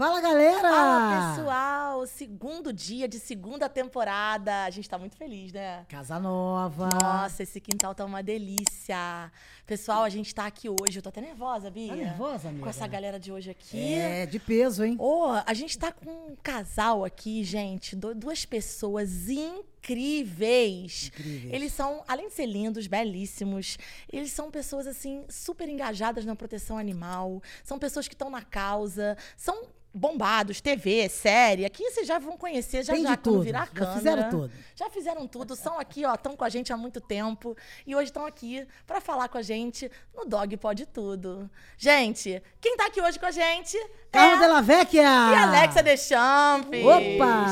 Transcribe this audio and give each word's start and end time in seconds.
Fala, 0.00 0.18
galera! 0.18 0.62
Fala, 0.62 1.34
pessoal! 1.36 1.89
Segundo 2.06 2.72
dia 2.72 3.06
de 3.08 3.18
segunda 3.18 3.68
temporada. 3.68 4.64
A 4.64 4.70
gente 4.70 4.88
tá 4.88 4.98
muito 4.98 5.16
feliz, 5.16 5.52
né? 5.52 5.84
Casa 5.88 6.18
nova. 6.18 6.88
Nossa, 7.02 7.42
esse 7.42 7.60
quintal 7.60 7.94
tá 7.94 8.04
uma 8.04 8.22
delícia. 8.22 9.30
Pessoal, 9.66 10.02
a 10.02 10.08
gente 10.08 10.34
tá 10.34 10.46
aqui 10.46 10.68
hoje. 10.68 10.98
Eu 10.98 11.02
tô 11.02 11.08
até 11.10 11.20
nervosa, 11.20 11.70
Bia. 11.70 11.88
Tá 11.88 11.96
nervosa, 11.96 12.48
amiga? 12.48 12.64
Com 12.64 12.70
essa 12.70 12.86
galera 12.86 13.18
de 13.20 13.30
hoje 13.30 13.50
aqui. 13.50 13.94
É, 13.94 14.26
de 14.26 14.38
peso, 14.38 14.84
hein? 14.84 14.96
Ô, 14.98 15.26
a 15.46 15.54
gente 15.54 15.78
tá 15.78 15.92
com 15.92 16.10
um 16.10 16.36
casal 16.42 17.04
aqui, 17.04 17.44
gente. 17.44 17.94
du- 17.94 18.14
Duas 18.14 18.44
pessoas 18.44 19.28
incríveis. 19.28 21.06
Incríveis. 21.08 21.52
Eles 21.54 21.72
são, 21.72 22.02
além 22.06 22.28
de 22.28 22.34
ser 22.34 22.46
lindos, 22.46 22.86
belíssimos, 22.86 23.78
eles 24.12 24.32
são 24.32 24.50
pessoas, 24.50 24.86
assim, 24.86 25.24
super 25.28 25.68
engajadas 25.68 26.24
na 26.24 26.34
proteção 26.36 26.76
animal. 26.78 27.42
São 27.64 27.78
pessoas 27.78 28.06
que 28.08 28.14
estão 28.14 28.30
na 28.30 28.42
causa. 28.42 29.16
São 29.36 29.68
bombados, 29.92 30.60
TV, 30.60 31.08
série. 31.08 31.64
Aqui 31.64 31.89
vocês 31.90 32.06
já 32.06 32.18
vão 32.18 32.36
conhecer, 32.36 32.82
já 32.84 32.92
Tem 32.94 33.02
já 33.02 33.16
quando 33.16 33.22
tudo. 33.22 33.42
virar 33.42 33.62
a 33.62 33.64
Já 33.66 33.70
câmera. 33.72 33.96
fizeram 33.98 34.30
tudo. 34.30 34.52
Já 34.74 34.90
fizeram 34.90 35.26
tudo. 35.26 35.56
São 35.56 35.78
aqui, 35.78 36.04
ó, 36.04 36.14
estão 36.14 36.36
com 36.36 36.44
a 36.44 36.48
gente 36.48 36.72
há 36.72 36.76
muito 36.76 37.00
tempo. 37.00 37.56
E 37.86 37.94
hoje 37.94 38.04
estão 38.06 38.24
aqui 38.26 38.66
pra 38.86 39.00
falar 39.00 39.28
com 39.28 39.38
a 39.38 39.42
gente 39.42 39.90
no 40.16 40.24
Dog 40.24 40.56
Pode 40.56 40.86
Tudo. 40.86 41.50
Gente, 41.76 42.42
quem 42.60 42.76
tá 42.76 42.86
aqui 42.86 43.00
hoje 43.02 43.18
com 43.18 43.26
a 43.26 43.30
gente 43.30 43.76
Carro 44.10 44.36
é 44.36 44.38
Della 44.38 44.62
Vecchia! 44.62 45.02
e 45.02 45.34
Alexa 45.34 45.82
Deschamps. 45.82 46.80
Opa! 46.84 47.46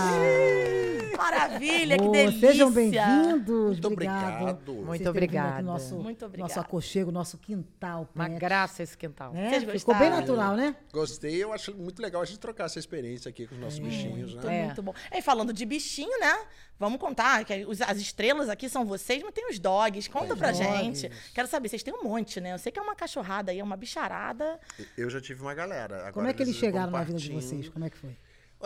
Maravilha, 1.16 1.98
que 1.98 2.04
Ô, 2.04 2.10
delícia. 2.12 2.48
Sejam 2.52 2.70
bem-vindos. 2.70 3.70
Muito 3.72 3.88
obrigado. 3.88 4.34
obrigado. 4.42 4.72
Muito 4.74 5.08
obrigada. 5.10 5.62
no 5.62 5.72
Nosso, 5.72 5.96
Muito 5.96 6.24
obrigada. 6.24 6.48
Nosso 6.48 6.60
aconchego, 6.60 7.10
nosso 7.10 7.36
quintal. 7.38 8.08
Uma 8.14 8.28
pet, 8.28 8.38
graça 8.38 8.82
esse 8.84 8.96
quintal. 8.96 9.32
né? 9.32 9.50
Vocês 9.50 9.80
Ficou 9.80 9.96
bem 9.96 10.10
natural, 10.10 10.54
né? 10.54 10.76
Gostei, 10.92 11.42
eu 11.42 11.52
acho 11.52 11.74
muito 11.74 12.00
legal 12.00 12.22
a 12.22 12.24
gente 12.24 12.38
trocar 12.38 12.66
essa 12.66 12.78
experiência 12.78 13.28
aqui 13.28 13.46
com 13.48 13.54
os 13.56 13.60
nossos 13.60 13.78
bichinhos, 13.80 14.27
Muito, 14.32 14.46
né? 14.46 14.60
É. 14.60 14.64
muito 14.66 14.82
bom. 14.82 14.94
E 15.12 15.22
falando 15.22 15.52
de 15.52 15.64
bichinho, 15.64 16.18
né? 16.20 16.46
Vamos 16.78 17.00
contar 17.00 17.44
que 17.44 17.64
os- 17.66 17.80
as 17.80 17.98
estrelas 17.98 18.48
aqui 18.48 18.68
são 18.68 18.84
vocês, 18.84 19.22
mas 19.22 19.34
tem 19.34 19.48
os 19.50 19.58
dogs. 19.58 20.08
Conta 20.08 20.36
pra 20.36 20.52
dogs. 20.52 20.58
gente. 21.00 21.10
Quero 21.34 21.48
saber, 21.48 21.68
vocês 21.68 21.82
têm 21.82 21.92
um 21.94 22.02
monte, 22.04 22.40
né? 22.40 22.52
Eu 22.54 22.58
sei 22.58 22.70
que 22.70 22.78
é 22.78 22.82
uma 22.82 22.94
cachorrada 22.94 23.50
aí, 23.50 23.58
é 23.58 23.64
uma 23.64 23.76
bicharada. 23.76 24.60
Eu 24.96 25.10
já 25.10 25.20
tive 25.20 25.42
uma 25.42 25.54
galera. 25.54 25.96
Agora 25.98 26.12
Como 26.12 26.26
é 26.28 26.32
que 26.32 26.42
eles 26.42 26.54
chegaram 26.56 26.90
na 26.92 27.02
vida 27.02 27.18
de 27.18 27.32
vocês? 27.32 27.68
Como 27.68 27.84
é 27.84 27.90
que 27.90 27.96
foi? 27.96 28.16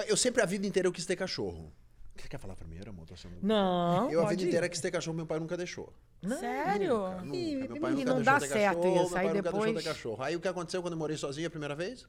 Eu 0.07 0.17
sempre, 0.17 0.43
a 0.43 0.47
vida 0.47 0.67
inteira, 0.67 0.87
eu 0.89 0.93
quis 0.93 1.07
ter 1.07 1.17
cachorro. 1.17 1.73
Você 2.15 2.29
quer 2.29 2.39
falar 2.39 2.55
primeiro, 2.55 2.91
amor? 2.91 3.07
Tô 3.07 3.17
sendo- 3.17 3.37
Não, 3.43 4.11
Eu 4.11 4.25
a 4.27 4.29
vida 4.29 4.43
ir. 4.43 4.49
inteira 4.49 4.69
quis 4.69 4.81
ter 4.81 4.91
cachorro, 4.91 5.17
meu 5.17 5.27
pai 5.27 5.39
nunca 5.41 5.57
deixou. 5.57 5.91
Sério? 6.39 6.99
Nunca. 7.25 7.37
Ih, 7.37 7.56
Meu 7.56 7.81
pai 7.81 7.93
e 7.93 7.95
nunca 7.95 8.05
não 8.11 8.17
deixou 8.17 8.22
dá 8.22 8.41
certo 8.41 8.77
cachorro, 8.77 9.03
isso, 9.03 9.09
meu 9.11 9.19
aí 9.19 9.25
pai 9.25 9.25
nunca 9.25 9.43
deixou 9.43 9.61
ter 9.61 9.67
depois- 9.69 9.84
cachorro. 9.87 10.22
Aí 10.22 10.37
o 10.37 10.41
que 10.41 10.49
aconteceu 10.49 10.83
quando 10.83 10.93
eu 10.93 10.99
morei 10.99 11.17
sozinho 11.17 11.47
a 11.47 11.51
primeira 11.51 11.75
vez? 11.75 12.06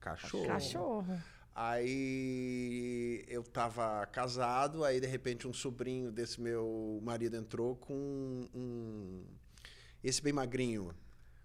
Cachorro. 0.00 0.46
Cachorro. 0.46 1.20
Aí 1.54 3.24
eu 3.28 3.42
tava 3.44 4.04
casado, 4.06 4.84
aí 4.84 5.00
de 5.00 5.06
repente 5.06 5.46
um 5.46 5.52
sobrinho 5.52 6.10
desse 6.10 6.40
meu 6.40 7.00
marido 7.02 7.36
entrou 7.36 7.76
com 7.76 7.94
um. 8.52 9.22
Esse 10.02 10.20
bem 10.20 10.32
magrinho. 10.32 10.92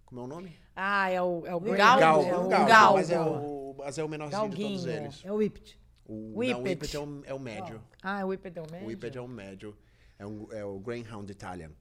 Como 0.05 0.21
é 0.21 0.23
o 0.23 0.27
nome? 0.27 0.55
Ah, 0.75 1.11
é 1.11 1.21
o, 1.21 1.45
é 1.45 1.53
o 1.53 1.59
Galgo. 1.59 1.77
Galgo, 1.77 2.23
é 2.27 2.37
o 2.37 2.47
galgo, 2.47 2.67
Galgo. 2.67 2.97
Mas, 2.97 3.11
é 3.11 3.19
o, 3.19 3.75
mas 3.77 3.97
é 3.99 4.03
o 4.03 4.09
menorzinho 4.09 4.49
de 4.49 4.55
todos 4.57 4.85
Galguinho. 4.85 5.05
eles. 5.05 5.21
É 5.23 5.31
o 5.31 5.35
Whipped. 5.35 5.79
O, 6.07 6.13
não, 6.13 6.21
o 6.33 6.37
Whippet. 6.39 6.63
Whippet 6.63 6.95
é 6.95 6.99
o, 6.99 7.21
é 7.25 7.33
o 7.35 7.39
médio. 7.39 7.83
Ah, 8.01 8.25
o 8.25 8.29
Whippet 8.29 8.57
é 8.57 8.61
o 8.61 8.71
médio? 8.71 8.85
O 8.85 8.89
Whippet 8.89 9.17
é 9.17 9.21
o 9.21 9.27
médio. 9.27 9.77
É, 10.19 10.27
um, 10.27 10.47
é 10.51 10.65
o 10.65 10.77
Greyhound 10.79 11.31
Italian. 11.31 11.71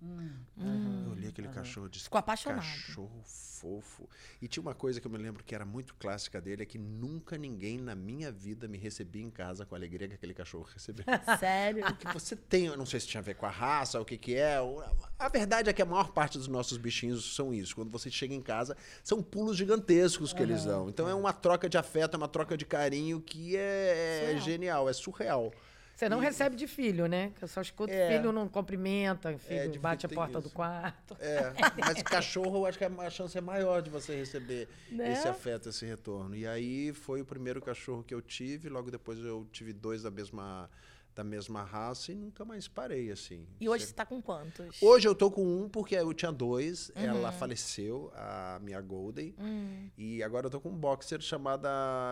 Eu 0.57 1.11
olhei 1.11 1.29
aquele 1.29 1.49
cachorro 1.49 1.89
disse, 1.89 2.05
Ficou 2.05 2.19
apaixonado. 2.21 2.61
Cachorro 2.61 3.21
fofo. 3.25 4.09
E 4.41 4.47
tinha 4.47 4.63
uma 4.63 4.77
coisa 4.77 5.01
que 5.01 5.07
eu 5.09 5.11
me 5.11 5.19
lembro 5.19 5.43
que 5.43 5.53
era 5.53 5.65
muito 5.65 5.93
clássica 5.97 6.41
dele, 6.41 6.63
é 6.63 6.67
que 6.67 6.79
nunca 6.79 7.37
ninguém 7.37 7.77
na 7.77 7.97
minha 7.97 8.31
vida 8.31 8.69
me 8.69 8.79
recebia 8.79 9.25
em 9.25 9.31
casa 9.31 9.67
com 9.67 9.75
a 9.75 9.79
alegria 9.79 10.07
que 10.07 10.15
aquele 10.15 10.33
cachorro 10.33 10.69
recebeu. 10.73 11.05
Sério? 11.41 11.85
Porque 11.85 12.07
você 12.13 12.37
tem, 12.37 12.67
eu 12.67 12.77
não 12.77 12.87
sei 12.87 13.01
se 13.01 13.09
tinha 13.09 13.21
a 13.21 13.25
ver 13.25 13.35
com 13.35 13.45
a 13.47 13.51
raça, 13.51 14.01
o 14.01 14.05
que 14.05 14.17
que 14.17 14.37
é. 14.37 14.61
o- 14.61 14.81
A 15.19 15.29
verdade 15.29 15.69
é 15.69 15.73
que 15.73 15.83
a 15.83 15.87
maior 15.87 16.13
parte 16.13 16.39
dos 16.39 16.47
nossos 16.47 16.79
bichinhos 16.79 17.35
são 17.35 17.53
isso. 17.53 17.75
Quando 17.75 17.91
você 17.91 18.09
chega 18.09 18.33
em 18.33 18.41
casa, 18.41 18.77
são 19.03 19.21
pulos 19.21 19.57
gigantescos 19.57 20.33
que 20.33 20.41
eles 20.41 20.65
dão. 20.65 20.89
Então 20.89 21.09
é 21.09 21.15
uma 21.15 21.33
troca 21.33 21.69
de 21.69 21.77
afeto, 21.77 22.15
é 22.15 22.17
uma 22.17 22.29
troca 22.29 22.57
de 22.57 22.65
carinho 22.65 23.21
que 23.21 23.57
é, 23.57 24.21
Surreal. 24.27 24.45
genial, 24.45 24.89
é 24.89 24.93
surreal. 24.93 25.53
Você 25.99 26.09
não 26.09 26.21
recebe 26.21 26.55
de 26.55 26.69
filho, 26.69 27.09
né? 27.09 27.33
Que 27.37 27.43
eu 27.43 27.49
só 27.49 27.61
escuto 27.61 27.93
É. 27.93 28.17
filho 28.17 28.31
não 28.31 28.49
cumprimenta, 28.49 29.37
filho 29.37 29.69
de 29.69 29.81
bate 29.81 30.07
a 30.07 30.09
porta 30.09 30.41
do 30.41 30.47
isso. 30.47 30.55
quarto. 30.55 31.17
É, 31.19 31.53
mas 31.77 32.01
cachorro, 32.05 32.59
eu 32.59 32.67
acho 32.67 32.79
que 32.79 32.85
a 32.85 33.11
chance 33.11 33.37
é 33.37 33.41
maior 33.41 33.83
de 33.83 33.91
você 33.91 34.15
receber 34.15 34.69
Né? 34.93 35.13
esse 35.13 35.27
afeto, 35.27 35.71
esse 35.71 35.85
retorno. 35.85 36.37
E 36.37 36.47
aí 36.47 36.93
foi 36.93 37.21
o 37.21 37.25
primeiro 37.25 37.61
cachorro 37.61 38.05
que 38.05 38.15
eu 38.15 38.23
tive, 38.23 38.69
logo 38.69 38.93
depois 38.93 39.19
eu 39.19 39.45
tive 39.51 39.73
dois 39.73 40.03
da 40.05 40.11
mesma, 40.13 40.71
da 41.17 41.25
mesma 41.25 41.65
raça 41.65 42.13
e 42.13 42.15
nunca 42.15 42.45
mais 42.45 42.69
parei, 42.69 43.11
assim. 43.11 43.45
E 43.61 43.69
hoje 43.69 43.81
você 43.83 43.87
Sempre- 43.89 43.97
tá 43.97 44.07
com 44.07 44.23
quantos? 44.23 44.81
Hoje 44.81 45.09
eu 45.09 45.17
tô 45.17 45.33
com 45.33 45.45
um, 45.45 45.69
porque 45.69 45.97
eu 45.97 46.15
tinha 46.15 46.31
dois, 46.31 46.91
Uhum. 46.91 47.03
ela 47.03 47.33
faleceu, 47.33 48.13
a 48.15 48.61
minha 48.63 48.81
Golden, 48.81 49.35
Hum, 49.37 49.91
e 49.99 50.23
agora 50.23 50.47
eu 50.47 50.51
tô 50.51 50.61
com 50.61 50.69
um 50.69 50.79
boxer 50.79 51.21
chamada, 51.21 51.69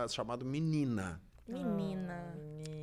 chamado 0.09 0.43
Menina. 0.43 1.21
menina. 1.47 2.35
Menina. 2.35 2.76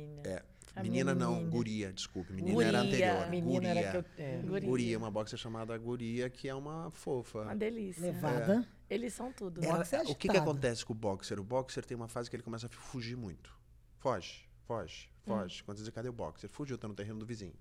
É, 0.75 0.79
A 0.79 0.83
menina 0.83 1.15
não, 1.15 1.35
menina. 1.35 1.49
guria, 1.51 1.93
desculpe, 1.93 2.33
menina 2.33 2.63
era 2.63 2.81
Guria. 2.83 3.13
anterior. 3.13 3.29
Menina 3.29 3.51
guria. 3.69 3.69
era 3.69 3.91
que 3.91 3.97
eu. 3.97 4.25
É. 4.25 4.37
Guria. 4.41 4.69
Guria, 4.69 4.97
uma 4.97 5.09
boxer 5.11 5.39
chamada 5.39 5.77
Guria, 5.77 6.29
que 6.29 6.49
é 6.49 6.53
uma 6.55 6.91
fofa. 6.91 7.43
Uma 7.43 7.55
delícia. 7.55 8.01
Levada. 8.01 8.67
Eles 8.89 9.13
são 9.13 9.31
tudo. 9.31 9.63
É. 9.63 9.67
Ela- 9.67 9.77
Boxer 9.77 10.01
o 10.01 10.15
que, 10.15 10.27
que 10.27 10.37
acontece 10.37 10.85
com 10.85 10.93
o 10.93 10.95
boxer? 10.95 11.39
O 11.39 11.43
boxer 11.43 11.85
tem 11.85 11.95
uma 11.95 12.07
fase 12.07 12.29
que 12.29 12.35
ele 12.35 12.43
começa 12.43 12.67
a 12.67 12.69
fugir 12.69 13.15
muito. 13.15 13.53
Foge, 13.99 14.47
foge, 14.67 15.09
foge. 15.25 15.63
Quando 15.63 15.77
você 15.77 15.83
diz, 15.85 15.93
cadê 15.93 16.09
o 16.09 16.13
boxer? 16.13 16.49
Fugiu, 16.49 16.77
tá 16.77 16.87
no 16.87 16.93
terreno 16.93 17.19
do 17.19 17.25
vizinho. 17.25 17.53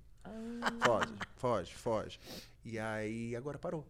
Foge, 0.85 1.15
foge, 1.37 1.75
foge. 1.75 2.21
E 2.65 2.79
aí, 2.79 3.37
agora 3.37 3.59
parou. 3.59 3.87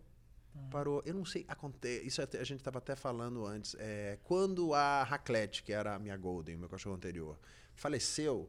Parou. 0.71 1.03
Eu 1.05 1.15
não 1.15 1.25
sei, 1.25 1.45
acontece. 1.49 2.07
Isso 2.07 2.21
a 2.23 2.27
gente 2.45 2.59
estava 2.59 2.79
até 2.79 2.95
falando 2.95 3.45
antes. 3.47 3.75
é, 3.79 4.19
quando 4.23 4.73
a 4.75 5.03
Raclette, 5.03 5.63
que 5.63 5.73
era 5.73 5.95
a 5.95 5.99
minha 5.99 6.17
Golden, 6.17 6.57
meu 6.57 6.69
cachorro 6.69 6.95
anterior, 6.95 7.37
faleceu, 7.75 8.49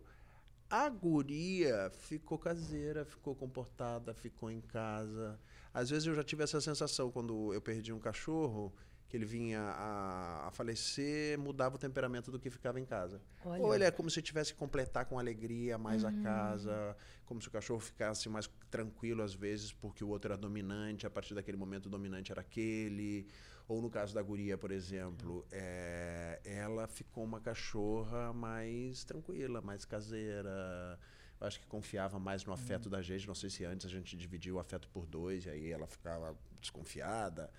a 0.70 0.90
guria 0.90 1.92
ficou 1.92 2.38
caseira, 2.38 3.06
ficou 3.06 3.36
comportada, 3.36 4.14
ficou 4.14 4.50
em 4.50 4.62
casa. 4.62 5.40
Às 5.74 5.90
vezes 5.90 6.08
eu 6.08 6.16
já 6.16 6.24
tive 6.24 6.44
essa 6.44 6.60
sensação 6.60 7.12
quando 7.12 7.54
eu 7.54 7.62
perdi 7.62 7.94
um 7.94 8.00
cachorro, 8.00 8.74
que 9.08 9.16
ele 9.16 9.26
vinha 9.26 9.62
a, 9.62 10.48
a 10.48 10.52
falecer, 10.52 11.38
mudava 11.38 11.76
o 11.76 11.78
temperamento 11.78 12.32
do 12.32 12.40
que 12.40 12.50
ficava 12.50 12.80
em 12.80 12.86
casa. 12.86 13.22
Olha. 13.46 13.62
Ou 13.62 13.76
ele 13.76 13.84
é 13.84 13.92
como 13.92 14.10
se 14.10 14.22
tivesse 14.22 14.54
que 14.54 14.60
completar 14.60 15.06
com 15.06 15.20
alegria 15.20 15.78
mais 15.78 16.04
a 16.04 16.12
casa, 16.12 16.98
como 17.26 17.42
se 17.42 17.48
o 17.48 17.52
cachorro 17.52 17.80
ficasse 17.80 18.28
mais 18.28 18.50
tranquilo 18.70 19.22
às 19.22 19.34
vezes, 19.34 19.72
porque 19.72 20.04
o 20.04 20.10
outro 20.10 20.32
era 20.32 20.38
dominante, 20.38 21.06
a 21.06 21.10
partir 21.10 21.36
daquele 21.36 21.58
momento 21.58 21.86
o 21.86 21.90
dominante 21.90 22.32
era 22.32 22.42
aquele. 22.42 23.28
Ou 23.68 23.82
no 23.82 23.90
caso 23.90 24.14
da 24.14 24.22
guria, 24.22 24.58
por 24.58 24.72
exemplo, 24.72 25.46
é, 25.52 26.40
ela 26.44 26.88
ficou 26.88 27.24
uma 27.24 27.42
cachorra 27.42 28.32
mais 28.32 29.04
tranquila, 29.04 29.60
mais 29.60 29.86
caseira. 29.86 31.00
Eu 31.42 31.48
acho 31.48 31.60
que 31.60 31.66
confiava 31.66 32.20
mais 32.20 32.46
no 32.46 32.54
afeto 32.54 32.90
da 32.90 33.02
gente. 33.02 33.28
Não 33.28 33.34
sei 33.34 33.50
se 33.50 33.66
antes 33.66 33.88
a 33.88 33.90
gente 33.90 34.16
dividia 34.16 34.54
o 34.54 34.60
afeto 34.60 34.88
por 34.90 35.08
dois 35.08 35.46
e 35.46 35.50
aí 35.50 35.72
ela 35.72 35.88
ficava 35.88 36.38
desconfiada. 36.62 37.50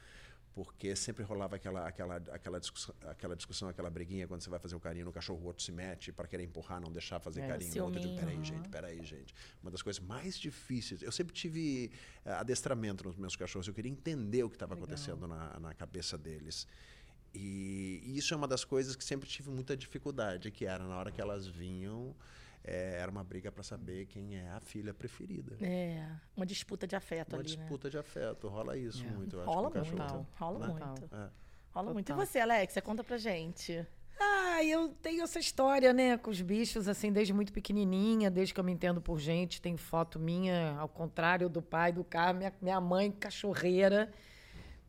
Porque 0.57 0.97
sempre 0.97 1.23
rolava 1.23 1.57
aquela, 1.57 1.87
aquela, 1.87 2.17
aquela, 2.17 2.59
discussão, 2.59 2.95
aquela 3.03 3.37
discussão, 3.37 3.69
aquela 3.69 3.91
briguinha 3.91 4.27
quando 4.27 4.41
você 4.41 4.49
vai 4.49 4.59
fazer 4.59 4.75
o 4.75 4.81
carinho 4.81 5.05
no 5.05 5.13
cachorro, 5.13 5.39
o 5.43 5.45
outro 5.45 5.63
se 5.63 5.71
mete 5.71 6.11
para 6.11 6.27
querer 6.27 6.45
empurrar, 6.45 6.81
não 6.81 6.91
deixar 6.91 7.21
fazer 7.21 7.43
É, 7.43 7.49
carinho 7.49 7.85
outro. 7.85 8.01
Ciúminho, 8.01 8.19
peraí, 8.19 8.43
gente, 8.43 8.69
peraí, 8.71 9.05
gente. 9.05 9.35
Uma 9.63 9.71
das 9.71 9.83
coisas 9.83 10.03
mais 10.03 10.39
difíceis. 10.39 11.03
Eu 11.03 11.13
sempre 11.13 11.35
tive 11.35 11.93
eh, 12.25 12.33
adestramento 12.33 13.05
nos 13.05 13.17
meus 13.17 13.37
cachorros. 13.37 13.69
Eu 13.69 13.75
queria 13.75 13.93
entender 13.93 14.45
o 14.45 14.49
que 14.49 14.57
estava 14.57 14.73
acontecendo 14.73 15.29
na, 15.29 15.61
na 15.61 15.75
cabeça 15.75 16.17
deles. 16.17 16.67
E, 17.35 18.01
e 18.03 18.17
isso 18.17 18.33
é 18.33 18.37
uma 18.39 18.49
das 18.49 18.65
coisas 18.65 18.97
que 18.97 19.05
sempre 19.05 19.29
tive 19.29 19.51
muita 19.51 19.77
dificuldade, 19.77 20.51
que 20.51 20.65
era 20.65 20.83
na 20.85 20.97
hora 20.97 21.13
que 21.13 21.21
elas 21.21 21.47
vinham, 21.47 22.17
eh, 22.67 22.99
era 23.01 23.11
uma 23.11 23.23
briga 23.25 23.51
para 23.53 23.63
saber 23.63 24.07
quem 24.07 24.37
é 24.37 24.49
a 24.51 24.61
filha 24.61 24.93
preferida. 24.93 25.57
É, 25.65 26.07
uma 26.37 26.45
disputa 26.45 26.87
de 26.87 26.97
afeto 26.97 27.35
Uma 27.35 27.41
ali, 27.43 27.51
né? 27.51 27.57
disputa 27.57 27.89
de 27.89 27.97
afeto, 27.99 28.49
rola 28.49 28.77
isso 28.77 29.05
É. 29.05 29.11
muito, 29.11 29.37
eu 29.37 29.41
acho, 29.43 29.51
Rola 29.51 29.71
muito, 29.71 29.97
cachorro. 29.97 30.27
rola 30.35 30.59
né? 30.59 30.67
muito. 30.75 31.15
É. 31.15 31.31
Rola 31.73 31.93
muito. 31.93 32.11
E 32.11 32.15
você, 32.15 32.39
Alexia, 32.41 32.83
conta 32.83 33.05
pra 33.05 33.17
gente. 33.19 33.87
Ah, 34.19 34.65
eu 34.65 34.89
tenho 35.03 35.23
essa 35.23 35.39
história, 35.39 35.93
né, 35.93 36.17
com 36.17 36.31
os 36.31 36.41
bichos, 36.41 36.89
assim, 36.89 37.13
desde 37.13 37.35
muito 37.35 37.53
pequenininha, 37.53 38.31
desde 38.31 38.55
que 38.55 38.59
eu 38.59 38.65
me 38.65 38.73
entendo 38.73 39.01
por 39.01 39.19
gente. 39.21 39.61
Tem 39.61 39.77
foto 39.77 40.19
minha, 40.19 40.75
ao 40.79 40.89
contrário 40.89 41.51
do 41.51 41.61
pai 41.61 41.93
do 41.93 42.03
carro, 42.03 42.39
minha, 42.39 42.53
minha 42.63 42.81
mãe, 42.81 43.11
cachorreira. 43.13 44.11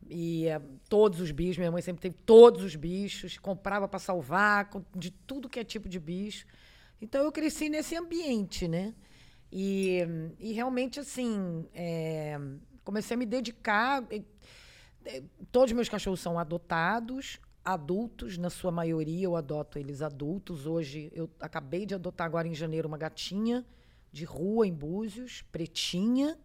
E 0.08 0.46
é, 0.46 0.58
todos 0.88 1.20
os 1.20 1.30
bichos, 1.30 1.58
minha 1.58 1.70
mãe 1.70 1.82
sempre 1.82 2.00
teve 2.00 2.16
todos 2.24 2.62
os 2.64 2.74
bichos, 2.74 3.36
comprava 3.36 3.86
para 3.86 3.98
salvar, 3.98 4.70
de 4.96 5.10
tudo 5.10 5.48
que 5.48 5.60
é 5.60 5.64
tipo 5.64 5.88
de 5.90 6.00
bicho. 6.00 6.46
Então 7.00 7.22
eu 7.24 7.32
cresci 7.32 7.68
nesse 7.68 7.96
ambiente, 7.96 8.66
né? 8.66 8.94
E, 9.50 10.00
e 10.38 10.52
realmente, 10.52 11.00
assim, 11.00 11.66
é, 11.72 12.38
comecei 12.84 13.14
a 13.14 13.18
me 13.18 13.26
dedicar. 13.26 14.04
e- 14.12 14.24
Todos 15.50 15.70
os 15.70 15.74
meus 15.76 15.88
cachorros 15.88 16.20
são 16.20 16.38
adotados, 16.38 17.40
adultos, 17.64 18.36
na 18.36 18.50
sua 18.50 18.70
maioria 18.70 19.24
eu 19.24 19.36
adoto 19.36 19.78
eles 19.78 20.02
adultos. 20.02 20.66
Hoje 20.66 21.10
eu 21.14 21.30
acabei 21.40 21.86
de 21.86 21.94
adotar 21.94 22.26
agora 22.26 22.46
em 22.48 22.54
janeiro 22.54 22.88
uma 22.88 22.98
gatinha 22.98 23.64
de 24.12 24.24
rua 24.24 24.66
em 24.66 24.74
Búzios, 24.74 25.42
pretinha. 25.52 26.38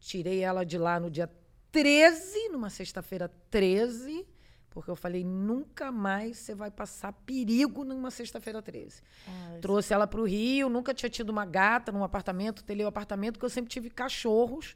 Tirei 0.00 0.40
ela 0.40 0.64
de 0.64 0.76
lá 0.78 0.98
no 0.98 1.10
dia 1.10 1.30
13, 1.70 2.48
numa 2.48 2.70
sexta-feira 2.70 3.28
13, 3.50 4.26
porque 4.74 4.90
eu 4.90 4.96
falei, 4.96 5.24
nunca 5.24 5.92
mais 5.92 6.36
você 6.36 6.52
vai 6.52 6.68
passar 6.68 7.12
perigo 7.12 7.84
numa 7.84 8.10
sexta-feira 8.10 8.60
13. 8.60 9.00
Ai, 9.26 9.60
Trouxe 9.60 9.94
ela 9.94 10.04
para 10.04 10.20
o 10.20 10.24
Rio, 10.24 10.68
nunca 10.68 10.92
tinha 10.92 11.08
tido 11.08 11.30
uma 11.30 11.46
gata 11.46 11.92
num 11.92 12.02
apartamento, 12.02 12.64
telei 12.64 12.84
o 12.84 12.88
apartamento, 12.88 13.34
porque 13.34 13.46
eu 13.46 13.50
sempre 13.50 13.70
tive 13.70 13.88
cachorros 13.88 14.74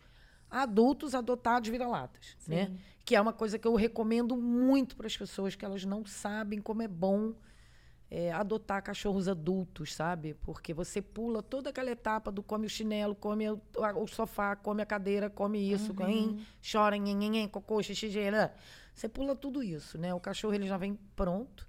adultos 0.48 1.16
adotados 1.16 1.68
vira-latas, 1.68 2.36
né? 2.46 2.70
Que 3.04 3.16
é 3.16 3.20
uma 3.20 3.32
coisa 3.32 3.58
que 3.58 3.66
eu 3.66 3.74
recomendo 3.74 4.36
muito 4.36 4.96
para 4.96 5.08
as 5.08 5.16
pessoas, 5.16 5.56
que 5.56 5.64
elas 5.64 5.84
não 5.84 6.06
sabem 6.06 6.60
como 6.60 6.80
é 6.80 6.88
bom 6.88 7.34
é, 8.10 8.32
adotar 8.32 8.82
cachorros 8.82 9.26
adultos, 9.28 9.94
sabe? 9.94 10.34
Porque 10.34 10.72
você 10.72 11.02
pula 11.02 11.42
toda 11.42 11.70
aquela 11.70 11.90
etapa 11.90 12.30
do 12.30 12.42
come 12.42 12.66
o 12.66 12.70
chinelo, 12.70 13.16
come 13.16 13.50
o, 13.50 14.06
sofá, 14.06 14.54
come 14.54 14.80
a 14.80 14.86
cadeira, 14.86 15.28
come 15.28 15.58
isso, 15.58 15.92
come, 15.92 16.46
chora, 16.62 16.96
nhenhenhen, 16.96 17.48
cocô, 17.48 17.82
xixi, 17.82 18.08
gerã. 18.08 18.48
Você 18.98 19.08
pula 19.08 19.36
tudo 19.36 19.62
isso, 19.62 19.96
né? 19.96 20.12
O 20.12 20.18
cachorro 20.18 20.54
ele 20.54 20.66
já 20.66 20.76
vem 20.76 20.98
pronto. 21.14 21.64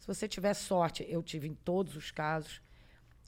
Se 0.00 0.04
você 0.04 0.26
tiver 0.26 0.52
sorte, 0.52 1.06
eu 1.08 1.22
tive 1.22 1.46
em 1.46 1.54
todos 1.54 1.94
os 1.94 2.10
casos, 2.10 2.60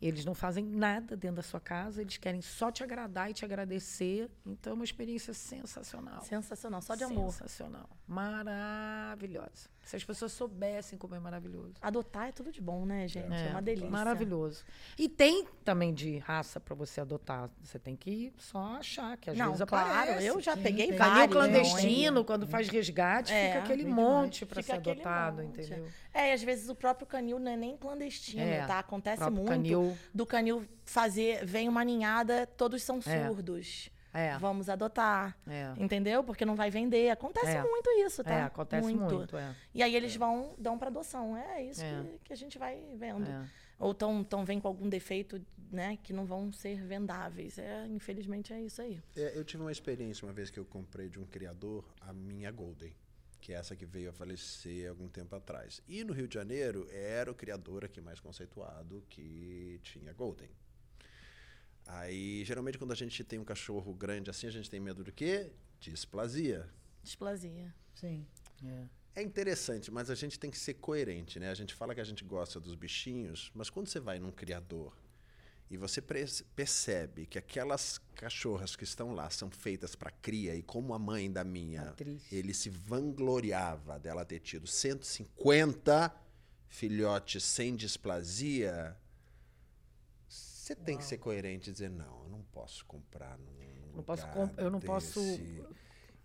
eles 0.02 0.25
não 0.25 0.35
fazem 0.35 0.64
nada 0.64 1.17
dentro 1.17 1.37
da 1.37 1.43
sua 1.43 1.61
casa, 1.61 2.02
eles 2.02 2.17
querem 2.19 2.43
só 2.43 2.70
te 2.70 2.82
agradar 2.85 3.31
e 3.31 3.35
te 3.35 3.44
agradecer. 3.44 4.31
Então 4.44 4.73
é 4.73 4.75
uma 4.75 4.85
experiência 4.85 5.32
sensacional. 5.32 6.20
Sensacional, 6.23 6.82
só 6.82 6.94
de 6.94 7.05
amor. 7.05 7.32
Sensacional. 7.32 7.88
Maravilhosa. 8.06 9.69
Se 9.82 9.96
as 9.96 10.05
pessoas 10.05 10.32
soubessem 10.32 10.99
como 10.99 11.14
é 11.14 11.19
maravilhoso. 11.20 11.75
Adotar 11.82 12.29
é 12.29 12.32
tudo 12.32 12.50
de 12.50 12.61
bom, 12.61 12.87
né, 12.87 13.06
gente? 13.06 13.31
É, 13.32 13.50
uma 13.50 13.61
delícia. 13.61 13.91
Maravilhoso. 13.91 14.64
E 14.99 15.11
tem 15.11 15.46
também 15.62 15.93
de 15.93 16.17
raça 16.19 16.58
para 16.58 16.75
você 16.75 17.02
adotar. 17.02 17.50
Você 17.62 17.79
tem 17.79 17.94
que 17.94 18.32
só 18.38 18.76
achar, 18.76 19.17
que 19.19 19.29
às 19.29 19.37
Não, 19.37 19.52
vezes 19.52 19.67
claro, 19.67 19.91
aparece. 19.91 20.25
eu 20.26 20.41
já 20.41 20.55
Sim, 20.56 20.62
peguei 20.62 20.88
tem. 20.88 20.96
Canil 20.96 21.14
vários. 21.14 21.32
clandestino, 21.37 22.25
quando 22.25 22.46
faz 22.46 22.67
resgate, 22.69 23.31
É, 23.32 23.49
fica 23.52 23.64
aquele 23.64 23.85
monte 23.85 24.46
para 24.46 24.62
ser 24.62 24.73
adotado, 24.73 25.43
monte. 25.43 25.61
entendeu? 25.61 25.87
É, 26.14 26.31
e 26.31 26.32
às 26.32 26.43
vezes 26.43 26.69
o 26.70 26.75
próprio 26.75 27.06
canil 27.06 27.38
não 27.38 27.52
é 27.52 27.56
nem 27.56 27.76
clandestino, 27.76 28.43
É, 28.43 28.67
tá? 28.67 28.79
Acontece 28.79 29.29
muito. 29.31 29.49
canil. 29.49 29.94
Do 30.12 30.25
canil 30.26 30.67
fazer, 30.85 31.44
vem 31.44 31.69
uma 31.69 31.85
ninhada, 31.85 32.46
todos 32.46 32.82
são 32.82 32.99
É. 33.06 33.26
surdos. 33.29 33.91
É. 34.12 34.38
Vamos 34.38 34.69
adotar. 34.69 35.37
É. 35.44 35.73
Entendeu? 35.76 36.23
Porque 36.23 36.44
não 36.44 36.55
vai 36.55 36.70
vender. 36.70 37.11
Acontece 37.11 37.56
É. 37.56 37.62
muito 37.64 37.91
isso, 38.06 38.23
tá? 38.23 38.32
É, 38.35 38.43
acontece 38.43 38.94
muito, 38.94 39.37
é. 39.37 39.55
E 39.75 39.82
aí 39.82 39.96
eles 39.96 40.14
vão, 40.14 40.55
dão 40.56 40.79
pra 40.79 40.87
adoção. 40.88 41.37
É 41.37 41.64
isso 41.64 41.82
É. 41.82 42.00
Que, 42.02 42.19
que 42.26 42.32
a 42.32 42.37
gente 42.37 42.56
vai 42.56 42.81
vendo. 42.94 43.29
É. 43.29 43.44
Ou 43.76 43.93
tão, 43.93 44.23
tão 44.23 44.44
vem 44.44 44.61
com 44.61 44.69
algum 44.69 44.88
defeito, 44.88 45.44
né? 45.73 45.99
Que 46.00 46.12
não 46.12 46.25
vão 46.25 46.52
ser 46.52 46.81
vendáveis. 46.85 47.58
É, 47.58 47.87
infelizmente 47.88 48.52
é 48.52 48.61
isso 48.61 48.81
aí. 48.81 49.02
É, 49.17 49.37
eu 49.37 49.44
tive 49.44 49.64
uma 49.64 49.73
experiência 49.73 50.25
uma 50.25 50.32
vez 50.32 50.49
que 50.49 50.61
eu 50.61 50.64
comprei 50.64 51.08
de 51.08 51.19
um 51.19 51.26
criador 51.26 51.85
a 52.00 52.12
minha 52.12 52.52
Golden, 52.52 52.94
que 53.44 53.52
é 53.52 53.56
essa 53.56 53.76
que 53.76 53.85
veio 53.85 54.08
a 54.08 54.12
falecer 54.12 54.88
algum 54.88 55.06
tempo 55.06 55.37
atrás. 55.37 55.82
E 55.87 56.02
no 56.02 56.14
Rio 56.14 56.26
de 56.26 56.32
Janeiro 56.32 56.88
era 56.91 57.31
o 57.31 57.35
criador 57.35 57.85
aqui 57.85 58.00
mais 58.00 58.19
conceituado 58.19 59.05
que 59.11 59.79
tinha 59.82 60.14
Golden. 60.14 60.49
Aí, 61.87 62.43
geralmente, 62.46 62.79
quando 62.79 62.93
a 62.93 62.96
gente 62.96 63.23
tem 63.23 63.38
um 63.38 63.44
cachorro 63.44 63.93
grande 63.93 64.31
assim, 64.31 64.46
a 64.46 64.50
gente 64.50 64.70
tem 64.70 64.81
medo 64.81 65.05
do 65.05 65.12
quê? 65.12 65.52
Displasia. 65.79 66.67
Displasia. 67.02 67.75
Sim. 67.94 68.26
É 69.14 69.20
interessante, 69.20 69.91
mas 69.91 70.08
a 70.08 70.14
gente 70.14 70.38
tem 70.38 70.50
que 70.50 70.58
ser 70.58 70.75
coerente, 70.75 71.38
né? 71.38 71.50
A 71.50 71.55
gente 71.55 71.75
fala 71.75 71.94
que 71.94 72.00
a 72.00 72.05
gente 72.05 72.25
gosta 72.25 72.58
dos 72.58 72.75
bichinhos, 72.75 73.52
mas 73.55 73.69
quando 73.69 73.88
você 73.88 74.00
vai 74.00 74.19
num 74.19 74.32
criador 74.32 74.96
e 75.75 75.76
você 75.76 76.00
percebe 76.00 77.26
que 77.26 77.38
aquelas 77.38 77.99
cachorras 78.15 78.75
que 78.76 78.85
estão 78.85 79.12
lá 79.12 79.29
são 79.31 79.50
feitas 79.50 79.94
para 79.94 80.11
cria 80.11 80.55
e 80.55 80.62
como 80.62 80.94
a 80.94 80.99
mãe 80.99 81.31
da 81.31 81.43
minha, 81.44 81.93
ele 82.32 82.55
se 82.55 82.71
vangloriava 82.71 83.99
dela 83.99 84.25
ter 84.25 84.41
tido 84.41 84.67
150 84.67 86.15
filhotes 86.69 87.44
sem 87.44 87.75
displasia, 87.76 88.97
você 90.29 90.75
tem 90.75 90.97
que 90.97 91.05
ser 91.05 91.19
coerente 91.19 91.71
e 91.71 91.73
dizer 91.73 91.91
não, 91.91 92.25
eu 92.25 92.29
não 92.31 92.43
posso 92.53 92.85
comprar 92.87 93.37
num, 93.38 93.97
Não 93.97 94.03
posso 94.03 94.27
eu 94.56 94.70
não 94.70 94.81
posso- 94.81 95.20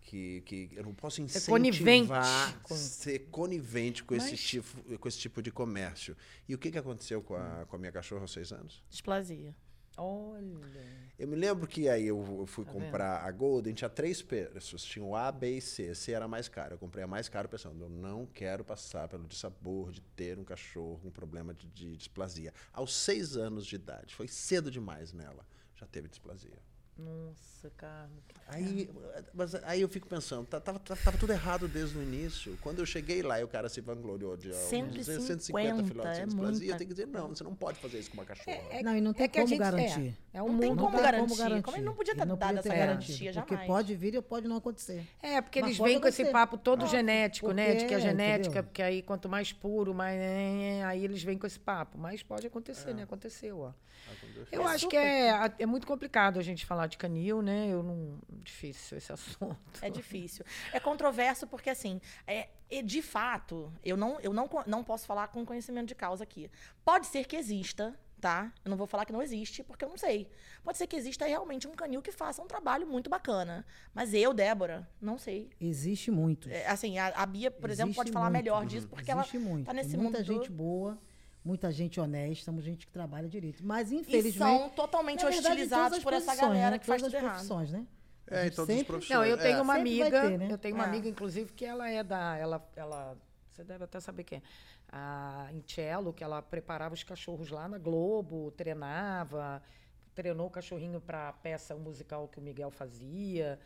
que, 0.00 0.40
que 0.42 0.70
eu 0.74 0.82
não 0.82 0.94
posso 0.94 1.16
Ser 1.28 1.50
conivente 1.50 1.82
incentivar 1.82 2.60
com- 2.62 2.74
ser 2.76 3.18
conivente 3.30 4.02
com 4.04 4.14
esse 4.14 4.30
Mas- 4.30 4.40
tipo 4.40 4.98
com 4.98 5.08
esse 5.08 5.18
tipo 5.18 5.42
de 5.42 5.50
comércio. 5.52 6.16
E 6.48 6.54
o 6.54 6.58
que 6.58 6.70
que 6.70 6.78
aconteceu 6.78 7.22
com 7.22 7.36
a, 7.36 7.64
com 7.66 7.76
a 7.76 7.78
minha 7.78 7.92
cachorra 7.92 8.22
aos 8.22 8.32
seis 8.32 8.52
anos? 8.52 8.82
Displasia. 8.88 9.54
Olha. 9.96 11.10
Eu 11.18 11.28
me 11.28 11.36
lembro 11.36 11.66
que 11.66 11.86
aí 11.88 12.06
eu, 12.06 12.44
fui 12.46 12.64
Tá 12.64 12.72
comprar 12.72 13.18
a 13.22 13.30
Golden, 13.30 13.74
tinha 13.74 13.90
três 13.90 14.22
preços. 14.22 14.82
Tinha 14.82 15.04
o 15.04 15.14
A, 15.14 15.30
B 15.30 15.58
e 15.58 15.60
C. 15.60 15.94
C 15.94 16.12
era 16.12 16.26
mais 16.26 16.48
caro. 16.48 16.74
Eu 16.74 16.78
comprei 16.78 17.04
a 17.04 17.06
mais 17.06 17.28
caro 17.28 17.48
pensando, 17.48 17.84
eu 17.84 17.90
não 17.90 18.24
quero 18.24 18.64
passar 18.64 19.06
pelo 19.08 19.26
dissabor 19.26 19.92
de 19.92 20.00
ter 20.00 20.38
um 20.38 20.44
cachorro 20.44 20.98
com 21.02 21.10
problema 21.10 21.52
de, 21.52 21.66
de 21.68 21.96
displasia. 21.96 22.54
Aos 22.72 22.94
seis 22.94 23.36
anos 23.36 23.66
de 23.66 23.74
idade, 23.74 24.14
foi 24.14 24.26
cedo 24.26 24.70
demais 24.70 25.12
nela, 25.12 25.46
já 25.74 25.86
teve 25.86 26.08
displasia. 26.08 26.58
Nossa, 26.98 27.70
cara. 27.76 28.10
Aí, 28.48 28.90
mas 29.32 29.54
aí 29.54 29.80
eu 29.80 29.88
fico 29.88 30.08
pensando, 30.08 30.44
tá- 30.46 30.58
tava, 30.60 30.78
tava, 30.80 31.00
tava 31.02 31.16
tudo 31.16 31.32
errado 31.32 31.68
desde 31.68 31.96
o 31.96 32.02
início. 32.02 32.58
Quando 32.60 32.80
eu 32.80 32.86
cheguei 32.86 33.22
lá 33.22 33.40
e 33.40 33.44
o 33.44 33.48
cara 33.48 33.68
se 33.68 33.80
vangloriou 33.80 34.36
de 34.36 34.50
ó, 34.50 34.52
150 34.54 35.20
150 35.20 35.84
filhotes 35.84 36.18
é 36.18 36.22
eu 36.24 36.76
tenho 36.76 36.78
que 36.78 36.86
dizer, 36.86 37.06
não, 37.06 37.28
você 37.28 37.44
não 37.44 37.54
pode 37.54 37.78
fazer 37.78 38.00
isso 38.00 38.10
com 38.10 38.16
uma 38.18 38.24
cachorra. 38.24 38.58
não, 38.82 38.96
e 38.96 39.00
não 39.00 39.12
tem 39.14 39.28
que 39.28 39.38
a 39.38 39.42
como 39.42 39.48
gente- 39.48 39.58
garantir. 39.58 40.16
É, 40.34 40.38
é 40.38 40.42
um 40.42 40.52
Não 40.52 40.58
tem 40.58 40.68
mundo. 40.70 40.80
como 40.82 40.96
dá 40.96 41.02
garantir. 41.02 41.62
Como 41.62 41.76
ele 41.76 41.84
não 41.84 41.94
podia 41.94 42.14
ter 42.14 42.20
Ele 42.22 42.28
dado 42.28 42.38
podia 42.40 42.58
essa 42.58 42.68
garantia, 42.68 42.78
garantido, 43.16 43.34
Porque 43.40 43.54
jamais. 43.54 43.66
pode 43.66 43.94
vir 43.94 44.16
ou 44.16 44.22
pode 44.22 44.48
não 44.48 44.56
acontecer. 44.56 45.06
É, 45.22 45.40
porque 45.40 45.60
Mas 45.60 45.70
eles 45.70 45.78
vêm 45.82 46.00
com 46.00 46.08
esse 46.08 46.24
papo 46.26 46.58
todo 46.58 46.84
Ah, 46.84 46.88
genético, 46.88 47.52
né? 47.52 47.74
De 47.74 47.84
que 47.86 47.94
a 47.94 47.98
porque, 47.98 48.00
genética, 48.00 48.46
entendeu? 48.48 48.64
porque 48.64 48.82
aí 48.82 49.00
quanto 49.02 49.28
mais 49.28 49.52
puro, 49.52 49.94
mais. 49.94 50.18
é, 50.20 50.82
Aí 50.84 51.04
eles 51.04 51.22
vêm 51.22 51.38
com 51.38 51.46
esse 51.46 51.58
papo. 51.58 51.96
Mas 51.96 52.22
pode 52.22 52.46
acontecer, 52.46 52.92
né? 52.94 53.04
Aconteceu, 53.04 53.58
ó. 53.60 53.72
Eu 54.50 54.62
É 54.62 54.72
acho 54.72 54.88
que 54.88 54.96
é, 54.96 55.52
é 55.58 55.66
muito 55.66 55.86
complicado 55.86 56.38
a 56.40 56.42
gente 56.42 56.66
falar 56.66 56.88
de 56.90 56.98
canil, 56.98 57.40
né? 57.42 57.68
Eu 57.68 57.82
não. 57.82 58.18
Difícil 58.42 58.98
esse 58.98 59.12
assunto. 59.12 59.56
É 59.80 59.88
difícil. 59.90 60.44
É 60.72 60.78
controverso 60.80 61.46
porque, 61.46 61.70
assim, 61.70 62.00
é, 62.26 62.48
e 62.70 62.82
de 62.82 63.00
fato, 63.02 63.72
eu, 63.84 63.96
não, 63.96 64.20
eu 64.20 64.32
não, 64.32 64.48
não 64.66 64.84
posso 64.84 65.06
falar 65.06 65.28
com 65.28 65.44
conhecimento 65.46 65.88
de 65.88 65.94
causa 65.94 66.22
aqui. 66.24 66.50
Pode 66.84 67.06
ser 67.06 67.24
que 67.26 67.36
exista, 67.36 67.98
tá? 68.20 68.52
Eu 68.64 68.70
não 68.70 68.76
vou 68.76 68.86
falar 68.86 69.04
que 69.04 69.12
não 69.12 69.22
existe, 69.22 69.62
porque 69.62 69.84
eu 69.84 69.88
não 69.88 69.96
sei. 69.96 70.28
Pode 70.62 70.76
ser 70.78 70.86
que 70.86 70.94
exista 70.96 71.26
realmente 71.26 71.66
um 71.66 71.72
canil 71.72 72.02
que 72.02 72.12
faça 72.12 72.42
um 72.42 72.46
trabalho 72.46 72.86
muito 72.86 73.08
bacana. 73.08 73.64
Mas 73.94 74.12
eu, 74.12 74.34
Débora, 74.34 74.88
não 75.00 75.18
sei. 75.18 75.50
Existe 75.60 76.10
muitos. 76.10 76.50
É, 76.52 76.66
assim, 76.68 76.98
a, 76.98 77.08
a 77.08 77.26
Bia, 77.26 77.50
por 77.50 77.70
exemplo, 77.70 77.90
Existe 77.90 77.96
pode 77.96 78.12
falar 78.12 78.26
muito. 78.30 78.42
melhor 78.42 78.66
disso, 78.66 78.86
porque 78.88 79.10
Existe 79.10 79.36
ela 79.36 79.44
muito. 79.46 79.66
tá 79.66 79.72
nesse 79.72 79.96
muita 79.96 80.18
mundo. 80.18 80.26
gente 80.26 80.50
boa, 80.50 80.98
muita 81.44 81.70
gente 81.72 81.98
honesta, 82.00 82.50
muita 82.52 82.68
gente 82.68 82.86
que 82.86 82.92
trabalha 82.92 83.28
direito. 83.28 83.64
Mas, 83.64 83.90
e 83.90 83.96
infelizmente. 83.96 84.38
são 84.38 84.70
totalmente 84.70 85.20
verdade, 85.24 85.46
hostilizados 85.46 85.98
por 86.00 86.12
essa 86.12 86.34
galera 86.34 86.72
né? 86.72 86.78
que 86.78 86.86
faz 86.86 87.00
Todas 87.02 87.12
tudo 87.12 87.18
as 87.18 87.24
errado. 87.24 87.34
profissões, 87.46 87.72
né? 87.72 87.86
A 88.30 88.34
É, 88.36 88.44
em 88.44 88.48
as 88.48 88.54
sempre- 88.54 88.84
profissões. 88.84 89.18
Não, 89.18 89.24
eu 89.26 89.36
É, 89.36 89.42
tenho 89.42 89.62
uma 89.62 89.74
sempre 89.76 89.98
vai 89.98 90.02
amiga, 90.06 90.28
ter, 90.28 90.38
né? 90.38 90.48
eu 90.52 90.58
tenho 90.58 90.74
uma 90.74 90.84
É. 90.84 90.86
amiga, 90.88 91.08
inclusive, 91.08 91.52
que 91.52 91.64
ela 91.64 91.88
é 91.90 92.02
da. 92.04 92.36
Ela, 92.36 92.70
ela, 92.76 93.18
você 93.50 93.64
deve 93.64 93.84
até 93.84 93.98
saber 94.00 94.24
quem 94.24 94.38
é. 94.38 94.42
A 94.92 95.48
Incello, 95.52 96.12
que 96.12 96.22
ela 96.24 96.42
preparava 96.42 96.94
os 96.94 97.02
cachorros 97.04 97.48
lá 97.50 97.68
na 97.68 97.78
Globo, 97.78 98.50
treinava, 98.52 99.62
treinou 100.14 100.46
o 100.48 100.50
cachorrinho 100.50 101.00
para 101.00 101.28
a 101.28 101.32
peça 101.32 101.74
musical 101.76 102.28
que 102.28 102.38
o 102.38 102.42
Miguel 102.42 102.70
fazia. 102.70 103.58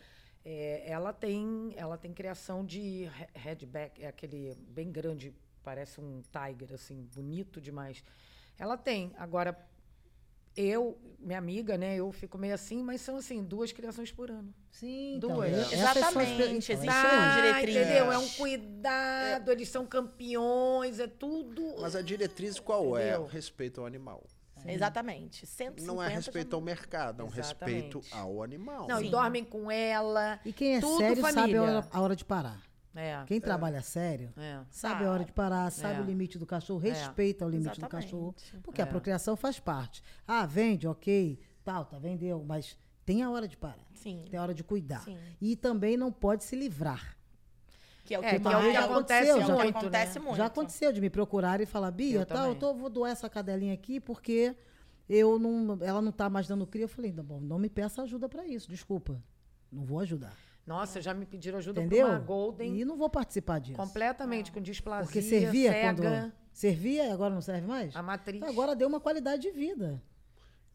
É, 0.43 0.83
ela 0.85 1.11
tem 1.11 1.73
ela 1.75 1.97
tem 1.97 2.13
criação 2.13 2.63
de 2.63 3.05
he- 3.05 3.39
headback, 3.39 4.03
é 4.03 4.07
aquele 4.07 4.55
bem 4.69 4.91
grande, 4.91 5.33
parece 5.65 5.99
um 5.99 6.21
tiger, 6.31 6.73
assim, 6.73 7.09
bonito 7.15 7.59
demais. 7.59 8.03
Ela 8.57 8.77
tem. 8.77 9.11
Agora, 9.17 9.57
eu, 10.55 10.97
minha 11.19 11.37
amiga, 11.39 11.77
né, 11.77 11.95
eu 11.97 12.09
fico 12.13 12.37
meio 12.37 12.53
assim, 12.53 12.81
mas 12.81 13.01
são 13.01 13.17
assim, 13.17 13.43
duas 13.43 13.71
criações 13.73 14.11
por 14.11 14.29
ano. 14.31 14.53
Sim, 14.71 15.17
Duas. 15.19 15.49
então, 15.49 15.63
são 15.63 15.67
as 15.67 15.73
Exatamente, 15.97 16.27
pe- 16.29 16.33
então, 16.43 16.45
existe 16.51 16.71
é 16.71 16.75
isso 16.75 16.83
uma 16.83 17.33
aí. 17.33 17.41
diretriz. 17.41 17.75
entendeu? 17.75 18.11
É 18.11 18.17
um 18.17 18.29
cuidado, 18.29 19.51
eles 19.51 19.67
são 19.69 19.85
campeões, 19.85 20.99
é 20.99 21.07
tudo. 21.07 21.75
Mas 21.81 21.95
a 21.95 22.01
diretriz 22.01 22.59
qual 22.59 22.97
é? 22.97 23.03
Entendeu? 23.09 23.21
O 23.23 23.25
respeito 23.25 23.81
ao 23.81 23.87
animal. 23.87 24.23
Exatamente. 24.67 25.45
150 25.45 25.85
Não 25.93 26.01
é 26.01 26.07
respeito 26.07 26.51
já- 26.51 26.55
ao 26.55 26.61
mercado, 26.61 27.21
é 27.21 27.23
um 27.25 27.29
respeito 27.29 27.99
Exatamente. 27.99 28.13
ao 28.15 28.41
animal. 28.41 28.87
Não, 28.87 28.99
e 28.99 29.05
Sim. 29.05 29.11
dormem 29.11 29.43
com 29.43 29.69
ela. 29.69 30.39
E 30.45 30.51
quem 30.53 30.77
é 30.77 30.79
Tudo 30.79 30.97
sério 30.97 31.21
sabe 31.21 31.29
a 31.37 31.41
família. 31.41 31.61
hora, 31.61 31.87
a 31.91 32.01
hora 32.01 32.15
de 32.15 32.25
parar. 32.25 32.61
É. 32.95 33.23
Quem 33.27 33.41
trabalha 33.41 33.81
sério 33.81 34.31
É. 34.37 34.59
sabe 34.69 35.03
a 35.05 35.11
hora 35.11 35.25
de 35.25 35.31
parar, 35.31 35.69
sabe 35.71 35.99
É. 35.99 36.01
o 36.01 36.05
limite 36.05 36.39
do 36.39 36.45
cachorro, 36.45 36.85
É. 36.85 36.89
respeita 36.89 37.45
o 37.45 37.49
limite 37.49 37.69
do 37.71 37.81
Exatamente. 37.81 38.05
cachorro. 38.05 38.35
Porque 38.63 38.81
É. 38.81 38.83
a 38.83 38.87
procriação 38.87 39.35
faz 39.35 39.59
parte. 39.59 40.01
Ah, 40.27 40.45
vende, 40.45 40.87
ok, 40.87 41.39
tal, 41.63 41.85
tá, 41.85 41.99
vendeu, 41.99 42.43
mas 42.47 42.77
tem 43.05 43.21
a 43.21 43.29
hora 43.29 43.47
de 43.47 43.57
parar. 43.57 43.85
Sim. 43.93 44.23
Tem 44.29 44.39
a 44.39 44.43
hora 44.43 44.53
de 44.53 44.63
cuidar. 44.63 45.03
Sim. 45.03 45.17
E 45.41 45.55
também 45.55 45.97
não 45.97 46.11
pode 46.11 46.43
se 46.43 46.55
livrar. 46.55 47.15
Que 48.05 48.13
é 48.13 48.19
o 48.19 48.23
É, 48.23 48.35
que, 48.35 48.39
que 48.39 48.47
é 48.47 48.49
o 48.49 48.53
mais 48.53 48.71
que 48.71 48.77
acontece 48.77 49.31
aconteceu, 49.31 49.47
já 49.47 49.55
muito, 49.63 49.77
acontece 49.77 50.19
né? 50.19 50.25
muito. 50.25 50.37
Já 50.37 50.45
aconteceu 50.45 50.93
de 50.93 51.01
me 51.01 51.09
procurar 51.09 51.59
e 51.59 51.65
falar, 51.65 51.89
Bia, 51.91 52.19
Eu 52.19 52.25
tal, 52.25 52.47
eu 52.49 52.55
tô, 52.55 52.73
vou 52.73 52.89
doar 52.89 53.11
essa 53.11 53.27
cadelinha 53.27 53.73
aqui 53.73 53.99
porque 53.99 54.55
eu 55.09 55.39
não, 55.39 55.77
ela 55.81 56.01
não 56.03 56.11
tá 56.11 56.29
mais 56.29 56.47
dando 56.47 56.67
cria. 56.67 56.83
Eu 56.85 56.89
falei, 56.89 57.11
não, 57.11 57.23
bom, 57.23 57.39
não 57.39 57.57
me 57.57 57.67
peça 57.67 58.03
ajuda 58.03 58.29
para 58.29 58.45
isso, 58.47 58.69
desculpa. 58.69 59.19
Não 59.71 59.83
vou 59.83 59.99
ajudar. 59.99 60.37
Nossa, 60.65 60.99
já 61.01 61.13
me 61.13 61.25
pediram 61.25 61.59
ajuda 61.59 61.79
Entendeu? 61.81 62.07
pra 62.07 62.15
uma 62.15 62.23
Golden 62.25 62.75
E 62.77 62.83
não 62.85 62.97
vou 62.97 63.09
participar 63.09 63.59
disso. 63.59 63.77
completamente 63.77 64.51
com 64.51 64.59
displasia, 64.61 65.05
Porque 65.05 65.21
servia 65.21 65.71
cega, 65.71 66.01
quando. 66.01 66.33
Servia 66.51 67.05
e 67.07 67.11
agora 67.11 67.33
não 67.33 67.41
serve 67.41 67.67
mais? 67.67 67.95
a 67.95 68.01
matriz. 68.01 68.37
Então, 68.37 68.49
agora 68.49 68.75
deu 68.75 68.87
uma 68.87 68.99
qualidade 68.99 69.43
de 69.43 69.51
vida. 69.51 70.01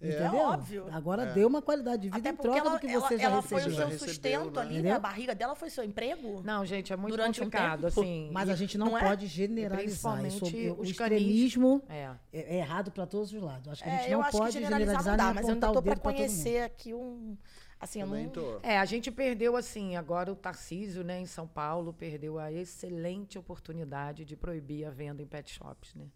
É. 0.02 0.08
Entendeu? 0.08 0.34
óbvio. 0.40 0.86
Agora 0.92 1.26
deu 1.26 1.46
uma 1.46 1.60
qualidade 1.60 2.02
de 2.02 2.08
vida 2.08 2.18
Até 2.18 2.30
em 2.30 2.34
porque 2.34 2.48
troca 2.48 2.58
ela, 2.60 2.70
do 2.70 2.80
que 2.80 2.86
ela- 2.86 3.06
você 3.08 3.18
já 3.18 3.24
ela 3.24 3.42
foi 3.42 3.60
o 3.60 3.64
recebeu. 3.64 3.76
Já 3.76 3.82
seu 3.82 3.90
recebeu, 3.90 4.08
sustento 4.14 4.54
né? 4.54 4.60
ali, 4.62 4.74
Entendeu? 4.76 4.94
a 4.94 4.98
barriga 4.98 5.34
dela 5.34 5.54
foi 5.54 5.68
seu 5.68 5.84
emprego? 5.84 6.40
Não, 6.42 6.64
gente, 6.64 6.90
é 6.90 6.96
muito 6.96 7.12
Durante 7.12 7.40
um 7.40 7.44
complicado, 7.44 7.82
tempo, 7.82 8.00
assim. 8.00 8.30
Mas 8.32 8.48
a 8.48 8.54
gente 8.54 8.78
não, 8.78 8.86
Não 8.86 8.96
é? 8.98 9.02
pode 9.02 9.26
generalizar. 9.26 9.84
Isso, 10.24 10.38
Principalmente 10.40 10.70
o 10.70 10.80
os 10.82 10.88
extremismo 10.88 11.82
É. 11.86 12.08
é, 12.32 12.56
é 12.56 12.58
errado 12.60 12.90
para 12.90 13.04
todos 13.04 13.30
os 13.32 13.42
lados. 13.42 13.68
Acho 13.68 13.82
que 13.82 13.90
a 13.90 13.92
É, 13.92 13.98
gente 13.98 14.10
não 14.12 14.22
pode 14.22 14.52
generalizar, 14.54 15.02
generalizar 15.02 15.10
não 15.12 15.16
dá, 15.18 15.24
nem 15.26 15.34
mas 15.34 15.44
eu 15.48 15.54
ainda 15.54 15.66
apontar 15.66 15.72
tô 15.74 15.78
o 15.78 15.82
pra 15.82 15.92
dedo 15.94 16.02
para 16.02 16.12
conhecer 16.14 16.62
aqui 16.62 16.94
um... 16.94 17.36
Assim, 17.80 18.00
Também 18.00 18.24
não... 18.24 18.30
tô. 18.30 18.60
É, 18.62 18.78
a 18.78 18.84
gente 18.84 19.10
perdeu, 19.10 19.56
assim, 19.56 19.96
agora 19.96 20.30
o 20.30 20.36
Tarcísio, 20.36 21.02
né, 21.02 21.18
em 21.18 21.24
São 21.26 21.48
Paulo, 21.48 21.94
perdeu 21.94 22.38
a 22.38 22.52
excelente 22.52 23.38
oportunidade 23.38 24.24
de 24.26 24.36
proibir 24.36 24.84
a 24.84 24.90
venda 24.90 25.22
em 25.22 25.26
pet 25.26 25.50
shops, 25.50 25.94
né? 25.94 26.06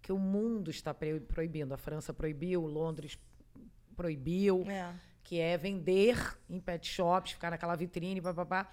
Que 0.00 0.12
o 0.12 0.18
mundo 0.18 0.70
está 0.70 0.94
proibindo. 0.94 1.74
A 1.74 1.76
França 1.76 2.14
proibiu, 2.14 2.64
Londres 2.66 3.18
proibiu, 3.96 4.64
É. 4.70 4.94
que 5.24 5.40
é 5.40 5.56
vender 5.58 6.16
em 6.48 6.60
pet 6.60 6.86
shops, 6.86 7.32
ficar 7.32 7.50
naquela 7.50 7.74
vitrine, 7.74 8.20
papapá. 8.20 8.70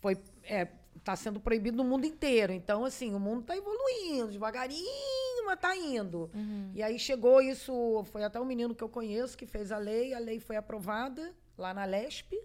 Foi, 0.00 0.16
é, 0.44 0.66
tá 1.02 1.16
sendo 1.16 1.40
proibido 1.40 1.76
no 1.76 1.84
mundo 1.84 2.06
inteiro. 2.06 2.52
Então, 2.52 2.84
assim, 2.84 3.14
o 3.14 3.20
mundo 3.20 3.40
está 3.40 3.56
evoluindo, 3.56 4.32
devagarinho, 4.32 5.44
mas 5.46 5.58
tá 5.60 5.76
indo. 5.76 6.30
E 6.74 6.82
aí 6.82 6.98
chegou 6.98 7.40
isso, 7.40 8.04
foi 8.06 8.24
até 8.24 8.40
um 8.40 8.44
menino 8.44 8.74
que 8.74 8.82
eu 8.82 8.88
conheço 8.88 9.36
que 9.36 9.46
fez 9.46 9.72
a 9.72 9.78
lei, 9.78 10.14
a 10.14 10.18
lei 10.18 10.38
foi 10.40 10.56
aprovada 10.56 11.34
lá 11.56 11.72
na 11.74 11.84
LESP 11.84 12.40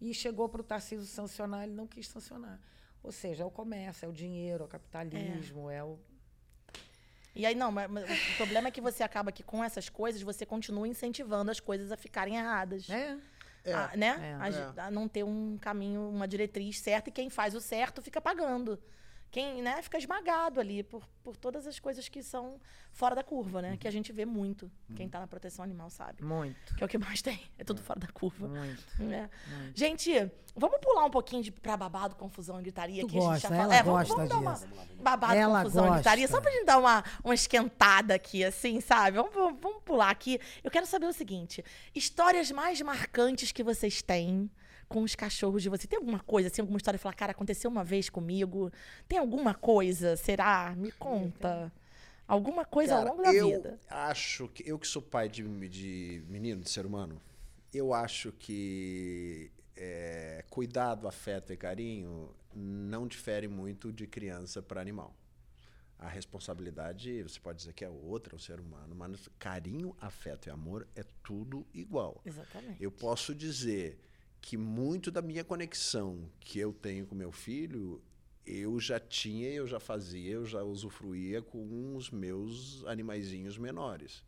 e 0.00 0.14
chegou 0.14 0.48
para 0.48 0.60
o 0.60 0.64
Tarcísio 0.64 1.06
sancionar, 1.06 1.64
ele 1.64 1.74
não 1.74 1.86
quis 1.86 2.08
sancionar. 2.08 2.60
Ou 3.02 3.12
seja, 3.12 3.42
é 3.42 3.46
o 3.46 3.50
comércio, 3.50 4.06
é 4.06 4.08
o 4.08 4.12
dinheiro, 4.12 4.64
é 4.64 4.66
o 4.66 4.68
capitalismo, 4.68 5.70
é, 5.70 5.82
o. 5.82 5.98
E 7.34 7.46
aí, 7.46 7.54
não, 7.54 7.70
mas, 7.70 7.88
mas 7.88 8.04
o 8.32 8.36
problema 8.36 8.68
é 8.68 8.70
que 8.70 8.80
você 8.80 9.02
acaba 9.02 9.30
que 9.30 9.42
com 9.42 9.62
essas 9.62 9.88
coisas, 9.88 10.20
você 10.22 10.44
continua 10.44 10.88
incentivando 10.88 11.50
as 11.50 11.60
coisas 11.60 11.92
a 11.92 11.96
ficarem 11.96 12.36
erradas. 12.36 12.90
É. 12.90 13.16
A- 13.66 13.96
né? 13.96 14.18
É. 14.20 14.34
A, 14.42 14.50
ge- 14.50 14.80
a 14.80 14.90
não 14.90 15.08
ter 15.08 15.24
um 15.24 15.58
caminho, 15.58 16.08
uma 16.08 16.26
diretriz 16.28 16.80
certa, 16.80 17.08
e 17.08 17.12
quem 17.12 17.28
faz 17.30 17.54
o 17.54 17.60
certo 17.60 18.00
fica 18.02 18.20
pagando. 18.20 18.78
Quem, 19.30 19.60
né, 19.60 19.82
fica 19.82 19.98
esmagado 19.98 20.58
ali 20.58 20.82
por, 20.82 21.06
por 21.22 21.36
todas 21.36 21.66
as 21.66 21.78
coisas 21.78 22.08
que 22.08 22.22
são 22.22 22.58
fora 22.92 23.14
da 23.14 23.22
curva, 23.22 23.60
né? 23.60 23.76
Que 23.76 23.86
a 23.86 23.90
gente 23.90 24.10
vê 24.10 24.24
muito. 24.24 24.70
Quem 24.96 25.06
tá 25.08 25.20
na 25.20 25.26
proteção 25.26 25.62
animal 25.62 25.90
sabe. 25.90 26.24
Muito, 26.24 26.74
Que 26.76 26.82
é 26.82 26.86
o 26.86 26.88
que 26.88 26.96
mais 26.96 27.20
tem. 27.20 27.38
É 27.58 27.62
tudo 27.64 27.82
fora 27.82 28.00
da 28.00 28.06
curva. 28.08 28.48
muito. 28.48 28.82
É. 29.12 29.28
Gente, 29.74 30.10
vamos 30.56 30.78
pular 30.80 31.04
um 31.04 31.10
pouquinho 31.10 31.42
de, 31.42 31.52
pra 31.52 31.76
babado, 31.76 32.16
confusão 32.16 32.58
e 32.58 32.62
gritaria. 32.62 33.02
Tu 33.02 33.08
que 33.08 33.18
a 33.18 33.20
gente 33.20 33.30
gosta, 33.32 33.48
já 33.48 33.54
ela 33.54 33.62
fala. 33.64 33.74
É, 33.76 33.82
vamos, 33.82 34.00
gosta 34.08 34.14
vamos 34.14 34.28
dar 34.30 34.38
uma 34.38 34.52
disso. 34.54 34.96
babado, 35.02 35.34
Ela 35.34 35.58
confusão 35.62 35.86
e 35.88 35.90
gritaria. 35.92 36.26
gosta. 36.26 36.36
Só 36.36 36.42
pra 36.42 36.50
gente 36.50 36.64
dar 36.64 36.78
uma, 36.78 37.04
uma 37.22 37.34
esquentada 37.34 38.14
aqui, 38.14 38.42
assim, 38.42 38.80
sabe? 38.80 39.18
Vamos, 39.18 39.34
vamos, 39.34 39.60
vamos 39.60 39.82
pular 39.84 40.08
aqui. 40.10 40.40
Eu 40.64 40.70
quero 40.70 40.86
saber 40.86 41.06
o 41.06 41.12
seguinte: 41.12 41.62
histórias 41.94 42.50
mais 42.50 42.80
marcantes 42.80 43.52
que 43.52 43.62
vocês 43.62 44.00
têm 44.00 44.50
com 44.88 45.02
os 45.02 45.14
cachorros 45.14 45.62
de 45.62 45.68
vocês. 45.68 45.86
Tem 45.86 45.98
alguma 45.98 46.20
coisa, 46.20 46.48
assim, 46.48 46.60
alguma 46.60 46.78
história 46.78 46.98
que 46.98 47.02
fala, 47.02 47.14
cara, 47.14 47.32
aconteceu 47.32 47.70
uma 47.70 47.84
vez 47.84 48.08
comigo? 48.08 48.72
Tem 49.06 49.18
alguma 49.18 49.54
coisa? 49.54 50.16
Será? 50.16 50.74
Me 50.76 50.90
conta. 50.92 51.72
Alguma 52.26 52.64
coisa 52.64 52.94
Cara, 52.94 53.08
ao 53.08 53.16
longo 53.16 53.22
da 53.22 53.32
eu 53.32 53.46
vida. 53.46 53.80
acho 53.88 54.48
que 54.48 54.68
eu 54.68 54.78
que 54.78 54.86
sou 54.86 55.00
pai 55.00 55.28
de, 55.28 55.42
de 55.68 56.22
menino, 56.28 56.62
de 56.62 56.68
ser 56.68 56.84
humano, 56.84 57.20
eu 57.72 57.94
acho 57.94 58.32
que 58.32 59.50
é, 59.74 60.44
cuidado, 60.50 61.08
afeto 61.08 61.52
e 61.52 61.56
carinho 61.56 62.34
não 62.54 63.06
difere 63.06 63.48
muito 63.48 63.92
de 63.92 64.06
criança 64.06 64.60
para 64.60 64.80
animal. 64.80 65.14
A 65.98 66.06
responsabilidade, 66.06 67.22
você 67.22 67.40
pode 67.40 67.58
dizer 67.58 67.72
que 67.72 67.84
é 67.84 67.88
outra, 67.88 68.36
o 68.36 68.38
ser 68.38 68.60
humano, 68.60 68.94
mas 68.94 69.28
carinho, 69.38 69.96
afeto 70.00 70.48
e 70.48 70.50
amor 70.50 70.86
é 70.94 71.02
tudo 71.22 71.66
igual. 71.74 72.20
Exatamente. 72.24 72.80
Eu 72.80 72.90
posso 72.92 73.34
dizer 73.34 73.98
que 74.40 74.56
muito 74.56 75.10
da 75.10 75.22
minha 75.22 75.44
conexão 75.44 76.30
que 76.40 76.58
eu 76.58 76.72
tenho 76.72 77.06
com 77.06 77.14
meu 77.14 77.32
filho, 77.32 78.02
eu 78.46 78.80
já 78.80 78.98
tinha, 78.98 79.50
eu 79.50 79.66
já 79.66 79.78
fazia, 79.78 80.32
eu 80.32 80.46
já 80.46 80.62
usufruía 80.62 81.42
com 81.42 81.94
os 81.96 82.10
meus 82.10 82.84
animaizinhos 82.86 83.58
menores. 83.58 84.24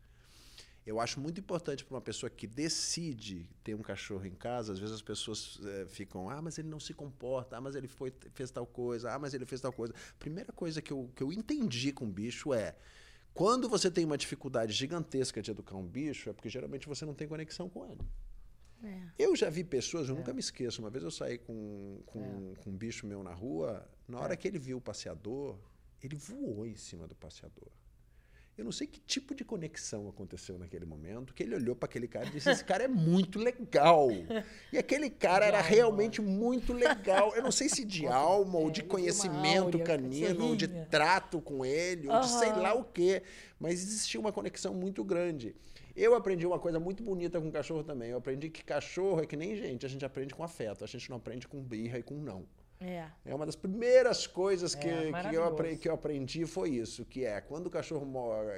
Eu 0.86 0.98
acho 0.98 1.20
muito 1.20 1.40
importante 1.40 1.84
para 1.84 1.94
uma 1.94 2.00
pessoa 2.00 2.28
que 2.28 2.46
decide 2.46 3.48
ter 3.62 3.74
um 3.74 3.82
cachorro 3.82 4.24
em 4.26 4.34
casa, 4.34 4.72
às 4.72 4.78
vezes 4.78 4.94
as 4.94 5.02
pessoas 5.02 5.60
eh, 5.62 5.86
ficam, 5.88 6.28
ah, 6.28 6.40
mas 6.40 6.58
ele 6.58 6.68
não 6.68 6.80
se 6.80 6.94
comporta, 6.94 7.56
ah, 7.56 7.60
mas 7.60 7.74
ele 7.74 7.86
foi, 7.86 8.12
fez 8.32 8.50
tal 8.50 8.66
coisa, 8.66 9.12
ah, 9.12 9.18
mas 9.18 9.34
ele 9.34 9.44
fez 9.46 9.60
tal 9.60 9.72
coisa. 9.72 9.94
Primeira 10.18 10.52
coisa 10.52 10.80
que 10.82 10.92
eu, 10.92 11.10
que 11.14 11.22
eu 11.22 11.32
entendi 11.32 11.92
com 11.92 12.06
o 12.06 12.10
bicho 12.10 12.52
é, 12.52 12.74
quando 13.32 13.68
você 13.68 13.90
tem 13.90 14.04
uma 14.04 14.18
dificuldade 14.18 14.72
gigantesca 14.72 15.40
de 15.40 15.50
educar 15.50 15.76
um 15.76 15.86
bicho, 15.86 16.28
é 16.28 16.32
porque 16.32 16.48
geralmente 16.48 16.88
você 16.88 17.04
não 17.04 17.14
tem 17.14 17.28
conexão 17.28 17.68
com 17.68 17.84
ele. 17.86 18.00
É. 18.82 19.00
Eu 19.18 19.36
já 19.36 19.50
vi 19.50 19.62
pessoas, 19.64 20.08
eu 20.08 20.14
nunca 20.14 20.32
me 20.32 20.40
esqueço, 20.40 20.80
uma 20.80 20.90
vez 20.90 21.04
eu 21.04 21.10
saí 21.10 21.38
com, 21.38 22.00
com, 22.06 22.54
com 22.54 22.70
um 22.70 22.76
bicho 22.76 23.06
meu 23.06 23.22
na 23.22 23.32
rua, 23.32 23.86
na 24.08 24.18
hora 24.18 24.36
que 24.36 24.48
ele 24.48 24.58
viu 24.58 24.78
o 24.78 24.80
passeador, 24.80 25.58
ele 26.02 26.16
voou 26.16 26.66
em 26.66 26.76
cima 26.76 27.06
do 27.06 27.14
passeador. 27.14 27.68
Eu 28.58 28.64
não 28.64 28.72
sei 28.72 28.86
que 28.86 29.00
tipo 29.00 29.34
de 29.34 29.42
conexão 29.42 30.06
aconteceu 30.06 30.58
naquele 30.58 30.84
momento, 30.84 31.32
que 31.32 31.42
ele 31.42 31.54
olhou 31.54 31.74
para 31.74 31.86
aquele 31.86 32.06
cara 32.06 32.26
e 32.26 32.30
disse: 32.32 32.50
Esse 32.50 32.62
cara 32.62 32.84
é 32.84 32.88
muito 32.88 33.38
legal. 33.38 34.08
E 34.70 34.76
aquele 34.76 35.08
cara 35.08 35.46
era 35.46 35.62
realmente 35.62 36.20
muito 36.20 36.74
legal. 36.74 37.34
Eu 37.34 37.42
não 37.42 37.52
sei 37.52 37.70
se 37.70 37.86
de 37.86 38.04
alma, 38.08 38.58
ou 38.58 38.70
de 38.70 38.82
É, 38.82 38.84
conhecimento 38.84 39.78
canino, 39.78 40.48
ou 40.48 40.56
de 40.56 40.68
trato 40.68 41.40
com 41.40 41.64
ele, 41.64 42.06
ou 42.08 42.20
de 42.20 42.28
sei 42.28 42.50
lá 42.50 42.74
o 42.74 42.84
quê. 42.84 43.22
Mas 43.58 43.82
existia 43.82 44.20
uma 44.20 44.32
conexão 44.32 44.74
muito 44.74 45.02
grande. 45.02 45.54
Eu 46.02 46.14
aprendi 46.14 46.46
uma 46.46 46.58
coisa 46.58 46.80
muito 46.80 47.02
bonita 47.02 47.40
com 47.40 47.50
cachorro 47.50 47.84
também. 47.84 48.10
Eu 48.10 48.18
aprendi 48.18 48.48
que 48.48 48.64
cachorro 48.64 49.22
é 49.22 49.26
que 49.26 49.36
nem 49.36 49.54
gente, 49.54 49.84
a 49.84 49.88
gente 49.88 50.04
aprende 50.04 50.34
com 50.34 50.42
afeto, 50.42 50.82
a 50.82 50.86
gente 50.86 51.10
não 51.10 51.18
aprende 51.18 51.46
com 51.46 51.62
birra 51.62 51.98
e 51.98 52.02
com 52.02 52.14
não. 52.14 52.46
É. 52.80 53.04
É 53.26 53.34
uma 53.34 53.44
das 53.44 53.54
primeiras 53.56 54.26
coisas 54.26 54.74
que, 54.74 54.88
É, 54.88 55.00
que, 55.00 55.06
eu, 55.06 55.10
maravilhoso. 55.12 55.48
apre- 55.52 55.76
que 55.76 55.88
eu 55.88 55.92
aprendi 55.92 56.46
foi 56.46 56.70
isso, 56.70 57.04
que 57.04 57.26
é 57.26 57.38
quando 57.42 57.66
o 57.66 57.70
cachorro 57.70 58.06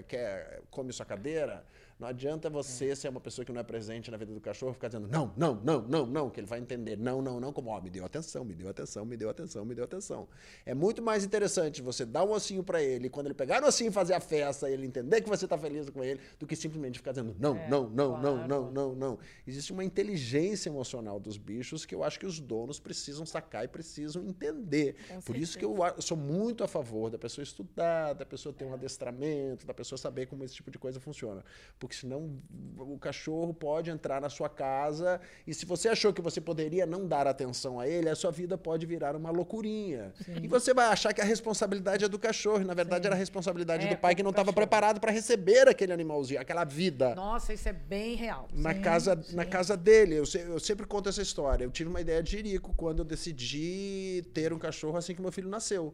quer, 0.06 0.62
come 0.70 0.92
sua 0.92 1.04
cadeira, 1.04 1.66
não 1.99 2.08
adianta 2.08 2.49
você 2.50 2.94
ser 2.96 3.08
uma 3.08 3.20
pessoa 3.20 3.44
que 3.44 3.52
não 3.52 3.61
é 3.61 3.64
presente 3.64 4.11
na 4.11 4.16
vida 4.16 4.32
do 4.32 4.40
cachorro 4.40 4.72
ficar 4.72 4.88
dizendo 4.88 5.08
não, 5.08 5.32
não, 5.37 5.54
não, 5.62 5.82
não, 5.82 6.06
não, 6.06 6.30
que 6.30 6.40
ele 6.40 6.46
vai 6.46 6.58
entender 6.58 6.96
não, 6.96 7.22
não, 7.22 7.40
não, 7.40 7.52
como 7.52 7.70
ó, 7.70 7.80
me 7.80 7.90
deu 7.90 8.04
atenção, 8.04 8.44
me 8.44 8.54
deu 8.54 8.68
atenção, 8.68 9.04
me 9.04 9.16
deu 9.16 9.30
atenção, 9.30 9.64
me 9.64 9.75
deu 9.75 9.84
atenção. 9.84 10.28
É 10.64 10.75
muito 10.75 11.02
mais 11.02 11.25
interessante 11.25 11.82
você 11.82 12.04
dar 12.04 12.25
um 12.25 12.32
ossinho 12.32 12.62
pra 12.62 12.82
ele, 12.82 13.08
quando 13.08 13.26
ele 13.26 13.34
pegar 13.34 13.62
o 13.62 13.66
ossinho 13.66 13.88
e 13.88 13.92
fazer 13.92 14.14
a 14.14 14.20
festa, 14.20 14.70
ele 14.70 14.87
entender 14.87 15.20
que 15.20 15.28
você 15.28 15.46
tá 15.46 15.56
feliz 15.58 15.88
com 15.90 16.02
ele, 16.02 16.20
do 16.38 16.46
que 16.46 16.56
simplesmente 16.56 16.99
ficar 16.99 17.12
dizendo 17.12 17.34
não, 17.38 17.56
É, 17.56 17.68
não, 17.68 17.88
não, 17.88 18.20
não, 18.20 18.34
claro. 18.34 18.49
não, 18.49 18.70
não, 18.70 18.94
não. 18.94 19.18
Existe 19.46 19.72
uma 19.72 19.84
inteligência 19.84 20.68
emocional 20.68 21.20
dos 21.20 21.37
bichos 21.37 21.84
que 21.84 21.94
eu 21.94 22.02
acho 22.02 22.18
que 22.18 22.26
os 22.26 22.40
donos 22.40 22.78
precisam 22.78 23.25
sacar 23.26 23.64
e 23.64 23.68
precisam 23.68 24.25
entender. 24.25 24.96
Com 25.08 25.20
Por 25.20 25.37
isso 25.37 25.58
que 25.58 25.64
eu, 25.64 25.76
sou 25.99 26.16
muito 26.16 26.64
a 26.64 26.68
favor 26.68 27.11
da 27.11 27.18
pessoa 27.18 27.42
estudar, 27.42 28.12
da 28.14 28.25
pessoa 28.26 28.52
ter 28.52 28.64
um 28.64 28.75
adestramento, 28.75 29.66
da 29.66 29.75
pessoa 29.75 29.99
saber 29.99 30.26
como 30.26 30.44
esse 30.44 30.54
tipo 30.54 30.70
de 30.70 30.78
coisa 30.78 31.00
funciona. 31.00 31.44
Porque 31.83 31.97
senão 31.97 32.39
o 32.79 32.97
cachorro 32.97 33.53
pode 33.53 33.91
entrar 33.91 34.21
na 34.21 34.29
sua 34.31 34.49
casa 34.49 35.21
e 35.45 35.53
se 35.53 35.67
você 35.67 35.89
achou 35.89 36.12
que 36.12 36.23
você 36.23 36.41
poderia 36.41 36.87
não 36.87 37.09
dar 37.09 37.27
atenção 37.27 37.81
a 37.81 37.89
ele, 37.89 38.09
a 38.09 38.15
sua 38.15 38.31
vida 38.31 38.57
pode 38.57 38.87
virar 38.87 39.17
uma 39.17 39.33
loucurinha. 39.33 40.12
E 40.41 40.47
você 40.47 40.73
vai 40.73 40.87
achar 40.87 41.12
que 41.12 41.21
a 41.21 41.25
responsabilidade 41.25 42.05
é 42.05 42.09
do 42.09 42.21
cachorro. 42.21 42.62
E, 42.62 42.65
na 42.65 42.73
verdade, 42.73 43.05
era 43.09 43.17
a 43.17 43.19
responsabilidade 43.19 43.89
É, 43.89 43.91
do 43.91 43.97
pai 43.97 44.15
que 44.15 44.23
não 44.23 44.31
estava 44.31 44.53
preparado 44.53 45.01
para 45.01 45.11
receber 45.11 45.67
aquele 45.67 45.93
animalzinho, 45.93 46.41
aquela 46.41 46.62
vida 46.62 47.17
Nossa, 47.17 47.53
isso 47.53 47.69
é 47.69 47.73
bem 47.73 48.15
real. 48.15 48.47
na 48.55 48.75
casa 48.75 49.21
na 49.33 49.45
casa 49.45 49.77
dele. 49.77 50.15
Eu, 50.15 50.25
eu 50.47 50.61
sempre 50.61 50.87
conto 50.87 51.09
essa 51.09 51.21
história. 51.21 51.65
Eu 51.65 51.71
tive 51.73 51.91
uma 51.91 52.01
ideia 52.01 52.23
de 52.23 52.31
jirico 52.31 52.73
quando 52.77 53.01
eu 53.01 53.05
decidi 53.05 54.23
ter 54.33 54.53
um 54.53 54.59
cachorro 54.59 54.97
assim 54.97 55.17
que 55.17 55.21
meu 55.21 55.33
filho 55.33 55.49
nasceu. 55.49 55.93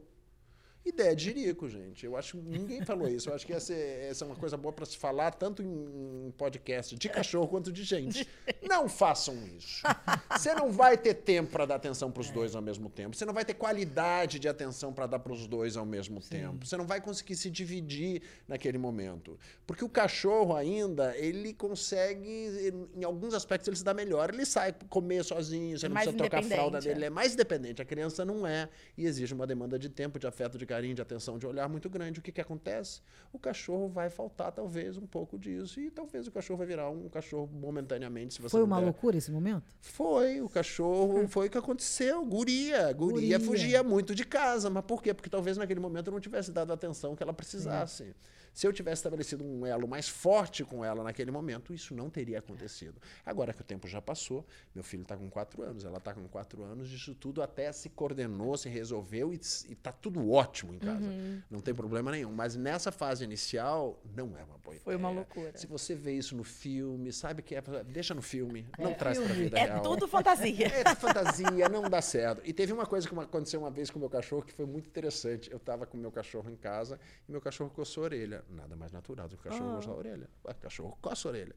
Ideia 0.89 1.15
de 1.15 1.25
jirico, 1.25 1.69
gente. 1.69 2.07
Eu 2.07 2.17
acho 2.17 2.39
que 2.39 2.43
ninguém 2.43 2.83
falou 2.85 3.07
isso. 3.09 3.29
Eu 3.29 3.35
acho 3.35 3.47
que 3.47 3.53
essa 3.53 3.73
é, 3.75 4.09
essa 4.09 4.25
é 4.25 4.27
uma 4.27 4.35
coisa 4.37 4.57
boa 4.57 4.73
para 4.73 4.87
se 4.87 4.97
falar 4.97 5.33
tanto 5.33 5.63
em 5.63 6.33
podcast 6.37 6.97
de 6.97 7.09
cachorro 7.09 7.47
quanto 7.47 7.71
de 7.71 7.85
gente. 7.85 8.27
Não 8.67 8.89
façam 8.89 9.37
isso. 9.57 9.83
Você 10.31 10.55
não 10.55 10.73
vai 10.73 10.97
ter 10.97 11.15
tempo 11.15 11.51
para 11.53 11.67
dar 11.67 11.75
atenção 11.75 12.11
para 12.11 12.21
os 12.23 12.31
dois 12.31 12.55
ao 12.55 12.63
mesmo 12.63 12.89
tempo. 12.89 13.15
Você 13.17 13.25
não 13.27 13.35
vai 13.35 13.45
ter 13.45 13.55
qualidade 13.55 14.39
de 14.39 14.49
atenção 14.49 14.93
para 14.93 15.07
dar 15.07 15.19
para 15.19 15.33
os 15.33 15.47
dois 15.47 15.77
ao 15.77 15.85
mesmo 15.85 16.21
tempo. 16.21 16.67
Você 16.67 16.77
não 16.77 16.87
vai 16.87 17.01
conseguir 17.01 17.37
se 17.37 17.51
dividir 17.51 18.23
naquele 18.47 18.79
momento. 18.79 19.39
Porque 19.67 19.85
o 19.85 19.89
cachorro 19.89 20.57
ainda, 20.57 21.15
ele 21.19 21.53
consegue, 21.53 22.73
em 22.97 23.05
alguns 23.05 23.35
aspectos, 23.35 23.69
ele 23.69 23.77
se 23.77 23.85
dá 23.85 23.93
melhor. 23.93 24.33
Ele 24.33 24.47
sai 24.47 24.75
comer 24.89 25.23
sozinho, 25.25 25.79
você 25.79 25.87
É 25.87 25.89
não 25.89 25.95
mais 25.95 26.07
precisa 26.07 26.25
trocar 26.25 26.39
a 26.39 26.43
fralda 26.43 26.79
independente, 26.79 26.85
dele. 26.85 26.95
é. 26.95 26.97
Ele 26.99 27.05
é 27.05 27.11
mais 27.11 27.35
dependente. 27.37 27.83
A 27.83 27.85
criança 27.85 28.25
não 28.25 28.47
é. 28.47 28.69
E 28.97 29.05
exige 29.05 29.35
uma 29.35 29.47
demanda 29.47 29.79
de 29.79 29.89
tempo, 29.89 30.19
de 30.19 30.27
afeto, 30.27 30.57
de 30.57 30.65
carinho, 30.65 30.78
de 30.95 31.03
atenção, 31.03 31.39
de 31.39 31.47
olhar 31.47 31.69
muito 31.69 31.89
grande. 31.91 32.21
O 32.21 32.23
que, 32.23 32.31
que 32.33 32.41
acontece? 32.41 33.01
O 33.33 33.39
cachorro 33.39 33.89
vai 33.89 34.09
faltar, 34.11 34.53
talvez, 34.53 34.97
um 34.97 35.07
pouco 35.07 35.39
disso. 35.39 35.81
E 35.81 35.91
talvez 35.91 36.27
o 36.27 36.31
cachorro 36.33 36.59
vai 36.59 36.67
virar 36.67 36.89
um 36.91 37.09
cachorro 37.09 37.49
momentaneamente, 37.53 38.35
se 38.35 38.41
você 38.43 38.51
Foi 38.51 38.63
uma 38.63 38.77
der- 38.77 38.85
loucura 38.85 39.17
esse 39.17 39.31
momento? 39.31 39.65
foi, 39.81 40.41
o 40.41 40.49
cachorro, 40.49 41.27
foi 41.29 41.47
o 41.49 41.51
que 41.51 41.59
aconteceu. 41.59 42.25
Guria, 42.25 42.93
guria, 42.93 43.39
Guria. 43.39 43.41
fugia 43.41 43.83
muito 43.83 44.15
de 44.15 44.25
casa. 44.25 44.71
Mas 44.71 44.85
por 44.85 45.03
quê? 45.03 45.13
Porque 45.15 45.29
talvez 45.31 45.57
naquele 45.57 45.81
momento 45.81 46.09
eu 46.09 46.13
não 46.13 46.21
tivesse 46.21 46.51
dado 46.53 46.71
a 46.71 46.75
atenção 46.75 47.15
que 47.17 47.23
ela 47.23 47.33
precisasse. 47.33 48.15
Se 48.53 48.67
eu 48.67 48.73
tivesse 48.73 49.01
estabelecido 49.01 49.45
um 49.45 49.65
elo 49.67 49.87
mais 49.87 50.09
forte 50.09 50.65
com 50.65 50.85
ela 50.85 51.03
naquele 51.05 51.31
momento, 51.31 51.73
isso 51.73 51.95
não 51.95 52.11
teria 52.11 52.39
acontecido. 52.39 53.01
Agora 53.25 53.53
que 53.53 53.61
o 53.61 53.65
tempo 53.65 53.87
já 53.87 54.01
passou, 54.03 54.45
meu 54.75 54.83
filho 54.85 55.03
está 55.03 55.17
com 55.17 55.29
quatro 55.31 55.63
anos, 55.63 55.85
ela 55.85 55.99
está 55.99 56.13
com 56.13 56.27
quatro 56.29 56.63
anos, 56.65 56.93
isso 56.93 57.15
tudo 57.15 57.43
até 57.43 57.71
se 57.73 57.89
coordenou, 57.89 58.57
se 58.57 58.69
resolveu 58.69 59.33
e 59.33 59.37
está 59.37 59.93
tudo 59.93 60.31
ótimo 60.31 60.75
em 60.75 60.79
casa. 60.79 61.07
Não 61.51 61.61
tem 61.61 61.75
problema 61.75 62.11
nenhum. 62.11 62.33
Mas 62.33 62.57
nessa 62.57 62.91
fase 62.91 63.25
inicial, 63.25 64.01
não 64.15 64.37
é 64.37 64.43
uma 64.45 64.59
boa 64.59 64.77
Foi 64.81 64.97
uma 64.97 65.11
ideia. 65.11 65.15
loucura. 65.27 65.57
Se 65.59 65.67
você 65.67 65.95
vê 65.95 66.13
isso 66.13 66.37
no 66.37 66.45
filme, 66.45 67.13
sabe 67.13 67.43
que 67.43 67.55
é. 67.55 67.63
Deixa 67.87 68.15
no 68.15 68.23
filme, 68.23 68.67
não 68.79 68.95
traz 68.95 69.19
pra 69.19 69.33
vida 69.35 69.59
É 69.59 69.65
real. 69.65 69.83
tudo 69.83 70.07
fantasia. 70.09 70.67
É 70.67 70.95
fantasia, 70.95 71.69
não 71.69 71.83
dá 71.89 72.01
certo. 72.03 72.43
E 72.45 72.53
teve 72.53 72.73
uma 72.73 72.87
coisa 72.87 73.09
que 73.09 73.15
aconteceu 73.19 73.61
uma 73.61 73.71
vez 73.71 73.91
com 73.91 73.99
o 73.99 74.01
meu 74.01 74.11
cachorro 74.11 74.43
que 74.43 74.53
foi 74.53 74.67
muito 74.67 74.87
interessante. 74.89 75.51
Eu 75.51 75.57
estava 75.59 75.87
com 75.87 75.97
o 75.97 76.01
meu 76.01 76.11
cachorro 76.11 76.51
em 76.51 76.57
casa 76.57 76.99
e 77.29 77.33
meu 77.33 77.41
cachorro 77.41 77.71
coçou 77.71 78.03
a 78.03 78.07
orelha. 78.07 78.38
Nada 78.49 78.77
mais 78.77 78.93
natural 78.93 79.29
do 79.29 79.37
que 79.37 79.49
o 79.49 79.51
cachorro 79.51 79.77
coçar 79.77 79.93
a 79.93 79.97
orelha. 79.97 80.31
O 80.45 80.55
cachorro 80.55 80.99
coça 81.01 81.29
a 81.29 81.31
orelha. 81.31 81.55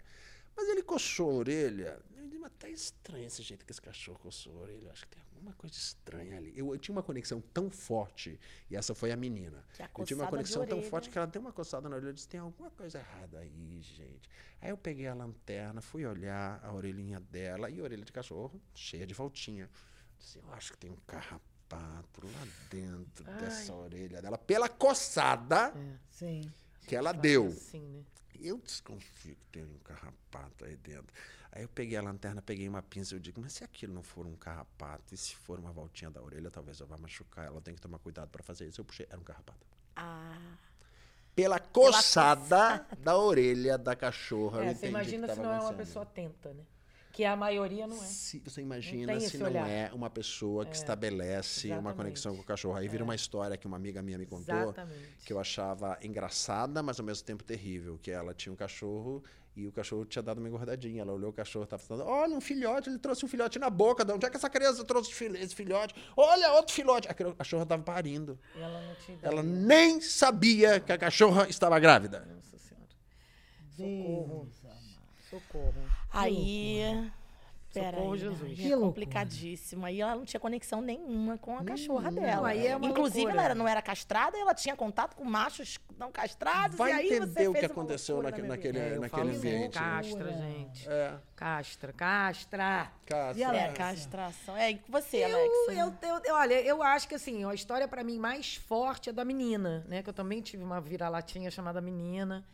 Mas 0.56 0.68
ele 0.68 0.84
coçou 0.84 1.32
a 1.32 1.34
orelha. 1.34 2.00
Eu 2.18 2.28
disse, 2.28 2.40
mas 2.40 2.52
tá 2.60 2.70
estranho 2.70 3.26
esse 3.26 3.42
jeito 3.42 3.66
que 3.66 3.72
esse 3.72 3.82
cachorro 3.82 4.20
coçou 4.20 4.58
a 4.58 4.62
orelha. 4.62 4.86
Eu 4.86 4.92
acho 4.92 5.04
que 5.04 5.16
tem 5.16 5.22
alguma 5.34 5.54
coisa 5.54 5.76
estranha 5.76 6.38
ali. 6.38 6.54
Eu, 6.56 6.74
eu 6.74 6.80
tinha 6.80 6.94
uma 6.94 7.04
conexão 7.04 7.42
tão 7.54 7.70
forte, 7.70 8.40
e 8.70 8.76
essa 8.76 8.94
foi 8.94 9.12
a 9.12 9.16
menina. 9.16 9.64
Que 9.74 9.82
a 9.82 9.90
eu 9.98 10.06
tinha 10.06 10.18
uma 10.18 10.28
conexão 10.28 10.66
tão 10.66 10.78
orelha. 10.78 10.90
forte 10.90 11.10
que 11.10 11.18
ela 11.18 11.28
deu 11.28 11.42
uma 11.42 11.52
coçada 11.52 11.90
na 11.90 11.96
orelha. 11.96 12.10
Eu 12.10 12.14
disse, 12.14 12.28
tem 12.28 12.40
alguma 12.40 12.70
coisa 12.72 13.00
errada 13.00 13.40
aí, 13.40 13.82
gente. 13.82 14.30
Aí 14.62 14.70
eu 14.70 14.78
peguei 14.78 15.08
a 15.08 15.14
lanterna, 15.14 15.82
fui 15.82 16.06
olhar 16.06 16.64
a 16.64 16.74
orelhinha 16.74 17.20
dela, 17.20 17.70
e 17.70 17.80
a 17.80 17.84
orelha 17.84 18.06
de 18.06 18.12
cachorro 18.12 18.62
cheia 18.76 19.08
de 19.08 19.14
voltinha. 19.14 19.70
Disse, 20.20 20.38
eu 20.38 20.54
acho 20.54 20.74
que 20.74 20.78
tem 20.78 20.92
um 20.92 20.98
carrapato 21.08 22.22
lá 22.24 22.48
dentro 22.70 23.24
dessa 23.40 23.74
orelha 23.74 24.22
dela, 24.22 24.38
pela 24.38 24.70
coçada 24.70 25.74
Sim. 26.10 26.52
Que 26.88 26.96
ela 26.96 27.12
deu. 27.12 27.48
Assim, 27.48 27.80
né? 27.82 28.04
Eu 28.40 28.58
desconfio 28.58 29.36
que 29.36 29.46
tem 29.52 29.64
um 29.64 29.78
carrapato 29.84 30.66
aí 30.66 30.76
dentro. 30.78 31.14
Aí 31.52 31.64
eu 31.64 31.70
peguei 31.70 31.98
a 31.98 32.02
lanterna, 32.02 32.42
peguei 32.42 32.68
uma 32.68 32.82
pinça 32.82 33.14
e 33.14 33.18
eu 33.18 33.20
digo, 33.20 33.42
mas 33.42 33.54
se 33.54 33.64
aquilo 33.64 33.94
não 33.94 34.02
for 34.02 34.26
um 34.26 34.36
carrapato 34.36 35.14
e 35.14 35.18
se 35.18 35.36
for 35.36 35.60
uma 35.60 35.72
voltinha 35.72 36.10
da 36.10 36.22
orelha, 36.22 36.50
talvez 36.50 36.80
eu 36.80 36.88
vá 36.88 36.98
machucar 36.98 37.46
ela. 37.46 37.58
Eu 37.58 37.62
tenho 37.62 37.76
que 37.76 37.82
tomar 37.82 38.00
cuidado 38.00 38.30
para 38.30 38.42
fazer 38.42 38.68
isso. 38.68 38.80
Eu 38.80 38.86
puxei, 38.86 39.06
era 39.10 39.20
um 39.20 39.24
carrapato. 39.24 39.60
Ah, 39.96 40.56
Pela 41.36 41.60
coçada 41.60 42.86
da 43.00 43.18
orelha 43.18 43.78
da 43.78 43.96
cachorra. 43.96 44.64
É, 44.66 44.74
você 44.74 44.88
imagina 44.88 45.28
se 45.34 45.40
não 45.40 45.54
é 45.54 45.60
uma 45.60 45.74
pessoa 45.74 46.04
atenta, 46.04 46.54
né? 46.54 46.64
Que 47.12 47.26
a 47.26 47.36
maioria 47.36 47.86
não 47.88 47.98
é. 48.02 48.06
Se 48.06 48.40
você 48.40 48.62
Não 48.62 48.68
imagina 48.68 49.12
tem 49.18 49.20
se 49.28 49.38
não 49.38 49.48
olhar. 49.48 49.68
é 49.70 49.92
uma 49.94 50.10
pessoa 50.10 50.66
que 50.66 50.76
estabelece 50.76 51.68
uma 51.68 51.76
exatamente. 51.76 51.98
conexão 51.98 52.36
com 52.36 52.42
o 52.42 52.46
cachorro. 52.46 52.76
Aí 52.78 52.88
vira 52.88 53.04
uma 53.04 53.16
história 53.16 53.58
que 53.58 53.68
uma 53.68 53.78
amiga 53.78 54.02
minha 54.02 54.18
me 54.18 54.26
contou, 54.26 54.56
Exatamente. 54.56 55.10
que 55.26 55.34
eu 55.34 55.40
achava 55.40 55.98
engraçada, 56.02 56.82
mas 56.82 57.00
ao 57.00 57.06
mesmo 57.06 57.26
tempo 57.26 57.44
terrível. 57.44 58.00
Que 58.02 58.12
ela 58.12 58.34
tinha 58.34 58.54
um 58.54 58.56
cachorro 58.56 59.24
e 59.54 59.68
o 59.68 59.72
cachorro 59.74 60.06
tinha 60.06 60.22
dado 60.24 60.38
uma 60.38 60.48
engordadinha. 60.48 61.02
Ela 61.02 61.12
olhou 61.12 61.30
o 61.32 61.34
cachorro, 61.34 61.66
estava 61.66 61.84
falando: 61.84 62.08
Olha, 62.08 62.34
um 62.36 62.40
filhote, 62.42 62.90
ele 62.90 62.98
trouxe 62.98 63.26
um 63.26 63.28
filhote 63.28 63.60
na 63.60 63.70
boca. 63.70 64.06
De 64.06 64.12
onde 64.14 64.26
é 64.26 64.30
que 64.30 64.38
essa 64.38 64.50
criança 64.50 64.84
trouxe 64.86 65.12
esse 65.36 65.54
filhote? 65.54 65.94
Olha, 66.16 66.54
outro 66.54 66.74
filhote. 66.74 67.10
A 67.10 67.14
cachorra 67.14 67.64
estava 67.64 67.84
parindo. 67.84 68.40
E 68.56 68.62
ela 68.62 68.82
não 68.82 68.96
tinha 68.96 69.18
ideia. 69.18 69.32
Ela 69.34 69.44
nem 69.44 70.00
sabia 70.00 70.80
que 70.80 70.92
a 70.94 70.98
cachorra 70.98 71.50
estava 71.50 71.78
grávida. 71.80 72.26
Nossa 72.34 72.58
Senhora. 72.58 72.88
Socorro. 73.76 74.50
Socorro. 75.32 75.74
aí. 76.12 77.12
Pera 77.74 77.92
Socorro, 77.96 78.14
aí, 78.16 78.20
Jesus. 78.20 78.54
Que 78.58 78.64
É 78.66 78.76
loucura. 78.76 78.88
complicadíssimo. 78.88 79.86
Aí 79.86 80.02
ela 80.02 80.14
não 80.18 80.26
tinha 80.26 80.42
conexão 80.42 80.82
nenhuma 80.82 81.38
com 81.38 81.58
a 81.58 81.64
cachorra 81.64 82.12
dela. 82.12 82.50
aí 82.50 82.68
é 82.68 82.76
uma 82.76 82.90
Inclusive, 82.90 83.20
loucura. 83.22 83.34
ela 83.38 83.44
era- 83.46 83.56
não 83.56 83.66
era 83.66 83.82
castrada, 83.82 84.38
ela 84.38 84.54
tinha 84.54 84.76
contato 84.76 85.16
com 85.16 85.24
machos 85.24 85.80
não 85.98 86.12
castrados. 86.12 86.76
Vai 86.78 86.92
e 86.92 86.94
aí 86.96 87.06
entender 87.06 87.28
você 87.28 87.48
o 87.48 87.54
que 87.54 87.66
aconteceu 87.66 88.22
naque- 88.22 88.42
naquele- 88.42 88.78
vida. 88.78 88.96
É, 88.96 89.00
naquele 89.00 89.38
ambiente. 89.38 89.74
Castra, 89.80 90.34
gente. 90.34 90.90
É, 90.90 91.14
Castra, 91.34 91.94
castra. 91.94 92.92
cara. 93.06 93.38
E 93.38 93.42
ela- 93.42 93.56
É, 93.58 93.72
castração. 93.72 94.58
É, 94.58 94.72
e 94.72 94.78
com 94.78 94.92
você, 94.92 95.18
Eu, 95.24 95.38
Alexa? 95.38 95.72
eu, 95.72 96.10
eu- 96.10 96.22
eu- 96.26 96.36
olha, 96.36 96.62
eu 96.62 96.84
acho 96.84 97.08
que 97.08 97.16
assim, 97.16 97.46
a 97.46 97.54
história 97.54 97.88
pra 97.88 98.04
mim 98.04 98.20
mais 98.20 98.56
forte 98.56 99.10
é 99.10 99.14
da 99.14 99.24
menina, 99.24 99.86
né? 99.88 100.04
Que 100.04 100.10
eu 100.10 100.14
também 100.14 100.42
tive 100.42 100.62
uma 100.62 100.82
vira-latinha 100.82 101.50
chamada 101.50 101.80
Menina. 101.80 102.46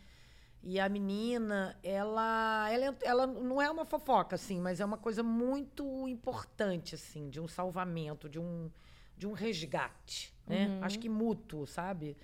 E 0.62 0.78
a 0.80 0.88
menina, 0.88 1.78
ela, 1.82 2.68
ela, 2.70 2.84
é- 2.86 2.96
ela 3.02 3.26
não 3.26 3.62
é 3.62 3.70
uma 3.70 3.84
fofoca, 3.84 4.34
assim, 4.34 4.60
mas 4.60 4.80
é 4.80 4.84
uma 4.84 4.98
coisa 4.98 5.22
muito 5.22 6.08
importante, 6.08 6.94
assim, 6.94 7.30
de 7.30 7.40
um 7.40 7.46
salvamento, 7.48 8.28
de 8.28 8.38
um, 8.38 8.70
de 9.16 9.26
um 9.26 9.32
resgate, 9.32 10.34
né? 10.46 10.78
Acho 10.82 10.98
que 10.98 11.08
mútuo, 11.08 11.66
sabe? 11.66 12.16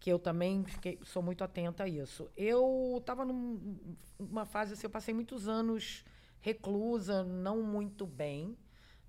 Que 0.00 0.10
eu 0.10 0.18
também 0.18 0.64
fiquei- 0.64 0.98
sou 1.04 1.22
muito 1.22 1.44
atenta 1.44 1.84
a 1.84 1.88
isso. 1.88 2.28
Eu 2.36 2.96
estava 3.00 3.24
numa 3.24 4.44
fase 4.46 4.72
assim, 4.74 4.86
eu 4.86 4.90
passei 4.90 5.14
muitos 5.14 5.46
anos 5.48 6.04
reclusa, 6.40 7.22
não 7.24 7.62
muito 7.62 8.06
bem. 8.06 8.56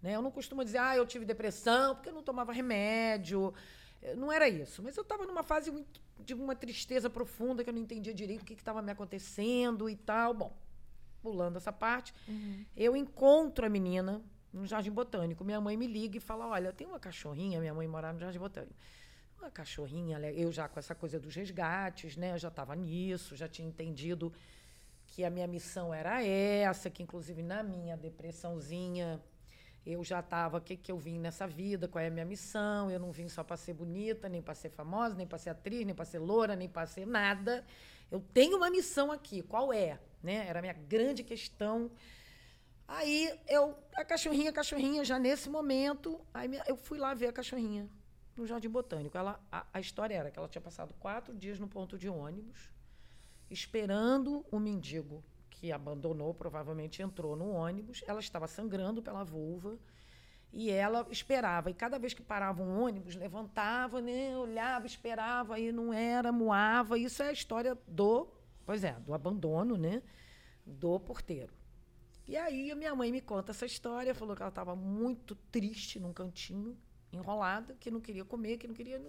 Né? 0.01 0.15
Eu 0.15 0.21
não 0.21 0.31
costumo 0.31 0.63
dizer, 0.63 0.77
ah, 0.77 0.95
eu 0.95 1.05
tive 1.05 1.25
depressão 1.25 1.95
porque 1.95 2.09
eu 2.09 2.13
não 2.13 2.23
tomava 2.23 2.53
remédio. 2.53 3.53
Eh, 4.01 4.15
Não 4.15 4.31
era 4.31 4.47
isso. 4.47 4.81
Mas 4.83 4.95
eu 4.95 5.01
estava 5.03 5.25
numa 5.25 5.43
fase 5.43 5.69
muito, 5.71 5.99
de 6.19 6.34
uma 6.34 6.56
tristeza 6.56 7.10
profunda 7.10 7.63
que 7.63 7.69
eu 7.69 7.73
não 7.73 7.82
entendia 7.82 8.13
direito 8.13 8.41
o 8.43 8.45
que 8.45 8.54
estava 8.54 8.82
me 8.82 8.91
acontecendo 8.91 9.89
e 9.89 9.95
tal. 9.95 10.34
Bom, 10.34 10.56
pulando 11.21 11.58
essa 11.58 11.71
parte, 11.73 12.13
eu 12.75 12.95
encontro 12.95 13.65
a 13.65 13.69
menina 13.69 14.21
no 14.54 14.65
Jardim 14.65 14.91
Botânico. 14.91 15.43
Minha 15.43 15.60
mãe 15.60 15.75
me 15.78 15.88
liga 15.88 16.17
e 16.17 16.19
fala: 16.19 16.47
Olha, 16.47 16.71
tem 16.71 16.88
uma 16.88 16.99
cachorrinha, 16.99 17.60
minha 17.60 17.73
mãe 17.73 17.88
morava 17.88 18.13
no 18.13 18.19
Jardim 18.19 18.39
Botânico. 18.39 18.75
Uma 19.38 19.51
cachorrinha, 19.51 20.15
ela- 20.15 20.32
eu 20.32 20.51
já 20.51 20.67
com 20.67 20.80
essa 20.80 20.95
coisa 20.95 21.19
dos 21.19 21.36
resgates, 21.36 22.15
né? 22.15 22.32
Eu 22.34 22.38
já 22.38 22.47
estava 22.47 22.75
nisso, 22.75 23.36
já 23.36 23.47
tinha 23.47 23.67
entendido 23.67 24.32
que 25.08 25.23
a 25.23 25.30
minha 25.30 25.45
missão 25.45 25.93
era 25.93 26.23
essa, 26.25 26.89
que 26.89 27.04
inclusive 27.04 27.43
na 27.43 27.62
minha 27.62 27.95
depressãozinha 27.97 29.21
eu 29.85 30.03
já 30.03 30.19
estava, 30.19 30.57
o 30.57 30.61
que, 30.61 30.75
que 30.75 30.91
eu 30.91 30.97
vim 30.97 31.19
nessa 31.19 31.45
vida, 31.45 31.87
qual 31.87 32.03
é 32.03 32.07
a 32.07 32.11
minha 32.11 32.25
missão, 32.25 32.89
eu 32.89 32.99
não 32.99 33.11
vim 33.11 33.29
só 33.29 33.43
para 33.43 33.55
ser 33.55 33.73
bonita, 33.73 34.27
nem 34.27 34.41
para 34.41 34.55
ser 34.55 34.69
famosa, 34.69 35.13
nem 35.13 35.27
para 35.27 35.37
ser 35.37 35.51
atriz, 35.51 35.85
nem 35.85 35.93
para 35.93 36.05
ser 36.05 36.17
loura, 36.17 36.55
nem 36.55 36.67
para 36.67 36.87
ser 36.87 37.05
nada. 37.05 37.63
Eu 38.09 38.19
tenho 38.19 38.57
uma 38.57 38.69
missão 38.69 39.11
aqui, 39.11 39.43
qual 39.43 39.71
é? 39.71 39.99
Né? 40.23 40.47
Era 40.47 40.57
a 40.59 40.61
minha 40.61 40.73
grande 40.73 41.23
questão. 41.23 41.91
Aí 42.87 43.39
eu, 43.47 43.77
a 43.95 44.03
cachorrinha, 44.03 44.49
a 44.49 44.53
cachorrinha, 44.53 45.05
já 45.05 45.19
nesse 45.19 45.49
momento, 45.49 46.19
aí 46.33 46.49
eu 46.67 46.75
fui 46.75 46.97
lá 46.97 47.13
ver 47.13 47.27
a 47.27 47.33
cachorrinha 47.33 47.87
no 48.35 48.47
Jardim 48.47 48.69
Botânico. 48.69 49.15
Ela, 49.15 49.39
a, 49.51 49.67
a 49.71 49.79
história 49.79 50.15
era 50.15 50.31
que 50.31 50.39
ela 50.39 50.47
tinha 50.47 50.61
passado 50.61 50.95
quatro 50.95 51.33
dias 51.33 51.59
no 51.59 51.67
ponto 51.67 51.95
de 51.95 52.09
ônibus, 52.09 52.71
esperando 53.51 54.43
o 54.51 54.59
mendigo 54.59 55.23
que 55.55 55.71
abandonou, 55.71 56.33
provavelmente 56.33 57.01
entrou 57.01 57.35
no 57.35 57.49
ônibus. 57.49 58.03
Ela 58.05 58.19
estava 58.19 58.47
sangrando 58.47 59.01
pela 59.01 59.23
vulva 59.23 59.77
e 60.51 60.69
ela 60.69 61.07
esperava. 61.09 61.69
E 61.69 61.73
cada 61.73 61.97
vez 61.97 62.13
que 62.13 62.21
parava 62.21 62.61
um 62.61 62.81
ônibus, 62.81 63.15
levantava, 63.15 64.01
né, 64.01 64.37
olhava, 64.37 64.85
esperava, 64.85 65.59
e 65.59 65.71
não 65.71 65.93
era, 65.93 66.31
moava. 66.31 66.97
Isso 66.97 67.23
é 67.23 67.29
a 67.29 67.31
história 67.31 67.77
do, 67.87 68.27
pois 68.65 68.83
é, 68.83 68.93
do 68.99 69.13
abandono, 69.13 69.77
né, 69.77 70.01
do 70.65 70.99
porteiro. 70.99 71.53
E 72.27 72.35
aí 72.35 72.71
a 72.71 72.75
minha 72.75 72.93
mãe 72.95 73.11
me 73.11 73.21
conta 73.21 73.51
essa 73.51 73.65
história, 73.65 74.15
falou 74.15 74.35
que 74.35 74.41
ela 74.41 74.49
estava 74.49 74.75
muito 74.75 75.35
triste 75.35 75.99
num 75.99 76.11
cantinho, 76.11 76.77
enrolada, 77.13 77.75
que 77.79 77.91
não 77.91 78.01
queria 78.01 78.25
comer, 78.25 78.57
que 78.57 78.67
não 78.67 78.73
queria. 78.73 79.01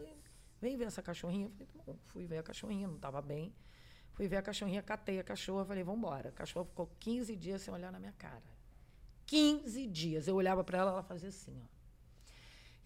Vem 0.60 0.76
ver 0.76 0.84
essa 0.84 1.02
cachorrinha. 1.02 1.46
Eu 1.46 1.50
falei, 1.50 1.66
tá 1.66 1.82
bom, 1.84 1.98
fui 2.06 2.26
ver 2.26 2.38
a 2.38 2.42
cachorrinha, 2.42 2.86
não 2.86 2.96
estava 2.96 3.20
bem. 3.22 3.54
Fui 4.16 4.26
ver 4.26 4.36
a 4.38 4.42
cachorrinha, 4.42 4.82
catei 4.82 5.20
a 5.20 5.22
cachorra, 5.24 5.64
falei, 5.64 5.84
vamos 5.84 5.98
embora. 5.98 6.30
A 6.30 6.32
cachorra 6.32 6.64
ficou 6.64 6.90
15 6.98 7.36
dias 7.36 7.60
sem 7.62 7.72
olhar 7.72 7.92
na 7.92 7.98
minha 8.00 8.12
cara. 8.12 8.42
15 9.26 9.86
dias. 9.86 10.26
Eu 10.26 10.34
olhava 10.36 10.64
para 10.64 10.78
ela, 10.78 10.90
ela 10.90 11.02
fazia 11.02 11.28
assim, 11.28 11.60
ó. 11.62 11.66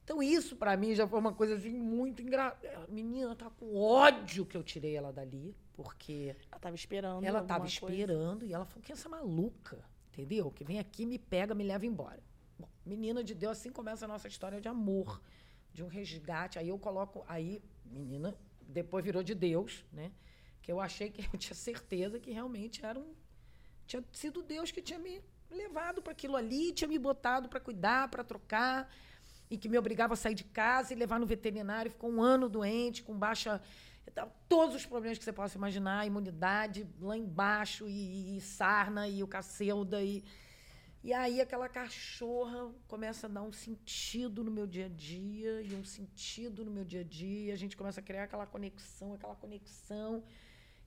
Então 0.03 0.21
isso 0.21 0.57
pra 0.57 0.77
mim 0.77 0.93
já 0.93 1.07
foi 1.07 1.21
uma 1.21 1.33
coisa 1.33 1.55
assim 1.55 1.73
muito 1.73 2.21
engraçada. 2.21 2.69
A 2.85 2.87
menina 2.89 3.37
tá 3.37 3.49
com 3.49 3.77
ódio 3.77 4.45
que 4.45 4.57
eu 4.57 4.63
tirei 4.65 4.97
ela 4.97 5.13
dali, 5.13 5.55
porque 5.73 6.35
Ela 6.51 6.59
tava 6.61 6.75
esperando. 6.75 7.25
ela 7.25 7.43
tava 7.43 7.63
alguma 7.65 7.81
coisa. 7.81 7.95
esperando 7.95 8.45
e 8.45 8.53
ela 8.53 8.65
falou: 8.65 8.83
"Que 8.83 8.91
essa 8.93 9.09
maluca, 9.09 9.79
entendeu? 10.09 10.51
Que 10.51 10.65
vem 10.65 10.81
aqui, 10.81 11.07
me 11.07 11.17
pega, 11.17 11.55
me 11.55 11.63
leva 11.63 11.87
embora". 11.87 12.21
Bom, 12.59 12.69
menina 12.85 13.23
de 13.23 13.35
Deus, 13.37 13.57
assim 13.59 13.71
começa 13.71 14.05
a 14.05 14.09
nossa 14.09 14.27
história 14.27 14.61
de 14.61 14.67
amor, 14.67 15.23
de 15.73 15.85
um 15.85 15.87
resgate. 15.87 16.59
Aí 16.59 16.69
eu 16.69 16.79
coloco, 16.79 17.25
aí 17.29 17.63
menina, 17.85 18.37
depois 18.63 19.05
virou 19.05 19.23
de 19.23 19.35
Deus, 19.35 19.85
né? 19.93 20.11
Que 20.63 20.71
eu 20.73 20.81
achei 20.81 21.11
que 21.11 21.29
eu 21.33 21.39
tinha 21.39 21.55
certeza 21.55 22.19
que 22.19 22.31
realmente 22.31 22.85
era 22.85 22.99
um 22.99 23.15
tinha 23.91 24.05
sido 24.13 24.41
Deus 24.41 24.71
que 24.71 24.81
tinha 24.81 25.01
me 25.01 25.21
levado 25.51 26.01
para 26.01 26.13
aquilo 26.13 26.37
ali, 26.37 26.73
tinha 26.73 26.87
me 26.87 26.97
botado 26.97 27.49
para 27.49 27.59
cuidar, 27.59 28.09
para 28.09 28.23
trocar, 28.23 28.89
e 29.51 29.59
que 29.59 29.69
me 29.69 29.77
obrigava 29.77 30.15
a 30.15 30.17
sair 30.17 30.37
de 30.37 30.45
casa 30.45 30.93
e 30.93 30.97
levar 30.97 31.19
no 31.19 31.27
veterinário. 31.27 31.91
Ficou 31.91 32.09
um 32.09 32.23
ano 32.23 32.49
doente, 32.49 33.03
com 33.03 33.19
baixa. 33.19 33.61
Todos 34.49 34.77
os 34.77 34.87
problemas 34.87 35.19
que 35.19 35.25
você 35.25 35.33
possa 35.33 35.59
imaginar, 35.59 36.07
imunidade 36.07 36.87
lá 37.01 37.17
embaixo, 37.17 37.89
e, 37.89 38.37
e 38.37 38.41
sarna, 38.41 39.09
e 39.09 39.25
o 39.25 39.27
cacilda, 39.27 40.01
e. 40.03 40.23
E 41.03 41.15
aí 41.15 41.41
aquela 41.41 41.67
cachorra 41.67 42.71
começa 42.87 43.27
a 43.27 43.31
dar 43.31 43.43
um 43.43 43.51
sentido 43.51 44.45
no 44.45 44.51
meu 44.51 44.67
dia 44.67 44.85
a 44.85 44.89
dia, 44.89 45.63
e 45.63 45.75
um 45.75 45.83
sentido 45.83 46.63
no 46.65 46.71
meu 46.71 46.85
dia 46.85 47.01
a 47.01 47.05
dia, 47.05 47.55
a 47.55 47.57
gente 47.57 47.75
começa 47.75 48.01
a 48.01 48.03
criar 48.03 48.25
aquela 48.25 48.47
conexão, 48.47 49.15
aquela 49.15 49.35
conexão. 49.35 50.23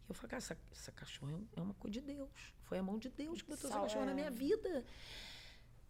E 0.08 0.10
eu 0.10 0.16
falei, 0.16 0.30
cara, 0.32 0.38
essa, 0.40 0.58
essa 0.72 0.92
cachorra 0.92 1.32
é 1.32 1.36
um- 1.36 1.48
é 1.58 1.62
uma 1.62 1.74
coisa 1.76 1.94
de 2.00 2.02
Deus. 2.02 2.54
Foi 2.64 2.78
a 2.78 2.84
mão 2.84 2.98
de 2.98 3.10
Deus 3.10 3.42
que 3.42 3.50
botou 3.50 3.66
essa 3.70 3.74
Sal- 3.78 3.84
cachorra 3.84 4.06
na 4.06 4.12
é. 4.12 4.16
minha 4.16 4.32
vida. 4.32 4.84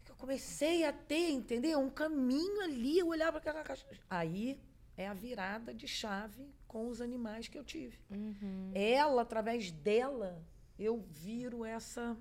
Eu 0.08 0.16
comecei 0.16 0.84
a 0.86 0.94
ter, 0.94 1.30
entendeu? 1.32 1.80
Um 1.80 1.90
caminho 1.90 2.62
ali, 2.62 3.00
eu 3.00 3.08
olhava 3.08 3.40
para 3.40 3.52
aquela 3.52 3.64
cachorra. 3.64 3.98
Aí 4.10 4.60
é 4.96 5.08
a 5.08 5.14
virada 5.14 5.74
de 5.74 5.88
chave 5.88 6.48
com 6.68 6.88
os 6.88 7.02
animais 7.02 7.48
que 7.48 7.58
eu 7.58 7.64
tive. 7.64 7.98
Uhum. 8.12 8.72
Ela, 8.76 9.22
através 9.24 9.72
dela, 9.72 10.42
eu 10.78 11.00
viro 11.00 11.64
essa 11.66 12.16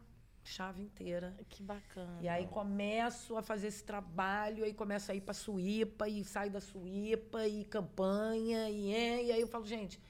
chave 0.45 0.83
inteira. 0.83 1.37
Que 1.49 1.63
bacana. 1.63 2.19
E 2.23 2.29
aí 2.29 2.47
começo 2.49 3.37
a 3.37 3.43
fazer 3.43 3.69
esse 3.69 3.85
trabalho, 3.85 4.65
aí 4.65 4.73
começo 4.75 5.11
a 5.13 5.15
ir 5.15 5.21
para 5.21 5.35
Suípa, 5.35 6.09
e 6.09 6.25
saio 6.25 6.51
da 6.51 6.61
Suípa, 6.61 7.47
e 7.47 7.65
campanha, 7.65 8.69
e, 8.71 8.93
é, 8.93 9.25
e 9.25 9.33
aí 9.33 9.41
eu 9.41 9.47
falo, 9.49 9.65
gente, 9.67 10.01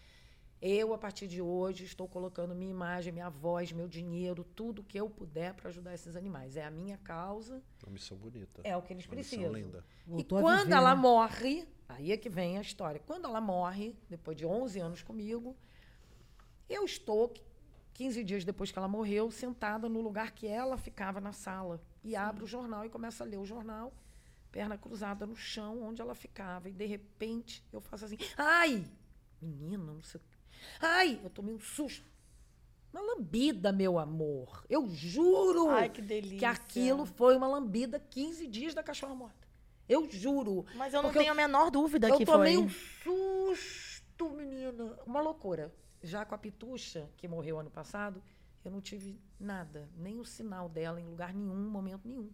eu, 0.62 0.94
a 0.94 0.98
partir 0.98 1.26
de 1.26 1.42
hoje, 1.42 1.82
estou 1.84 2.06
colocando 2.06 2.54
minha 2.54 2.70
imagem, 2.70 3.12
minha 3.12 3.28
voz, 3.28 3.72
meu 3.72 3.88
dinheiro, 3.88 4.44
tudo 4.44 4.84
que 4.84 4.96
eu 4.98 5.10
puder 5.10 5.52
para 5.54 5.68
ajudar 5.68 5.92
esses 5.92 6.14
animais. 6.14 6.56
É 6.56 6.64
a 6.64 6.70
minha 6.70 6.96
causa, 6.98 7.60
Uma 7.82 7.92
missão 7.92 8.16
bonita. 8.16 8.60
é 8.62 8.76
o 8.76 8.80
que 8.80 8.92
eles 8.92 9.04
Uma 9.06 9.16
missão 9.16 9.38
precisam. 9.40 9.52
linda. 9.60 9.84
Voltou 10.06 10.38
e 10.38 10.42
quando 10.42 10.58
viver, 10.60 10.72
ela 10.74 10.94
né? 10.94 11.00
morre, 11.00 11.68
aí 11.88 12.12
é 12.12 12.16
que 12.16 12.30
vem 12.30 12.58
a 12.58 12.60
história. 12.60 13.00
Quando 13.04 13.24
ela 13.26 13.40
morre, 13.40 13.96
depois 14.08 14.36
de 14.36 14.46
11 14.46 14.78
anos 14.78 15.02
comigo, 15.02 15.56
eu 16.68 16.84
estou, 16.84 17.34
15 17.94 18.22
dias 18.22 18.44
depois 18.44 18.70
que 18.70 18.78
ela 18.78 18.86
morreu, 18.88 19.32
sentada 19.32 19.88
no 19.88 20.00
lugar 20.00 20.30
que 20.30 20.46
ela 20.46 20.78
ficava 20.78 21.20
na 21.20 21.32
sala. 21.32 21.82
E 22.04 22.14
abro 22.14 22.44
o 22.44 22.48
jornal 22.48 22.84
e 22.84 22.88
começo 22.88 23.20
a 23.22 23.26
ler 23.26 23.36
o 23.38 23.44
jornal, 23.44 23.92
perna 24.52 24.78
cruzada 24.78 25.26
no 25.26 25.34
chão, 25.34 25.82
onde 25.82 26.00
ela 26.00 26.14
ficava. 26.14 26.68
E, 26.68 26.72
de 26.72 26.86
repente, 26.86 27.64
eu 27.72 27.80
faço 27.80 28.04
assim, 28.04 28.16
ai, 28.36 28.84
menina, 29.40 29.82
não 29.92 30.02
sei 30.04 30.20
o. 30.20 30.32
Ai, 30.80 31.20
eu 31.22 31.30
tomei 31.30 31.54
um 31.54 31.60
susto. 31.60 32.10
Uma 32.92 33.00
lambida, 33.00 33.72
meu 33.72 33.98
amor. 33.98 34.64
Eu 34.68 34.86
juro 34.88 35.70
Ai, 35.70 35.88
que 35.88 36.02
delícia. 36.02 36.38
que 36.38 36.44
aquilo 36.44 37.06
foi 37.06 37.36
uma 37.36 37.46
lambida 37.48 37.98
15 37.98 38.46
dias 38.46 38.74
da 38.74 38.82
cachorra 38.82 39.14
morta. 39.14 39.48
Eu 39.88 40.08
juro. 40.10 40.64
Mas 40.74 40.92
eu 40.94 41.02
não 41.02 41.10
tenho 41.12 41.32
a 41.32 41.34
menor 41.34 41.70
dúvida 41.70 42.08
eu 42.08 42.18
que 42.18 42.24
tomei 42.24 42.54
foi. 42.54 42.64
um 42.64 42.68
susto, 42.68 44.30
menina. 44.30 44.96
Uma 45.06 45.20
loucura. 45.20 45.72
Já 46.02 46.24
com 46.24 46.34
a 46.34 46.38
Pitucha, 46.38 47.08
que 47.16 47.28
morreu 47.28 47.58
ano 47.60 47.70
passado, 47.70 48.22
eu 48.64 48.70
não 48.70 48.80
tive 48.80 49.18
nada, 49.38 49.88
nem 49.96 50.18
o 50.20 50.24
sinal 50.24 50.68
dela 50.68 51.00
em 51.00 51.06
lugar 51.06 51.32
nenhum, 51.32 51.54
momento 51.70 52.06
nenhum. 52.08 52.30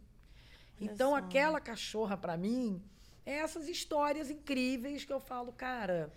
Olha 0.81 0.91
Então, 0.93 1.11
só. 1.11 1.17
aquela 1.17 1.61
cachorra, 1.61 2.17
pra 2.17 2.37
mim, 2.37 2.83
é 3.27 3.35
essas 3.35 3.69
histórias 3.69 4.31
incríveis 4.31 5.05
que 5.05 5.13
eu 5.13 5.21
falo, 5.21 5.53
cara. 5.53 6.13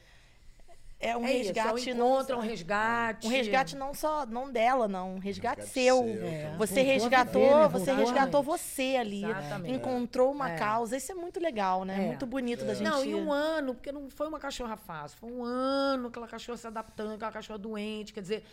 É 1.01 1.17
um 1.17 1.25
é 1.25 1.33
isso, 1.33 1.47
resgate 1.47 1.89
é 1.89 1.93
um 1.93 1.97
não 1.97 2.05
encontro, 2.11 2.35
é 2.35 2.37
um 2.37 2.41
resgate. 2.41 3.27
Um 3.27 3.29
resgate 3.31 3.75
não 3.75 3.93
só 3.93 4.25
não 4.25 4.51
dela, 4.51 4.87
não, 4.87 5.15
um 5.15 5.17
resgate, 5.17 5.61
resgate 5.61 5.73
seu. 5.73 5.97
seu. 5.97 6.27
É, 6.27 6.55
Você 6.57 6.75
voltou 6.75 6.89
a 6.91 6.93
resgatou, 6.93 7.41
viver, 7.41 7.57
né? 7.57 7.67
você 7.69 7.93
resgatou 7.93 8.43
você 8.43 8.95
ali. 8.99 9.25
Exatamente. 9.25 9.75
Encontrou 9.75 10.31
uma 10.31 10.51
É. 10.51 10.57
causa. 10.57 10.95
Isso 10.95 11.11
é 11.11 11.15
muito 11.15 11.39
legal, 11.39 11.83
né? 11.83 12.03
É. 12.03 12.07
Muito 12.07 12.25
bonito 12.27 12.63
da 12.63 12.75
gente. 12.75 12.87
Não, 12.87 13.03
e 13.03 13.15
um 13.15 13.31
ano, 13.31 13.73
porque 13.73 13.91
não 13.91 14.09
foi 14.11 14.27
uma 14.27 14.39
cachorra 14.39 14.77
fácil, 14.77 15.17
foi 15.17 15.31
um 15.31 15.43
ano 15.43 16.09
aquela 16.09 16.27
cachorra 16.27 16.57
se 16.57 16.67
adaptando, 16.67 17.13
aquela 17.15 17.31
cachorra 17.31 17.57
doente, 17.57 18.13
quer 18.13 18.21
dizer, 18.21 18.45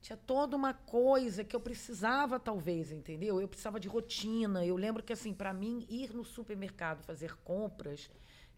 tinha 0.00 0.16
toda 0.16 0.54
uma 0.56 0.72
coisa 0.72 1.42
que 1.42 1.56
eu 1.56 1.60
precisava 1.60 2.38
talvez, 2.38 2.92
entendeu? 2.92 3.40
Eu 3.40 3.48
precisava 3.48 3.80
de 3.80 3.88
rotina. 3.88 4.64
Eu 4.64 4.76
lembro 4.76 5.02
que 5.02 5.12
assim, 5.12 5.34
para 5.34 5.52
mim 5.52 5.84
ir 5.88 6.14
no 6.14 6.24
supermercado 6.24 7.02
fazer 7.02 7.36
compras 7.42 8.08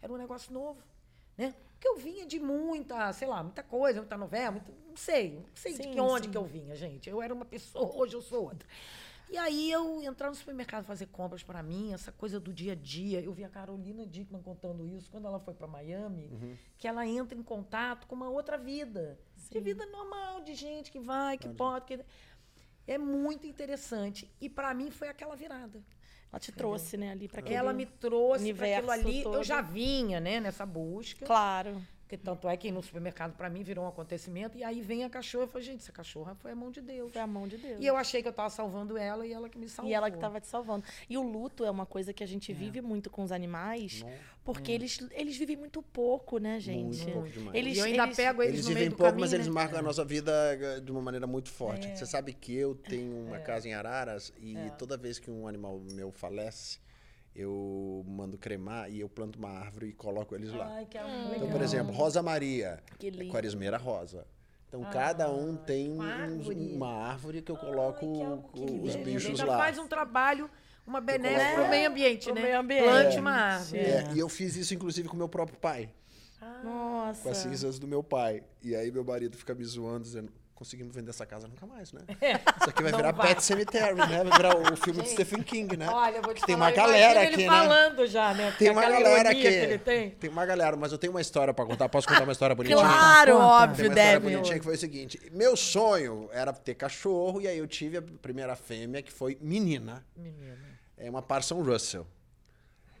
era 0.01 0.13
um 0.13 0.17
negócio 0.17 0.53
novo, 0.53 0.83
né? 1.39 1.55
Porque 1.71 1.87
eu 1.87 1.95
vinha 1.95 2.25
de 2.25 2.37
muita, 2.39 3.13
sei 3.13 3.25
lá, 3.25 3.41
muita 3.41 3.63
coisa, 3.63 4.01
muita 4.01 4.17
novela, 4.17 4.51
muita, 4.51 4.69
não 4.85 4.97
sei, 4.97 5.35
não 5.35 5.55
sei 5.55 5.71
de 5.71 5.83
Sim, 5.83 5.91
que 5.93 6.01
onde 6.01 6.25
sim. 6.25 6.31
que 6.31 6.37
eu 6.37 6.43
vinha, 6.43 6.75
gente. 6.75 7.09
Eu 7.09 7.21
era 7.21 7.33
uma 7.33 7.45
pessoa, 7.45 7.95
hoje 7.95 8.13
eu 8.13 8.21
sou 8.21 8.43
outra. 8.43 8.67
E 9.29 9.37
aí 9.37 9.71
eu 9.71 10.01
entrar 10.01 10.27
no 10.27 10.35
supermercado 10.35 10.83
fazer 10.83 11.05
compras 11.05 11.41
para 11.41 11.63
mim, 11.63 11.93
essa 11.93 12.11
coisa 12.11 12.37
do 12.37 12.51
dia 12.51 12.73
a 12.73 12.75
dia. 12.75 13.21
Eu 13.21 13.31
vi 13.31 13.45
a 13.45 13.49
Carolina 13.49 14.05
Dickman 14.05 14.41
contando 14.41 14.85
isso 14.85 15.09
quando 15.09 15.27
ela 15.27 15.39
foi 15.39 15.53
para 15.53 15.67
Miami, 15.67 16.57
que 16.77 16.87
ela 16.87 17.07
entra 17.07 17.37
em 17.37 17.43
contato 17.43 18.07
com 18.07 18.15
uma 18.15 18.29
outra 18.29 18.57
vida. 18.57 19.17
De 19.49 19.59
vida 19.61 19.85
normal, 19.85 20.41
de 20.41 20.55
gente 20.55 20.91
que 20.91 20.99
vai, 20.99 21.37
que 21.37 21.47
pode. 21.47 21.85
Que... 21.85 22.03
É 22.85 22.97
muito 22.97 23.47
interessante. 23.47 24.29
E 24.41 24.49
para 24.49 24.73
mim 24.73 24.91
foi 24.91 25.07
aquela 25.07 25.35
virada. 25.35 25.81
Ela 26.31 26.39
te 26.39 26.51
trouxe, 26.51 26.95
né, 26.95 27.11
ali 27.11 27.27
pra 27.27 27.39
aquele... 27.39 27.55
Ela 27.55 27.73
me 27.73 27.85
trouxe 27.85 28.53
para 28.53 28.77
aquilo 28.77 28.91
ali. 28.91 29.23
todo. 29.23 29.35
Eu 29.35 29.43
já 29.43 29.61
vinha, 29.61 30.19
né, 30.19 30.39
nessa 30.39 30.65
busca. 30.65 31.25
Claro. 31.25 31.81
Porque 32.09 32.17
tanto 32.17 32.49
é 32.49 32.57
que 32.57 32.71
no 32.71 32.81
supermercado 32.81 33.35
para 33.37 33.47
mim 33.51 33.61
virou 33.61 33.85
um 33.85 33.87
acontecimento. 33.87 34.57
E 34.57 34.63
aí 34.63 34.81
vem 34.81 35.03
a 35.03 35.09
cachorra. 35.11 35.43
Eu 35.43 35.47
falei, 35.47 35.67
gente, 35.67 35.81
essa 35.81 35.91
cachorra 35.91 36.33
foi 36.33 36.49
a 36.53 36.55
mão 36.55 36.71
de 36.71 36.81
Deus. 36.81 37.13
Foi 37.13 37.21
a 37.21 37.27
mão 37.27 37.47
de 37.47 37.55
Deus. 37.55 37.79
E 37.79 37.85
eu 37.85 37.95
achei 37.95 38.23
que 38.23 38.27
eu 38.27 38.31
estava 38.31 38.49
salvando 38.49 38.97
ela 38.97 39.27
e 39.27 39.31
ela 39.31 39.47
que 39.47 39.59
me 39.59 39.69
salvou. 39.69 39.91
E 39.91 39.93
ela 39.93 40.09
que 40.09 40.17
estava 40.17 40.41
te 40.41 40.47
salvando. 40.47 40.83
E 41.07 41.19
o 41.19 41.21
luto 41.21 41.63
é 41.63 41.69
uma 41.69 41.85
coisa 41.85 42.11
que 42.11 42.23
a 42.23 42.27
gente 42.27 42.51
vive 42.51 42.81
muito 42.81 43.11
com 43.11 43.21
os 43.21 43.31
animais, 43.31 44.03
porque 44.43 44.71
eles, 44.71 44.97
eles 45.11 45.37
vivem 45.37 45.55
muito 45.55 45.83
pouco, 45.83 46.39
né, 46.39 46.59
gente? 46.59 46.97
Muito 47.05 47.11
pouco 47.13 47.29
demais. 47.29 47.55
Eles, 47.55 47.77
e 47.77 47.79
eu 47.79 47.85
ainda 47.85 48.03
eles- 48.05 48.17
pego 48.17 48.41
eles, 48.41 48.53
Eles 48.55 48.65
no 48.65 48.69
meio 48.71 48.77
vivem 48.79 48.89
do 48.89 48.95
pouco, 48.97 49.11
caminho, 49.11 49.21
mas 49.21 49.33
eles 49.33 49.45
né? 49.45 49.53
marcam 49.53 49.77
a 49.77 49.81
nossa 49.83 50.03
vida 50.03 50.31
eh, 50.59 50.79
de 50.79 50.91
uma 50.91 51.01
maneira 51.03 51.27
muito 51.27 51.49
forte. 51.49 51.95
Você 51.95 52.07
sabe 52.07 52.33
que 52.33 52.55
eu 52.55 52.73
tenho 52.73 53.27
uma 53.27 53.37
casa 53.37 53.67
em 53.67 53.75
Araras 53.75 54.33
e 54.41 54.55
toda 54.79 54.97
vez 54.97 55.19
que 55.19 55.29
um 55.29 55.47
animal 55.47 55.79
meu 55.93 56.11
falece, 56.11 56.79
eu 57.39 58.03
mando 58.07 58.37
cremar 58.37 58.89
e 58.91 58.99
eu 58.99 59.07
planto 59.09 59.37
uma 59.39 59.49
árvore 59.49 59.87
e 59.87 59.93
coloco 59.93 60.35
eles 60.35 60.51
lá. 60.51 60.67
Ai, 60.75 60.85
que 60.85 60.97
é 60.97 61.03
Hum. 61.05 61.33
Então, 61.35 61.49
por 61.49 61.61
exemplo, 61.61 61.93
Rosa 61.93 62.21
Maria, 62.21 62.81
Que 62.97 63.07
é 63.07 63.09
lindo. 63.09 63.31
Quaresmeira 63.31 63.77
Rosa. 63.77 64.25
Então, 64.67 64.83
cada 64.91 65.31
um 65.31 65.55
tem 65.55 65.91
uma 65.91 66.05
um- 66.05 66.09
árvore. 66.11 66.73
uma 66.75 66.93
árvore 66.93 67.41
que 67.41 67.51
eu 67.51 67.57
coloco 67.57 68.05
Ai, 68.05 68.13
que 68.13 68.21
amor, 68.21 68.43
que 68.53 68.61
os 68.61 68.93
lindo. 68.95 69.05
bichos 69.05 69.39
Ainda 69.39 69.45
lá. 69.51 69.57
faz 69.57 69.77
um 69.79 69.87
trabalho, 69.87 70.49
uma 70.85 71.01
benéfica 71.01 71.53
para 71.55 71.63
o 71.63 71.69
meio 71.69 71.89
ambiente, 71.89 72.25
Pro 72.25 72.35
né? 72.35 72.41
meio 72.43 72.59
ambiente. 72.59 72.83
Plante 72.83 73.17
É. 73.17 73.19
uma 73.19 73.31
árvore. 73.31 73.79
É, 73.79 74.11
e 74.13 74.19
eu 74.19 74.29
fiz 74.29 74.55
isso, 74.55 74.73
inclusive, 74.73 75.07
com 75.09 75.17
meu 75.17 75.27
próprio 75.29 75.57
pai, 75.57 75.89
Nossa. 76.63 77.23
com 77.23 77.29
as 77.29 77.37
cinzas 77.37 77.79
do 77.79 77.87
meu 77.87 78.03
pai. 78.03 78.43
E 78.61 78.75
aí 78.75 78.91
meu 78.91 79.03
marido 79.03 79.37
fica 79.37 79.53
me 79.55 79.63
zoando, 79.63 80.03
dizendo, 80.03 80.31
conseguimos 80.59 80.93
vender 80.93 81.11
essa 81.11 81.25
casa 81.25 81.47
nunca 81.47 81.65
mais, 81.65 81.93
né? 81.93 82.01
Isso 82.59 82.69
aqui 82.69 82.83
vai 82.83 82.91
Não 82.91 82.99
virar 82.99 83.13
vai. 83.13 83.27
Pet 83.29 83.41
Cemetery, 83.41 83.95
né? 83.95 84.23
Vai 84.25 84.37
virar 84.37 84.57
o 84.57 84.75
filme 84.75 85.01
de 85.01 85.09
Stephen 85.11 85.41
King, 85.41 85.77
né? 85.77 85.87
Olha, 85.89 86.17
eu 86.17 86.21
vou 86.21 86.33
te 86.33 86.45
Tem 86.45 86.57
falar, 86.57 86.67
uma 86.69 86.75
galera 86.75 87.21
aqui, 87.21 87.33
ele 87.33 87.43
né? 87.43 87.49
falando 87.49 88.05
já, 88.05 88.33
né? 88.33 88.53
Tem 88.59 88.69
uma 88.69 88.81
galera 88.81 89.29
aqui. 89.29 89.41
que 89.41 89.47
ele 89.47 89.77
tem. 89.79 90.09
Tem 90.09 90.29
uma 90.29 90.45
galera, 90.45 90.75
mas 90.75 90.91
eu 90.91 90.97
tenho 90.97 91.13
uma 91.13 91.21
história 91.21 91.53
pra 91.53 91.65
contar. 91.65 91.87
Posso 91.87 92.09
contar 92.09 92.23
uma 92.23 92.33
história 92.33 92.53
bonitinha? 92.53 92.77
Claro, 92.77 93.37
óbvio, 93.37 93.85
uma 93.85 93.93
história 93.93 93.95
deve. 93.95 94.29
bonitinha 94.29 94.59
que 94.59 94.65
foi 94.65 94.75
o 94.75 94.77
seguinte: 94.77 95.17
meu 95.31 95.55
sonho 95.55 96.29
era 96.33 96.51
ter 96.51 96.75
cachorro, 96.75 97.39
e 97.39 97.47
aí 97.47 97.57
eu 97.57 97.65
tive 97.67 97.95
a 97.95 98.01
primeira 98.01 98.53
fêmea, 98.57 99.01
que 99.01 99.13
foi 99.13 99.37
menina. 99.39 100.05
Menina. 100.13 100.57
É 100.97 101.09
uma 101.09 101.21
Parson 101.21 101.61
Russell. 101.63 102.05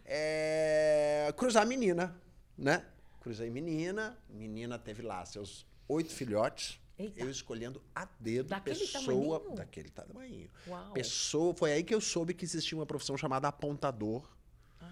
É, 0.05 1.33
cruzar 1.35 1.67
menina, 1.67 2.15
né? 2.57 2.83
Cruzei 3.19 3.49
menina, 3.49 4.17
menina 4.29 4.79
teve 4.79 5.01
lá 5.01 5.25
seus 5.25 5.65
oito 5.89 6.09
filhotes. 6.13 6.79
Eita. 6.99 7.21
Eu 7.21 7.29
escolhendo 7.31 7.81
a 7.95 8.05
dedo 8.19 8.49
Daquele 8.49 8.77
pessoa. 8.79 9.39
tamaninho? 9.39 9.55
Daquele 9.55 9.89
tamanho. 9.89 10.49
Pessoa, 10.93 11.53
foi 11.55 11.71
aí 11.71 11.83
que 11.83 11.95
eu 11.95 12.01
soube 12.01 12.33
que 12.33 12.43
existia 12.43 12.77
uma 12.77 12.85
profissão 12.85 13.15
chamada 13.17 13.47
apontador. 13.47 14.21
Ah, 14.81 14.91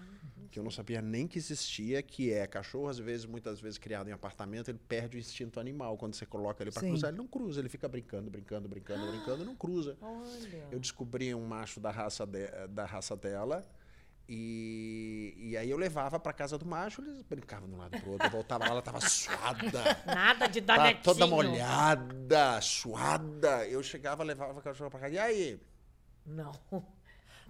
Que 0.50 0.58
eu 0.58 0.62
não 0.64 0.70
sabia 0.70 1.02
nem 1.02 1.26
que 1.28 1.36
existia, 1.36 2.02
que 2.02 2.32
é 2.32 2.46
cachorro, 2.46 2.88
às 2.88 2.98
vezes, 2.98 3.26
muitas 3.26 3.60
vezes 3.60 3.76
criado 3.78 4.08
em 4.08 4.12
apartamento, 4.12 4.70
ele 4.70 4.80
perde 4.88 5.18
o 5.18 5.20
instinto 5.20 5.60
animal. 5.60 5.98
Quando 5.98 6.14
você 6.14 6.24
coloca 6.24 6.62
ele 6.62 6.70
para 6.70 6.80
cruzar, 6.80 7.10
ele 7.10 7.18
não 7.18 7.26
cruza, 7.26 7.60
ele 7.60 7.68
fica 7.68 7.86
brincando, 7.86 8.30
brincando, 8.30 8.66
brincando, 8.68 9.06
brincando, 9.06 9.44
não 9.44 9.54
cruza. 9.54 9.98
Olha. 10.00 10.66
Eu 10.72 10.80
descobri 10.80 11.34
um 11.34 11.46
macho 11.46 11.78
da 11.78 11.90
raça, 11.90 12.24
de- 12.24 12.66
da 12.68 12.86
raça 12.86 13.14
dela. 13.14 13.68
E, 14.30 15.34
e 15.38 15.56
aí 15.56 15.70
eu 15.70 15.78
levava 15.78 16.20
pra 16.20 16.34
casa 16.34 16.58
do 16.58 16.66
macho, 16.66 17.00
eles 17.00 17.22
brincavam 17.22 17.66
de 17.66 17.74
um 17.74 17.78
lado 17.78 17.98
pro 17.98 18.10
outro, 18.10 18.26
eu 18.26 18.30
voltava 18.30 18.64
lá, 18.64 18.72
ela 18.72 18.82
tava 18.82 19.00
suada. 19.00 19.96
Nada 20.04 20.46
de 20.46 20.60
dar 20.60 20.78
netinho. 20.80 21.02
toda 21.02 21.26
molhada, 21.26 22.60
suada. 22.60 23.66
Eu 23.66 23.82
chegava, 23.82 24.22
levava 24.22 24.58
a 24.58 24.62
cachorra 24.62 24.90
pra 24.90 25.00
casa. 25.00 25.14
E 25.14 25.18
aí? 25.18 25.60
Não. 26.26 26.52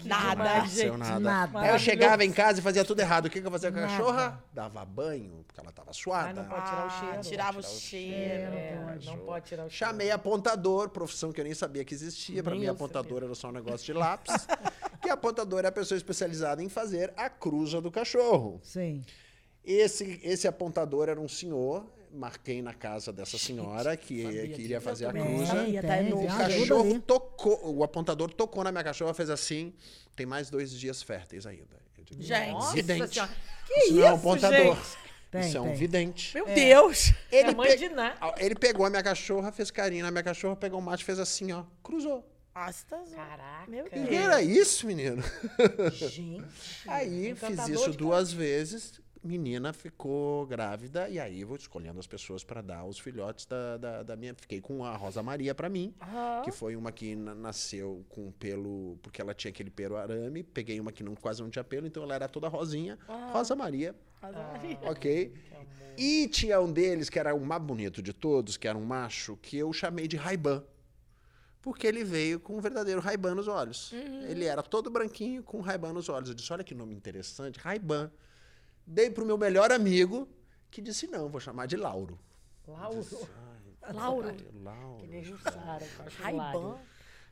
Nada. 0.04 0.44
Não 0.44 0.50
aconteceu 0.58 0.96
nada. 0.96 1.18
Nada. 1.20 1.60
Aí 1.60 1.68
eu 1.70 1.78
chegava 1.78 2.24
em 2.24 2.30
casa 2.32 2.60
e 2.60 2.62
fazia 2.62 2.84
tudo 2.84 3.00
errado. 3.00 3.26
O 3.26 3.30
que, 3.30 3.40
que 3.40 3.46
eu 3.46 3.50
fazia 3.50 3.72
com 3.72 3.78
a 3.78 3.82
cachorra? 3.82 4.44
Dava 4.52 4.84
banho, 4.84 5.44
porque 5.46 5.60
ela 5.60 5.72
tava 5.72 5.90
Ah, 5.90 5.94
suada. 5.94 6.32
não 6.42 6.48
pode 6.48 6.64
tirar 6.66 6.84
o 6.84 6.86
Ah, 6.86 6.90
cheiro. 7.00 7.20
tirava 7.22 7.58
o 7.58 7.62
cheiro. 7.62 8.54
É, 8.54 8.98
não 9.04 9.18
pode 9.18 9.46
tirar 9.46 9.66
o 9.66 9.70
cheiro. 9.70 9.90
Chamei 9.92 10.10
apontador, 10.10 10.88
profissão 10.90 11.32
que 11.32 11.40
eu 11.40 11.44
nem 11.44 11.54
sabia 11.54 11.84
que 11.84 11.94
existia. 11.94 12.42
Pra 12.42 12.52
Nem 12.52 12.60
mim, 12.62 12.66
apontador 12.68 13.22
era 13.24 13.34
só 13.34 13.48
um 13.48 13.52
negócio 13.52 13.84
de 13.86 13.92
lápis. 13.92 14.34
que 15.02 15.08
apontador 15.10 15.64
é 15.64 15.68
a 15.68 15.72
pessoa 15.72 15.96
especializada 15.96 16.62
em 16.62 16.68
fazer 16.68 17.12
a 17.16 17.28
cruza 17.28 17.80
do 17.80 17.90
cachorro. 17.90 18.60
Sim. 18.62 19.04
Esse, 19.64 20.20
esse 20.22 20.46
apontador 20.48 21.08
era 21.08 21.20
um 21.20 21.28
senhor. 21.28 21.84
Marquei 22.12 22.62
na 22.62 22.72
casa 22.74 23.12
dessa 23.12 23.36
senhora 23.38 23.96
que, 23.96 24.22
sabia 24.22 24.48
que 24.48 24.62
iria 24.62 24.80
fazer 24.80 25.06
a 25.06 25.12
cruza. 25.12 25.46
sabia, 25.46 25.82
tá? 25.82 25.96
É 25.96 26.14
O 26.14 26.26
cachorro 26.26 27.00
tocou, 27.00 27.76
o 27.76 27.84
apontador 27.84 28.32
tocou 28.32 28.64
na 28.64 28.72
minha 28.72 28.84
cachorra, 28.84 29.12
fez 29.14 29.30
assim. 29.30 29.72
Tem 30.16 30.26
mais 30.26 30.50
dois 30.50 30.72
dias 30.72 31.02
férteis 31.02 31.46
ainda. 31.46 31.78
Eu 31.96 32.04
digo, 32.04 32.22
Gente. 32.22 32.50
Nossa 32.52 32.74
vidente. 32.74 33.14
Senhora. 33.14 33.30
isso 33.76 33.94
não 33.94 34.02
é 34.06 34.12
um 34.12 34.14
isso, 34.16 34.28
apontador. 34.28 34.74
gente? 34.76 34.98
Tem, 35.30 35.40
isso 35.42 35.56
é 35.56 35.60
um 35.60 35.64
tem. 35.66 35.74
vidente. 35.74 36.34
Meu 36.34 36.46
Deus. 36.46 37.12
Ele 37.30 37.50
é 37.50 37.54
Ele, 38.38 38.54
pe- 38.54 38.60
pegou 38.60 38.86
a 38.86 38.90
minha 38.90 39.02
cachorra, 39.02 39.52
fez 39.52 39.70
carinho 39.70 40.04
na 40.04 40.10
minha 40.10 40.22
cachorra, 40.24 40.56
pegou 40.56 40.80
o 40.80 40.82
macho, 40.82 41.04
fez 41.04 41.18
assim, 41.18 41.52
ó, 41.52 41.64
cruzou. 41.82 42.26
Tá 42.54 42.72
zoando. 42.72 43.14
Caraca. 43.14 43.70
Meu 43.70 43.86
E 43.86 43.90
Deus. 43.90 44.08
que 44.08 44.14
era 44.16 44.42
isso, 44.42 44.86
menino? 44.86 45.22
Gente. 45.92 46.44
Aí 46.88 47.34
fiz 47.34 47.42
Encantador 47.50 47.74
isso 47.74 47.90
de 47.92 47.96
duas 47.96 48.32
vezes. 48.32 49.00
Menina 49.22 49.72
ficou 49.72 50.46
grávida 50.46 51.08
e 51.08 51.18
aí 51.18 51.42
vou 51.44 51.56
escolhendo 51.56 51.98
as 51.98 52.06
pessoas 52.06 52.44
para 52.44 52.62
dar 52.62 52.84
os 52.84 52.98
filhotes 52.98 53.46
da, 53.46 53.76
da, 53.76 54.02
da 54.02 54.16
minha. 54.16 54.34
Fiquei 54.34 54.60
com 54.60 54.84
a 54.84 54.96
Rosa 54.96 55.22
Maria 55.22 55.54
para 55.54 55.68
mim, 55.68 55.94
Aham. 56.00 56.42
que 56.42 56.50
foi 56.52 56.76
uma 56.76 56.92
que 56.92 57.16
na- 57.16 57.34
nasceu 57.34 58.04
com 58.08 58.30
pelo, 58.32 58.96
porque 59.02 59.20
ela 59.20 59.34
tinha 59.34 59.50
aquele 59.50 59.70
pelo 59.70 59.96
arame. 59.96 60.42
Peguei 60.42 60.78
uma 60.80 60.92
que 60.92 61.02
não, 61.02 61.14
quase 61.14 61.42
não 61.42 61.50
tinha 61.50 61.64
pelo, 61.64 61.86
então 61.86 62.02
ela 62.02 62.14
era 62.14 62.28
toda 62.28 62.48
rosinha. 62.48 62.98
Rosa 63.32 63.54
Maria, 63.56 63.94
ok? 64.82 65.34
E 65.96 66.28
tinha 66.28 66.60
um 66.60 66.70
deles 66.72 67.10
que 67.10 67.18
era 67.18 67.34
o 67.34 67.40
mais 67.44 67.60
bonito 67.62 68.00
de 68.00 68.12
todos, 68.12 68.56
que 68.56 68.68
era 68.68 68.78
um 68.78 68.84
macho, 68.84 69.36
que 69.36 69.56
eu 69.58 69.72
chamei 69.72 70.06
de 70.06 70.16
Raiban. 70.16 70.64
Porque 71.60 71.86
ele 71.88 72.04
veio 72.04 72.38
com 72.38 72.56
um 72.56 72.60
verdadeiro 72.60 73.00
Raiban 73.00 73.34
nos 73.34 73.48
olhos. 73.48 73.92
Ele 74.28 74.44
era 74.44 74.62
todo 74.62 74.88
branquinho 74.90 75.42
com 75.42 75.60
Raiban 75.60 75.92
nos 75.92 76.08
olhos. 76.08 76.28
Eu 76.28 76.34
disse: 76.36 76.52
olha 76.52 76.62
que 76.62 76.72
nome 76.72 76.94
interessante, 76.94 77.58
Raiban. 77.58 78.10
Dei 78.90 79.10
pro 79.10 79.26
meu 79.26 79.36
melhor 79.36 79.70
amigo, 79.70 80.26
que 80.70 80.80
disse: 80.80 81.06
não, 81.06 81.28
vou 81.28 81.40
chamar 81.40 81.66
de 81.66 81.76
Lauro. 81.76 82.18
Lauro. 82.66 83.06
Lauro. 83.92 84.34
Lauro. 84.62 84.98
Que 84.98 85.06
nem 85.06 85.22
Jussara, 85.22 85.86
Raiban. 86.18 86.78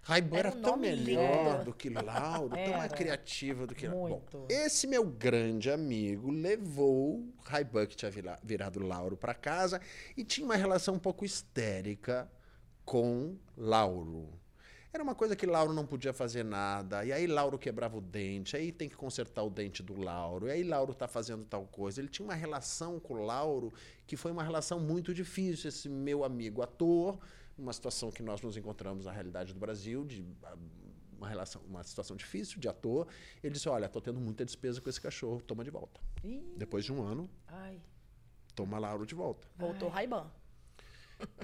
Raiban 0.03 0.37
Era 0.37 0.49
era 0.51 0.57
um 0.59 0.63
tão 0.63 0.77
melhor 0.77 1.53
lindo. 1.55 1.65
do 1.65 1.75
que 1.75 1.89
Lauro, 1.91 2.51
tão 2.55 2.77
mais 2.77 2.93
criativa 2.93 3.67
do 3.67 3.75
que 3.75 3.89
Muito. 3.89 4.39
Bom, 4.39 4.47
esse 4.49 4.87
meu 4.87 5.05
grande 5.05 5.69
amigo 5.71 6.31
levou 6.31 7.27
Raiban, 7.43 7.87
que 7.87 7.97
tinha 7.97 8.11
vira- 8.11 8.39
virado 8.43 8.79
Lauro, 8.87 9.17
para 9.17 9.35
casa 9.35 9.81
e 10.17 10.23
tinha 10.23 10.45
uma 10.45 10.55
relação 10.57 10.95
um 10.95 10.99
pouco 10.99 11.25
histérica 11.25 12.31
com 12.85 13.37
Lauro. 13.57 14.29
Era 14.97 15.03
uma 15.03 15.15
coisa 15.15 15.37
que 15.37 15.45
Lauro 15.45 15.75
não 15.75 15.85
podia 15.85 16.15
fazer 16.15 16.43
nada, 16.43 17.05
e 17.05 17.13
aí 17.13 17.27
Lauro 17.27 17.59
quebrava 17.59 17.99
o 17.99 18.01
dente, 18.01 18.57
aí 18.57 18.73
tem 18.73 18.89
que 18.89 18.97
consertar 18.97 19.43
o 19.43 19.51
dente 19.51 19.83
do 19.83 19.95
Lauro, 19.95 20.49
e 20.49 20.53
aí 20.53 20.65
Lauro 20.65 20.95
tá 20.95 21.07
fazendo 21.07 21.45
tal 21.45 21.67
coisa. 21.67 22.01
Ele 22.01 22.09
tinha 22.09 22.25
uma 22.25 22.35
relação 22.35 22.99
com 22.99 23.13
o 23.13 23.23
Lauro 23.23 23.75
que 24.07 24.17
foi 24.17 24.33
uma 24.33 24.43
relação 24.43 24.81
muito 24.81 25.13
difícil. 25.13 25.69
Esse 25.69 25.87
meu 25.87 26.25
amigo 26.25 26.63
ator, 26.63 27.19
uma 27.59 27.75
situação 27.75 28.11
que 28.11 28.23
nós 28.23 28.41
nos 28.41 28.57
encontramos 28.57 29.05
na 29.05 29.13
realidade 29.13 29.53
do 29.53 29.61
Brasil, 29.61 30.03
de 30.03 30.25
ah, 30.43 30.57
uma 31.19 31.29
relação, 31.29 31.61
uma 31.69 31.83
situação 31.83 32.17
difícil 32.17 32.59
de 32.59 32.67
ator, 32.67 33.07
ele 33.45 33.53
disse: 33.53 33.69
"Olha, 33.69 33.91
tô 33.91 34.01
tendo 34.01 34.19
muita 34.19 34.47
despesa 34.47 34.81
com 34.81 34.89
esse 34.89 34.99
cachorro, 34.99 35.43
toma 35.43 35.63
de 35.63 35.69
volta". 35.69 36.01
Ih, 36.25 36.55
Depois 36.57 36.87
de 36.87 36.93
um 36.95 37.03
ano, 37.03 37.29
ai. 37.49 37.83
toma 38.55 38.79
Lauro 38.79 39.05
de 39.05 39.15
volta. 39.15 39.47
Voltou 39.59 39.91
Raiban. 39.91 40.33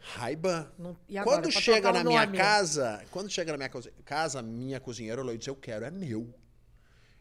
Raiban. 0.03 0.71
Não- 0.79 0.97
agora, 1.17 1.25
Quando 1.43 1.51
chega 1.51 1.93
na 1.93 2.05
minha 2.05 2.27
nome? 2.27 2.37
casa, 2.39 3.05
quando 3.11 3.31
chega 3.31 3.53
na 3.53 3.59
minha 3.59 3.71
casa, 4.05 4.43
minha 4.43 4.79
cozinheira 4.81 5.21
olhou 5.21 5.35
e 5.35 5.39
disse: 5.39 5.51
Eu 5.51 5.57
quero, 5.57 5.85
é 5.85 5.91
meu. 5.91 6.33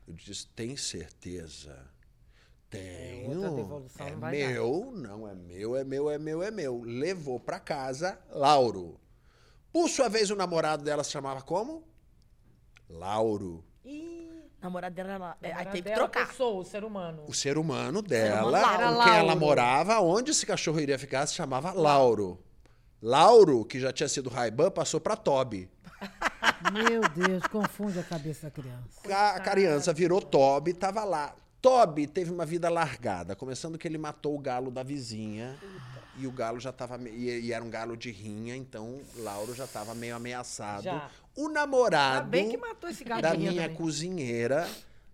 Eu 0.08 0.14
disse: 0.14 0.48
Tem 0.48 0.76
certeza? 0.76 1.90
Tenho. 2.70 3.32
outra 3.32 3.50
devolução 3.52 4.08
é 4.08 4.12
não 4.12 4.20
vai 4.20 4.40
dar. 4.40 4.48
meu, 4.48 4.92
não 4.96 5.28
é 5.28 5.36
meu, 5.36 5.76
é 5.76 5.84
meu, 5.84 6.10
é 6.10 6.18
meu, 6.18 6.44
é 6.44 6.52
meu. 6.52 6.82
Levou 6.82 7.40
pra 7.40 7.60
casa 7.60 8.20
Lauro. 8.30 9.00
Por 9.74 9.90
sua 9.90 10.10
vez, 10.10 10.30
o 10.30 10.36
namorado 10.36 10.84
dela 10.84 11.04
se 11.04 11.12
chamava 11.12 11.42
como? 11.42 11.86
Lauro. 12.90 13.64
Namorada 14.62 14.94
dela 14.94 15.18
lá. 15.18 15.38
É, 15.42 15.52
aí 15.54 15.66
teve 15.66 15.90
que 15.90 15.96
trocar. 15.96 16.28
pessoa, 16.28 16.62
o 16.62 16.64
ser 16.64 16.84
humano. 16.84 17.24
O 17.28 17.34
ser 17.34 17.58
humano 17.58 17.72
humano 17.92 18.02
dela, 18.02 18.60
Lauro. 18.60 18.82
Era 18.82 18.94
com 18.94 19.04
quem 19.04 19.14
ela 19.14 19.36
morava, 19.36 20.00
onde 20.00 20.32
esse 20.32 20.46
cachorro 20.46 20.80
iria 20.80 20.98
ficar, 20.98 21.26
se 21.28 21.36
chamava 21.36 21.72
Lauro. 21.72 22.40
Lauro, 23.02 23.66
que 23.66 23.80
já 23.80 23.92
tinha 23.92 24.08
sido 24.08 24.30
Raiban, 24.30 24.70
passou 24.70 25.00
pra 25.00 25.16
Toby. 25.16 25.70
Meu 26.72 27.02
Deus, 27.10 27.44
confunde 27.48 28.00
a 28.00 28.04
cabeça 28.04 28.48
da 28.48 28.52
criança. 28.52 29.36
A 29.36 29.40
criança 29.40 29.94
virou 29.94 30.22
Toby, 30.22 30.74
tava 30.74 31.04
lá. 31.04 31.36
Toby 31.62 32.08
teve 32.08 32.32
uma 32.32 32.46
vida 32.46 32.70
largada, 32.70 33.36
começando 33.36 33.78
que 33.78 33.88
ele 33.88 33.98
matou 33.98 34.36
o 34.36 34.40
galo 34.40 34.72
da 34.72 34.84
vizinha. 34.84 35.58
E 36.18 36.28
o 36.28 36.32
galo 36.32 36.60
já 36.60 36.72
tava. 36.72 37.00
E, 37.10 37.48
e 37.48 37.54
era 37.54 37.64
um 37.64 37.70
galo 37.70 37.96
de 37.96 38.12
rinha, 38.12 38.56
então 38.56 39.00
Lauro 39.18 39.56
já 39.56 39.66
tava 39.66 39.96
meio 39.96 40.16
ameaçado. 40.16 40.84
Já. 40.84 41.10
O 41.36 41.48
namorado 41.50 42.30
da 43.22 43.34
minha 43.34 43.62
também. 43.64 43.74
cozinheira 43.76 44.68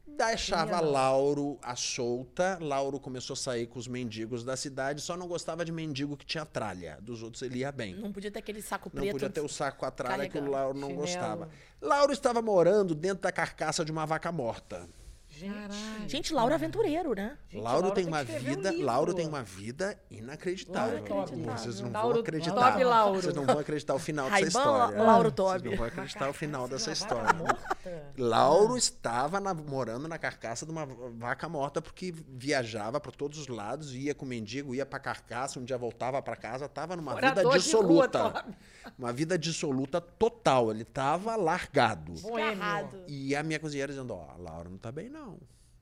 deixava 0.07 0.81
não. 0.81 0.91
Lauro 0.91 1.59
à 1.61 1.75
solta. 1.75 2.57
Lauro 2.59 2.99
começou 2.99 3.33
a 3.35 3.37
sair 3.37 3.67
com 3.67 3.77
os 3.77 3.87
mendigos 3.87 4.43
da 4.43 4.57
cidade, 4.57 4.99
só 5.01 5.15
não 5.15 5.27
gostava 5.27 5.63
de 5.63 5.71
mendigo 5.71 6.17
que 6.17 6.25
tinha 6.25 6.45
tralha. 6.45 6.97
Dos 7.01 7.21
outros 7.21 7.41
ele 7.43 7.59
ia 7.59 7.71
bem. 7.71 7.95
Não 7.95 8.11
podia 8.11 8.31
ter 8.31 8.39
aquele 8.39 8.61
saco 8.61 8.89
Não 8.93 9.01
preto. 9.01 9.11
podia 9.13 9.29
ter 9.29 9.41
o 9.41 9.47
saco 9.47 9.77
com 9.79 9.85
a 9.85 9.91
tralha 9.91 10.27
que 10.27 10.37
o. 10.37 10.49
Lauro 10.49 10.77
não 10.77 10.87
Chinelo. 10.89 11.01
gostava. 11.05 11.49
Lauro 11.79 12.11
estava 12.11 12.41
morando 12.41 12.95
dentro 12.95 13.21
da 13.21 13.31
carcaça 13.31 13.85
de 13.85 13.91
uma 13.91 14.05
vaca 14.05 14.31
morta. 14.31 14.87
Gente, 15.37 16.09
Gente, 16.09 16.33
Laura 16.33 16.53
é 16.53 16.55
aventureiro, 16.55 17.13
né? 17.13 17.37
gente, 17.49 17.61
Lauro 17.61 17.81
Laura 17.87 17.95
tem 17.95 18.05
uma 18.07 18.21
um 18.21 18.25
vida, 18.25 18.69
livro. 18.71 18.85
Lauro 18.85 19.13
tem 19.13 19.27
uma 19.27 19.43
vida 19.43 19.99
inacreditável. 20.09 21.03
Tobi. 21.03 21.41
Vocês 21.43 21.79
não 21.79 21.91
Lauro 21.91 22.13
vão 22.13 22.21
acreditar. 22.21 22.71
Tobi 22.71 22.83
Lauro. 22.83 23.21
Vocês 23.21 23.35
não 23.35 23.45
vão 23.45 23.59
acreditar 23.59 23.93
o 23.93 23.99
final 23.99 24.29
dessa 24.29 24.47
história. 24.47 24.97
Lauro 25.03 25.29
Vocês 25.31 25.35
Tobi. 25.35 25.69
não 25.69 25.77
vão 25.77 25.85
acreditar 25.87 26.29
o 26.29 26.33
final 26.33 26.67
dessa 26.67 26.91
história. 26.91 27.29
Lauro 28.17 28.75
estava 28.77 29.39
na- 29.39 29.53
morando 29.53 30.07
na 30.07 30.17
carcaça 30.17 30.65
de 30.65 30.71
uma 30.71 30.85
vaca 30.85 31.47
morta 31.47 31.81
porque 31.81 32.13
viajava 32.29 32.99
para 32.99 33.11
todos 33.11 33.37
os 33.37 33.47
lados, 33.47 33.93
ia 33.93 34.15
com 34.15 34.25
o 34.25 34.27
mendigo, 34.27 34.73
ia 34.73 34.85
para 34.85 34.99
carcaça, 34.99 35.59
um 35.59 35.63
dia 35.63 35.77
voltava 35.77 36.21
para 36.21 36.35
casa, 36.35 36.65
estava 36.65 36.95
numa 36.95 37.11
Morador 37.13 37.29
vida 37.35 37.41
de 37.41 37.47
rua, 37.47 37.59
dissoluta. 38.07 38.45
Uma 38.97 39.13
vida 39.13 39.37
dissoluta 39.37 39.99
total. 39.99 40.71
Ele 40.71 40.83
estava 40.83 41.35
largado. 41.35 42.13
Boêmio. 42.13 43.05
E 43.07 43.35
a 43.35 43.43
minha 43.43 43.59
cozinheira 43.59 43.91
dizendo, 43.91 44.13
ó, 44.13 44.35
Laura 44.37 44.69
não 44.69 44.77
tá 44.77 44.91
bem 44.91 45.09
não. 45.09 45.39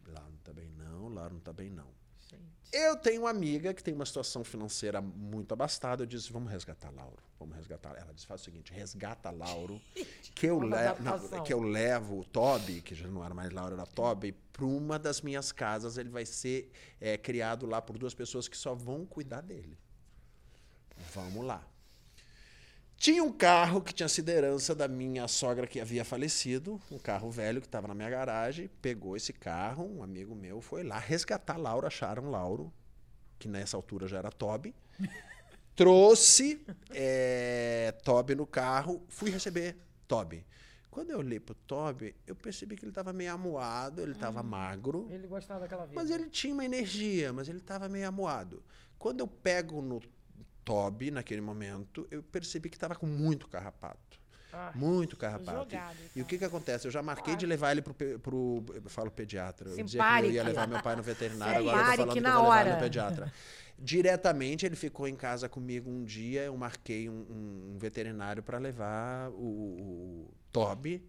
Laura 0.08 0.30
não 0.30 0.38
tá 0.44 0.54
bem 0.54 0.70
não, 0.78 1.08
Laura 1.10 1.34
não 1.34 1.40
tá 1.40 1.54
bem 1.54 1.70
não. 1.70 1.96
Eu 2.78 2.98
tenho 2.98 3.22
uma 3.22 3.30
amiga 3.30 3.74
que 3.74 3.82
tem 3.82 3.94
uma 3.94 4.06
situação 4.06 4.44
financeira 4.44 5.02
muito 5.02 5.54
abastada. 5.54 6.04
Eu 6.04 6.06
disse, 6.06 6.30
vamos 6.30 6.52
resgatar 6.52 6.92
Lauro. 6.92 7.24
Vamos 7.40 7.56
resgatar. 7.56 7.96
Ela 7.96 8.14
disse, 8.14 8.28
faz 8.28 8.42
o 8.42 8.44
seguinte, 8.44 8.74
resgata 8.74 9.32
Lauro, 9.32 9.80
que 10.36 10.48
eu, 10.48 10.60
levo, 10.60 10.76
adaptação. 10.76 11.44
que 11.44 11.54
eu 11.54 11.62
levo 11.62 12.20
o 12.20 12.26
Toby, 12.26 12.82
que 12.82 12.94
já 12.94 13.08
não 13.08 13.24
era 13.24 13.34
mais 13.34 13.50
Lauro, 13.52 13.76
era 13.76 13.86
Toby, 13.86 14.34
para 14.52 14.66
uma 14.66 15.00
das 15.00 15.22
minhas 15.22 15.54
casas. 15.54 15.98
Ele 15.98 16.10
vai 16.10 16.26
ser 16.26 16.70
é, 17.00 17.18
criado 17.18 17.66
lá 17.66 17.82
por 17.82 17.98
duas 17.98 18.14
pessoas 18.14 18.48
que 18.48 18.58
só 18.58 18.76
vão 18.76 19.06
cuidar 19.06 19.40
dele. 19.40 19.78
Vamos 21.14 21.46
lá. 21.46 21.66
Tinha 22.98 23.24
um 23.24 23.32
carro 23.32 23.82
que 23.82 23.94
tinha 23.94 24.08
sido 24.08 24.30
herança 24.30 24.74
da 24.74 24.88
minha 24.88 25.28
sogra 25.28 25.68
que 25.68 25.80
havia 25.80 26.04
falecido, 26.06 26.82
um 26.90 26.98
carro 26.98 27.30
velho 27.30 27.62
que 27.62 27.68
estava 27.68 27.88
na 27.88 27.94
minha 27.94 28.10
garagem. 28.10 28.70
Pegou 28.82 29.16
esse 29.16 29.34
carro, 29.34 29.86
um 29.86 30.02
amigo 30.02 30.34
meu 30.34 30.62
foi 30.62 30.84
lá 30.84 30.98
resgatar 30.98 31.58
Lauro, 31.58 31.86
acharam 31.86 32.30
Lauro, 32.30 32.74
que 33.38 33.48
nessa 33.48 33.78
altura 33.78 34.08
já 34.08 34.18
era 34.18 34.32
Toby. 34.32 34.74
Trouxe 35.76 36.66
é, 36.92 37.94
Toby 38.04 38.34
no 38.34 38.48
carro, 38.48 39.04
fui 39.10 39.30
receber 39.30 39.76
Toby. 40.08 40.46
Quando 40.90 41.10
eu 41.10 41.18
olhei 41.18 41.42
pro 41.42 41.54
Toby, 41.54 42.16
eu 42.26 42.34
percebi 42.34 42.78
que 42.78 42.86
ele 42.86 42.92
estava 42.92 43.12
meio 43.12 43.34
amuado, 43.34 44.02
ele 44.02 44.14
estava 44.14 44.42
magro. 44.42 45.10
Ele 45.12 45.28
gostava 45.28 45.60
daquela 45.60 45.86
vida. 45.86 45.94
Mas 45.94 46.10
ele 46.10 46.30
tinha 46.30 46.54
uma 46.54 46.64
energia, 46.64 47.34
mas 47.34 47.50
ele 47.50 47.58
estava 47.58 47.90
meio 47.90 48.08
amuado. 48.08 48.64
Quando 48.98 49.20
eu 49.20 49.28
pego 49.28 49.82
no 49.82 50.00
Toby, 50.66 51.12
naquele 51.12 51.42
momento, 51.42 52.08
eu 52.12 52.22
percebi 52.24 52.70
que 52.70 52.76
estava 52.76 52.96
com 52.96 53.06
muito 53.06 53.48
carrapato. 53.48 54.20
Ah, 54.58 54.72
Muito 54.74 55.18
carrapato. 55.18 55.70
jogado, 55.72 55.98
E 56.16 56.22
o 56.22 56.26
que 56.26 56.38
que 56.38 56.46
acontece? 56.46 56.88
Eu 56.88 56.92
já 56.92 57.04
marquei 57.04 57.36
de 57.36 57.46
levar 57.46 57.72
ele 57.74 57.82
pro, 57.82 57.94
pro 58.20 58.64
eu 58.74 58.90
falo 58.90 59.12
pediatra. 59.12 59.70
Eu 59.70 59.84
dizia 59.84 60.02
que 60.02 60.26
eu 60.28 60.32
ia 60.32 60.44
levar 60.44 60.66
meu 60.66 60.82
pai 60.82 60.96
no 60.96 61.04
veterinário, 61.04 61.60
agora 61.70 61.78
eu 61.78 61.92
tô 61.92 61.98
falando 61.98 62.14
que 62.14 62.20
eu 62.20 62.24
na 62.24 62.34
vou 62.36 62.44
levar 62.44 62.62
ele 62.62 62.70
hora. 62.70 62.78
no 62.78 62.84
pediatra. 62.84 63.34
Diretamente, 63.78 64.66
ele 64.66 64.78
ficou 64.78 65.10
em 65.10 65.16
casa 65.16 65.50
comigo 65.50 65.90
um 65.90 66.06
dia, 66.06 66.44
eu 66.44 66.56
marquei 66.56 67.10
um, 67.10 67.74
um 67.74 67.78
veterinário 67.78 68.42
para 68.42 68.58
levar 68.58 69.30
o, 69.32 69.36
o 70.30 70.34
Toby. 70.54 71.06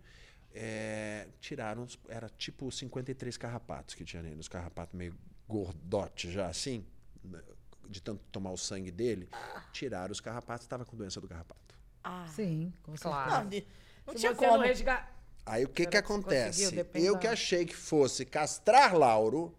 É, 0.52 1.28
tiraram, 1.40 1.86
era 2.08 2.28
tipo 2.30 2.72
53 2.72 3.36
carrapatos 3.36 3.94
que 3.94 4.04
tinha 4.04 4.22
nele, 4.22 4.40
os 4.40 4.48
carrapatos 4.48 4.94
meio 4.98 5.14
gordote 5.46 6.32
já 6.32 6.48
assim, 6.48 6.84
né, 7.22 7.40
de 7.88 8.00
tanto 8.02 8.20
tomar 8.32 8.50
o 8.50 8.56
sangue 8.56 8.90
dele. 8.90 9.28
Tiraram 9.72 10.12
os 10.12 10.20
carrapatos, 10.20 10.64
estava 10.64 10.84
com 10.84 10.96
doença 10.96 11.20
do 11.20 11.28
carrapato. 11.28 11.74
Ah, 12.02 12.26
Sim, 12.28 12.72
com 12.82 12.92
certeza. 12.96 13.14
Claro. 13.14 13.44
não, 13.50 13.62
não 14.06 14.14
tinha 14.14 14.34
como. 14.34 14.58
resga- 14.62 15.08
Aí 15.44 15.64
o 15.64 15.68
que 15.68 15.86
que 15.86 15.96
acontece? 15.96 16.84
Eu 16.94 17.16
que 17.18 17.26
achei 17.28 17.64
que 17.64 17.74
fosse 17.76 18.24
castrar 18.24 18.96
Lauro, 18.96 19.54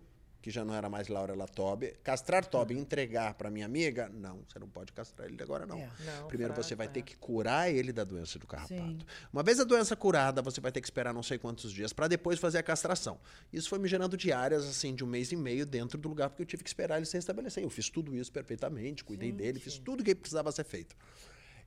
que 0.47 0.53
já 0.53 0.63
não 0.63 0.73
era 0.73 0.87
mais 0.89 1.09
Laura, 1.09 1.35
Toby, 1.45 1.93
castrar 2.01 2.45
Toby 2.45 2.73
e 2.73 2.77
entregar 2.77 3.33
para 3.33 3.51
minha 3.51 3.65
amiga, 3.65 4.07
não, 4.07 4.45
você 4.47 4.57
não 4.57 4.69
pode 4.69 4.93
castrar 4.93 5.27
ele 5.27 5.43
agora 5.43 5.65
não. 5.65 5.77
É. 5.77 5.89
Não, 6.05 6.27
Primeiro 6.29 6.53
fraco, 6.53 6.65
você 6.65 6.73
vai 6.73 6.87
é. 6.87 6.89
ter 6.89 7.01
que 7.01 7.17
curar 7.17 7.69
ele 7.69 7.91
da 7.91 8.05
doença 8.05 8.39
do 8.39 8.47
carrapato. 8.47 8.73
Sim. 8.73 8.99
Uma 9.33 9.43
vez 9.43 9.59
a 9.59 9.65
doença 9.65 9.93
curada, 9.93 10.41
você 10.41 10.61
vai 10.61 10.71
ter 10.71 10.79
que 10.79 10.87
esperar 10.87 11.13
não 11.13 11.21
sei 11.21 11.37
quantos 11.37 11.73
dias 11.73 11.91
para 11.91 12.07
depois 12.07 12.39
fazer 12.39 12.59
a 12.59 12.63
castração. 12.63 13.19
Isso 13.51 13.67
foi 13.67 13.77
me 13.77 13.89
gerando 13.89 14.15
diárias 14.15 14.65
assim 14.65 14.95
de 14.95 15.03
um 15.03 15.07
mês 15.07 15.33
e 15.33 15.35
meio 15.35 15.65
dentro 15.65 15.97
do 15.97 16.07
lugar 16.07 16.29
porque 16.29 16.43
eu 16.43 16.47
tive 16.47 16.63
que 16.63 16.69
esperar 16.69 16.95
ele 16.95 17.05
se 17.05 17.17
restabelecer. 17.17 17.61
Eu 17.61 17.69
fiz 17.69 17.89
tudo 17.89 18.15
isso 18.15 18.31
perfeitamente, 18.31 19.03
cuidei 19.03 19.33
dele, 19.33 19.59
fiz 19.59 19.77
tudo 19.77 20.01
que 20.01 20.15
precisava 20.15 20.49
ser 20.53 20.63
feito. 20.63 20.95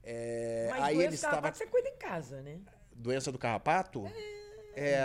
É, 0.03 0.69
Mas 0.71 0.83
aí 0.85 0.95
doença 0.95 1.07
ele 1.07 1.15
estava 1.15 1.53
você 1.53 1.67
cuida 1.67 1.87
em 1.87 1.97
casa, 1.97 2.41
né? 2.41 2.59
Doença 2.95 3.31
do 3.31 3.37
carrapato? 3.37 4.07
É, 4.07 4.40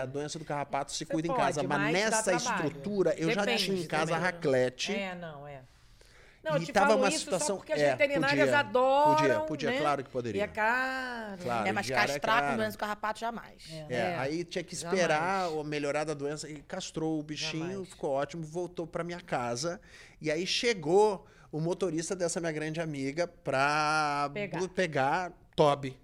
a 0.03 0.07
doença 0.07 0.39
do 0.39 0.45
carrapato 0.45 0.93
se 0.93 0.99
Você 0.99 1.07
cuida 1.07 1.29
em 1.29 1.31
pode, 1.31 1.43
casa, 1.43 1.63
mas 1.63 1.93
nessa 1.93 2.33
estrutura 2.35 3.15
eu 3.19 3.31
já 3.31 3.41
Depende 3.45 3.65
tinha 3.65 3.81
em 3.83 3.87
casa 3.87 4.13
também. 4.13 4.23
raclete. 4.25 4.93
É, 4.95 5.15
não, 5.15 5.47
é. 5.47 5.61
Não, 6.45 6.55
eu 6.55 6.63
E 6.63 6.67
te 6.67 6.73
tava 6.73 6.91
falo 6.91 7.01
uma 7.01 7.09
isso 7.09 7.19
situação- 7.25 7.47
só 7.49 7.57
porque 7.57 7.73
as 7.73 7.81
é, 7.81 7.91
veterinárias 7.91 8.39
podia, 8.47 8.59
adoram, 8.61 9.15
podia, 9.17 9.41
podia, 9.41 9.71
né? 9.73 9.79
claro 9.81 10.05
que 10.05 10.11
poderia. 10.11 10.39
E 10.41 10.45
é 10.45 10.47
caro. 10.47 11.39
Claro. 11.43 11.67
É, 11.69 11.73
mas 11.73 11.87
diária 11.87 12.13
é 12.13 12.15
castrar 12.21 12.51
com 12.51 12.57
doença 12.57 12.77
do 12.77 12.79
carrapato 12.81 13.19
jamais. 13.19 13.65
É, 13.91 13.95
É, 13.97 14.17
aí 14.17 14.45
tinha 14.45 14.63
que 14.63 14.77
jamais. 14.77 14.97
esperar 14.97 15.51
o 15.51 15.65
melhorar 15.65 16.05
da 16.05 16.15
doença 16.15 16.49
e 16.49 16.63
castrou 16.63 17.19
o 17.19 17.23
bichinho, 17.25 17.69
Jamais. 17.69 17.89
ficou 17.89 18.11
ótimo, 18.13 18.45
voltou 18.45 18.87
para 18.87 19.03
minha 19.03 19.21
casa. 19.21 19.81
E 20.21 20.31
aí 20.31 20.47
chegou 20.47 21.27
o 21.51 21.61
motorista 21.61 22.15
dessa 22.15 22.39
minha 22.39 22.53
grande 22.53 22.81
amiga 22.81 23.27
pra 23.27 24.31
Pegar. 24.33 24.69
pegar 24.69 25.33
Toby. 25.57 25.99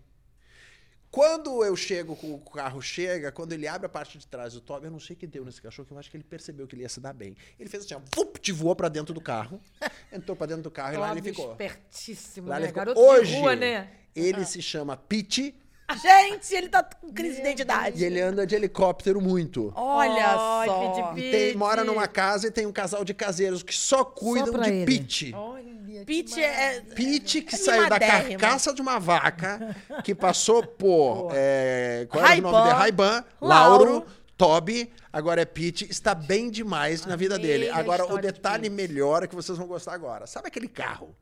Quando 1.12 1.62
eu 1.62 1.76
chego, 1.76 2.18
o 2.22 2.38
carro 2.38 2.80
chega, 2.80 3.30
quando 3.30 3.52
ele 3.52 3.68
abre 3.68 3.84
a 3.84 3.88
parte 3.88 4.16
de 4.16 4.26
trás 4.26 4.54
do 4.54 4.62
Toby, 4.62 4.86
eu 4.86 4.90
não 4.90 4.98
sei 4.98 5.14
o 5.14 5.18
que 5.18 5.26
deu 5.26 5.44
nesse 5.44 5.60
cachorro, 5.60 5.86
que 5.86 5.92
eu 5.92 5.98
acho 5.98 6.10
que 6.10 6.16
ele 6.16 6.24
percebeu 6.24 6.66
que 6.66 6.74
ele 6.74 6.84
ia 6.84 6.88
se 6.88 7.00
dar 7.00 7.12
bem. 7.12 7.36
Ele 7.60 7.68
fez 7.68 7.84
assim, 7.84 7.94
ó, 7.94 8.00
vup, 8.16 8.38
te 8.40 8.50
voou 8.50 8.74
pra 8.74 8.88
dentro 8.88 9.12
do 9.12 9.20
carro, 9.20 9.60
entrou 10.10 10.34
pra 10.34 10.46
dentro 10.46 10.62
do 10.62 10.70
carro 10.70 10.94
e 10.94 10.96
lá 10.96 11.12
ele 11.12 11.20
ficou. 11.20 11.50
espertíssimo, 11.52 12.48
Lá 12.48 12.54
né? 12.54 12.60
ele 12.62 12.68
ficou. 12.68 12.80
Garoto 12.86 12.98
Hoje, 12.98 13.34
de 13.34 13.38
rua, 13.40 13.54
né? 13.54 13.90
ele 14.16 14.42
se 14.46 14.62
chama 14.62 14.96
Pete 14.96 15.54
Gente, 15.96 16.54
ele 16.54 16.68
tá 16.68 16.82
com 16.82 17.12
crise 17.12 17.36
de 17.36 17.40
identidade. 17.42 18.00
e 18.00 18.04
ele 18.04 18.20
anda 18.20 18.46
de 18.46 18.54
helicóptero 18.54 19.20
muito. 19.20 19.72
Olha 19.76 20.26
Ai, 20.28 20.66
só. 20.68 21.14
E 21.16 21.30
tem- 21.30 21.56
mora 21.56 21.84
numa 21.84 22.06
casa 22.08 22.48
e 22.48 22.50
tem 22.50 22.66
um 22.66 22.72
casal 22.72 23.04
de 23.04 23.12
caseiros 23.14 23.62
que 23.62 23.74
só 23.74 24.04
cuidam 24.04 24.52
pra 24.52 24.64
de 24.64 24.70
ele. 24.70 24.86
Pete. 24.86 25.34
Olha, 25.34 25.72
Pete 26.06 26.42
é... 26.42 26.80
Pete 26.94 27.42
que 27.42 27.54
É 27.54 27.58
saiu 27.58 27.88
da 27.88 27.98
mimadérrimo. 27.98 28.40
carcaça 28.40 28.72
de 28.74 28.80
uma 28.82 28.98
vaca, 28.98 29.76
que 30.02 30.14
passou 30.14 30.66
por. 30.66 31.30
é, 31.34 32.06
qual 32.10 32.24
era 32.24 32.38
o 32.38 32.42
nome 32.42 32.54
Ray-Ban, 32.56 32.62
dele? 32.64 32.74
Raiban, 32.78 33.24
Lauro. 33.40 33.84
Lauro, 33.84 34.06
Toby, 34.36 34.90
agora 35.12 35.42
é 35.42 35.44
Pete. 35.44 35.86
Está 35.88 36.14
bem 36.14 36.50
demais 36.50 37.06
na 37.06 37.14
vida 37.14 37.36
Amei 37.36 37.46
dele. 37.46 37.68
a 37.70 37.76
Agora, 37.76 38.02
o 38.02 38.06
história 38.06 38.32
de 38.32 38.34
detalhe 38.38 38.68
melhor 38.70 39.22
é 39.22 39.26
que 39.28 39.34
vocês 39.34 39.56
vão 39.56 39.66
gostar 39.68 39.92
agora. 39.94 40.26
Sabe 40.26 40.48
aquele 40.48 40.66
carro 40.68 41.14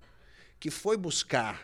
que 0.59 0.70
foi 0.70 0.96
buscar. 0.96 1.61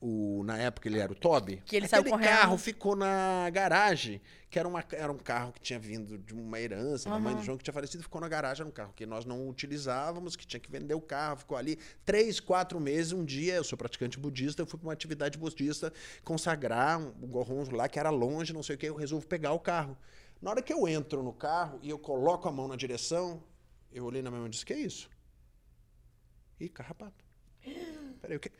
O, 0.00 0.44
na 0.44 0.56
época 0.56 0.86
ele 0.88 1.00
era 1.00 1.10
o 1.10 1.14
Toby. 1.14 1.60
Que 1.66 1.74
ele 1.74 1.88
saiu 1.88 2.02
Aquele 2.02 2.14
correndo. 2.16 2.28
carro 2.28 2.56
ficou 2.56 2.94
na 2.94 3.50
garagem, 3.50 4.20
que 4.48 4.56
era, 4.56 4.68
uma, 4.68 4.84
era 4.92 5.10
um 5.10 5.18
carro 5.18 5.52
que 5.52 5.60
tinha 5.60 5.78
vindo 5.78 6.16
de 6.16 6.32
uma 6.34 6.60
herança, 6.60 7.10
da 7.10 7.18
mãe 7.18 7.34
do 7.34 7.42
João 7.42 7.58
que 7.58 7.64
tinha 7.64 7.74
falecido, 7.74 8.04
ficou 8.04 8.20
na 8.20 8.28
garagem, 8.28 8.60
era 8.60 8.68
um 8.68 8.72
carro 8.72 8.92
que 8.94 9.04
nós 9.04 9.24
não 9.24 9.48
utilizávamos, 9.48 10.36
que 10.36 10.46
tinha 10.46 10.60
que 10.60 10.70
vender 10.70 10.94
o 10.94 11.00
carro, 11.00 11.38
ficou 11.38 11.56
ali 11.56 11.76
três, 12.04 12.38
quatro 12.38 12.78
meses. 12.78 13.12
Um 13.12 13.24
dia, 13.24 13.54
eu 13.54 13.64
sou 13.64 13.76
praticante 13.76 14.20
budista, 14.20 14.62
eu 14.62 14.66
fui 14.66 14.78
para 14.78 14.86
uma 14.86 14.92
atividade 14.92 15.36
budista 15.36 15.92
consagrar 16.22 17.00
um, 17.00 17.08
um 17.20 17.26
gorronzo 17.26 17.72
lá 17.72 17.88
que 17.88 17.98
era 17.98 18.10
longe, 18.10 18.52
não 18.52 18.62
sei 18.62 18.76
o 18.76 18.78
que, 18.78 18.86
eu 18.86 18.94
resolvo 18.94 19.26
pegar 19.26 19.52
o 19.52 19.58
carro. 19.58 19.98
Na 20.40 20.50
hora 20.50 20.62
que 20.62 20.72
eu 20.72 20.86
entro 20.86 21.24
no 21.24 21.32
carro 21.32 21.80
e 21.82 21.90
eu 21.90 21.98
coloco 21.98 22.48
a 22.48 22.52
mão 22.52 22.68
na 22.68 22.76
direção, 22.76 23.42
eu 23.90 24.04
olhei 24.04 24.22
na 24.22 24.30
minha 24.30 24.38
mão 24.38 24.46
e 24.46 24.50
disse: 24.50 24.64
Que 24.64 24.74
é 24.74 24.78
isso? 24.78 25.10
Ih, 26.60 26.68
carrapato. 26.68 27.27
Peraí, 28.20 28.36
o 28.36 28.40
que, 28.40 28.50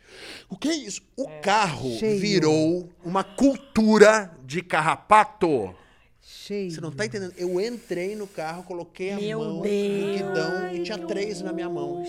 o 0.49 0.57
que 0.57 0.69
é 0.69 0.75
isso? 0.75 1.03
O 1.17 1.29
carro 1.43 1.91
Cheio. 1.99 2.21
virou 2.21 2.89
uma 3.05 3.25
cultura 3.25 4.35
de 4.45 4.63
carrapato. 4.63 5.75
Cheio. 6.23 6.71
Você 6.71 6.81
não 6.81 6.93
tá 6.93 7.07
entendendo? 7.07 7.35
Eu 7.37 7.61
entrei 7.61 8.15
no 8.15 8.27
carro, 8.27 8.63
coloquei 8.63 9.13
a 9.13 9.17
Meu 9.17 9.41
mão 9.41 9.57
no 9.57 9.63
guidão 9.63 10.73
e 10.75 10.83
tinha 10.83 10.99
três 10.99 11.41
na 11.43 11.53
minha 11.53 11.69
mão. 11.69 12.05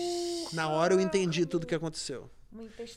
Na 0.52 0.68
hora 0.68 0.94
eu 0.94 1.00
entendi 1.00 1.44
tudo 1.46 1.64
o 1.64 1.66
que 1.66 1.74
aconteceu. 1.74 2.30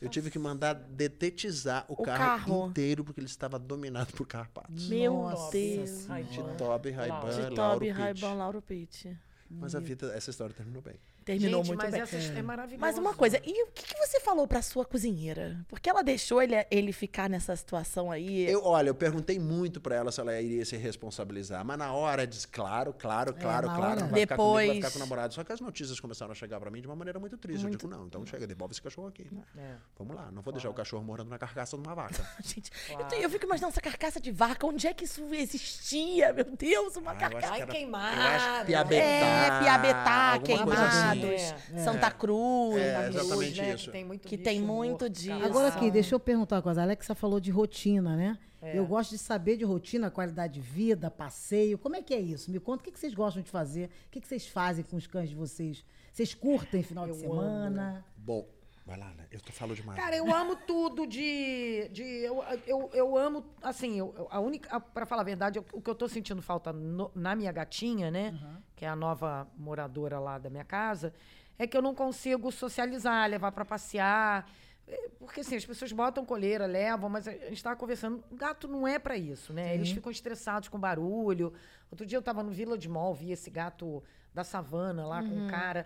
Eu 0.02 0.10
tive 0.10 0.32
que 0.32 0.40
mandar 0.40 0.74
detetizar 0.74 1.86
o, 1.88 1.94
O 1.94 2.04
carro, 2.04 2.18
carro. 2.18 2.68
inteiro 2.70 3.04
porque 3.04 3.20
ele 3.20 3.28
estava 3.28 3.60
dominado 3.60 4.12
por 4.14 4.26
carrapatos. 4.26 4.90
Meu 4.90 5.14
Nossa 5.14 5.52
Deus. 5.52 6.08
De 6.30 7.56
Toby. 7.56 7.90
Ray-Ban, 7.90 8.34
Lauro 8.34 8.62
Pitt. 8.62 9.16
Mas 9.50 9.76
a 9.76 9.80
vida, 9.80 10.12
essa 10.16 10.32
história 10.32 10.56
terminou 10.56 10.82
bem. 10.82 10.96
Terminou 11.24 11.62
Gente, 11.64 11.68
muito 11.70 11.82
mas 11.84 11.92
bem. 11.92 12.02
essa 12.02 12.16
é 12.18 12.42
maravilhosa. 12.42 12.82
Mas 12.82 12.98
uma 12.98 13.14
coisa, 13.14 13.40
e 13.46 13.64
o 13.64 13.68
que, 13.68 13.84
que 13.94 13.98
você 13.98 14.20
falou 14.20 14.48
pra 14.48 14.62
sua 14.62 14.84
cozinheira? 14.86 15.64
Porque 15.70 15.90
ela 15.90 16.04
deixou 16.04 16.42
ele, 16.42 16.56
ele 16.70 16.92
ficar 16.92 17.30
nessa 17.30 17.56
situação 17.56 18.12
aí. 18.12 18.46
Eu, 18.50 18.64
olha, 18.66 18.90
eu 18.90 18.96
perguntei 18.96 19.40
muito 19.40 19.80
pra 19.80 19.96
ela 19.96 20.12
se 20.12 20.20
ela 20.20 20.40
iria 20.42 20.66
se 20.66 20.76
responsabilizar, 20.76 21.64
mas 21.66 21.78
na 21.78 21.94
hora 21.94 22.28
diz 22.28 22.46
claro, 22.46 22.94
claro, 22.94 23.34
claro, 23.34 23.68
na 23.68 23.76
claro, 23.76 24.00
não 24.02 24.08
vai 24.10 24.20
ficar 24.22 24.36
comigo, 24.36 24.54
vai 24.56 24.66
ficar 24.66 24.76
Depois- 24.78 24.94
com 24.94 24.98
o 24.98 25.00
namorado. 25.00 25.34
Só 25.34 25.44
que 25.44 25.52
as 25.54 25.62
notícias 25.62 26.00
começaram 26.00 26.32
a 26.32 26.36
chegar 26.36 26.60
pra 26.60 26.70
mim 26.70 26.82
de 26.82 26.88
uma 26.88 26.96
maneira 26.96 27.20
muito 27.20 27.38
triste. 27.38 27.64
Eu 27.64 27.70
digo, 27.70 27.88
não, 27.88 28.06
então 28.06 28.26
chega, 28.26 28.46
devolve 28.46 28.74
esse 28.74 28.82
cachorro 28.82 29.08
aqui. 29.08 29.30
É. 29.58 29.76
Vamos 29.98 30.16
lá, 30.16 30.30
não 30.32 30.42
vou 30.42 30.52
deixar 30.54 30.70
o 30.70 30.74
cachorro 30.74 31.04
morando 31.04 31.30
na 31.30 31.38
carcaça 31.38 31.78
de 31.78 31.84
uma 31.88 31.96
vaca. 31.96 32.28
Gente, 32.44 32.72
eu, 32.90 33.08
te- 33.08 33.16
eu 33.22 33.30
fico 33.30 33.46
imaginando 33.46 33.72
essa 33.72 33.82
carcaça 33.82 34.20
de 34.20 34.32
vaca. 34.32 34.66
Onde 34.68 34.88
é 34.88 34.94
que 34.94 35.06
isso 35.06 35.24
existia? 35.34 36.34
Meu 36.34 36.46
Deus, 36.58 36.96
uma 36.98 37.12
Ah, 37.12 37.16
carcaça. 37.16 37.48
que 37.48 37.54
Ai, 37.54 37.62
era- 37.62 37.72
queimado. 37.72 38.16
Eu 38.18 38.22
acho 38.28 38.46
que 38.46 38.60
É, 38.60 38.66
Piabetá. 38.66 39.60
Piabetá, 39.64 40.34
alguma 40.34 40.64
coisa 40.66 40.84
assim. 40.86 41.13
Queimados, 41.22 41.72
É, 41.74 41.84
Santa 41.84 42.12
Cruz. 42.12 42.76
É, 42.78 43.04
Cruz, 43.04 43.16
exatamente 43.16 43.62
né, 43.62 43.74
isso. 43.74 43.86
Que 43.86 43.92
tem 43.92 44.06
muito, 44.06 44.28
Que 44.28 44.38
tem 44.38 44.62
muito 44.62 45.02
morto, 45.02 45.10
disso. 45.10 45.32
Agora 45.32 45.68
aqui, 45.68 45.92
deixa 45.92 46.16
eu 46.16 46.20
perguntar 46.20 46.58
uma 46.58 46.62
coisa. 46.62 46.82
A 46.82 46.84
Alexa 46.84 47.16
falou 47.16 47.40
de 47.40 47.52
rotina, 47.52 48.16
né? 48.16 48.38
É. 48.62 48.78
Eu 48.78 48.86
gosto 48.86 49.10
de 49.12 49.18
saber 49.18 49.58
de 49.58 49.66
rotina, 49.66 50.10
qualidade 50.10 50.54
de 50.54 50.62
vida, 50.62 51.12
passeio. 51.12 51.78
Como 51.78 51.96
é 51.98 52.02
que 52.02 52.14
é 52.14 52.20
isso? 52.20 52.50
Me 52.50 52.60
conta 52.60 52.82
o 52.82 52.84
que, 52.86 52.92
que 52.92 53.00
vocês 53.00 53.14
gostam 53.14 53.44
de 53.44 53.50
fazer, 53.50 53.90
o 54.08 54.10
que, 54.10 54.22
que 54.22 54.28
vocês 54.28 54.48
fazem 54.48 54.86
com 54.86 54.96
os 54.96 55.06
cães 55.06 55.30
de 55.30 55.36
vocês. 55.36 55.84
Vocês 56.14 56.34
curtem 56.34 56.82
final 56.82 57.08
Eu 57.08 57.14
de 57.14 57.26
amo, 57.26 57.34
semana? 57.34 58.06
Bom, 58.16 58.48
vai 58.86 58.98
lá, 58.98 59.08
né? 59.14 59.26
Eu 59.32 59.40
tô 59.40 59.52
falando 59.52 59.76
demais. 59.76 60.00
Cara, 60.00 60.16
eu 60.16 60.34
amo 60.34 60.56
tudo 60.56 61.06
de. 61.08 61.88
de 61.92 62.04
eu, 62.04 62.44
eu, 62.68 62.90
eu 62.94 63.18
amo, 63.18 63.46
assim, 63.62 63.98
eu, 64.00 64.28
a 64.30 64.40
única. 64.40 64.80
Pra 64.80 65.06
falar 65.06 65.22
a 65.22 65.26
verdade, 65.26 65.60
o 65.60 65.82
que 65.82 65.90
eu 65.90 65.96
tô 65.96 66.08
sentindo 66.08 66.42
falta 66.42 66.72
no- 66.74 67.12
na 67.16 67.36
minha 67.36 67.52
gatinha, 67.52 68.12
né? 68.12 68.32
Que 68.76 68.86
é 68.86 68.88
a 68.90 68.96
nova 68.96 69.48
moradora 69.58 70.20
lá 70.20 70.38
da 70.38 70.50
minha 70.50 70.66
casa, 70.66 71.14
é 71.58 71.66
que 71.66 71.76
eu 71.78 71.82
não 71.82 71.96
consigo 71.96 72.52
socializar, 72.52 73.30
levar 73.30 73.52
pra 73.52 73.64
passear. 73.66 74.50
É, 74.86 75.10
Porque 75.18 75.40
assim, 75.40 75.56
as 75.56 75.66
pessoas 75.66 75.94
botam 75.94 76.26
coleira, 76.26 76.66
levam, 76.66 77.10
mas 77.10 77.26
a 77.26 77.32
gente 77.32 77.54
estava 77.54 77.76
conversando, 77.78 78.22
gato 78.34 78.68
não 78.68 78.86
é 78.86 79.00
pra 79.00 79.16
isso, 79.18 79.54
né? 79.54 79.74
Eles 79.74 79.92
ficam 79.92 80.12
estressados 80.12 80.68
com 80.68 80.78
barulho. 80.78 81.54
Outro 81.90 82.06
dia 82.06 82.18
eu 82.18 82.22
tava 82.22 82.44
no 82.44 82.52
Village 82.52 82.90
Mall, 82.90 83.14
vi 83.14 83.32
esse 83.32 83.50
gato 83.50 84.04
da 84.34 84.44
savana 84.44 85.06
lá 85.08 85.24
com 85.24 85.30
um 85.30 85.48
cara. 85.48 85.86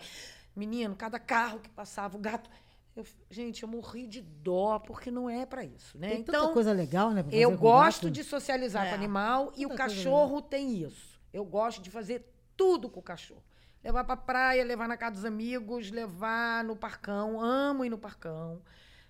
Menino, 0.56 0.96
cada 0.96 1.20
carro 1.20 1.60
que 1.60 1.70
passava, 1.70 2.18
o 2.18 2.20
gato. 2.20 2.50
Eu, 2.98 3.06
gente, 3.30 3.62
eu 3.62 3.70
morri 3.70 4.08
de 4.08 4.22
dó, 4.22 4.80
porque 4.80 5.12
não 5.12 5.30
é 5.30 5.46
pra 5.46 5.64
isso, 5.64 5.96
né? 6.00 6.10
Tem 6.10 6.24
tanta 6.24 6.40
então, 6.40 6.52
coisa 6.54 6.74
legal, 6.74 7.12
né? 7.12 7.24
eu 7.32 7.56
gosto 7.56 8.10
de 8.10 8.24
socializar 8.24 8.88
É. 8.88 8.90
com 8.90 8.96
o 8.96 8.98
animal 8.98 9.54
e 9.56 9.68
o 9.68 9.70
Tanta 9.70 9.84
coisa 9.84 9.96
cachorro 9.96 10.42
tem 10.42 10.82
isso. 10.82 11.22
Eu 11.32 11.46
gosto 11.46 11.80
de 11.80 11.92
fazer 11.92 12.34
tudo 12.56 12.90
com 12.90 13.00
o 13.00 13.04
cachorro. 13.04 13.44
Levar 13.84 14.04
pra 14.04 14.18
praia, 14.18 14.66
levar 14.66 14.88
na 14.88 14.98
casa 14.98 15.18
dos 15.18 15.26
amigos, 15.26 15.92
levar 15.92 16.64
no 16.64 16.76
parcão. 16.76 17.40
Amo 17.40 17.86
ir 17.86 17.90
no 17.90 18.00
parcão. 18.00 18.64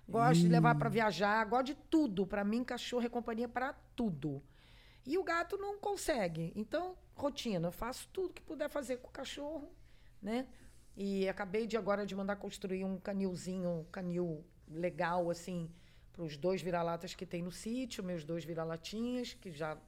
Gosto 0.06 0.40
de 0.42 0.48
levar 0.48 0.74
pra 0.76 0.90
viajar, 0.90 1.42
gosto 1.46 1.66
de 1.66 1.74
tudo. 1.74 2.26
Pra 2.26 2.44
mim, 2.44 2.62
cachorro 2.62 3.06
é 3.06 3.08
companhia 3.08 3.48
pra 3.48 3.72
tudo. 3.96 4.42
E 5.06 5.16
o 5.16 5.24
gato 5.24 5.56
não 5.56 5.78
consegue. 5.78 6.52
Então, 6.54 6.94
rotina, 7.14 7.68
eu 7.68 7.72
faço 7.72 8.06
tudo 8.12 8.34
que 8.34 8.42
puder 8.42 8.68
fazer 8.68 8.98
com 8.98 9.08
o 9.08 9.12
cachorro, 9.12 9.72
né? 10.20 10.46
E 11.00 11.28
acabei 11.28 11.64
de 11.64 11.76
agora 11.76 12.04
de 12.04 12.12
mandar 12.12 12.34
construir 12.34 12.84
um 12.84 12.98
canilzinho, 12.98 13.70
um 13.70 13.84
canil 13.84 14.44
legal, 14.68 15.30
assim, 15.30 15.70
os 16.18 16.36
dois 16.36 16.60
vira-latas 16.60 17.14
que 17.14 17.24
tem 17.24 17.40
no 17.40 17.52
sítio, 17.52 18.02
meus 18.02 18.24
dois 18.24 18.44
vira-latinhas, 18.44 19.32
que 19.32 19.52
já. 19.52 19.78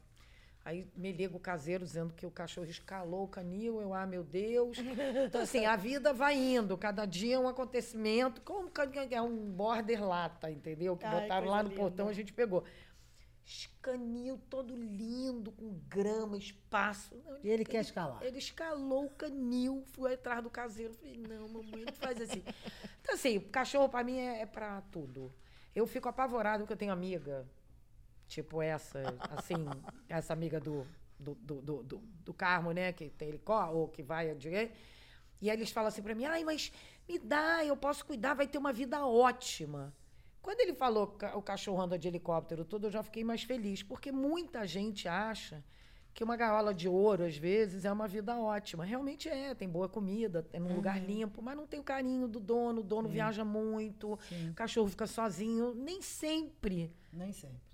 Aí 0.65 0.87
me 0.95 1.11
liga 1.11 1.37
o 1.37 1.41
caseiro 1.41 1.85
dizendo 1.85 2.15
que 2.15 2.25
o 2.25 2.31
cachorro 2.31 2.69
escalou 2.69 3.25
o 3.25 3.29
canil. 3.29 3.81
Eu, 3.81 3.93
ah, 3.93 4.07
meu 4.07 4.23
Deus. 4.23 4.79
Então, 5.27 5.41
assim, 5.41 5.67
a 5.67 5.75
vida 5.75 6.13
vai 6.13 6.37
indo. 6.37 6.79
Cada 6.79 7.05
dia 7.07 7.35
é 7.35 7.39
um 7.41 7.49
acontecimento. 7.49 8.41
Como 8.43 8.71
é 9.11 9.21
um 9.21 9.51
border 9.51 10.07
lata, 10.07 10.49
entendeu? 10.49 10.97
Que 10.97 11.07
Ai, 11.07 11.23
botaram 11.23 11.49
lá 11.49 11.61
no 11.61 11.71
linda. 11.71 11.81
portão, 11.81 12.07
a 12.07 12.13
gente 12.13 12.33
pegou. 12.33 12.63
Canil 13.83 14.39
todo 14.49 14.75
lindo, 14.77 15.51
com 15.53 15.73
grama, 15.89 16.37
espaço. 16.37 17.17
Não, 17.25 17.39
E 17.43 17.49
ele 17.49 17.65
quer 17.65 17.81
escalar. 17.81 18.23
Ele 18.23 18.39
escalou 18.39 19.07
o 19.07 19.11
canil, 19.11 19.83
fui 19.93 20.15
atrás 20.15 20.43
do 20.43 20.51
caseiro. 20.51 20.95
Falei, 20.95 21.17
não, 21.17 21.49
mamãe, 21.49 21.85
não 21.85 21.93
faz 21.95 22.21
assim. 22.21 22.43
Então, 23.01 23.15
assim, 23.15 23.41
cachorro 23.41 23.89
pra 23.89 24.05
mim 24.05 24.19
é, 24.19 24.43
é 24.43 24.47
pra 24.47 24.81
tudo. 24.93 25.33
Eu 25.75 25.87
fico 25.87 26.09
apavorado 26.09 26.63
porque 26.63 26.73
eu 26.73 26.77
tenho 26.77 26.93
amiga, 26.93 27.47
tipo 28.29 28.61
essa, 28.63 29.01
assim, 29.37 29.55
essa 30.09 30.33
amiga 30.33 30.61
do, 30.61 30.87
do, 31.19 31.35
do, 31.35 31.63
do, 31.63 31.83
do, 31.83 31.99
do 31.99 32.35
Carmo, 32.35 32.73
né? 32.73 32.93
Que 32.93 33.11
tem 33.11 33.29
helicóptero, 33.29 33.79
ou 33.79 33.89
que 33.89 34.03
vai 34.03 34.31
adiante. 34.31 34.73
E 35.41 35.51
aí 35.51 35.57
eles 35.57 35.71
falam 35.71 35.89
assim 35.89 36.03
pra 36.03 36.15
mim, 36.15 36.25
ai, 36.25 36.45
mas 36.45 36.71
me 37.09 37.19
dá, 37.19 37.65
eu 37.65 37.77
posso 37.77 38.05
cuidar, 38.05 38.35
vai 38.35 38.47
ter 38.47 38.59
uma 38.59 38.73
vida 38.73 39.05
ótima. 39.07 39.95
Quando 40.43 40.61
ele 40.61 40.75
falou 40.75 41.07
que 41.07 41.25
o 41.27 41.43
cachorro 41.43 41.81
anda 41.83 41.99
de 41.99 42.09
helicóptero 42.09 42.65
todo, 42.65 42.87
eu 42.87 42.91
já 42.91 43.03
fiquei 43.03 43.23
mais 43.23 43.43
feliz, 43.43 43.83
porque 43.83 44.11
muita 44.11 44.67
gente 44.67 45.07
acha 45.07 45.63
que 46.13 46.25
uma 46.25 46.37
gaiola 46.37 46.75
de 46.75 46.89
ouro, 46.89 47.25
às 47.25 47.37
vezes, 47.37 47.85
é 47.85 47.93
uma 47.93 48.09
vida 48.09 48.37
ótima. 48.37 48.85
Realmente 48.85 49.29
é, 49.29 49.55
tem 49.55 49.69
boa 49.69 49.89
comida, 49.89 50.47
é 50.53 50.59
num 50.59 50.75
lugar 50.75 51.01
limpo, 51.01 51.41
mas 51.41 51.57
não 51.57 51.67
tem 51.67 51.79
o 51.79 51.85
carinho 51.85 52.27
do 52.27 52.41
dono, 52.41 52.81
o 52.81 52.85
dono 52.85 53.09
viaja 53.09 53.45
muito, 53.45 54.15
o 54.15 54.55
cachorro 54.55 54.89
fica 54.89 55.07
sozinho, 55.07 55.75
nem 55.75 56.03
sempre. 56.03 56.93
Nem 57.13 57.33
sempre. 57.33 57.70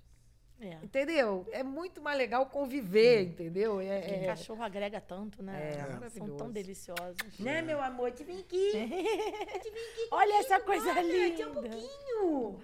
É. 0.59 0.73
Entendeu? 0.83 1.45
É 1.51 1.61
muito 1.61 2.01
mais 2.01 2.17
legal 2.17 2.45
conviver, 2.47 3.21
entendeu? 3.23 3.79
É, 3.79 3.99
Porque 3.99 4.13
é- 4.15 4.25
cachorro 4.25 4.63
agrega 4.63 4.99
tanto, 4.99 5.43
né? 5.43 5.73
É, 6.03 6.09
São 6.09 6.35
tão 6.35 6.51
deliciosos. 6.51 7.15
Né, 7.39 7.61
meu 7.61 7.79
amor? 7.81 8.11
Te 8.11 8.23
vem 8.23 8.39
aqui. 8.39 8.71
Olha 10.11 10.39
essa 10.39 10.59
coisa 10.59 10.89
Olha, 10.89 11.01
linda. 11.01 11.47
um 11.49 11.53
pouquinho. 11.53 12.59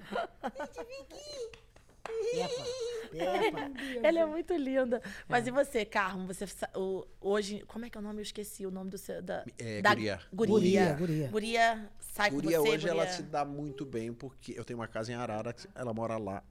Pepa, 2.31 2.63
Pepa. 3.11 3.71
Ela 4.03 4.19
é 4.21 4.25
muito 4.25 4.53
linda. 4.55 5.01
Mas 5.27 5.47
e 5.47 5.51
você, 5.51 5.85
Carmo? 5.85 6.27
Você 6.27 6.45
o- 6.75 7.05
hoje, 7.21 7.63
como 7.67 7.85
é 7.85 7.89
que 7.89 7.97
é 7.97 8.01
o 8.01 8.03
nome? 8.03 8.19
Eu 8.19 8.23
esqueci 8.23 8.65
o 8.65 8.71
nome 8.71 8.89
do 8.89 8.97
seu 8.97 9.21
da, 9.21 9.45
É, 9.57 9.81
da 9.81 9.91
guria. 9.93 10.19
Guria. 10.33 10.53
Guria, 10.53 10.93
guria. 10.95 11.27
Guria 11.29 11.89
sai 11.99 12.29
Guria 12.31 12.57
com 12.57 12.63
você, 12.65 12.71
hoje 12.71 12.89
ela 12.89 13.03
guria. 13.03 13.17
se 13.17 13.23
dá 13.23 13.45
muito 13.45 13.85
bem 13.85 14.11
porque 14.13 14.53
eu 14.57 14.65
tenho 14.65 14.79
uma 14.79 14.87
casa 14.87 15.11
em 15.11 15.15
Arara, 15.15 15.55
ela 15.75 15.93
mora 15.93 16.17
lá 16.17 16.43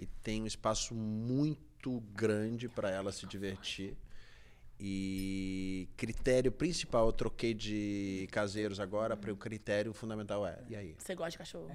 e 0.00 0.06
tem 0.22 0.42
um 0.42 0.46
espaço 0.46 0.94
muito 0.94 2.00
grande 2.14 2.70
para 2.70 2.90
ela 2.90 3.12
se 3.12 3.26
divertir. 3.26 3.94
E 4.80 5.90
critério 5.94 6.50
principal, 6.50 7.06
eu 7.06 7.12
troquei 7.12 7.52
de 7.52 8.26
caseiros 8.32 8.80
agora, 8.80 9.14
para 9.14 9.30
o 9.30 9.36
critério 9.36 9.92
fundamental 9.92 10.46
é, 10.46 10.58
e 10.70 10.74
aí? 10.74 10.96
Você 10.98 11.14
gosta 11.14 11.32
de 11.32 11.38
cachorro? 11.38 11.70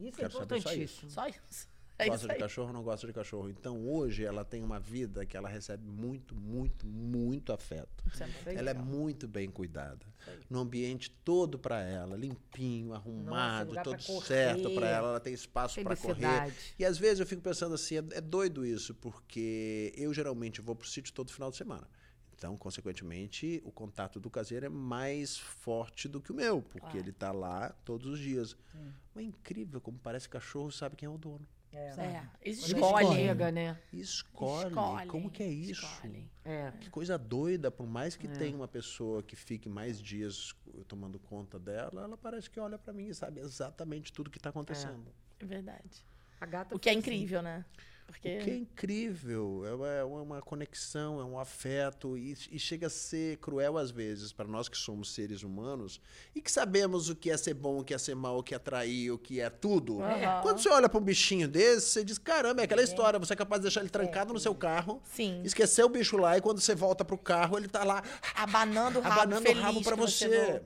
Isso 0.00 0.16
é 0.16 0.20
Quero 0.22 0.32
saber 0.32 0.62
só 0.62 0.70
importantíssimo. 0.70 1.10
Só 1.10 1.26
isso. 1.28 1.68
É 1.98 2.06
gosta 2.08 2.26
de 2.26 2.32
aí. 2.34 2.38
cachorro 2.38 2.68
ou 2.68 2.72
não 2.74 2.82
gosta 2.82 3.06
de 3.06 3.12
cachorro? 3.12 3.48
Então 3.48 3.88
hoje 3.88 4.24
ela 4.24 4.44
tem 4.44 4.62
uma 4.62 4.78
vida 4.78 5.24
que 5.24 5.36
ela 5.36 5.48
recebe 5.48 5.86
muito, 5.86 6.34
muito, 6.34 6.86
muito 6.86 7.52
afeto. 7.52 8.04
É 8.46 8.50
Ela 8.54 8.70
é 8.70 8.74
legal. 8.74 8.84
muito 8.84 9.26
bem 9.26 9.48
cuidada. 9.50 10.04
No 10.50 10.60
ambiente 10.60 11.10
todo 11.24 11.58
para 11.58 11.80
ela, 11.80 12.16
limpinho, 12.16 12.92
arrumado, 12.92 13.68
lugar 13.70 13.84
todo 13.84 13.96
pra 13.96 14.20
certo 14.26 14.70
para 14.74 14.88
ela, 14.88 15.08
ela 15.08 15.20
tem 15.20 15.32
espaço 15.32 15.80
para 15.82 15.96
correr. 15.96 16.52
E 16.78 16.84
às 16.84 16.98
vezes 16.98 17.20
eu 17.20 17.26
fico 17.26 17.40
pensando 17.40 17.74
assim, 17.74 17.96
é, 17.96 18.04
é 18.12 18.20
doido 18.20 18.64
isso, 18.66 18.94
porque 18.94 19.92
eu 19.96 20.12
geralmente 20.12 20.60
vou 20.60 20.74
pro 20.76 20.86
sítio 20.88 21.12
todo 21.14 21.32
final 21.32 21.50
de 21.50 21.56
semana. 21.56 21.88
Então, 22.34 22.54
consequentemente, 22.58 23.62
o 23.64 23.72
contato 23.72 24.20
do 24.20 24.28
caseiro 24.28 24.66
é 24.66 24.68
mais 24.68 25.38
forte 25.38 26.06
do 26.06 26.20
que 26.20 26.30
o 26.32 26.34
meu, 26.34 26.60
porque 26.60 26.80
Claro. 26.80 26.98
ele 26.98 27.10
tá 27.10 27.32
lá 27.32 27.70
todos 27.82 28.06
os 28.06 28.18
dias. 28.18 28.54
Mas 29.14 29.24
é 29.24 29.28
incrível 29.28 29.80
como 29.80 29.98
parece 29.98 30.28
que 30.28 30.32
cachorro 30.32 30.70
sabe 30.70 30.96
quem 30.96 31.06
é 31.06 31.10
o 31.10 31.16
dono. 31.16 31.48
É, 31.72 32.22
escolhem. 32.42 33.02
escolhe. 33.02 33.16
Chega, 33.16 33.52
né? 33.52 33.78
Escolhe. 33.92 34.68
Escolhem, 34.68 35.08
Como 35.08 35.30
que 35.30 35.42
é 35.42 35.48
isso? 35.48 35.86
É. 36.44 36.72
Que 36.80 36.88
coisa 36.88 37.18
doida, 37.18 37.70
por 37.70 37.86
mais 37.86 38.16
que 38.16 38.26
tenha 38.28 38.56
uma 38.56 38.68
pessoa 38.68 39.22
que 39.22 39.36
fique 39.36 39.68
mais 39.68 40.00
dias 40.00 40.54
tomando 40.88 41.18
conta 41.18 41.58
dela, 41.58 42.04
ela 42.04 42.16
parece 42.16 42.48
que 42.48 42.58
olha 42.58 42.78
pra 42.78 42.92
mim 42.92 43.08
e 43.08 43.14
sabe 43.14 43.40
exatamente 43.40 44.12
tudo 44.12 44.30
que 44.30 44.38
tá 44.38 44.48
acontecendo. 44.50 45.04
É 45.38 45.44
verdade. 45.44 46.04
A 46.40 46.46
gata 46.46 46.74
O 46.74 46.78
que 46.78 46.88
é 46.88 46.92
foi 46.92 47.00
assim. 47.00 47.08
incrível, 47.10 47.42
né? 47.42 47.64
Porque 48.06 48.38
O 48.38 48.44
que 48.44 48.50
é 48.50 48.56
incrível, 48.56 49.64
é 49.66 49.74
uma, 49.74 49.88
é 49.88 50.04
uma 50.04 50.42
conexão, 50.42 51.20
é 51.20 51.24
um 51.24 51.38
afeto 51.38 52.16
e, 52.16 52.36
e 52.50 52.58
chega 52.58 52.86
a 52.86 52.90
ser 52.90 53.36
cruel 53.38 53.76
às 53.76 53.90
vezes 53.90 54.32
para 54.32 54.46
nós 54.46 54.68
que 54.68 54.76
somos 54.78 55.12
seres 55.12 55.42
humanos 55.42 56.00
e 56.34 56.40
que 56.40 56.50
sabemos 56.50 57.08
o 57.10 57.16
que 57.16 57.30
é 57.30 57.36
ser 57.36 57.54
bom, 57.54 57.80
o 57.80 57.84
que 57.84 57.92
é 57.92 57.98
ser 57.98 58.14
mal, 58.14 58.38
o 58.38 58.42
que 58.42 58.54
é 58.54 58.58
trair, 58.58 59.10
o 59.10 59.18
que 59.18 59.40
é 59.40 59.50
tudo. 59.50 60.00
Aham. 60.02 60.42
Quando 60.42 60.58
você 60.58 60.68
olha 60.68 60.88
para 60.88 61.00
um 61.00 61.04
bichinho 61.04 61.48
desse, 61.48 61.88
você 61.88 62.04
diz: 62.04 62.16
caramba, 62.18 62.60
é 62.60 62.64
aquela 62.64 62.82
história, 62.82 63.18
você 63.18 63.32
é 63.32 63.36
capaz 63.36 63.60
de 63.60 63.64
deixar 63.64 63.80
ele 63.80 63.90
trancado 63.90 64.32
no 64.32 64.38
seu 64.38 64.54
carro, 64.54 65.02
Sim. 65.04 65.42
esquecer 65.44 65.84
o 65.84 65.88
bicho 65.88 66.16
lá 66.16 66.36
e 66.38 66.40
quando 66.40 66.60
você 66.60 66.74
volta 66.74 67.04
pro 67.04 67.18
carro 67.18 67.58
ele 67.58 67.68
tá 67.68 67.82
lá. 67.84 68.02
abanando 68.34 68.98
o 69.00 69.02
rabo 69.02 69.20
Abanando 69.20 69.50
o 69.50 69.54
rabo 69.54 69.82
que 69.82 69.94
você. 69.94 70.28
você. 70.28 70.62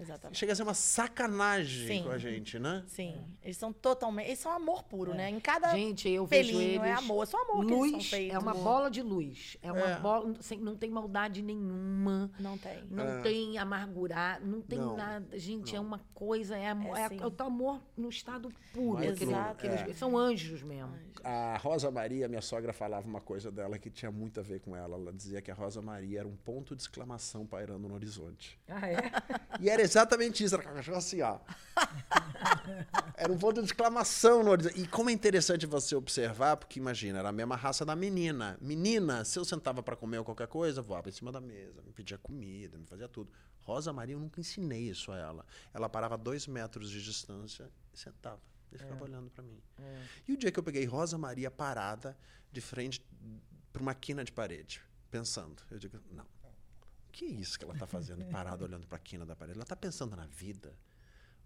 Exatamente. 0.00 0.38
Chega 0.38 0.52
a 0.52 0.56
ser 0.56 0.62
uma 0.62 0.74
sacanagem 0.74 1.86
Sim. 1.86 2.02
com 2.04 2.10
a 2.10 2.18
gente, 2.18 2.58
né? 2.58 2.82
Sim, 2.86 3.14
eles 3.42 3.56
são 3.56 3.72
totalmente. 3.72 4.26
Eles 4.28 4.38
são 4.38 4.50
amor 4.52 4.82
puro, 4.84 5.12
né? 5.14 5.28
Em 5.30 5.38
cada 5.40 5.68
Gente, 5.74 6.08
eu 6.08 6.24
vejo 6.26 6.52
pelinho 6.52 6.82
eles... 6.82 6.86
é 6.86 6.92
amor. 6.92 7.22
É 7.22 7.26
só 7.26 7.36
amor 7.42 7.66
que 7.66 7.72
eles 7.72 7.78
são 7.90 7.92
Luz 7.98 8.10
feitos. 8.10 8.34
é 8.34 8.38
uma 8.38 8.54
bola 8.54 8.90
de 8.90 9.02
luz. 9.02 9.56
É 9.62 9.70
uma 9.72 9.80
É. 9.90 9.98
bola... 10.00 10.34
sem- 10.40 10.58
Não 10.58 10.74
tem 10.76 10.90
maldade 10.90 11.42
nenhuma. 11.42 12.30
Não 12.38 12.56
tem. 12.56 12.82
Não 12.90 13.04
É. 13.04 13.20
tem 13.22 13.58
amargurar, 13.58 14.40
não 14.44 14.60
tem 14.60 14.78
Não, 14.78 14.96
nada. 14.96 15.38
Gente, 15.38 15.74
é 15.76 15.80
uma 15.80 16.00
coisa, 16.14 16.56
é, 16.56 16.68
amor, 16.68 16.96
É 16.96 17.00
é, 17.02 17.04
assim. 17.06 17.20
é 17.20 17.26
o 17.26 17.30
teu 17.30 17.46
amor 17.46 17.80
no 17.96 18.08
estado 18.08 18.50
puro. 18.72 19.02
Exato. 19.04 19.66
aqueles- 19.66 19.80
É. 19.82 19.92
São 19.94 20.16
anjos 20.16 20.62
mesmo. 20.62 20.92
A 21.22 21.58
Rosa 21.58 21.90
Maria, 21.90 22.26
minha 22.28 22.40
sogra, 22.40 22.72
falava 22.72 23.06
uma 23.06 23.20
coisa 23.20 23.50
dela 23.50 23.78
que 23.78 23.90
tinha 23.90 24.10
muito 24.10 24.40
a 24.40 24.42
ver 24.42 24.60
com 24.60 24.74
ela. 24.74 24.96
Ela 24.96 25.12
dizia 25.12 25.42
que 25.42 25.50
a 25.50 25.54
Rosa 25.54 25.82
Maria 25.82 26.20
era 26.20 26.28
um 26.28 26.36
ponto 26.36 26.74
de 26.74 26.82
exclamação 26.82 27.44
pairando 27.46 27.86
no 27.88 27.94
horizonte. 27.94 28.58
Ah, 28.68 28.88
é? 28.88 29.10
E 29.60 29.68
era 29.68 29.82
exatamente 29.90 30.44
isso, 30.44 30.54
era 30.54 30.64
com 30.64 30.70
a 30.70 30.74
cachorra 30.74 30.98
assim, 30.98 31.20
ó. 31.22 31.38
Era 33.16 33.30
um 33.30 33.38
ponto 33.38 33.60
de 33.60 33.66
exclamação 33.66 34.42
no 34.42 34.50
horizonte. 34.50 34.80
E 34.80 34.86
como 34.86 35.10
é 35.10 35.12
interessante 35.12 35.66
você 35.66 35.94
observar, 35.94 36.56
porque 36.56 36.78
imagina, 36.78 37.18
era 37.18 37.28
a 37.28 37.32
mesma 37.32 37.54
raça 37.54 37.84
da 37.84 37.94
menina. 37.94 38.56
Menina, 38.62 39.26
se 39.26 39.38
eu 39.38 39.44
sentava 39.44 39.82
pra 39.82 39.94
comer 39.94 40.18
ou 40.18 40.24
qualquer 40.24 40.48
coisa, 40.48 40.80
voava 40.80 41.10
em 41.10 41.12
cima 41.12 41.30
da 41.30 41.38
mesa, 41.38 41.82
me 41.82 41.92
pedia 41.92 42.16
comida, 42.16 42.78
me 42.78 42.86
fazia 42.86 43.06
tudo. 43.08 43.30
Rosa 43.58 43.92
Maria, 43.92 44.14
eu 44.14 44.20
nunca 44.20 44.40
ensinei 44.40 44.88
isso 44.88 45.12
a 45.12 45.18
ela. 45.18 45.44
Ela 45.74 45.86
parava 45.86 46.14
a 46.14 46.16
dois 46.16 46.46
metros 46.46 46.90
de 46.90 47.02
distância 47.04 47.70
e 47.92 47.98
sentava. 47.98 48.40
E 48.72 48.78
ficava 48.78 49.04
olhando 49.04 49.30
pra 49.30 49.42
mim. 49.42 49.60
E 50.26 50.32
o 50.32 50.36
dia 50.36 50.50
que 50.50 50.58
eu 50.58 50.62
peguei 50.62 50.86
Rosa 50.86 51.18
Maria 51.18 51.50
parada 51.50 52.16
de 52.50 52.60
frente 52.60 53.04
para 53.72 53.82
uma 53.82 53.94
quina 53.94 54.24
de 54.24 54.32
parede, 54.32 54.80
pensando, 55.10 55.62
eu 55.70 55.78
digo, 55.78 55.98
não. 56.10 56.26
O 57.10 57.12
que 57.12 57.24
é 57.24 57.28
isso 57.28 57.58
que 57.58 57.64
ela 57.64 57.74
está 57.74 57.86
fazendo, 57.86 58.24
parada 58.30 58.64
olhando 58.64 58.86
para 58.86 58.96
a 58.96 59.00
quina 59.00 59.26
da 59.26 59.34
parede? 59.34 59.56
Ela 59.58 59.64
está 59.64 59.74
pensando 59.74 60.14
na 60.14 60.26
vida. 60.26 60.72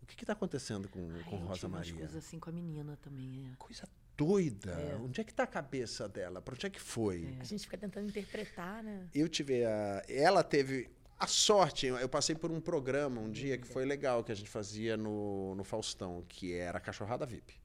O 0.02 0.06
que 0.06 0.22
está 0.22 0.34
acontecendo 0.34 0.86
com, 0.90 1.00
com 1.22 1.36
Ai, 1.36 1.42
eu 1.42 1.46
Rosa 1.46 1.66
Maria? 1.66 1.94
coisas 1.94 2.14
assim 2.14 2.38
com 2.38 2.50
a 2.50 2.52
menina 2.52 2.98
também, 2.98 3.50
é. 3.50 3.56
Coisa 3.56 3.88
doida. 4.14 4.76
Onde 5.02 5.22
é 5.22 5.24
que 5.24 5.30
está 5.30 5.44
a 5.44 5.46
cabeça 5.46 6.06
dela? 6.06 6.42
Para 6.42 6.54
onde 6.54 6.66
é 6.66 6.70
que 6.70 6.80
foi? 6.80 7.38
A 7.40 7.44
gente 7.44 7.62
fica 7.62 7.78
tentando 7.78 8.06
interpretar, 8.06 8.82
né? 8.82 9.08
Eu 9.14 9.26
tive 9.30 9.64
a. 9.64 10.02
Ela 10.06 10.44
teve 10.44 10.90
a 11.18 11.26
sorte. 11.26 11.86
Eu 11.86 12.08
passei 12.08 12.34
por 12.34 12.52
um 12.52 12.60
programa 12.60 13.18
um 13.18 13.30
dia 13.30 13.56
que 13.56 13.66
foi 13.66 13.86
legal 13.86 14.22
que 14.22 14.30
a 14.30 14.34
gente 14.34 14.50
fazia 14.50 14.94
no, 14.94 15.54
no 15.54 15.64
Faustão, 15.64 16.22
que 16.28 16.52
era 16.52 16.76
a 16.76 16.80
Cachorrada 16.80 17.24
VIP. 17.24 17.58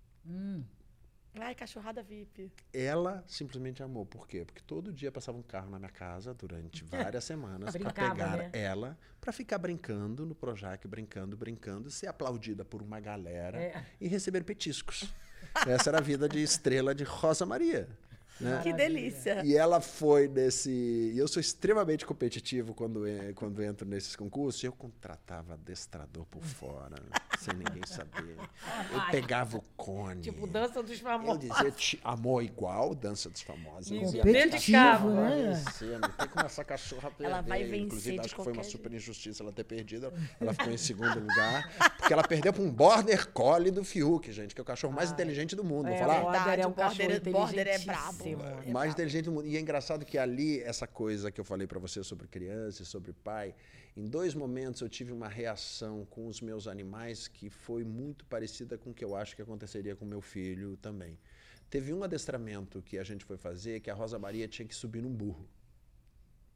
Ai, 1.36 1.54
cachorrada 1.56 2.02
VIP. 2.02 2.52
Ela 2.74 3.24
simplesmente 3.28 3.82
amou. 3.84 4.06
Por 4.06 4.28
quê? 4.28 4.44
Porque 4.46 4.62
todo 4.66 4.92
dia 4.92 5.12
passava 5.12 5.38
um 5.38 5.42
carro 5.44 5.70
na 5.70 5.78
minha 5.80 5.92
casa 5.92 6.34
durante 6.34 6.84
várias 6.84 7.24
semanas 7.24 7.76
para 7.78 7.94
pegar 7.94 8.38
né? 8.38 8.50
ela, 8.54 8.98
para 9.22 9.32
ficar 9.32 9.58
brincando 9.58 10.26
no 10.26 10.34
Projac, 10.36 10.86
brincando, 10.88 11.38
brincando, 11.38 11.90
ser 11.92 12.08
aplaudida 12.08 12.66
por 12.66 12.82
uma 12.82 13.00
galera 13.00 13.58
É. 13.62 13.86
e 14.02 14.08
receber 14.08 14.44
petiscos. 14.44 15.14
Essa 15.68 15.90
era 15.92 16.00
a 16.00 16.02
vida 16.02 16.28
de 16.28 16.42
estrela 16.42 16.94
de 16.94 17.04
Rosa 17.04 17.46
Maria. 17.46 17.88
Né? 18.40 18.62
Que 18.64 18.72
delícia. 18.72 19.44
E 19.46 19.54
ela 19.56 19.82
foi 19.82 20.28
nesse. 20.30 20.70
E 20.72 21.18
eu 21.18 21.28
sou 21.28 21.42
extremamente 21.42 22.06
competitivo 22.06 22.74
quando, 22.74 23.02
quando 23.36 23.62
entro 23.62 23.86
nesses 23.86 24.16
concursos. 24.16 24.64
Eu 24.64 24.72
contratava 24.72 25.56
adestrador 25.56 26.26
por 26.26 26.42
fora. 26.42 26.96
Sem 27.40 27.54
ninguém 27.54 27.82
saber. 27.86 28.36
Eu 28.92 29.02
pegava 29.12 29.58
o 29.58 29.62
cone. 29.78 30.22
Tipo, 30.22 30.46
dança 30.46 30.84
dos 30.84 30.92
Eu 30.92 30.98
famosos. 31.00 31.40
dizia, 31.40 31.72
"Te- 31.72 32.00
amor 32.04 32.44
igual, 32.44 32.94
dança 32.94 33.30
dos 33.30 33.42
famosos. 33.42 33.92
Eu 33.92 34.00
dizia, 34.02 34.22
Competitivo, 34.24 35.10
né? 35.12 35.54
Vencendo. 35.54 36.10
Tem 36.10 36.28
como 36.28 36.46
essa 36.46 36.64
cachorra 36.64 37.10
perder. 37.12 37.32
Ela 37.34 37.42
vai 37.42 37.64
vencer 37.64 37.80
Inclusive, 37.86 38.16
de 38.18 38.26
acho 38.26 38.36
que 38.36 38.44
foi 38.44 38.54
uma 38.54 38.64
super 38.64 38.94
injustiça 38.94 39.42
ela 39.44 39.52
ter 39.52 39.64
perdido. 39.64 40.12
Ela 40.40 40.54
ficou 40.54 40.72
em 40.74 40.78
segundo 40.78 41.20
lugar. 41.20 41.72
Porque 41.98 42.14
ela 42.14 42.24
perdeu 42.24 42.52
para 42.52 42.62
um 42.64 42.72
Border 42.72 43.30
Collie 43.32 43.72
do 43.72 43.84
Fiuk, 43.84 44.32
gente, 44.32 44.54
que 44.54 44.60
é 44.60 44.64
o 44.64 44.66
cachorro 44.66 44.94
mais 44.94 45.12
inteligente 45.12 45.56
do 45.56 45.64
mundo. 45.64 45.86
Vou 45.88 45.94
É, 45.96 45.98
falar? 46.00 46.20
o 46.22 46.24
Border 46.32 46.40
é 46.40 46.40
um 46.40 46.44
Verdade, 46.44 46.62
o 46.62 46.70
Border- 46.70 47.22
cachorro 47.22 47.32
Border 47.46 47.68
é 47.68 47.80
brabo. 47.80 48.14
inteligentíssimo. 48.16 48.42
É 48.44 48.54
mais 48.54 48.72
brabo. 48.72 48.88
inteligente 48.88 49.26
do 49.26 49.32
mundo. 49.32 49.48
E 49.48 49.56
é 49.58 49.60
engraçado 49.60 50.06
que 50.06 50.18
ali, 50.18 50.62
essa 50.62 50.86
coisa 50.88 51.32
que 51.32 51.40
eu 51.40 51.46
falei 51.46 51.68
pra 51.68 51.80
você 51.80 52.04
sobre 52.04 52.28
criança 52.28 52.84
e 52.84 52.86
sobre 52.86 53.14
pai, 53.14 53.56
em 54.00 54.06
dois 54.06 54.34
momentos 54.34 54.82
eu 54.82 54.90
tive 54.90 55.12
uma 55.12 55.28
reação 55.28 56.06
com 56.06 56.28
os 56.28 56.40
meus 56.42 56.68
animais 56.68 57.28
que 57.28 57.50
foi 57.50 57.84
muito 57.84 58.26
parecida 58.26 58.78
com 58.78 58.92
o 58.92 58.94
que 58.94 59.04
eu 59.04 59.16
acho 59.16 59.36
que 59.36 59.42
aconteceria 59.42 59.96
com 59.96 60.06
meu 60.06 60.22
filho 60.22 60.78
também. 60.78 61.20
Teve 61.70 61.94
um 61.94 62.04
adestramento 62.04 62.82
que 62.82 62.98
a 62.98 63.04
gente 63.04 63.24
foi 63.26 63.38
fazer 63.38 63.80
que 63.82 63.90
a 63.90 63.94
Rosa 63.94 64.18
Maria 64.18 64.48
tinha 64.48 64.68
que 64.68 64.74
subir 64.74 65.02
num 65.04 65.14
burro. 65.14 65.48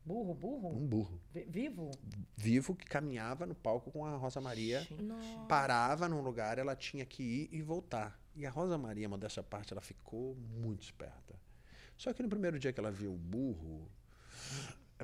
Burro, 0.05 0.33
burro? 0.33 0.69
Um 0.75 0.85
burro. 0.87 1.21
Vi- 1.33 1.45
Vivo? 1.47 1.91
Vivo 2.35 2.75
que 2.75 2.85
caminhava 2.85 3.45
no 3.45 3.55
palco 3.55 3.91
com 3.91 4.05
a 4.05 4.15
Rosa 4.17 4.41
Maria. 4.41 4.85
Nossa. 4.99 5.45
Parava 5.47 6.09
num 6.09 6.21
lugar, 6.21 6.57
ela 6.57 6.75
tinha 6.75 7.05
que 7.05 7.23
ir 7.23 7.49
e 7.51 7.61
voltar. 7.61 8.19
E 8.35 8.45
a 8.45 8.49
Rosa 8.49 8.77
Maria, 8.77 9.07
modéstia 9.07 9.41
à 9.41 9.43
parte, 9.43 9.71
ela 9.71 9.81
ficou 9.81 10.35
muito 10.35 10.81
esperta. 10.83 11.39
Só 11.95 12.11
que 12.11 12.23
no 12.23 12.27
primeiro 12.29 12.59
dia 12.59 12.73
que 12.73 12.79
ela 12.79 12.91
viu 12.91 13.13
o 13.13 13.17
burro, 13.17 13.87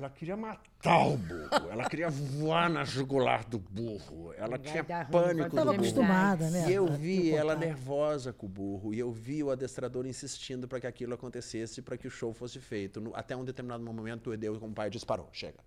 ela 0.00 0.10
queria 0.10 0.36
matar 0.36 1.06
o 1.06 1.16
burro. 1.16 1.70
Ela 1.70 1.88
queria 1.88 2.08
voar 2.08 2.70
na 2.70 2.84
jugular 2.84 3.44
do 3.46 3.58
burro. 3.58 4.32
Ela 4.34 4.56
Vai 4.56 4.58
tinha 4.60 4.82
pânico 4.84 5.10
do 5.42 5.46
Estava 5.48 5.64
Burro. 5.72 5.74
acostumada, 5.74 6.50
né? 6.50 6.70
E 6.70 6.72
eu 6.72 6.86
vi 6.86 7.30
ela 7.32 7.54
nervosa 7.54 8.32
com 8.32 8.46
o 8.46 8.48
burro. 8.48 8.94
E 8.94 8.98
eu 8.98 9.12
vi 9.12 9.42
o 9.44 9.50
adestrador 9.50 10.06
insistindo 10.06 10.66
para 10.66 10.80
que 10.80 10.86
aquilo 10.86 11.14
acontecesse, 11.14 11.82
para 11.82 11.96
que 11.98 12.06
o 12.06 12.10
show 12.10 12.32
fosse 12.32 12.58
feito. 12.58 13.00
No- 13.00 13.14
até 13.14 13.36
um 13.36 13.44
determinado 13.44 13.84
momento, 13.84 14.30
o 14.30 14.34
Edeu, 14.34 14.58
como 14.58 14.74
pai, 14.74 14.88
disse: 14.90 15.04
parou, 15.04 15.28
chega. 15.32 15.58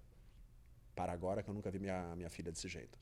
Para 0.95 1.13
agora, 1.13 1.41
que 1.43 1.49
eu 1.49 1.53
nunca 1.53 1.69
vi 1.71 1.79
minha, 1.79 2.15
minha 2.15 2.29
filha 2.29 2.51
desse 2.51 2.67
jeito. 2.67 2.97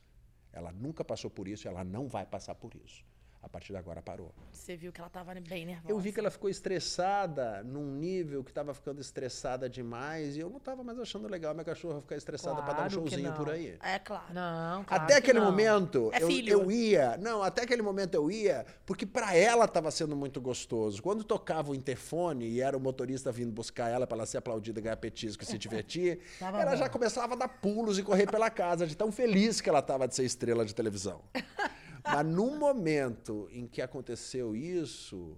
Ela 0.54 0.72
nunca 0.72 1.04
passou 1.04 1.30
por 1.32 1.48
isso 1.48 1.66
e 1.66 1.70
ela 1.70 1.84
não 1.84 2.08
vai 2.10 2.26
passar 2.26 2.56
por 2.56 2.72
isso. 2.76 3.04
A 3.44 3.50
partir 3.50 3.74
de 3.74 3.78
agora 3.80 4.02
parou. 4.04 4.32
Você 4.52 4.76
viu 4.78 4.92
que 4.92 5.02
ela 5.02 5.10
tava 5.10 5.34
bem 5.34 5.66
nervosa. 5.66 5.92
Eu 5.92 6.00
vi 6.00 6.12
que 6.14 6.20
ela 6.20 6.30
ficou 6.30 6.48
estressada 6.50 7.64
num 7.64 7.96
nível 7.96 8.44
que 8.44 8.52
estava 8.52 8.72
ficando 8.74 9.02
estressada 9.02 9.68
demais 9.68 10.38
e 10.38 10.40
eu 10.40 10.50
não 10.50 10.58
estava 10.58 10.84
mais 10.84 11.00
achando 11.00 11.28
legal 11.28 11.54
minha 11.54 11.64
cachorra 11.66 12.00
ficar 12.02 12.16
estressada 12.16 12.62
para 12.62 12.74
dar 12.74 12.74
um 12.74 12.76
Claro 12.90 13.04
que 13.04 13.10
showzinho 13.10 13.34
por 13.34 13.50
aí. 13.50 13.78
É 13.82 13.98
claro. 13.98 14.32
Não, 14.34 14.84
claro 14.84 15.04
Até 15.04 15.14
que 15.14 15.20
aquele 15.20 15.40
não. 15.40 15.46
momento, 15.48 16.12
É 16.14 16.22
eu, 16.22 16.30
eu 16.30 16.72
ia. 16.72 17.18
Não, 17.18 17.42
até 17.42 17.64
aquele 17.64 17.82
momento 17.82 18.14
eu 18.14 18.30
ia, 18.30 18.64
porque 18.86 19.06
pra 19.08 19.36
ela 19.36 19.68
tava 19.68 19.90
sendo 19.90 20.16
muito 20.16 20.40
gostoso. 20.40 21.02
Quando 21.02 21.24
tocava 21.24 21.72
o 21.72 21.76
interfone 21.76 22.48
e 22.48 22.62
era 22.62 22.78
o 22.78 22.80
motorista 22.80 23.32
vindo 23.32 23.52
buscar 23.52 23.90
ela 23.90 24.06
pra 24.06 24.18
ela 24.18 24.26
ser 24.28 24.38
aplaudida, 24.38 24.80
ganhar 24.80 24.98
petisco 24.98 25.44
e 25.44 25.48
se 25.48 25.58
divertir, 25.58 26.20
Tava 26.40 26.62
ela 26.62 26.72
bom. 26.72 26.78
já 26.78 26.90
começava 26.90 27.34
a 27.34 27.38
dar 27.38 27.48
pulos 27.48 27.98
e 27.98 28.04
correr 28.04 28.28
pela 28.30 28.50
casa, 28.52 28.86
de 28.86 28.96
tão 28.96 29.12
feliz 29.12 29.60
que 29.62 29.68
ela 29.70 29.82
tava 29.82 30.08
de 30.08 30.14
ser 30.16 30.24
estrela 30.26 30.64
de 30.64 30.76
televisão. 30.76 31.22
Mas 32.06 32.26
no 32.26 32.58
momento 32.58 33.48
em 33.52 33.68
que 33.68 33.82
aconteceu 33.82 34.56
isso, 34.56 35.38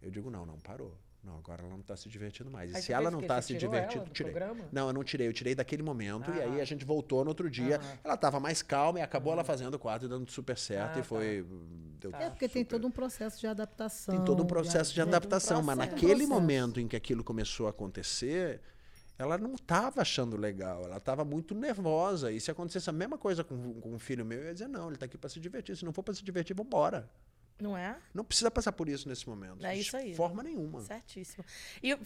eu 0.00 0.10
digo, 0.10 0.30
não, 0.30 0.44
não, 0.46 0.58
parou. 0.58 0.96
Não, 1.22 1.38
agora 1.38 1.62
ela 1.62 1.70
não 1.70 1.80
tá 1.80 1.96
se 1.96 2.06
divertindo 2.06 2.50
mais. 2.50 2.70
E 2.72 2.76
Aí 2.76 2.82
se 2.82 2.92
ela 2.92 3.10
não 3.10 3.22
tá 3.22 3.40
Você 3.40 3.54
se 3.54 3.58
tirou 3.58 3.70
divertindo, 3.70 4.02
ela 4.02 4.10
do 4.10 4.12
tirei. 4.12 4.32
programa? 4.32 4.68
Não, 4.70 4.88
eu 4.88 4.92
não 4.92 5.02
tirei, 5.02 5.26
eu 5.26 5.32
tirei 5.32 5.54
daquele 5.54 5.82
momento 5.82 6.30
e 6.30 6.34
aí 6.42 6.50
Aham. 6.50 6.60
a 6.60 6.64
gente 6.66 6.84
voltou 6.84 7.24
no 7.24 7.30
outro 7.30 7.48
dia. 7.48 7.76
Aham. 7.78 7.98
Ela 8.04 8.16
tava 8.18 8.38
mais 8.38 8.60
calma 8.60 8.98
e 8.98 9.02
acabou 9.02 9.32
ela 9.32 9.42
fazendo 9.42 9.72
o 9.72 9.78
quadro 9.78 10.06
e 10.06 10.10
dando 10.10 10.30
super 10.30 10.58
certo 10.58 10.98
Ah, 10.98 11.00
e 11.00 11.02
foi. 11.02 11.46
Deu 11.98 12.10
É 12.14 12.28
porque 12.28 12.46
tem 12.46 12.62
super. 12.62 12.76
todo 12.76 12.86
um 12.86 12.90
processo 12.90 13.40
de 13.40 13.46
adaptação. 13.46 14.14
Tem 14.14 14.22
todo 14.22 14.42
um 14.42 14.46
processo 14.46 14.92
de 14.92 15.00
um 15.00 15.04
adaptação, 15.04 15.62
mas 15.62 15.76
processo. 15.78 15.94
naquele 15.94 16.26
Processo. 16.26 16.28
momento 16.28 16.78
em 16.78 16.86
que 16.86 16.94
aquilo 16.96 17.24
começou 17.24 17.68
a 17.68 17.70
acontecer, 17.70 18.60
ela 19.18 19.38
não 19.38 19.54
estava 19.54 20.02
achando 20.02 20.36
legal, 20.36 20.84
ela 20.84 20.96
estava 20.96 21.24
muito 21.24 21.54
nervosa. 21.54 22.32
E 22.32 22.40
se 22.40 22.50
acontecesse 22.50 22.90
a 22.90 22.92
mesma 22.92 23.16
coisa 23.16 23.44
com, 23.44 23.80
com 23.80 23.92
um 23.94 23.98
filho 23.98 24.24
meu, 24.24 24.40
eu 24.40 24.46
ia 24.46 24.52
dizer: 24.52 24.68
não, 24.68 24.86
ele 24.86 24.96
está 24.96 25.06
aqui 25.06 25.16
para 25.16 25.30
se 25.30 25.38
divertir. 25.38 25.76
Se 25.76 25.84
não 25.84 25.92
for 25.92 26.02
para 26.02 26.14
se 26.14 26.24
divertir, 26.24 26.54
vambora. 26.54 27.08
Não 27.60 27.76
é? 27.76 27.96
Não 28.12 28.24
precisa 28.24 28.50
passar 28.50 28.72
por 28.72 28.88
isso 28.88 29.08
nesse 29.08 29.28
momento. 29.28 29.64
É 29.64 29.74
de 29.74 29.80
isso 29.80 29.96
aí. 29.96 30.14
forma 30.14 30.42
nenhuma. 30.42 30.80
Certíssimo. 30.80 31.44
E 31.80 31.96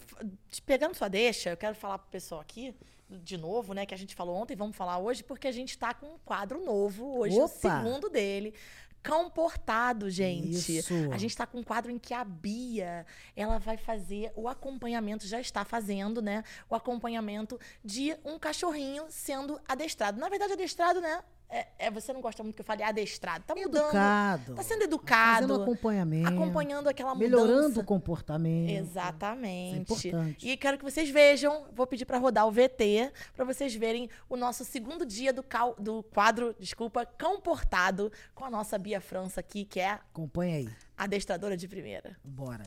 pegando 0.63 0.93
sua 0.95 1.07
deixa, 1.07 1.49
eu 1.49 1.57
quero 1.57 1.75
falar 1.75 1.97
pro 1.97 2.11
pessoal 2.11 2.39
aqui, 2.39 2.75
de 3.09 3.35
novo, 3.35 3.73
né, 3.73 3.85
que 3.85 3.93
a 3.93 3.97
gente 3.97 4.13
falou 4.13 4.35
ontem, 4.35 4.55
vamos 4.55 4.77
falar 4.77 4.99
hoje, 4.99 5.23
porque 5.23 5.47
a 5.47 5.51
gente 5.51 5.75
tá 5.75 5.91
com 5.93 6.05
um 6.05 6.17
quadro 6.19 6.63
novo 6.63 7.17
hoje, 7.17 7.35
o 7.35 7.45
Opa! 7.45 7.55
segundo 7.55 8.09
dele. 8.09 8.53
Cão 9.01 9.29
Portado, 9.29 10.09
gente. 10.09 10.77
Isso. 10.77 10.93
A 11.11 11.17
gente 11.17 11.35
tá 11.35 11.45
com 11.45 11.59
um 11.59 11.63
quadro 11.63 11.91
em 11.91 11.97
que 11.97 12.13
a 12.13 12.23
Bia, 12.23 13.05
ela 13.35 13.57
vai 13.57 13.77
fazer 13.77 14.31
o 14.35 14.47
acompanhamento, 14.47 15.25
já 15.27 15.39
está 15.39 15.63
fazendo, 15.63 16.21
né? 16.21 16.43
O 16.69 16.75
acompanhamento 16.75 17.59
de 17.83 18.15
um 18.23 18.37
cachorrinho 18.37 19.05
sendo 19.09 19.59
adestrado. 19.67 20.19
Na 20.19 20.29
verdade, 20.29 20.53
adestrado, 20.53 21.01
né? 21.01 21.23
É, 21.49 21.67
é- 21.79 21.91
você 21.91 22.13
não 22.13 22.21
gosta 22.21 22.43
muito 22.43 22.55
que 22.55 22.61
eu 22.61 22.65
fale 22.65 22.83
adestrado. 22.83 23.43
Tá 23.45 23.55
mudando. 23.55 23.85
Educado. 23.85 24.53
Tá 24.55 24.61
sendo 24.63 24.83
educado. 24.83 25.47
Fazendo 25.47 25.63
acompanhamento. 25.63 26.27
acompanhando 26.29 26.87
aquela 26.87 27.15
mudança. 27.15 27.29
Melhorando 27.31 27.79
o 27.79 27.83
comportamento. 27.83 28.69
Exatamente. 28.69 29.91
Isso 29.93 30.05
é 30.07 30.09
importante. 30.11 30.47
E 30.47 30.55
quero 30.57 30.77
que 30.77 30.83
vocês 30.83 31.09
vejam, 31.09 31.65
vou 31.73 31.87
pedir 31.87 32.05
para 32.05 32.19
rodar 32.19 32.47
o 32.47 32.51
VT, 32.51 33.11
para 33.35 33.43
vocês 33.45 33.73
verem 33.75 34.09
o 34.29 34.35
nosso 34.37 34.63
segundo 34.63 35.05
dia 35.05 35.33
do, 35.33 35.41
cal- 35.41 35.75
do 35.79 36.03
quadro, 36.03 36.55
desculpa, 36.59 37.05
Cão 37.05 37.41
Portado, 37.41 38.11
com 38.35 38.45
a 38.45 38.49
nossa 38.51 38.77
Bia 38.77 39.01
França 39.01 39.39
aqui, 39.39 39.65
que 39.65 39.79
é 39.79 39.89
Acompanha 39.91 40.57
aí. 40.57 40.69
adestradora 40.97 41.57
de 41.57 41.67
primeira. 41.67 42.15
Bora. 42.23 42.63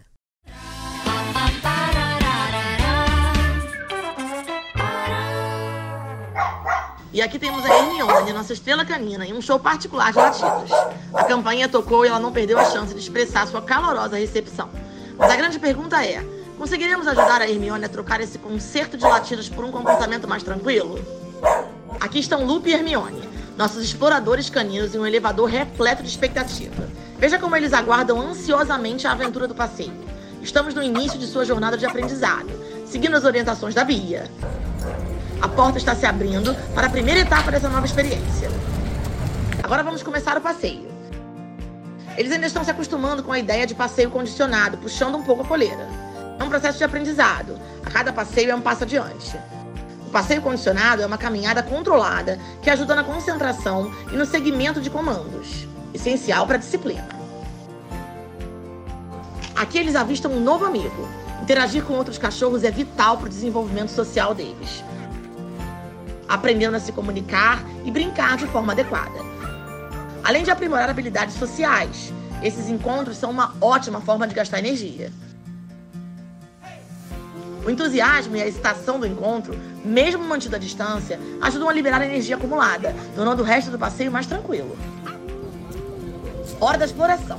E 7.13 7.21
aqui 7.21 7.39
temos 7.39 7.63
a 7.67 7.69
Hermione, 7.69 8.33
nossa 8.33 8.55
estrela 8.55 8.87
canina, 8.87 9.27
em 9.27 9.35
um 9.35 9.43
show 9.43 9.59
particular 9.59 10.13
de 10.13 10.17
latidos. 10.19 10.71
A 11.13 11.25
campanha 11.25 11.69
tocou 11.69 12.07
e 12.07 12.09
ela 12.09 12.19
não 12.19 12.33
perdeu 12.33 12.59
a 12.59 12.65
chance 12.65 12.95
de 12.95 13.01
expressar 13.01 13.47
sua 13.47 13.61
calorosa 13.61 14.17
recepção. 14.17 14.71
Mas 15.19 15.31
a 15.31 15.37
grande 15.37 15.59
pergunta 15.59 16.03
é: 16.03 16.27
conseguiremos 16.57 17.07
ajudar 17.07 17.43
a 17.43 17.49
Hermione 17.49 17.85
a 17.85 17.89
trocar 17.89 18.23
esse 18.23 18.39
concerto 18.39 18.97
de 18.97 19.05
latidos 19.05 19.47
por 19.51 19.63
um 19.63 19.71
comportamento 19.71 20.27
mais 20.27 20.43
tranquilo? 20.43 20.99
Aqui 22.01 22.19
estão 22.19 22.47
Lupe 22.47 22.71
e 22.71 22.73
Hermione, 22.73 23.29
nossos 23.59 23.85
exploradores 23.85 24.49
caninos 24.49 24.95
em 24.95 24.99
um 24.99 25.07
elevador 25.07 25.51
repleto 25.51 26.03
de 26.03 26.09
expectativa. 26.09 26.89
Veja 27.19 27.39
como 27.39 27.55
eles 27.55 27.75
aguardam 27.75 28.19
ansiosamente 28.19 29.07
a 29.07 29.13
aventura 29.13 29.47
do 29.47 29.55
passeio. 29.55 29.93
Estamos 30.41 30.73
no 30.73 30.83
início 30.83 31.19
de 31.19 31.27
sua 31.27 31.45
jornada 31.45 31.77
de 31.77 31.85
aprendizado, 31.85 32.49
seguindo 32.87 33.15
as 33.15 33.25
orientações 33.25 33.75
da 33.75 33.85
Bia. 33.85 34.31
A 35.43 35.49
porta 35.49 35.77
está 35.77 35.93
se 35.97 36.07
abrindo 36.07 36.55
para 36.73 36.87
a 36.87 36.91
primeira 36.91 37.19
etapa 37.19 37.51
dessa 37.51 37.69
nova 37.69 37.85
experiência. 37.85 38.49
Agora 39.61 39.83
vamos 39.83 40.01
começar 40.01 40.39
o 40.39 40.41
passeio. 40.41 40.89
Eles 42.17 42.31
ainda 42.31 42.47
estão 42.47 42.63
se 42.63 42.71
acostumando 42.71 43.25
com 43.25 43.33
a 43.33 43.41
ideia 43.41 43.67
de 43.67 43.75
passeio 43.75 44.09
condicionado, 44.09 44.79
puxando 44.79 45.17
um 45.17 45.23
pouco 45.25 45.43
a 45.43 45.45
coleira. 45.45 45.89
É 46.39 46.45
um 46.45 46.49
processo 46.49 46.79
de 46.79 46.85
aprendizado. 46.85 47.59
A 47.85 47.91
cada 47.91 48.13
passeio 48.13 48.53
é 48.53 48.55
um 48.55 48.61
passo 48.61 48.85
adiante. 48.85 49.37
O 50.07 50.11
passeio 50.11 50.41
condicionado 50.41 51.03
é 51.03 51.07
uma 51.07 51.19
caminhada 51.19 51.61
controlada 51.61 52.39
que 52.63 52.71
ajuda 52.71 52.95
na 52.95 53.03
concentração 53.03 53.91
e 54.13 54.17
no 54.17 54.25
segmento 54.25 54.81
de 54.81 54.91
comandos, 54.91 55.67
essencial 55.93 56.47
para 56.47 56.55
a 56.55 56.61
disciplina. 56.61 57.09
Aqui 59.57 59.77
eles 59.77 59.97
avistam 59.97 60.31
um 60.31 60.41
novo 60.41 60.65
amigo. 60.65 61.09
Interagir 61.43 61.83
com 61.83 61.95
outros 61.95 62.17
cachorros 62.17 62.63
é 62.63 62.71
vital 62.71 63.17
para 63.17 63.27
o 63.27 63.29
desenvolvimento 63.29 63.91
social 63.91 64.33
deles 64.33 64.85
aprendendo 66.29 66.77
a 66.77 66.81
se 66.81 66.93
comunicar 66.93 67.63
e 67.85 67.91
brincar 67.91 68.37
de 68.37 68.47
forma 68.47 68.73
adequada. 68.73 69.19
Além 70.25 70.45
de 70.45 70.51
aprimorar 70.51 70.89
habilidades 70.89 71.35
sociais, 71.35 72.13
esses 72.43 72.69
encontros 72.69 73.17
são 73.17 73.31
uma 73.31 73.55
ótima 73.61 74.01
forma 74.01 74.27
de 74.27 74.35
gastar 74.35 74.59
energia. 74.59 75.13
O 77.65 77.71
entusiasmo 77.71 78.37
e 78.37 78.43
a 78.43 78.47
excitação 78.47 78.99
do 78.99 79.07
encontro, 79.07 79.57
mesmo 79.85 80.25
mantido 80.25 80.57
à 80.57 80.59
distância, 80.59 81.21
ajudam 81.41 81.69
a 81.69 81.73
liberar 81.73 82.01
a 82.01 82.07
energia 82.07 82.35
acumulada, 82.35 82.95
tornando 83.15 83.43
o 83.43 83.45
resto 83.45 83.71
do 83.71 83.79
passeio 83.79 84.11
mais 84.11 84.27
tranquilo. 84.27 84.77
Hora 86.61 86.79
da 86.79 86.85
exploração. 86.85 87.39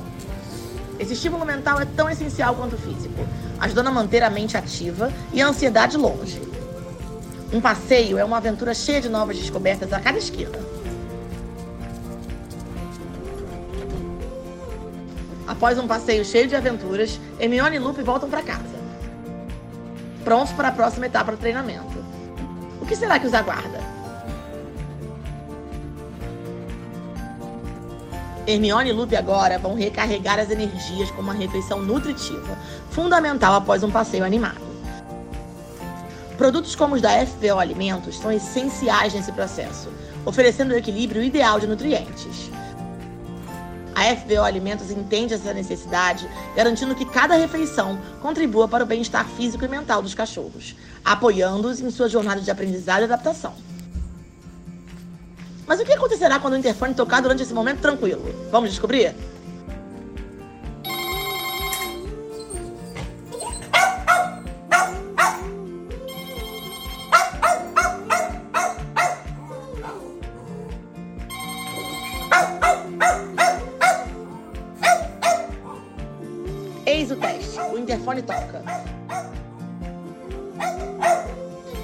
Esse 0.97 1.13
estímulo 1.13 1.45
mental 1.45 1.79
é 1.81 1.85
tão 1.85 2.09
essencial 2.09 2.55
quanto 2.55 2.75
o 2.75 2.77
físico, 2.77 3.27
ajudando 3.59 3.87
a 3.87 3.91
manter 3.91 4.23
a 4.23 4.29
mente 4.29 4.55
ativa 4.55 5.11
e 5.33 5.41
a 5.41 5.47
ansiedade 5.47 5.97
longe. 5.97 6.52
Um 7.53 7.61
passeio 7.61 8.17
é 8.17 8.25
uma 8.25 8.37
aventura 8.37 8.73
cheia 8.73 8.99
de 8.99 9.07
novas 9.07 9.37
descobertas 9.37 9.93
a 9.93 9.99
cada 9.99 10.17
esquina. 10.17 10.57
Após 15.47 15.77
um 15.77 15.85
passeio 15.85 16.25
cheio 16.25 16.47
de 16.47 16.55
aventuras, 16.55 17.19
Hermione 17.39 17.75
e 17.75 17.79
Lupe 17.79 18.01
voltam 18.01 18.27
para 18.27 18.41
casa. 18.41 18.73
Prontos 20.23 20.51
para 20.53 20.69
a 20.69 20.71
próxima 20.71 21.05
etapa 21.05 21.33
do 21.33 21.37
treinamento. 21.37 22.03
O 22.81 22.87
que 22.87 22.95
será 22.95 23.19
que 23.19 23.27
os 23.27 23.35
aguarda? 23.35 23.79
Hermione 28.47 28.89
e 28.89 28.93
Lupe 28.93 29.15
agora 29.15 29.59
vão 29.59 29.75
recarregar 29.75 30.39
as 30.39 30.49
energias 30.49 31.11
com 31.11 31.21
uma 31.21 31.33
refeição 31.33 31.83
nutritiva, 31.83 32.57
fundamental 32.89 33.53
após 33.53 33.83
um 33.83 33.91
passeio 33.91 34.25
animado. 34.25 34.72
Produtos 36.43 36.75
como 36.75 36.95
os 36.95 37.01
da 37.01 37.25
FVO 37.25 37.57
Alimentos 37.57 38.19
são 38.19 38.29
essenciais 38.29 39.13
nesse 39.13 39.31
processo, 39.31 39.87
oferecendo 40.25 40.73
o 40.73 40.77
equilíbrio 40.77 41.23
ideal 41.23 41.57
de 41.57 41.65
nutrientes. 41.65 42.51
A 43.95 44.13
FBO 44.13 44.43
Alimentos 44.43 44.91
entende 44.91 45.33
essa 45.33 45.53
necessidade, 45.53 46.29
garantindo 46.53 46.95
que 46.95 47.05
cada 47.05 47.37
refeição 47.37 47.97
contribua 48.21 48.67
para 48.67 48.83
o 48.83 48.85
bem-estar 48.85 49.25
físico 49.25 49.63
e 49.63 49.69
mental 49.69 50.01
dos 50.01 50.13
cachorros, 50.13 50.75
apoiando-os 51.05 51.79
em 51.79 51.89
sua 51.89 52.09
jornada 52.09 52.41
de 52.41 52.51
aprendizado 52.51 53.03
e 53.03 53.05
adaptação. 53.05 53.53
Mas 55.65 55.79
o 55.79 55.85
que 55.85 55.93
acontecerá 55.93 56.39
quando 56.39 56.55
o 56.55 56.57
interfone 56.57 56.93
tocar 56.93 57.21
durante 57.21 57.41
esse 57.41 57.53
momento 57.53 57.79
tranquilo? 57.79 58.49
Vamos 58.51 58.69
descobrir? 58.69 59.15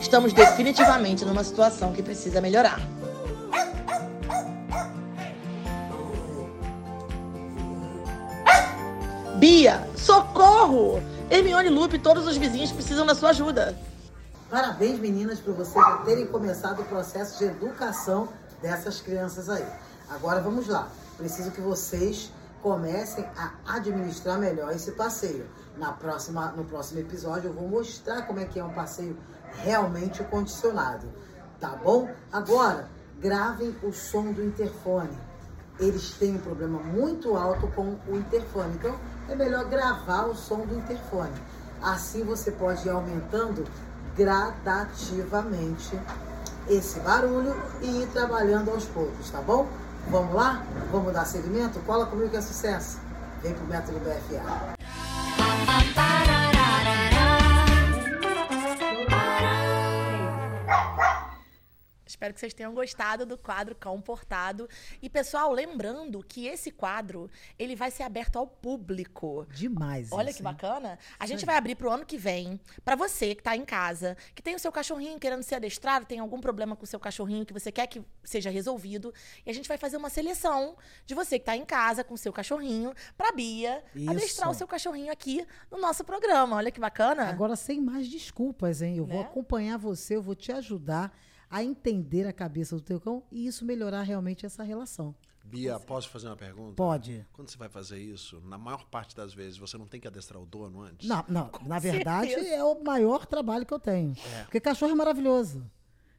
Estamos 0.09 0.33
definitivamente 0.33 1.23
numa 1.23 1.43
situação 1.43 1.93
que 1.93 2.01
precisa 2.01 2.41
melhorar. 2.41 2.79
Bia, 9.35 9.87
socorro! 9.95 10.99
Hermione 11.29 11.69
Lupe 11.69 11.97
e 11.97 11.99
todos 11.99 12.25
os 12.25 12.37
vizinhos 12.37 12.71
precisam 12.71 13.05
da 13.05 13.13
sua 13.13 13.29
ajuda. 13.29 13.77
Parabéns, 14.49 14.97
meninas, 14.97 15.39
por 15.39 15.53
vocês 15.53 15.85
já 15.85 15.97
terem 15.97 16.25
começado 16.25 16.81
o 16.81 16.85
processo 16.85 17.37
de 17.37 17.45
educação 17.45 18.29
dessas 18.63 18.99
crianças 19.01 19.47
aí. 19.47 19.67
Agora 20.09 20.41
vamos 20.41 20.67
lá. 20.67 20.87
Preciso 21.17 21.51
que 21.51 21.61
vocês 21.61 22.31
comecem 22.63 23.23
a 23.37 23.75
administrar 23.75 24.39
melhor 24.39 24.71
esse 24.71 24.91
passeio. 24.93 25.45
Na 25.77 25.93
próxima, 25.93 26.51
no 26.57 26.65
próximo 26.65 26.99
episódio 26.99 27.49
eu 27.49 27.53
vou 27.53 27.67
mostrar 27.67 28.23
como 28.23 28.39
é 28.39 28.45
que 28.45 28.59
é 28.59 28.63
um 28.63 28.73
passeio 28.73 29.15
realmente 29.63 30.23
condicionado. 30.25 31.07
Tá 31.59 31.69
bom? 31.83 32.09
Agora, 32.31 32.87
gravem 33.19 33.75
o 33.83 33.91
som 33.91 34.31
do 34.31 34.43
interfone. 34.43 35.17
Eles 35.79 36.11
têm 36.11 36.35
um 36.35 36.39
problema 36.39 36.79
muito 36.79 37.35
alto 37.35 37.67
com 37.69 37.97
o 38.07 38.17
interfone. 38.17 38.75
Então, 38.75 38.95
é 39.29 39.35
melhor 39.35 39.65
gravar 39.65 40.25
o 40.25 40.35
som 40.35 40.59
do 40.65 40.75
interfone. 40.75 41.33
Assim 41.81 42.23
você 42.23 42.51
pode 42.51 42.85
ir 42.85 42.91
aumentando 42.91 43.65
gradativamente 44.15 45.97
esse 46.67 46.99
barulho 46.99 47.55
e 47.81 48.03
ir 48.03 48.07
trabalhando 48.07 48.69
aos 48.71 48.85
poucos, 48.85 49.29
tá 49.29 49.41
bom? 49.41 49.67
Vamos 50.09 50.33
lá? 50.33 50.63
Vamos 50.91 51.13
dar 51.13 51.25
seguimento? 51.25 51.79
Cola 51.81 52.05
comigo 52.05 52.29
que 52.29 52.37
é 52.37 52.41
sucesso. 52.41 52.99
Vem 53.41 53.53
pro 53.53 53.65
método 53.65 53.99
BFA. 53.99 54.75
Wow, 60.69 60.93
wow. 60.99 61.08
Espero 62.19 62.33
que 62.33 62.39
vocês 62.41 62.53
tenham 62.53 62.73
gostado 62.73 63.25
do 63.25 63.37
quadro 63.37 63.73
Cão 63.73 64.01
Portado. 64.01 64.67
E, 65.01 65.09
pessoal, 65.09 65.53
lembrando 65.53 66.21
que 66.21 66.47
esse 66.47 66.69
quadro, 66.69 67.31
ele 67.57 67.77
vai 67.77 67.89
ser 67.89 68.03
aberto 68.03 68.35
ao 68.37 68.45
público. 68.45 69.47
Demais. 69.55 70.11
Olha 70.11 70.29
isso, 70.29 70.39
que 70.39 70.43
hein? 70.45 70.51
bacana. 70.51 70.99
A 71.17 71.25
gente 71.25 71.45
vai 71.45 71.55
abrir 71.55 71.75
pro 71.75 71.89
ano 71.89 72.05
que 72.05 72.17
vem, 72.17 72.59
pra 72.83 72.97
você 72.97 73.33
que 73.33 73.41
tá 73.41 73.55
em 73.55 73.63
casa, 73.63 74.17
que 74.35 74.41
tem 74.43 74.53
o 74.53 74.59
seu 74.59 74.69
cachorrinho 74.69 75.17
querendo 75.17 75.43
ser 75.43 75.55
adestrado, 75.55 76.05
tem 76.05 76.19
algum 76.19 76.41
problema 76.41 76.75
com 76.75 76.83
o 76.83 76.87
seu 76.87 76.99
cachorrinho 76.99 77.45
que 77.45 77.53
você 77.53 77.71
quer 77.71 77.87
que 77.87 78.01
seja 78.21 78.49
resolvido, 78.49 79.13
e 79.45 79.49
a 79.49 79.53
gente 79.53 79.69
vai 79.69 79.77
fazer 79.77 79.95
uma 79.95 80.09
seleção 80.09 80.75
de 81.05 81.15
você 81.15 81.39
que 81.39 81.45
tá 81.45 81.55
em 81.55 81.63
casa 81.63 82.03
com 82.03 82.15
o 82.15 82.17
seu 82.17 82.33
cachorrinho, 82.33 82.93
pra 83.17 83.31
Bia 83.31 83.81
Isso. 83.95 84.09
adestrar 84.11 84.49
o 84.49 84.53
seu 84.53 84.67
cachorrinho 84.67 85.09
aqui 85.09 85.47
no 85.71 85.79
nosso 85.79 86.03
programa. 86.03 86.57
Olha 86.57 86.69
que 86.69 86.81
bacana. 86.81 87.29
Agora, 87.29 87.55
sem 87.55 87.79
mais 87.79 88.09
desculpas, 88.09 88.81
hein? 88.81 88.97
Eu 88.97 89.05
vou 89.05 89.19
Né? 89.19 89.23
acompanhar 89.23 89.77
você, 89.77 90.17
eu 90.17 90.21
vou 90.21 90.35
te 90.35 90.51
ajudar 90.51 91.17
a 91.49 91.63
entender 91.63 92.27
a 92.27 92.33
cabeça 92.33 92.75
do 92.75 92.81
teu 92.81 92.99
cão 92.99 93.23
e 93.31 93.47
isso 93.47 93.65
melhorar 93.65 94.03
realmente 94.03 94.45
essa 94.45 94.63
relação. 94.63 95.15
Bia, 95.43 95.79
posso 95.79 96.09
fazer 96.09 96.27
uma 96.27 96.35
pergunta? 96.35 96.75
Pode. 96.75 97.25
Quando 97.33 97.49
você 97.49 97.57
vai 97.57 97.69
fazer 97.69 97.97
isso, 97.97 98.39
na 98.41 98.57
maior 98.57 98.85
parte 98.85 99.15
das 99.15 99.33
vezes, 99.33 99.57
você 99.57 99.77
não 99.77 99.87
tem 99.87 99.99
que 99.99 100.07
adestrar 100.07 100.39
o 100.39 100.45
dono 100.45 100.81
antes? 100.81 101.09
Não, 101.09 101.25
não. 101.27 101.49
Na 101.65 101.79
verdade, 101.79 102.29
certeza. 102.29 102.55
é 102.55 102.63
o 102.63 102.83
maior 102.83 103.25
trabalho 103.25 103.65
que 103.65 103.73
eu 103.73 103.79
tenho. 103.79 104.13
Porque 104.43 104.59
cachorro 104.59 104.91
é 104.91 104.95
maravilhoso. 104.95 105.65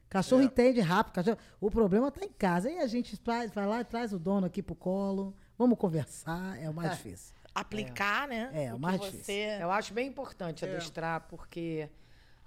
Cachorro 0.09 0.41
É. 0.41 0.45
entende 0.45 0.81
rápido. 0.81 1.13
Cachorro... 1.13 1.37
O 1.61 1.71
problema 1.71 2.09
está 2.09 2.25
em 2.25 2.33
casa. 2.33 2.67
Aí 2.67 2.79
a 2.79 2.87
gente 2.87 3.17
traz, 3.17 3.53
vai 3.53 3.65
lá 3.65 3.79
e 3.79 3.85
traz 3.85 4.11
o 4.11 4.19
dono 4.19 4.45
aqui 4.47 4.61
pro 4.61 4.75
colo. 4.75 5.33
Vamos 5.57 5.77
conversar. 5.77 6.61
É 6.61 6.69
o 6.69 6.73
mais 6.73 6.97
difícil. 6.97 7.33
Aplicar, 7.55 8.27
né? 8.27 8.49
É, 8.53 8.73
o 8.73 8.75
que 8.75 8.81
mais 8.81 8.97
você... 8.99 9.11
difícil. 9.11 9.61
Eu 9.61 9.71
acho 9.71 9.93
bem 9.93 10.09
importante 10.09 10.65
adestrar, 10.65 11.27
porque 11.29 11.89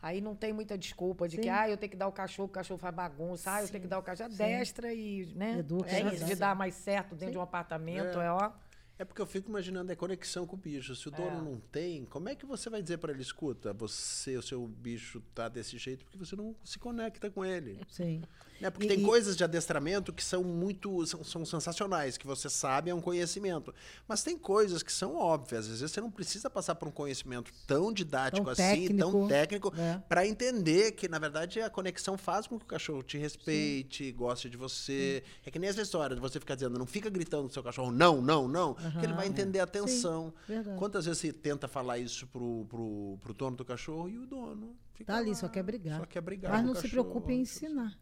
aí 0.05 0.21
não 0.21 0.37
tem 0.37 0.53
muita 0.53 0.77
desculpa 0.77 1.27
de 1.27 1.39
que, 1.39 1.45
Sim. 1.45 1.49
ah, 1.49 1.67
eu 1.69 1.79
tenho 1.79 1.91
que 1.91 1.97
dar 1.97 2.07
o 2.07 2.13
cachorro, 2.13 2.47
o 2.47 2.53
cachorro 2.53 2.79
faz 2.79 2.95
bagunça, 2.95 3.55
ah, 3.55 3.63
eu 3.63 3.69
tenho 3.69 3.81
que 3.81 3.89
dar 3.89 3.99
o 3.99 4.03
cachorro. 4.03 4.31
Adestra 4.31 4.93
e, 4.93 5.25
né? 5.35 5.61
Educa, 5.61 5.91
é 5.91 6.05
né? 6.05 6.15
isso, 6.15 6.27
de 6.27 6.35
dar 6.35 6.55
mais 6.55 6.75
certo 6.75 7.15
dentro 7.15 7.33
de 7.33 7.39
um 7.39 7.41
apartamento, 7.41 8.21
é, 8.21 8.31
ó. 8.31 8.53
É 8.99 9.05
porque 9.05 9.21
eu 9.21 9.27
fico 9.27 9.49
imaginando 9.49 9.91
a 9.91 9.97
conexão 9.97 10.47
com 10.47 10.55
o 10.55 10.59
bicho. 10.59 10.95
Se 10.95 11.09
o 11.09 11.11
dono 11.11 11.39
É. 11.39 11.43
não 11.43 11.59
tem, 11.59 12.05
como 12.05 12.29
é 12.29 12.35
que 12.35 12.45
você 12.45 12.69
vai 12.69 12.83
dizer 12.83 12.99
para 12.99 13.13
ele, 13.13 13.23
escuta, 13.23 13.73
você, 13.73 14.37
o 14.37 14.43
seu 14.43 14.69
bicho 14.69 15.21
tá 15.35 15.49
desse 15.49 15.79
jeito 15.79 16.05
porque 16.05 16.19
você 16.19 16.37
não 16.37 16.55
se 16.63 16.79
conecta 16.79 17.31
com 17.31 17.43
ele? 17.45 17.81
Sim. 17.89 18.23
Né? 18.61 18.71
Porque 18.71 18.87
E- 18.87 18.89
tem 18.89 19.01
e- 19.01 19.05
coisas 19.05 19.37
de 19.37 19.43
adestramento 19.45 20.13
que 20.13 20.23
são 20.25 20.43
muito, 20.45 21.05
são, 21.07 21.23
são 21.25 21.45
sensacionais, 21.45 22.17
que 22.17 22.27
você 22.27 22.49
sabe, 22.49 22.91
é 22.91 22.95
um 22.95 23.01
conhecimento. 23.01 23.75
Mas 24.09 24.23
tem 24.23 24.39
coisas 24.39 24.83
que 24.83 24.93
são 24.93 25.17
óbvias. 25.17 25.65
Às 25.67 25.81
vezes 25.81 25.91
você 25.93 26.01
não 26.01 26.11
precisa 26.11 26.49
passar 26.49 26.75
por 26.77 26.89
um 26.89 26.91
conhecimento 26.93 27.53
tão 27.67 27.93
didático 27.93 28.45
Tão 28.45 28.53
assim, 28.53 28.97
tão 28.97 29.27
técnico, 29.29 29.71
técnico, 29.71 29.75
é. 29.81 30.03
para 30.09 30.27
entender 30.27 30.93
que, 30.93 31.09
na 31.09 31.19
verdade, 31.19 31.61
a 31.61 31.69
conexão 31.69 32.17
faz 32.17 32.47
com 32.47 32.59
que 32.59 32.65
o 32.65 32.69
cachorro 32.69 33.03
te 33.03 33.19
respeite, 33.19 34.11
goste 34.13 34.49
de 34.49 34.57
você. 34.57 35.23
É 35.45 35.51
que 35.51 35.59
nem 35.59 35.69
essa 35.69 35.83
história 35.83 36.15
de 36.15 36.21
você 36.23 36.39
ficar 36.41 36.55
dizendo, 36.55 36.79
não 36.79 36.87
fica 36.87 37.11
gritando 37.11 37.45
pro 37.45 37.53
seu 37.55 37.63
cachorro, 37.63 37.91
não, 37.91 38.21
não, 38.23 38.47
não, 38.49 38.75
que 38.75 39.05
ele 39.05 39.13
vai 39.15 39.27
entender 39.27 39.61
a 39.61 39.67
tensão. 39.67 40.33
verdade. 40.47 40.79
Quantas 40.79 41.05
vezes 41.07 41.21
você 41.21 41.33
tenta 41.33 41.67
falar 41.69 41.99
isso 41.99 42.27
pro, 42.29 42.65
pro, 42.69 43.19
pro 43.21 43.35
dono 43.35 43.57
do 43.57 43.65
cachorro 43.65 44.09
e 44.09 44.19
o 44.19 44.27
dono 44.27 44.77
fica 44.95 45.13
Tá 45.13 45.19
ali, 45.19 45.31
lá, 45.31 45.35
só 45.35 45.49
quer 45.49 45.63
brigar. 45.63 46.01
Só 46.01 46.07
quer 46.07 46.21
brigar 46.21 46.53
Mas 46.53 46.65
não 46.65 46.75
se 46.75 46.83
cachorro. 46.83 47.05
preocupe 47.05 47.33
em 47.33 47.41
ensinar. 47.41 47.99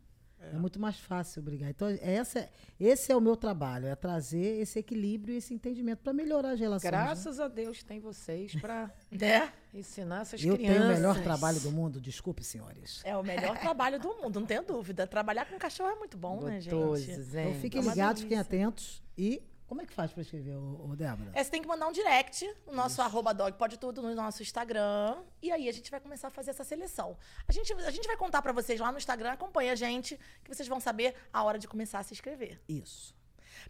É. 0.53 0.57
muito 0.57 0.81
mais 0.81 0.99
fácil 0.99 1.41
brigar. 1.43 1.71
Então, 1.71 1.89
essa, 2.01 2.41
é- 2.41 2.51
esse 2.81 3.13
é 3.13 3.17
o 3.17 3.21
meu 3.21 3.37
trabalho, 3.37 3.87
é 3.87 3.95
trazer 3.95 4.61
esse 4.61 4.79
equilíbrio 4.79 5.35
e 5.35 5.39
esse 5.39 5.55
entendimento 5.55 6.01
para 6.01 6.13
melhorar 6.13 6.51
as 6.53 6.61
relações. 6.61 6.91
né? 6.91 6.99
Graças 6.99 7.39
a 7.41 7.49
Deus 7.49 7.83
tem 7.83 8.01
vocês 8.01 8.55
para 8.57 8.91
Né? 9.11 9.53
ensinar 9.73 10.23
essas 10.23 10.43
Eu 10.45 10.55
crianças. 10.57 10.77
tenho 10.79 10.91
o 10.91 10.95
melhor 10.95 11.23
trabalho 11.23 11.61
do 11.61 11.71
mundo, 11.71 12.01
desculpe, 12.01 12.43
senhores. 12.43 13.01
É 13.05 13.17
o 13.17 13.23
melhor 13.23 13.59
trabalho 13.59 14.01
do 14.01 14.09
mundo, 14.21 14.41
não 14.41 14.47
tenho 14.47 14.63
dúvida. 14.65 15.07
Trabalhar 15.07 15.47
com 15.47 15.59
cachorro 15.59 15.91
é 15.91 15.95
muito 15.97 16.17
bom, 16.17 16.41
né, 16.43 16.61
gente? 16.61 16.75
Hein? 16.75 17.17
Então 17.29 17.55
fiquem 17.61 17.79
É 17.81 17.83
uma 17.83 17.93
ligados, 17.93 18.23
fiquem 18.23 18.37
delícia. 18.39 18.59
atentos. 18.59 19.03
E 19.17 19.43
como 19.73 19.81
é 19.81 19.87
que 19.87 19.95
faz 19.95 20.13
para 20.13 20.21
escrever, 20.21 20.55
ô, 20.55 20.91
ô, 20.91 20.95
Débora? 20.95 21.31
É, 21.33 21.43
você 21.43 21.51
tem 21.51 21.63
que 21.63 21.67
mandar 21.67 21.89
um 21.89 21.93
direct 21.93 22.47
no 22.67 22.75
nosso 22.75 23.01
arroba 23.01 23.33
dog 23.33 23.57
pode 23.57 23.79
tudo 23.79 24.03
no 24.03 24.15
nosso 24.15 24.43
Instagram. 24.43 25.17
E 25.41 25.51
aí 25.51 25.67
a 25.67 25.73
gente 25.73 25.91
vai 25.91 25.99
começar 25.99 26.29
a 26.29 26.31
fazer 26.31 26.51
essa 26.51 26.63
seleção. 26.63 27.17
A 27.49 27.53
gente, 27.53 27.73
a 27.73 27.91
gente 27.91 28.07
vai 28.07 28.19
contar 28.19 28.43
pra 28.43 28.53
vocês 28.53 28.79
lá 28.79 28.93
no 28.93 28.99
Instagram, 28.99 29.33
acompanha 29.33 29.73
a 29.73 29.75
gente, 29.75 30.21
que 30.45 30.55
vocês 30.55 30.69
vão 30.69 30.79
saber 30.79 31.15
a 31.33 31.43
hora 31.43 31.59
de 31.59 31.67
começar 31.67 32.01
a 32.01 32.03
se 32.03 32.13
inscrever. 32.13 32.61
Isso. 32.69 33.17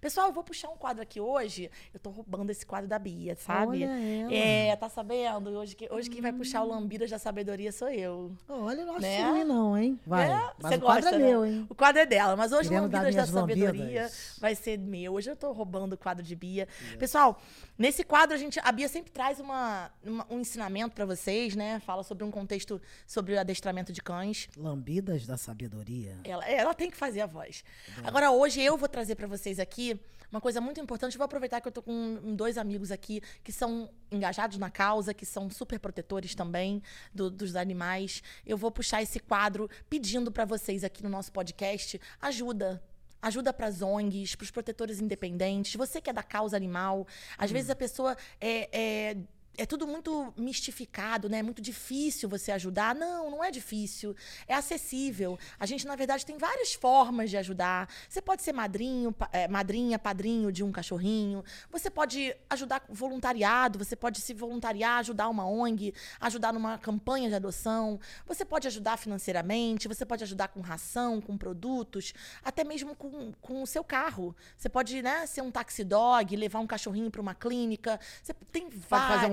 Pessoal, 0.00 0.28
eu 0.28 0.32
vou 0.32 0.42
puxar 0.42 0.68
um 0.68 0.76
quadro 0.76 1.02
aqui 1.02 1.20
hoje. 1.20 1.70
Eu 1.92 2.00
tô 2.00 2.10
roubando 2.10 2.50
esse 2.50 2.64
quadro 2.66 2.88
da 2.88 2.98
Bia, 2.98 3.36
sabe? 3.36 3.84
Olha 3.84 3.84
ela. 3.86 4.34
É, 4.34 4.76
tá 4.76 4.88
sabendo? 4.88 5.50
Hoje, 5.50 5.76
hoje 5.90 6.10
quem 6.10 6.20
vai 6.20 6.32
puxar 6.32 6.62
o 6.62 6.68
Lambidas 6.68 7.10
da 7.10 7.18
Sabedoria 7.18 7.72
sou 7.72 7.88
eu. 7.88 8.32
Olha, 8.48 8.80
eu 8.80 8.86
não 8.86 8.92
acho 8.94 9.02
Né? 9.02 9.22
ruim 9.30 9.44
não, 9.44 9.76
hein? 9.78 10.00
Vai. 10.06 10.30
É, 10.30 10.34
Mas 10.60 10.72
você 10.72 10.76
o 10.76 10.80
quadro 10.80 11.02
gosta, 11.02 11.08
é 11.16 11.18
né? 11.18 11.24
meu, 11.26 11.44
hein? 11.46 11.66
O 11.68 11.74
quadro 11.74 12.00
é 12.02 12.06
dela, 12.06 12.36
mas 12.36 12.52
hoje 12.52 12.68
o 12.68 12.72
Querendo 12.72 12.92
Lambidas 12.92 13.14
da 13.14 13.26
Sabedoria 13.26 13.84
lambidas. 13.84 14.36
vai 14.40 14.54
ser 14.54 14.78
meu. 14.78 15.12
Hoje 15.14 15.30
eu 15.30 15.36
tô 15.36 15.52
roubando 15.52 15.92
o 15.94 15.98
quadro 15.98 16.22
de 16.24 16.34
Bia. 16.34 16.66
Pessoal, 16.98 17.40
nesse 17.78 18.04
quadro 18.04 18.34
a 18.34 18.38
gente, 18.38 18.60
a 18.62 18.72
Bia 18.72 18.88
sempre 18.88 19.10
traz 19.10 19.40
uma, 19.40 19.90
uma- 20.04 20.26
um 20.30 20.40
ensinamento 20.40 20.94
pra 20.94 21.04
vocês, 21.04 21.54
né? 21.56 21.80
Fala 21.80 22.02
sobre 22.02 22.24
um 22.24 22.30
contexto 22.30 22.80
sobre 23.06 23.34
o 23.34 23.40
adestramento 23.40 23.92
de 23.92 24.02
cães. 24.02 24.48
Lambidas 24.56 25.26
da 25.26 25.36
sabedoria. 25.36 26.16
Ela, 26.24 26.44
ela 26.48 26.74
tem 26.74 26.90
que 26.90 26.96
fazer 26.96 27.20
a 27.22 27.26
voz. 27.26 27.64
Agora, 28.04 28.30
hoje 28.30 28.60
eu 28.60 28.76
vou 28.76 28.88
trazer 28.88 29.14
pra 29.14 29.26
vocês 29.26 29.58
aqui 29.58 29.81
uma 30.30 30.40
coisa 30.40 30.60
muito 30.62 30.80
importante. 30.80 31.14
Eu 31.14 31.18
vou 31.18 31.26
aproveitar 31.26 31.60
que 31.60 31.68
eu 31.68 31.72
tô 31.72 31.82
com 31.82 32.34
dois 32.34 32.56
amigos 32.56 32.90
aqui 32.90 33.20
que 33.44 33.52
são 33.52 33.90
engajados 34.10 34.56
na 34.58 34.70
causa, 34.70 35.12
que 35.12 35.26
são 35.26 35.50
super 35.50 35.78
protetores 35.78 36.34
também 36.34 36.82
do- 37.14 37.30
dos 37.30 37.54
animais. 37.54 38.22
Eu 38.46 38.56
vou 38.56 38.70
puxar 38.70 39.02
esse 39.02 39.20
quadro 39.20 39.68
pedindo 39.90 40.32
pra 40.32 40.44
vocês 40.46 40.84
aqui 40.84 41.02
no 41.02 41.08
nosso 41.10 41.30
podcast 41.32 42.00
ajuda. 42.20 42.82
ajuda 43.24 43.52
para 43.52 43.68
as 43.68 43.80
ONGs, 43.82 44.34
para 44.34 44.44
os 44.44 44.50
protetores 44.50 44.98
independentes. 45.00 45.76
Você 45.76 46.00
que 46.00 46.10
é 46.10 46.12
da 46.12 46.24
causa 46.24 46.56
animal, 46.56 47.06
às 47.38 47.52
vezes 47.52 47.70
a 47.70 47.76
pessoa 47.76 48.16
é, 48.40 48.68
é 48.72 49.16
é 49.56 49.66
tudo 49.66 49.86
muito 49.86 50.32
mistificado, 50.36 51.28
né? 51.28 51.38
É 51.38 51.42
muito 51.42 51.60
difícil 51.60 52.28
você 52.28 52.50
ajudar. 52.52 52.94
Não, 52.94 53.30
não 53.30 53.44
é 53.44 53.50
difícil. 53.50 54.16
É 54.48 54.54
acessível. 54.54 55.38
A 55.58 55.66
gente, 55.66 55.86
na 55.86 55.94
verdade, 55.94 56.24
tem 56.24 56.38
várias 56.38 56.72
formas 56.72 57.28
de 57.28 57.36
ajudar. 57.36 57.88
Você 58.08 58.22
pode 58.22 58.42
ser 58.42 58.52
madrinho, 58.52 59.14
eh, 59.30 59.48
madrinha, 59.48 59.98
padrinho 59.98 60.50
de 60.50 60.64
um 60.64 60.72
cachorrinho. 60.72 61.44
Você 61.70 61.90
pode 61.90 62.34
ajudar 62.48 62.80
com 62.80 62.94
voluntariado. 62.94 63.78
Você 63.78 63.94
pode 63.94 64.20
se 64.20 64.32
voluntariar, 64.32 65.00
ajudar 65.00 65.28
uma 65.28 65.46
ONG, 65.46 65.92
ajudar 66.20 66.52
numa 66.52 66.78
campanha 66.78 67.28
de 67.28 67.34
adoção. 67.34 68.00
Você 68.26 68.46
pode 68.46 68.66
ajudar 68.66 68.96
financeiramente. 68.96 69.86
Você 69.86 70.06
pode 70.06 70.24
ajudar 70.24 70.48
com 70.48 70.60
ração, 70.60 71.20
com 71.20 71.36
produtos, 71.36 72.14
até 72.42 72.64
mesmo 72.64 72.96
com, 72.96 73.32
com 73.40 73.62
o 73.62 73.66
seu 73.66 73.84
carro. 73.84 74.34
Você 74.56 74.70
pode, 74.70 75.02
né, 75.02 75.26
ser 75.26 75.42
um 75.42 75.50
taxi 75.50 75.84
dog, 75.84 76.34
levar 76.36 76.60
um 76.60 76.66
cachorrinho 76.66 77.10
para 77.10 77.20
uma 77.20 77.34
clínica. 77.34 78.00
Você 78.22 78.32
tem 78.50 78.64
um 78.64 78.70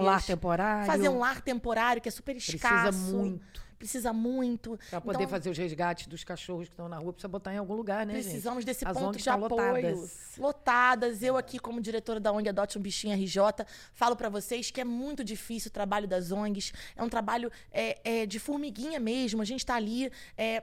lar 0.09 0.25
temporário. 0.25 0.85
Fazer 0.85 1.09
um 1.09 1.19
lar 1.19 1.41
temporário, 1.41 2.01
que 2.01 2.07
é 2.09 2.11
super 2.11 2.33
Precisa 2.35 2.55
escasso. 2.57 3.15
muito. 3.15 3.69
Precisa 3.79 4.11
muito. 4.11 4.77
Para 4.89 4.99
poder 4.99 5.19
Então, 5.19 5.29
fazer 5.29 5.49
os 5.49 5.57
resgates 5.57 6.05
dos 6.07 6.25
cachorros 6.25 6.67
que 6.67 6.73
estão 6.73 6.89
na 6.89 6.97
rua, 6.97 7.13
precisa 7.13 7.29
botar 7.29 7.53
em 7.53 7.57
algum 7.57 7.75
lugar, 7.75 8.05
né, 8.05 8.15
gente? 8.15 8.23
Precisamos 8.23 8.65
desse 8.65 8.85
As 8.85 8.91
ponto 8.91 9.05
ONGs 9.07 9.23
de 9.23 9.29
estão 9.29 9.45
apoio. 9.45 9.95
lotadas. 9.95 10.37
Lotadas. 10.37 11.23
Eu 11.23 11.37
aqui, 11.37 11.57
como 11.57 11.79
diretora 11.79 12.19
da 12.19 12.29
ONG 12.33 12.49
Adote 12.49 12.77
um 12.77 12.81
Bichinho 12.81 13.15
RJ, 13.15 13.41
falo 13.93 14.17
pra 14.17 14.27
vocês 14.27 14.69
que 14.69 14.81
é 14.81 14.83
muito 14.83 15.23
difícil 15.23 15.69
o 15.69 15.71
trabalho 15.71 16.09
das 16.09 16.29
ONGs. 16.29 16.73
É 16.93 17.01
um 17.01 17.07
trabalho 17.07 17.49
é, 17.71 17.99
é, 18.03 18.25
de 18.25 18.37
formiguinha 18.37 18.99
mesmo. 18.99 19.41
A 19.41 19.45
gente 19.45 19.65
tá 19.65 19.75
ali... 19.75 20.11
é, 20.37 20.61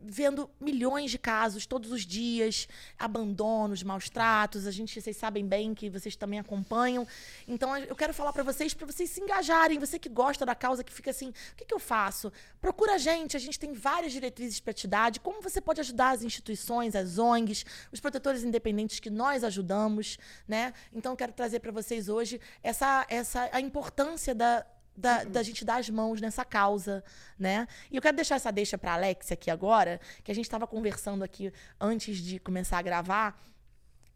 Vendo 0.00 0.48
milhões 0.60 1.10
de 1.10 1.18
casos 1.18 1.66
todos 1.66 1.90
os 1.90 2.06
dias, 2.06 2.68
abandonos, 2.98 3.82
maus 3.82 4.08
tratos. 4.08 4.66
A 4.66 4.70
gente, 4.70 5.00
vocês 5.00 5.16
sabem 5.16 5.46
bem 5.46 5.74
que 5.74 5.90
vocês 5.90 6.14
também 6.14 6.38
acompanham. 6.38 7.06
Então, 7.46 7.76
eu 7.76 7.96
quero 7.96 8.14
falar 8.14 8.32
pra 8.32 8.44
vocês, 8.44 8.72
pra 8.72 8.86
vocês 8.86 9.10
se 9.10 9.20
engajarem. 9.20 9.78
Você 9.78 9.98
que 9.98 10.08
gosta 10.08 10.46
da 10.46 10.54
causa, 10.54 10.84
que 10.84 10.92
fica 10.92 11.10
assim, 11.10 11.30
o 11.30 11.56
que, 11.56 11.64
que 11.64 11.74
eu 11.74 11.80
faço? 11.80 12.32
Procura 12.60 12.94
a 12.94 12.98
gente, 12.98 13.36
a 13.36 13.40
gente 13.40 13.58
tem 13.58 13.72
várias 13.72 14.12
diretrizes 14.12 14.60
para 14.60 14.72
te 14.72 14.86
dar 14.86 15.10
de 15.10 15.18
como 15.18 15.42
você 15.42 15.60
pode 15.60 15.80
ajudar 15.80 16.10
as 16.10 16.22
instituições, 16.22 16.94
as 16.94 17.18
ONGs, 17.18 17.64
os 17.92 17.98
protetores 17.98 18.44
independentes 18.44 19.00
que 19.00 19.10
nós 19.10 19.42
ajudamos, 19.42 20.16
né? 20.46 20.72
Então 20.92 21.12
eu 21.12 21.16
quero 21.16 21.32
trazer 21.32 21.60
para 21.60 21.72
vocês 21.72 22.08
hoje 22.08 22.40
essa, 22.62 23.04
essa 23.08 23.48
a 23.52 23.60
importância 23.60 24.34
da, 24.34 24.64
da, 24.98 25.24
da 25.24 25.42
gente 25.42 25.64
dar 25.64 25.76
as 25.76 25.88
mãos 25.88 26.20
nessa 26.20 26.44
causa, 26.44 27.04
né? 27.38 27.68
E 27.90 27.96
eu 27.96 28.02
quero 28.02 28.16
deixar 28.16 28.34
essa 28.34 28.50
deixa 28.50 28.76
para 28.76 28.94
Alexia 28.94 29.34
aqui 29.34 29.50
agora, 29.50 30.00
que 30.24 30.32
a 30.32 30.34
gente 30.34 30.44
estava 30.44 30.66
conversando 30.66 31.22
aqui 31.22 31.52
antes 31.80 32.18
de 32.18 32.38
começar 32.40 32.78
a 32.78 32.82
gravar 32.82 33.40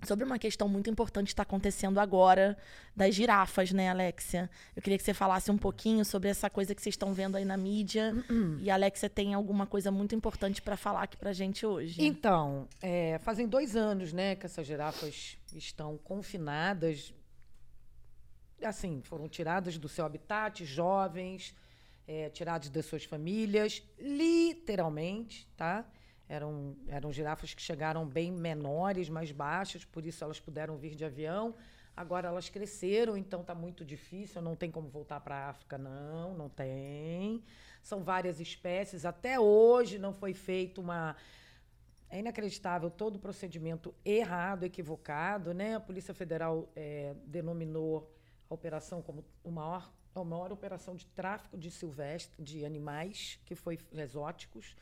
sobre 0.05 0.25
uma 0.25 0.37
questão 0.37 0.69
muito 0.69 0.91
importante 0.91 1.27
que 1.27 1.33
está 1.33 1.45
acontecendo 1.45 2.01
agora 2.01 2.59
das 2.97 3.15
girafas, 3.15 3.71
né, 3.71 3.89
Alexia? 3.89 4.51
Eu 4.75 4.83
queria 4.83 4.99
que 4.99 5.05
você 5.05 5.15
falasse 5.15 5.49
um 5.53 5.57
pouquinho 5.57 6.05
sobre 6.05 6.29
essa 6.29 6.51
coisa 6.51 6.75
que 6.75 6.83
vocês 6.83 6.95
estão 6.95 7.13
vendo 7.15 7.37
aí 7.37 7.45
na 7.45 7.57
mídia. 7.57 8.13
E 8.61 8.69
a 8.69 8.75
Alexia 8.75 9.09
tem 9.09 9.33
alguma 9.33 9.65
coisa 9.65 9.93
muito 9.93 10.13
importante 10.17 10.61
para 10.61 10.77
falar 10.77 11.05
aqui 11.05 11.17
pra 11.17 11.33
gente 11.33 11.65
hoje. 11.65 12.03
Então, 12.03 12.67
é, 12.81 13.21
fazem 13.21 13.47
dois 13.47 13.77
anos, 13.77 14.13
né, 14.13 14.35
que 14.35 14.45
essas 14.45 14.67
girafas 14.67 15.39
estão 15.55 15.97
confinadas. 15.99 17.15
Assim, 18.65 19.01
foram 19.03 19.29
tiradas 19.29 19.79
do 19.79 19.89
seu 19.89 20.05
habitat, 20.05 20.65
jovens, 20.65 21.55
é, 22.07 22.31
tiradas 22.31 22.69
das 22.71 22.87
suas 22.87 23.05
famílias, 23.05 23.83
literalmente, 23.99 25.49
tá? 25.57 25.85
Eram, 26.29 26.77
eram 26.87 27.13
girafas 27.13 27.53
que 27.53 27.61
chegaram 27.61 28.07
bem 28.07 28.31
menores, 28.33 29.09
mais 29.09 29.31
baixas, 29.33 29.85
por 29.85 30.05
isso 30.07 30.25
elas 30.25 30.41
puderam 30.41 30.77
vir 30.77 30.95
de 30.95 31.05
avião. 31.05 31.55
Agora 31.95 32.29
elas 32.29 32.49
cresceram, 32.49 33.17
então 33.17 33.45
tá 33.45 33.55
muito 33.55 33.85
difícil, 33.85 34.41
não 34.41 34.57
tem 34.57 34.71
como 34.71 34.89
voltar 34.89 35.21
para 35.21 35.37
a 35.37 35.49
África, 35.51 35.77
não, 35.77 36.35
não 36.35 36.49
tem. 36.49 37.43
São 37.83 38.03
várias 38.03 38.41
espécies. 38.41 39.05
Até 39.05 39.39
hoje 39.39 39.99
não 39.99 40.15
foi 40.15 40.33
feito 40.33 40.81
uma 40.81 41.15
é 42.09 42.19
inacreditável 42.19 42.91
todo 42.91 43.17
o 43.17 43.19
procedimento 43.19 43.95
errado, 44.05 44.65
equivocado, 44.65 45.55
né? 45.55 45.77
A 45.77 45.81
Polícia 45.81 46.13
Federal 46.13 46.71
eh, 46.77 47.15
denominou 47.25 48.11
operação 48.53 49.03
como 49.03 49.25
o 49.43 49.51
maior, 49.51 49.93
a 50.15 50.25
maior 50.25 50.53
operação 50.53 50.95
de 50.95 51.07
tráfico 51.07 51.57
de 51.57 51.71
silvestre, 51.71 52.43
de 52.43 52.65
animais, 52.65 53.39
que 53.45 53.55
foi 53.55 53.79
exóticos. 53.93 54.77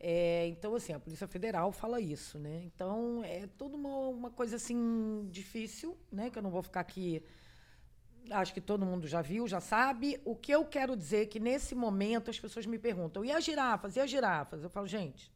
É, 0.00 0.46
então, 0.46 0.74
assim, 0.74 0.92
a 0.92 1.00
Polícia 1.00 1.26
Federal 1.26 1.72
fala 1.72 2.00
isso, 2.00 2.38
né? 2.38 2.62
Então, 2.64 3.22
é 3.24 3.48
tudo 3.58 3.76
uma, 3.76 3.96
uma 4.08 4.30
coisa, 4.30 4.56
assim, 4.56 5.28
difícil, 5.30 5.96
né? 6.10 6.30
Que 6.30 6.38
eu 6.38 6.42
não 6.42 6.50
vou 6.50 6.62
ficar 6.62 6.80
aqui... 6.80 7.22
Acho 8.30 8.52
que 8.52 8.60
todo 8.60 8.84
mundo 8.84 9.08
já 9.08 9.22
viu, 9.22 9.48
já 9.48 9.58
sabe. 9.58 10.20
O 10.24 10.36
que 10.36 10.52
eu 10.52 10.64
quero 10.64 10.94
dizer 10.94 11.22
é 11.22 11.26
que, 11.26 11.40
nesse 11.40 11.74
momento, 11.74 12.30
as 12.30 12.38
pessoas 12.38 12.66
me 12.66 12.78
perguntam, 12.78 13.24
e 13.24 13.32
as 13.32 13.42
girafas? 13.42 13.96
E 13.96 14.00
as 14.00 14.10
girafas? 14.10 14.62
Eu 14.62 14.68
falo, 14.68 14.86
gente, 14.86 15.32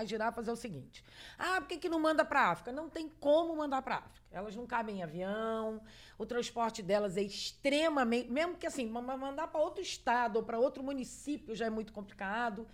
as 0.00 0.08
girafas 0.08 0.48
é 0.48 0.52
o 0.52 0.56
seguinte. 0.56 1.04
Ah, 1.38 1.60
por 1.60 1.68
que, 1.68 1.78
que 1.78 1.88
não 1.88 1.98
manda 2.00 2.24
para 2.24 2.50
África? 2.50 2.70
Não 2.72 2.88
tem 2.88 3.08
como 3.08 3.54
mandar 3.56 3.82
para 3.82 3.96
África. 3.96 4.26
Elas 4.30 4.54
não 4.54 4.66
cabem 4.66 4.98
em 4.98 5.02
avião, 5.02 5.80
o 6.18 6.26
transporte 6.26 6.82
delas 6.82 7.16
é 7.16 7.22
extremamente. 7.22 8.30
Mesmo 8.30 8.56
que 8.56 8.66
assim, 8.66 8.86
ma- 8.86 9.00
ma- 9.00 9.16
mandar 9.16 9.48
para 9.48 9.60
outro 9.60 9.82
estado 9.82 10.36
ou 10.36 10.42
para 10.42 10.58
outro 10.58 10.82
município 10.82 11.54
já 11.54 11.66
é 11.66 11.70
muito 11.70 11.92
complicado, 11.92 12.66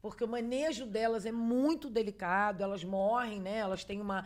porque 0.00 0.24
o 0.24 0.28
manejo 0.28 0.86
delas 0.86 1.26
é 1.26 1.32
muito 1.32 1.90
delicado, 1.90 2.62
elas 2.62 2.82
morrem, 2.82 3.40
né? 3.40 3.58
Elas 3.58 3.84
têm 3.84 4.00
uma. 4.00 4.24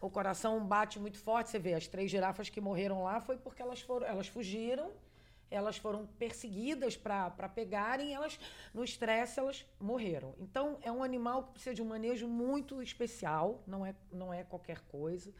O 0.00 0.10
coração 0.10 0.62
bate 0.66 0.98
muito 1.00 1.18
forte. 1.18 1.48
Você 1.48 1.58
vê, 1.58 1.72
as 1.74 1.86
três 1.86 2.10
girafas 2.10 2.50
que 2.50 2.60
morreram 2.60 3.02
lá 3.04 3.20
foi 3.20 3.38
porque 3.38 3.62
elas 3.62 3.80
foram. 3.80 4.06
Elas 4.06 4.26
fugiram 4.28 4.90
elas 5.54 5.76
foram 5.76 6.06
perseguidas 6.06 6.96
para 6.96 7.48
pegarem, 7.48 8.14
elas 8.14 8.38
no 8.72 8.82
estresse 8.82 9.38
elas 9.38 9.64
morreram. 9.80 10.34
Então 10.38 10.78
é 10.82 10.90
um 10.90 11.02
animal 11.02 11.44
que 11.44 11.52
precisa 11.52 11.74
de 11.74 11.82
um 11.82 11.86
manejo 11.86 12.26
muito 12.26 12.82
especial, 12.82 13.62
não 13.66 13.84
é 13.86 13.94
não 14.10 14.32
é 14.32 14.42
qualquer 14.44 14.80
coisa. 14.82 15.32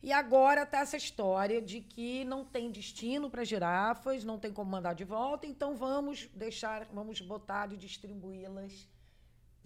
E 0.00 0.12
agora 0.12 0.64
tá 0.64 0.78
essa 0.78 0.96
história 0.96 1.60
de 1.60 1.80
que 1.80 2.24
não 2.24 2.44
tem 2.44 2.70
destino 2.70 3.28
para 3.28 3.42
girafas, 3.42 4.22
não 4.22 4.38
tem 4.38 4.52
como 4.52 4.70
mandar 4.70 4.94
de 4.94 5.04
volta, 5.04 5.44
então 5.44 5.74
vamos 5.74 6.28
deixar, 6.32 6.84
vamos 6.92 7.20
botar 7.20 7.72
e 7.72 7.76
distribuí-las 7.76 8.88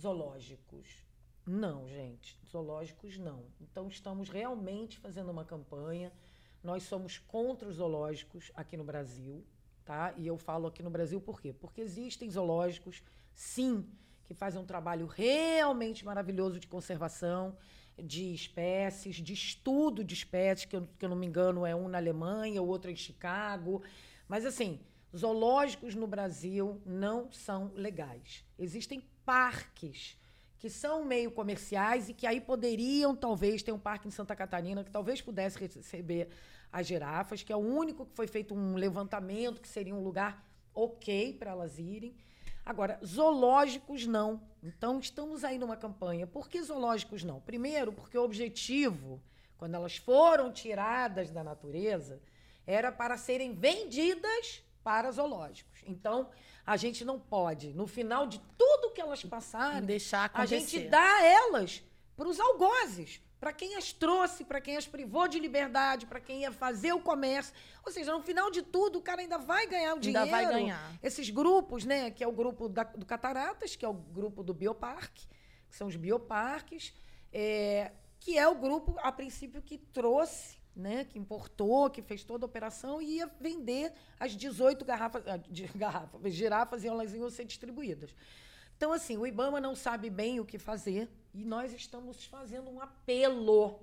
zoológicos. 0.01 1.05
Não, 1.47 1.87
gente, 1.87 2.39
zoológicos 2.49 3.19
não. 3.19 3.45
Então 3.61 3.89
estamos 3.89 4.31
realmente 4.31 4.99
fazendo 4.99 5.31
uma 5.31 5.45
campanha. 5.45 6.11
Nós 6.63 6.85
somos 6.85 7.19
contra 7.19 7.69
os 7.69 7.77
zoológicos 7.77 8.51
aqui 8.55 8.77
no 8.77 8.85
Brasil, 8.85 9.45
tá? 9.85 10.15
E 10.17 10.27
eu 10.27 10.37
falo 10.39 10.67
aqui 10.67 10.83
no 10.83 10.91
Brasil 10.91 11.21
por 11.21 11.41
quê? 11.41 11.53
Porque 11.53 11.81
existem 11.81 12.31
zoológicos, 12.31 13.03
sim, 13.35 13.87
que 14.25 14.35
fazem 14.35 14.61
um 14.61 14.65
trabalho 14.65 15.07
realmente 15.07 16.05
maravilhoso 16.05 16.59
de 16.59 16.67
conservação 16.67 17.57
de 17.99 18.33
espécies, 18.35 19.17
de 19.17 19.33
estudo 19.33 20.03
de 20.03 20.15
espécies, 20.15 20.65
que 20.65 20.81
que 20.81 21.05
eu 21.05 21.09
não 21.09 21.17
me 21.17 21.27
engano 21.27 21.67
é 21.67 21.75
um 21.75 21.89
na 21.89 21.99
Alemanha, 21.99 22.63
o 22.63 22.67
outro 22.67 22.91
em 22.91 22.97
Chicago. 22.97 23.83
Mas, 24.27 24.47
assim, 24.47 24.81
zoológicos 25.17 25.95
no 25.95 26.07
Brasil 26.07 26.81
não 26.87 27.31
são 27.31 27.71
legais. 27.75 28.45
Existem 28.59 29.03
parques 29.25 30.17
que 30.63 30.71
são 30.71 31.05
meio 31.05 31.33
comerciais 31.33 32.09
e 32.09 32.15
que 32.15 32.25
aí 32.25 32.41
poderiam, 32.41 33.17
talvez, 33.17 33.65
ter 33.65 33.73
um 33.73 33.79
parque 33.81 34.07
em 34.07 34.13
Santa 34.13 34.37
Catarina 34.37 34.85
que 34.85 34.93
talvez 34.93 35.21
pudesse 35.21 35.59
receber 35.59 36.29
as 36.73 36.87
girafas, 36.87 37.43
que 37.43 37.53
é 37.53 37.57
o 37.57 37.59
único 37.59 38.07
que 38.07 38.15
foi 38.15 38.29
feito 38.29 38.55
um 38.55 38.77
levantamento, 38.77 39.61
que 39.61 39.67
seria 39.67 39.93
um 39.93 40.05
lugar 40.05 40.41
ok 40.73 41.33
para 41.33 41.51
elas 41.51 41.81
irem. 41.81 42.15
Agora, 42.65 43.01
zoológicos 43.05 44.07
não. 44.07 44.41
Então, 44.63 45.01
estamos 45.01 45.43
aí 45.43 45.59
numa 45.59 45.77
campanha. 45.77 46.29
Por 46.29 46.49
que 46.49 46.63
zoológicos 46.63 47.25
não? 47.25 47.41
Primeiro, 47.41 47.93
porque 47.93 48.17
o 48.17 48.23
objetivo, 48.23 49.21
quando 49.59 49.75
elas 49.75 49.97
foram 49.97 50.53
tiradas 50.53 51.33
da 51.33 51.43
natureza, 51.43 52.21
era 52.65 52.93
para 52.93 53.17
serem 53.17 53.53
vendidas 53.53 54.63
para 54.83 55.11
zoológicos. 55.11 55.81
Então, 55.87 56.29
a 56.67 56.77
gente 56.77 57.05
não 57.05 57.19
pode, 57.19 57.73
no 57.75 57.87
final 57.87 58.27
de 58.27 58.41
tudo 58.59 58.91
que 58.93 59.01
elas 59.01 59.23
passarem, 59.25 59.83
Deixar 59.87 60.21
a 60.23 60.25
acontecer. 60.27 60.59
gente 60.61 60.89
dá 60.89 61.23
elas 61.25 61.83
para 62.17 62.29
os 62.29 62.39
algozes, 62.39 63.21
para 63.41 63.53
quem 63.53 63.75
as 63.77 63.93
trouxe, 63.93 64.45
para 64.45 64.61
quem 64.61 64.77
as 64.77 64.87
privou 64.87 65.27
de 65.27 65.39
liberdade, 65.41 66.07
para 66.07 66.21
quem 66.21 66.43
ia 66.43 66.53
fazer 66.53 66.93
o 66.93 67.01
comércio. 67.01 67.53
Ou 67.85 67.91
seja, 67.91 68.13
no 68.13 68.23
final 68.23 68.51
de 68.51 68.63
tudo, 68.63 68.99
o 68.99 69.03
cara 69.03 69.21
ainda 69.21 69.39
vai 69.39 69.67
ganhar 69.67 69.91
o 69.95 69.97
Ainda 69.97 70.01
dinheiro. 70.01 70.31
vai 70.31 70.47
ganhar. 70.47 70.93
Esses 71.03 71.29
grupos, 71.31 71.85
né, 71.85 72.11
que 72.13 72.23
é 72.23 72.29
o 72.29 72.33
grupo 72.33 72.69
da- 72.69 72.85
do 72.85 73.05
Cataratas, 73.05 73.75
que 73.75 73.85
é 73.85 73.89
o 73.89 73.95
grupo 73.95 74.45
do 74.45 74.55
Bioparque, 74.55 75.27
que 75.69 75.75
são 75.77 75.89
os 75.89 75.97
bioparques, 75.97 76.95
é, 77.33 77.91
que 78.21 78.39
é 78.39 78.47
o 78.47 78.55
grupo, 78.55 78.95
a 79.01 79.11
princípio, 79.11 79.61
que 79.61 79.77
trouxe, 79.77 80.59
né, 80.75 81.05
que 81.05 81.19
importou, 81.19 81.91
que 81.91 82.03
fez 82.03 82.25
toda 82.25 82.45
a 82.45 82.47
operação 82.47 83.01
e 83.01 83.17
ia 83.17 83.31
vender 83.41 83.93
as 84.19 84.33
18 84.33 84.85
garrafas, 84.85 85.23
ah, 85.27 85.37
de, 85.37 85.67
garrafas 85.77 86.33
girafas 86.33 86.85
elas 86.85 87.13
iam 87.15 87.29
ser 87.31 87.45
distribuídas. 87.45 88.15
Então, 88.77 88.93
assim, 88.93 89.17
o 89.17 89.27
IBAMA 89.27 89.61
não 89.61 89.75
sabe 89.75 90.11
bem 90.11 90.41
o 90.41 90.45
que 90.45 90.59
fazer, 90.59 91.09
E 91.35 91.45
nós 91.45 91.73
estamos 91.73 92.25
fazendo 92.25 92.69
um 92.69 92.81
apelo 92.81 93.81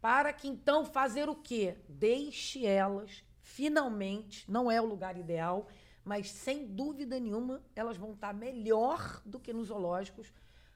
para 0.00 0.32
que 0.32 0.48
então 0.48 0.84
fazer 0.84 1.28
o 1.28 1.34
quê? 1.34 1.76
Deixe 1.88 2.66
elas, 2.66 3.24
finalmente, 3.40 4.44
não 4.50 4.70
é 4.70 4.80
o 4.80 4.84
lugar 4.84 5.16
ideal, 5.16 5.66
mas 6.04 6.30
sem 6.30 6.66
dúvida 6.66 7.18
nenhuma 7.18 7.62
elas 7.74 7.96
vão 7.96 8.12
estar 8.12 8.34
melhor 8.34 9.22
do 9.24 9.40
que 9.40 9.52
nos 9.52 9.68
zoológicos. 9.68 10.30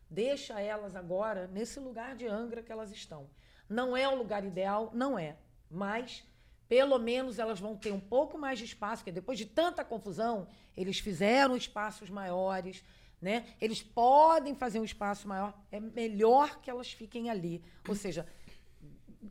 Deixa 0.08 0.58
elas 0.60 0.96
agora 0.96 1.46
nesse 1.48 1.78
lugar 1.78 2.16
de 2.16 2.26
Angra 2.26 2.62
que 2.62 2.72
elas 2.72 2.90
estão. 2.90 3.28
Não 3.68 3.96
é 3.96 4.08
o 4.08 4.14
lugar 4.14 4.44
ideal, 4.44 4.90
não 4.94 5.18
é, 5.18 5.36
mas 5.70 6.24
pelo 6.68 6.98
menos 6.98 7.38
elas 7.38 7.58
vão 7.58 7.76
ter 7.76 7.92
um 7.92 8.00
pouco 8.00 8.38
mais 8.38 8.58
de 8.58 8.66
espaço, 8.66 9.02
porque 9.02 9.12
depois 9.12 9.38
de 9.38 9.46
tanta 9.46 9.84
confusão, 9.84 10.46
eles 10.76 10.98
fizeram 10.98 11.56
espaços 11.56 12.10
maiores, 12.10 12.84
né? 13.20 13.46
Eles 13.60 13.82
podem 13.82 14.54
fazer 14.54 14.78
um 14.78 14.84
espaço 14.84 15.26
maior, 15.26 15.58
é 15.72 15.80
melhor 15.80 16.60
que 16.60 16.70
elas 16.70 16.92
fiquem 16.92 17.30
ali. 17.30 17.64
Ou 17.88 17.94
seja, 17.94 18.26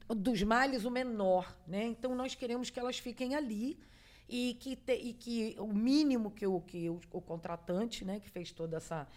dos 0.10 0.42
males 0.44 0.84
o 0.84 0.92
menor, 0.92 1.56
né? 1.68 1.86
Então 1.86 2.16
nós 2.16 2.34
queremos 2.34 2.70
que 2.70 2.80
elas 2.80 2.98
fiquem 2.98 3.36
ali 3.36 3.80
e 4.28 4.58
que, 4.60 4.76
te, 4.76 4.94
e 4.94 5.14
que 5.14 5.56
o 5.60 5.74
mínimo 5.74 6.32
que, 6.32 6.46
o, 6.46 6.60
que 6.60 6.90
o, 6.90 7.00
o 7.12 7.22
contratante, 7.22 8.04
né, 8.04 8.20
que 8.20 8.30
fez 8.30 8.52
toda 8.52 8.78
essa 8.78 9.08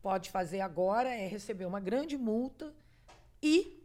pode 0.00 0.30
fazer 0.30 0.60
agora 0.60 1.12
é 1.12 1.26
receber 1.26 1.64
uma 1.64 1.80
grande 1.80 2.16
multa 2.16 2.72
e 3.42 3.75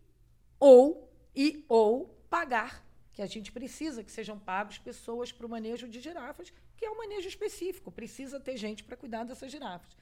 ou 0.61 1.11
e 1.35 1.65
ou 1.67 2.07
pagar 2.29 2.85
que 3.11 3.21
a 3.21 3.25
gente 3.25 3.51
precisa 3.51 4.03
que 4.03 4.11
sejam 4.11 4.39
pagos 4.39 4.77
pessoas 4.77 5.31
para 5.31 5.45
o 5.45 5.49
manejo 5.49 5.89
de 5.89 5.99
girafas, 5.99 6.53
que 6.77 6.85
é 6.85 6.91
um 6.91 6.97
manejo 6.97 7.27
específico, 7.27 7.91
precisa 7.91 8.39
ter 8.39 8.55
gente 8.55 8.83
para 8.83 8.95
cuidar 8.95 9.23
dessas 9.23 9.51
girafas. 9.51 9.97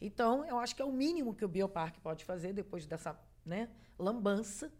Então, 0.00 0.44
eu 0.44 0.58
acho 0.58 0.74
que 0.74 0.82
é 0.82 0.84
o 0.84 0.92
mínimo 0.92 1.34
que 1.34 1.44
o 1.44 1.48
Bioparque 1.48 2.00
pode 2.00 2.24
fazer 2.24 2.52
depois 2.52 2.86
dessa 2.86 3.18
né, 3.46 3.70
lambança 3.98 4.72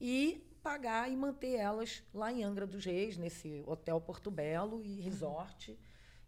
e 0.00 0.42
pagar 0.62 1.10
e 1.10 1.16
manter 1.16 1.56
elas 1.56 2.02
lá 2.12 2.32
em 2.32 2.42
Angra 2.42 2.66
dos 2.66 2.84
Reis, 2.84 3.18
nesse 3.18 3.62
hotel 3.66 4.00
Porto 4.00 4.30
Belo 4.30 4.82
e 4.82 5.00
resort. 5.00 5.78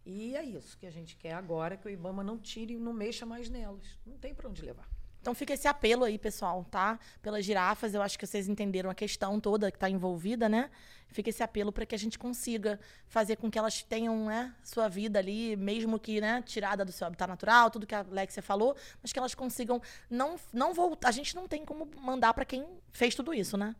E 0.04 0.36
é 0.36 0.44
isso 0.44 0.76
que 0.76 0.86
a 0.86 0.90
gente 0.90 1.16
quer 1.16 1.32
agora, 1.32 1.76
que 1.76 1.86
o 1.86 1.90
Ibama 1.90 2.22
não 2.22 2.38
tire 2.38 2.74
e 2.74 2.78
não 2.78 2.92
mexa 2.92 3.24
mais 3.24 3.48
nelas. 3.48 3.98
Não 4.04 4.18
tem 4.18 4.34
para 4.34 4.48
onde 4.48 4.62
levar. 4.62 4.88
Então 5.22 5.34
fica 5.36 5.54
esse 5.54 5.68
apelo 5.68 6.02
aí, 6.02 6.18
pessoal, 6.18 6.66
tá? 6.68 6.98
Pelas 7.22 7.44
girafas, 7.44 7.94
eu 7.94 8.02
acho 8.02 8.18
que 8.18 8.26
vocês 8.26 8.48
entenderam 8.48 8.90
a 8.90 8.94
questão 8.94 9.38
toda 9.38 9.70
que 9.70 9.76
está 9.76 9.88
envolvida, 9.88 10.48
né? 10.48 10.68
Fica 11.06 11.30
esse 11.30 11.44
apelo 11.44 11.70
para 11.70 11.86
que 11.86 11.94
a 11.94 11.98
gente 11.98 12.18
consiga 12.18 12.80
fazer 13.06 13.36
com 13.36 13.48
que 13.48 13.56
elas 13.56 13.84
tenham, 13.84 14.26
né, 14.26 14.52
sua 14.64 14.88
vida 14.88 15.20
ali, 15.20 15.54
mesmo 15.54 15.98
que, 15.98 16.20
né, 16.20 16.42
tirada 16.44 16.84
do 16.84 16.90
seu 16.90 17.06
habitat 17.06 17.28
natural, 17.28 17.70
tudo 17.70 17.86
que 17.86 17.94
a 17.94 18.00
Alexia 18.00 18.42
falou, 18.42 18.74
mas 19.00 19.12
que 19.12 19.18
elas 19.18 19.34
consigam 19.34 19.80
não 20.10 20.36
não 20.52 20.74
voltar. 20.74 21.10
A 21.10 21.12
gente 21.12 21.36
não 21.36 21.46
tem 21.46 21.64
como 21.64 21.88
mandar 22.00 22.34
para 22.34 22.44
quem 22.44 22.66
fez 22.92 23.14
tudo 23.14 23.32
isso, 23.32 23.56
né? 23.56 23.76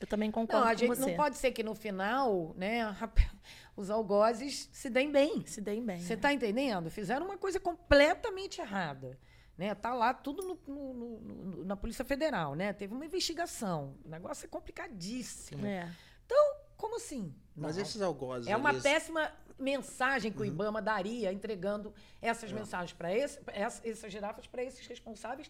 Eu 0.00 0.06
também 0.06 0.30
concordo 0.30 0.64
Não, 0.64 0.70
a 0.70 0.74
com 0.74 0.78
gente 0.78 0.88
você. 0.96 1.10
não 1.10 1.16
pode 1.16 1.36
ser 1.36 1.52
que 1.52 1.62
no 1.62 1.74
final, 1.74 2.54
né, 2.56 2.96
os 3.76 3.90
algozes 3.90 4.68
se 4.72 4.88
deem 4.88 5.12
bem. 5.12 5.44
se 5.46 5.60
deem 5.60 5.84
bem. 5.84 6.00
Você 6.00 6.14
né? 6.14 6.14
está 6.14 6.32
entendendo? 6.32 6.90
Fizeram 6.90 7.26
uma 7.26 7.36
coisa 7.36 7.60
completamente 7.60 8.62
errada. 8.62 9.18
Né? 9.56 9.74
Tá 9.74 9.94
lá 9.94 10.12
tudo 10.12 10.42
no- 10.42 10.58
no- 10.66 10.92
no- 10.94 11.20
no- 11.20 11.64
na 11.64 11.76
Polícia 11.76 12.04
Federal, 12.04 12.54
né? 12.54 12.72
Teve 12.72 12.92
uma 12.94 13.06
investigação. 13.06 13.94
O 14.04 14.08
negócio 14.08 14.44
é 14.44 14.48
complicadíssimo. 14.48 15.64
É. 15.66 15.90
Então, 16.26 16.56
como 16.76 16.96
assim? 16.96 17.34
Mas 17.54 17.76
Não. 17.76 17.82
esses 17.82 18.02
algozes. 18.02 18.48
É 18.48 18.56
uma 18.56 18.70
eles- 18.70 18.82
péssima 18.82 19.32
mensagem 19.58 20.30
que 20.30 20.42
o 20.42 20.44
IBAMA 20.44 20.82
daria 20.82 21.32
entregando 21.32 21.94
essas 22.20 22.52
mensagens 22.52 22.92
para 22.92 23.10
esse, 23.16 23.40
essa- 23.46 23.88
essas 23.88 24.12
girafas 24.12 24.46
para 24.46 24.62
esses 24.62 24.86
responsáveis 24.86 25.48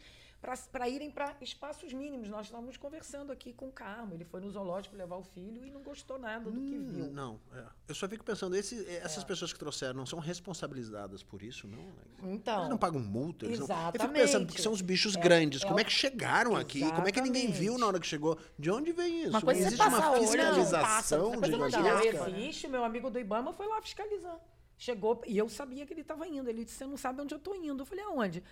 para 0.70 0.89
irem 0.89 1.11
para 1.11 1.34
espaços 1.41 1.93
mínimos. 1.93 2.28
Nós 2.28 2.47
estávamos 2.47 2.76
conversando 2.76 3.32
aqui 3.32 3.53
com 3.53 3.68
o 3.68 3.72
Carmo. 3.72 4.14
Ele 4.14 4.24
foi 4.24 4.41
no 4.41 4.49
zoológico 4.51 4.95
levar 4.95 5.16
o 5.16 5.22
filho 5.24 5.64
e 5.66 5.70
não 5.70 5.82
gostou 5.82 6.18
nada 6.18 6.51
do 6.51 6.61
que 6.61 6.76
Hum, 6.76 6.89
viu. 6.93 7.07
Não, 7.12 7.41
é. 7.53 7.64
eu 7.89 7.95
só 7.95 8.09
fico 8.09 8.22
pensando, 8.24 8.55
esse- 8.55 8.87
essas 8.89 9.24
pessoas 9.24 9.53
que 9.53 9.59
trouxeram 9.59 9.95
não 9.95 10.07
são 10.07 10.18
responsabilizadas 10.20 11.22
por 11.22 11.43
isso, 11.43 11.66
não? 11.66 11.78
Alex? 11.80 11.97
Então, 12.34 12.59
Eles 12.59 12.70
não 12.70 12.78
pagam 12.78 13.01
multa, 13.01 13.45
eles 13.47 13.59
não. 13.59 13.66
Eu 13.66 13.74
fico 13.74 13.97
Exatamente. 13.97 14.22
pensando, 14.26 14.47
porque 14.47 14.62
são 14.62 14.72
os 14.72 14.80
bichos 14.82 15.16
É- 15.16 15.20
grandes. 15.20 15.62
é 15.62 15.66
como 15.66 15.80
é 15.80 15.84
que 15.84 15.91
chegaram 15.93 16.55
aqui? 16.55 16.80
Como 16.93 17.09
é 17.09 17.12
que 17.12 17.20
ninguém 17.20 17.45
Exatamente. 17.45 17.61
viu 17.70 17.78
na 17.78 17.87
hora 17.87 17.99
que 17.99 18.07
chegou? 18.07 18.39
De 18.59 18.70
onde 18.70 18.93
vem 18.93 19.22
isso? 19.22 19.30
Uma 19.30 19.41
coisa 19.43 19.59
não 19.61 19.64
é 19.64 19.68
existe 19.68 19.82
uma 19.82 19.91
passar 19.91 20.09
o 20.11 20.12
olho, 20.12 20.20
não, 20.20 20.26
fiscalização 20.28 20.80
passa, 20.80 21.18
não 21.18 22.28
existe. 22.28 22.66
O 22.66 22.70
meu 22.70 22.84
amigo 22.84 23.11
do 23.11 23.18
Ibama 23.18 23.53
foi 23.53 23.66
lá 23.66 23.80
fiscalizar. 23.82 24.39
Chegou, 24.78 25.22
e 25.26 25.37
eu 25.39 25.49
sabia 25.49 25.87
que 25.87 25.93
ele 25.95 26.03
estava 26.03 26.28
indo. 26.28 26.49
Ele 26.51 26.62
disse: 26.64 26.76
Você 26.78 26.87
não 26.87 26.99
sabe 26.99 27.22
onde 27.22 27.32
eu 27.34 27.39
estou 27.39 27.55
indo. 27.57 27.80
Eu 27.82 27.87
falei: 27.87 28.05
Aonde? 28.05 28.43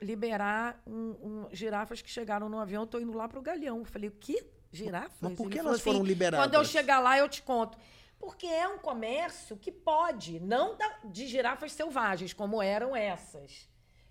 Liberar 0.00 0.80
um, 0.86 0.92
um- 1.22 1.48
girafas 1.52 2.02
que 2.02 2.10
chegaram 2.10 2.48
no 2.48 2.58
avião. 2.58 2.82
Eu 2.82 2.84
estou 2.86 3.00
indo 3.00 3.12
lá 3.16 3.26
para 3.28 3.38
o 3.38 3.42
Galeão. 3.42 3.78
Eu 3.78 3.84
falei: 3.84 4.08
O 4.08 4.12
quê? 4.12 4.46
Girafas? 4.70 5.16
Mas 5.20 5.34
por 5.34 5.48
que 5.50 5.58
elas 5.58 5.80
foram 5.80 6.02
liberadas? 6.04 6.46
Quando 6.46 6.54
eu 6.54 6.64
chegar 6.64 6.98
lá, 7.00 7.16
eu 7.18 7.28
te 7.28 7.42
conto. 7.42 7.78
Porque 8.18 8.46
é 8.46 8.66
um 8.68 8.78
comércio 8.78 9.56
que 9.56 9.70
pode, 9.72 10.40
não 10.40 10.76
da- 10.76 10.98
de 11.04 11.26
girafas 11.26 11.72
selvagens, 11.72 12.32
como 12.32 12.60
eram 12.62 12.94
essas. 12.96 13.68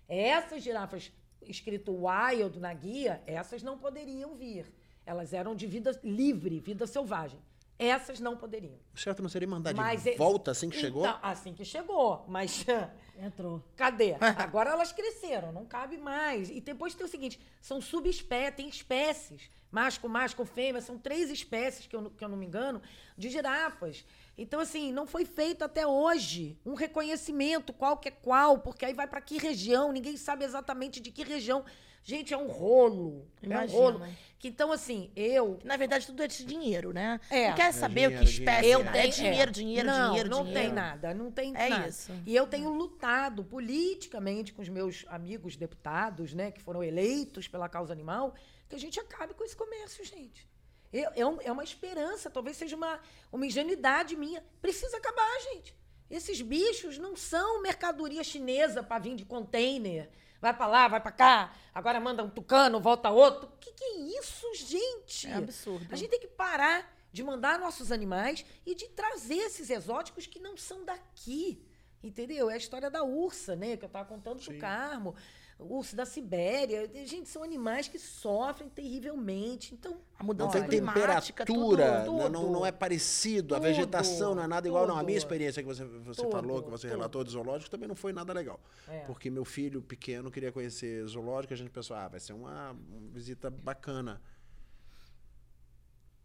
Essas 0.08 0.62
girafas 0.62 1.12
escrito 1.42 1.92
wild 2.06 2.58
na 2.58 2.72
guia, 2.72 3.22
essas 3.26 3.62
não 3.62 3.78
poderiam 3.78 4.34
vir. 4.34 4.72
Elas 5.04 5.32
eram 5.32 5.54
de 5.54 5.66
vida 5.66 5.98
livre, 6.02 6.58
vida 6.58 6.86
selvagem. 6.86 7.40
Essas 7.78 8.20
não 8.20 8.36
poderiam. 8.36 8.78
O 8.94 8.98
certo 8.98 9.22
não 9.22 9.28
seria 9.28 9.46
mandar 9.46 9.74
Mas 9.74 10.02
de 10.04 10.10
é- 10.10 10.16
volta 10.16 10.50
assim 10.50 10.70
que 10.70 10.78
chegou? 10.78 11.02
Então, 11.06 11.18
assim 11.22 11.52
que 11.52 11.64
chegou, 11.64 12.24
mas 12.26 12.64
Entrou. 13.20 13.62
cadê? 13.76 14.14
Agora 14.38 14.70
elas 14.70 14.92
cresceram, 14.92 15.52
não 15.52 15.66
cabe 15.66 15.98
mais. 15.98 16.48
E 16.48 16.60
depois 16.60 16.94
tem 16.94 17.04
o 17.04 17.08
seguinte, 17.08 17.38
são 17.60 17.80
subespécies, 17.80 18.56
tem 18.56 18.68
espécies, 18.68 19.50
macho, 19.70 20.08
macho, 20.08 20.42
fêmea, 20.46 20.80
são 20.80 20.96
três 20.96 21.30
espécies, 21.30 21.86
que 21.86 21.94
eu, 21.94 22.00
não- 22.00 22.10
que 22.10 22.24
eu 22.24 22.28
não 22.30 22.36
me 22.38 22.46
engano, 22.46 22.80
de 23.16 23.28
girafas. 23.28 24.06
Então, 24.38 24.58
assim, 24.60 24.90
não 24.90 25.06
foi 25.06 25.26
feito 25.26 25.62
até 25.62 25.86
hoje 25.86 26.58
um 26.64 26.72
reconhecimento 26.74 27.74
qual 27.74 27.98
que 27.98 28.08
é 28.08 28.10
qual, 28.10 28.58
porque 28.58 28.86
aí 28.86 28.94
vai 28.94 29.06
para 29.06 29.20
que 29.20 29.36
região, 29.36 29.92
ninguém 29.92 30.16
sabe 30.16 30.44
exatamente 30.46 30.98
de 30.98 31.10
que 31.10 31.22
região. 31.22 31.62
Gente, 32.08 32.32
é 32.32 32.36
um 32.38 32.46
rolo. 32.46 33.26
É 33.42 33.46
um 33.48 33.50
Imagina. 33.50 33.78
rolo. 33.80 34.06
Que, 34.38 34.46
então, 34.48 34.70
assim, 34.70 35.10
eu 35.16 35.58
Na 35.64 35.76
verdade, 35.76 36.06
tudo 36.06 36.22
é 36.22 36.28
de 36.28 36.44
dinheiro, 36.44 36.92
né? 36.92 37.18
É. 37.28 37.48
Não 37.48 37.56
quer 37.56 37.68
É 37.70 37.72
saber 37.72 38.06
o 38.06 38.10
dinheiro, 38.10 38.24
que 38.24 38.30
espécie 38.30 38.60
dinheiro. 38.62 38.82
é. 38.82 38.92
tenho- 38.92 39.04
É 39.04 39.08
dinheiro, 39.08 39.50
é. 39.50 39.52
dinheiro, 39.52 39.86
não, 39.88 40.08
dinheiro, 40.10 40.30
não 40.30 40.44
dinheiro. 40.44 40.62
tem 40.66 40.72
nada, 40.72 41.12
não 41.14 41.30
tem 41.32 41.52
É 41.56 41.68
nada. 41.68 41.88
isso. 41.88 42.12
E 42.24 42.36
eu 42.36 42.46
tenho 42.46 42.70
lutado 42.72 43.42
politicamente 43.42 44.52
com 44.52 44.62
os 44.62 44.68
meus 44.68 45.04
amigos 45.08 45.56
deputados, 45.56 46.32
né, 46.32 46.52
que 46.52 46.60
foram 46.62 46.84
eleitos 46.84 47.48
pela 47.48 47.68
causa 47.68 47.92
animal, 47.92 48.34
que 48.68 48.76
a 48.76 48.78
gente 48.78 49.00
acabe 49.00 49.34
com 49.34 49.42
esse 49.42 49.56
comércio, 49.56 50.04
gente. 50.04 50.46
Eu- 50.92 51.10
É, 51.16 51.26
um- 51.26 51.40
é 51.40 51.50
uma 51.50 51.64
esperança, 51.64 52.30
talvez 52.30 52.56
seja 52.56 52.76
uma, 52.76 53.00
uma 53.32 53.44
ingenuidade 53.44 54.14
minha. 54.14 54.44
Precisa 54.62 54.96
acabar, 54.96 55.40
gente. 55.52 55.74
Esses 56.08 56.40
bichos 56.40 56.98
não 56.98 57.16
são 57.16 57.60
mercadoria 57.62 58.22
chinesa 58.22 58.80
para 58.80 59.00
vir 59.00 59.16
de 59.16 59.24
container. 59.24 60.08
Vai 60.40 60.54
para 60.54 60.66
lá, 60.66 60.88
vai 60.88 61.00
para 61.00 61.12
cá, 61.12 61.52
agora 61.74 61.98
manda 62.00 62.22
um 62.22 62.30
tucano, 62.30 62.80
volta 62.80 63.10
outro. 63.10 63.48
O 63.48 63.58
que, 63.58 63.72
que 63.72 63.84
é 63.84 63.98
isso, 64.18 64.46
gente? 64.54 65.26
É 65.26 65.34
absurdo. 65.34 65.86
A 65.90 65.96
gente 65.96 66.10
tem 66.10 66.20
que 66.20 66.26
parar 66.26 66.94
de 67.12 67.22
mandar 67.22 67.58
nossos 67.58 67.90
animais 67.90 68.44
e 68.64 68.74
de 68.74 68.88
trazer 68.88 69.36
esses 69.36 69.70
exóticos 69.70 70.26
que 70.26 70.38
não 70.38 70.56
são 70.56 70.84
daqui. 70.84 71.64
Entendeu? 72.02 72.50
É 72.50 72.54
a 72.54 72.58
história 72.58 72.90
da 72.90 73.02
ursa, 73.02 73.56
né? 73.56 73.76
Que 73.76 73.84
eu 73.84 73.88
estava 73.88 74.04
contando 74.04 74.42
pro 74.42 74.58
Carmo. 74.58 75.14
O 75.58 75.76
urso 75.78 75.96
da 75.96 76.04
Sibéria. 76.04 76.86
Gente, 77.06 77.30
são 77.30 77.42
animais 77.42 77.88
que 77.88 77.98
sofrem 77.98 78.68
terrivelmente. 78.68 79.72
Então, 79.74 79.92
A 80.14 80.18
Não 80.18 80.26
mudança 80.26 80.58
tem 80.60 80.68
climática, 80.68 81.46
temperatura, 81.46 82.04
tudo. 82.04 82.18
não, 82.18 82.28
não, 82.28 82.52
não 82.52 82.66
é 82.66 82.70
parecido, 82.70 83.54
a 83.54 83.58
Tudo, 83.58 83.66
vegetação 83.66 84.34
não 84.34 84.42
é 84.42 84.46
nada 84.46 84.68
igual. 84.68 84.86
Não, 84.86 84.94
a 84.98 85.02
minha 85.02 85.18
tudo. 85.18 85.24
experiência 85.24 85.62
que 85.62 85.66
você, 85.68 85.82
você 85.84 86.20
Tudo, 86.20 86.30
falou, 86.32 86.62
que 86.62 86.68
você 86.68 86.86
tudo. 86.88 86.96
relatou 86.98 87.24
de 87.24 87.30
zoológico, 87.30 87.70
também 87.70 87.88
não 87.88 87.96
foi 87.96 88.12
nada 88.12 88.34
legal. 88.34 88.60
É. 88.86 89.00
Porque 89.06 89.30
meu 89.30 89.46
filho 89.46 89.80
pequeno 89.80 90.30
queria 90.30 90.52
conhecer 90.52 91.06
zoológico, 91.06 91.54
a 91.54 91.56
gente 91.56 91.70
pensou, 91.70 91.96
ah, 91.96 92.06
vai 92.08 92.20
ser 92.20 92.34
uma, 92.34 92.72
uma 92.72 93.08
visita 93.10 93.48
bacana. 93.48 94.20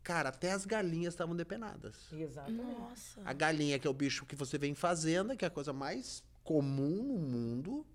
Cara, 0.04 0.30
até 0.30 0.52
as 0.52 0.66
galinhas 0.66 1.14
estavam 1.14 1.36
depenadas. 1.36 1.96
exatamente. 2.12 2.64
Nossa. 2.80 3.22
A 3.24 3.32
galinha, 3.34 3.78
que 3.80 3.88
é 3.88 3.90
o 3.90 3.94
bicho 3.94 4.26
que 4.26 4.36
você 4.36 4.58
vê 4.58 4.68
em 4.68 4.74
fazenda, 4.76 5.38
que 5.38 5.46
é 5.46 5.48
a 5.48 5.52
coisa 5.52 5.72
mais 5.72 6.24
comum 6.44 7.04
no 7.04 7.18
mundo. 7.20 7.86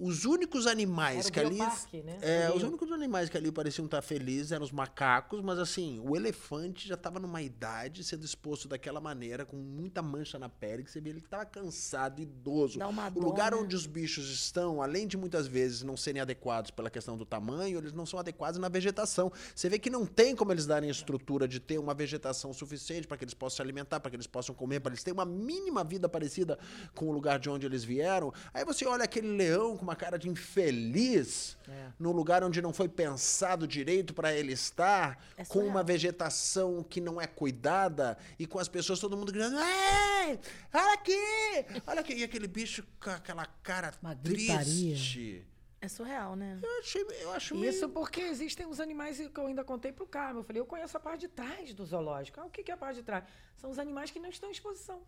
Os 0.00 0.24
únicos 0.24 0.66
animais 0.66 1.28
que 1.28 1.38
ali. 1.38 1.56
bioparque, 1.56 2.02
né? 2.02 2.18
É, 2.22 2.50
os 2.50 2.62
únicos 2.62 2.90
animais 2.90 3.28
que 3.28 3.36
ali 3.36 3.52
pareciam 3.52 3.84
estar 3.84 4.00
felizes 4.00 4.50
eram 4.50 4.64
os 4.64 4.72
macacos, 4.72 5.42
mas 5.42 5.58
assim, 5.58 6.00
o 6.02 6.16
elefante 6.16 6.88
já 6.88 6.94
estava 6.94 7.20
numa 7.20 7.42
idade 7.42 8.02
sendo 8.02 8.24
exposto 8.24 8.66
daquela 8.66 9.00
maneira, 9.00 9.44
com 9.44 9.56
muita 9.56 10.00
mancha 10.00 10.38
na 10.38 10.48
pele, 10.48 10.82
que 10.82 10.90
você 10.90 11.00
vê 11.00 11.10
ele 11.10 11.20
que 11.20 11.26
estava 11.26 11.44
cansado, 11.44 12.20
idoso. 12.22 12.78
Dá 12.78 12.88
uma 12.88 13.12
o 13.14 13.20
lugar 13.20 13.52
né? 13.52 13.58
onde 13.58 13.76
os 13.76 13.86
bichos 13.86 14.30
estão, 14.30 14.80
além 14.80 15.06
de 15.06 15.18
muitas 15.18 15.46
vezes 15.46 15.82
não 15.82 15.96
serem 15.96 16.22
adequados 16.22 16.70
pela 16.70 16.88
questão 16.88 17.16
do 17.16 17.26
tamanho, 17.26 17.78
eles 17.78 17.92
não 17.92 18.06
são 18.06 18.18
adequados 18.18 18.58
na 18.58 18.68
vegetação. 18.68 19.30
Você 19.54 19.68
vê 19.68 19.78
que 19.78 19.90
não 19.90 20.06
tem 20.06 20.34
como 20.34 20.50
eles 20.50 20.64
darem 20.64 20.88
estrutura 20.88 21.46
de 21.46 21.60
ter 21.60 21.78
uma 21.78 21.92
vegetação 21.92 22.52
suficiente 22.52 23.06
para 23.06 23.16
que 23.16 23.24
eles 23.24 23.34
possam 23.34 23.56
se 23.56 23.62
alimentar, 23.62 24.00
para 24.00 24.10
que 24.10 24.16
eles 24.16 24.26
possam 24.26 24.54
comer, 24.54 24.80
para 24.80 24.92
eles 24.92 25.04
terem 25.04 25.18
uma 25.18 25.26
mínima 25.26 25.84
vida 25.84 26.08
parecida 26.08 26.58
com 26.94 27.06
o 27.08 27.12
lugar 27.12 27.38
de 27.38 27.50
onde 27.50 27.66
eles 27.66 27.84
vieram. 27.84 28.32
Aí 28.54 28.64
você 28.64 28.86
olha 28.86 29.04
aquele 29.04 29.28
leão 29.28 29.76
com 29.76 29.82
uma 29.82 29.89
cara 29.96 30.18
de 30.18 30.28
infeliz 30.28 31.56
É. 31.68 31.88
num 31.98 32.12
lugar 32.12 32.42
onde 32.44 32.60
não 32.62 32.72
foi 32.72 32.88
pensado 32.88 33.66
direito 33.66 34.12
para 34.14 34.32
ele 34.34 34.52
estar, 34.52 35.22
É 35.36 35.44
com 35.44 35.60
uma 35.60 35.82
vegetação 35.82 36.82
que 36.82 37.00
não 37.00 37.20
é 37.20 37.26
cuidada 37.26 38.16
e 38.38 38.46
com 38.46 38.58
as 38.58 38.68
pessoas, 38.68 38.98
todo 39.00 39.16
mundo 39.16 39.32
gritando: 39.32 39.56
Ei, 39.58 40.38
olha 40.74 40.94
aqui, 40.94 41.18
olha 41.86 42.00
aqui. 42.00 42.14
E 42.14 42.24
aquele 42.24 42.46
bicho 42.48 42.84
com 43.02 43.10
aquela 43.10 43.46
cara 43.62 43.92
Uma 44.02 44.14
gritaria. 44.14 44.62
triste. 44.64 45.46
É 45.82 45.88
surreal, 45.88 46.36
né? 46.36 46.58
Eu, 46.62 46.78
achei, 46.80 47.06
eu 47.22 47.32
acho 47.32 47.54
meio... 47.54 47.70
Isso 47.70 47.88
porque 47.88 48.20
existem 48.20 48.66
os 48.66 48.80
animais 48.80 49.16
que 49.16 49.40
eu 49.40 49.46
ainda 49.46 49.64
contei 49.64 49.90
pro 49.90 50.06
Carmo. 50.06 50.40
Eu 50.40 50.44
falei, 50.44 50.60
eu 50.60 50.66
conheço 50.66 50.94
a 50.94 51.00
parte 51.00 51.20
de 51.22 51.28
trás 51.28 51.72
do 51.72 51.86
zoológico. 51.86 52.38
Ah, 52.38 52.44
o 52.44 52.50
que 52.50 52.62
que 52.62 52.70
é 52.70 52.74
a 52.74 52.76
parte 52.76 52.96
de 52.96 53.02
trás? 53.02 53.24
São 53.56 53.70
os 53.70 53.78
animais 53.78 54.10
que 54.10 54.20
não 54.20 54.28
estão 54.28 54.50
em 54.50 54.52
exposição. 54.52 55.00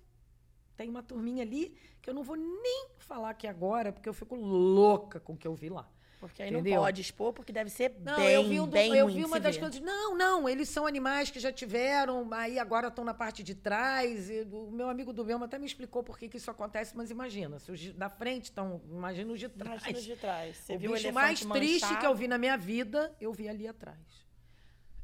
Tem 0.77 0.89
uma 0.89 1.03
turminha 1.03 1.43
ali 1.43 1.77
que 2.01 2.09
eu 2.11 2.15
não 2.15 2.23
vou 2.23 2.37
nem 2.37 2.89
falar 2.99 3.31
aqui 3.31 3.47
agora, 3.47 3.93
porque 3.93 4.09
eu 4.09 4.15
fico 4.15 4.35
louca 4.35 5.21
com 5.21 5.35
o 5.35 5.37
que 5.37 5.47
eu 5.47 5.55
vi 5.55 5.69
lá. 5.69 5.89
Porque 6.19 6.41
aí 6.41 6.51
Entendeu? 6.51 6.75
não 6.77 6.83
pode 6.83 7.01
expor, 7.01 7.33
porque 7.33 7.53
deve 7.53 7.69
ser 7.69 7.97
Não, 8.01 8.15
bem, 8.15 8.31
eu 8.35 8.45
vi, 8.45 8.61
um 8.61 8.65
do- 8.69 8.71
bem 8.71 8.95
eu 8.95 9.09
vi 9.09 9.25
uma 9.25 9.41
das 9.41 9.59
coisas. 9.59 9.81
Não, 9.81 10.17
não, 10.17 10.49
eles 10.49 10.69
são 10.69 10.87
animais 10.87 11.33
que 11.33 11.41
já 11.41 11.51
tiveram, 11.53 12.29
aí 12.33 12.61
agora 12.61 12.87
estão 12.87 13.05
na 13.05 13.13
parte 13.13 13.43
de 13.43 13.57
trás. 13.57 14.31
e 14.31 14.43
o 14.53 14.71
meu 14.71 14.89
amigo 14.89 15.13
do 15.13 15.25
Belma 15.25 15.47
até 15.47 15.59
me 15.59 15.67
explicou 15.67 16.01
por 16.05 16.17
que, 16.17 16.29
que 16.29 16.37
isso 16.37 16.49
acontece, 16.49 16.97
mas 16.97 17.11
imagina, 17.11 17.59
se 17.59 17.73
os 17.73 17.93
da 17.95 18.09
frente 18.09 18.45
estão, 18.45 18.81
imagina 18.89 19.33
os 19.33 19.41
de 19.41 19.49
trás. 19.49 19.83
Imagina 19.83 19.99
os 19.99 20.05
de 20.05 20.17
trás. 20.17 20.57
Você 20.59 20.77
o 20.77 20.79
viu 20.79 20.93
bicho 20.93 21.07
elefante 21.09 21.45
mais 21.45 21.61
triste 21.65 21.83
manchado? 21.83 22.01
que 22.01 22.07
eu 22.07 22.15
vi 22.15 22.29
na 22.29 22.39
minha 22.39 22.57
vida, 22.57 23.13
eu 23.21 23.33
vi 23.33 23.49
ali 23.49 23.67
atrás. 23.67 23.99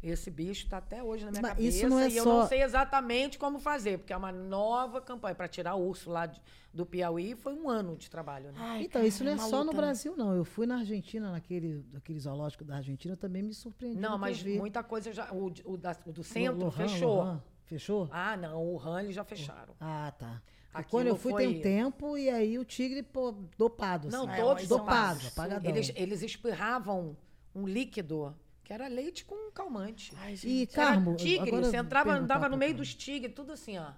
Esse 0.01 0.30
bicho 0.30 0.64
está 0.64 0.76
até 0.76 1.03
hoje 1.03 1.24
na 1.24 1.32
minha 1.32 1.42
Mas 1.42 1.51
cabeça 1.53 1.76
isso 1.76 1.88
não 1.88 1.99
é 1.99 2.09
e 2.09 2.16
eu 2.16 2.22
só- 2.24 2.40
não 2.42 2.46
sei 2.49 2.62
exatamente 2.62 3.36
como 3.36 3.59
fazer, 3.59 3.99
porque 3.99 4.12
é 4.12 4.16
uma 4.16 4.30
nova 4.30 5.01
campanha 5.01 5.34
para 5.34 5.49
tirar 5.49 5.74
o 5.74 5.84
urso 5.88 6.09
lá 6.09 6.26
de- 6.26 6.40
do 6.72 6.86
Piauí, 6.86 7.34
foi 7.34 7.53
um 7.53 7.68
ano 7.68 7.96
de 7.96 8.09
trabalho, 8.09 8.53
né? 8.53 8.59
Ai, 8.61 8.78
Então, 8.82 9.01
cara, 9.01 9.07
isso 9.09 9.24
não 9.24 9.32
é 9.32 9.34
uma 9.34 9.49
só 9.49 9.59
no 9.59 9.64
luta, 9.64 9.72
né? 9.76 9.82
Brasil, 9.82 10.14
não. 10.16 10.32
Eu 10.34 10.44
fui 10.44 10.66
na 10.66 10.76
Argentina, 10.76 11.32
naquele, 11.32 11.84
naquele 11.92 12.20
zoológico 12.20 12.62
da 12.64 12.76
Argentina, 12.76 13.16
também 13.16 13.42
me 13.42 13.53
surpreendi. 13.53 13.99
Não, 13.99 14.12
no 14.12 14.18
mas 14.18 14.46
eu 14.46 14.55
muita 14.59 14.84
coisa 14.84 15.12
já. 15.12 15.32
O, 15.32 15.46
o 15.64 15.76
da- 15.76 15.96
o 16.07 16.12
do 16.12 16.22
centro 16.22 16.59
Lohan, 16.66 16.70
fechou. 16.70 17.16
Lohan. 17.16 17.42
Fechou? 17.64 18.09
Ah, 18.12 18.36
não, 18.36 18.64
o 18.66 18.76
RAN 18.76 19.03
eles 19.03 19.14
já 19.14 19.24
fecharam. 19.24 19.74
Ah, 19.80 20.12
tá. 20.16 20.40
Aquilo 20.72 20.90
Quando 20.90 21.07
eu 21.09 21.16
fui 21.16 21.34
tem 21.34 21.49
foi- 21.49 21.59
um 21.59 21.61
tempo 21.62 22.16
e 22.16 22.30
aí 22.30 22.57
o 22.59 22.64
tigre, 22.64 23.03
pô, 23.03 23.32
dopado. 23.59 24.09
Não, 24.11 24.24
assim. 24.28 24.32
É, 24.32 24.42
todos 24.42 24.68
dopado, 24.68 25.20
dopados. 25.20 25.64
Eles, 25.64 25.92
eles 25.96 26.22
espirravam 26.22 27.16
um 27.55 27.66
líquido 27.66 28.34
que 28.68 28.74
era 28.74 28.86
leite 28.86 29.24
com 29.24 29.50
calmante. 29.50 30.12
Ai, 30.18 30.38
E. 30.44 30.66
Carmo, 30.66 31.12
era 31.12 31.18
tigre, 31.18 31.48
agora 31.48 31.64
você 31.64 31.76
entrava, 31.78 32.12
andava 32.12 32.50
no 32.50 32.56
meio 32.58 32.74
dos 32.74 32.94
tigres, 32.94 33.34
tudo 33.34 33.52
assim, 33.52 33.78
ó. 33.78 33.92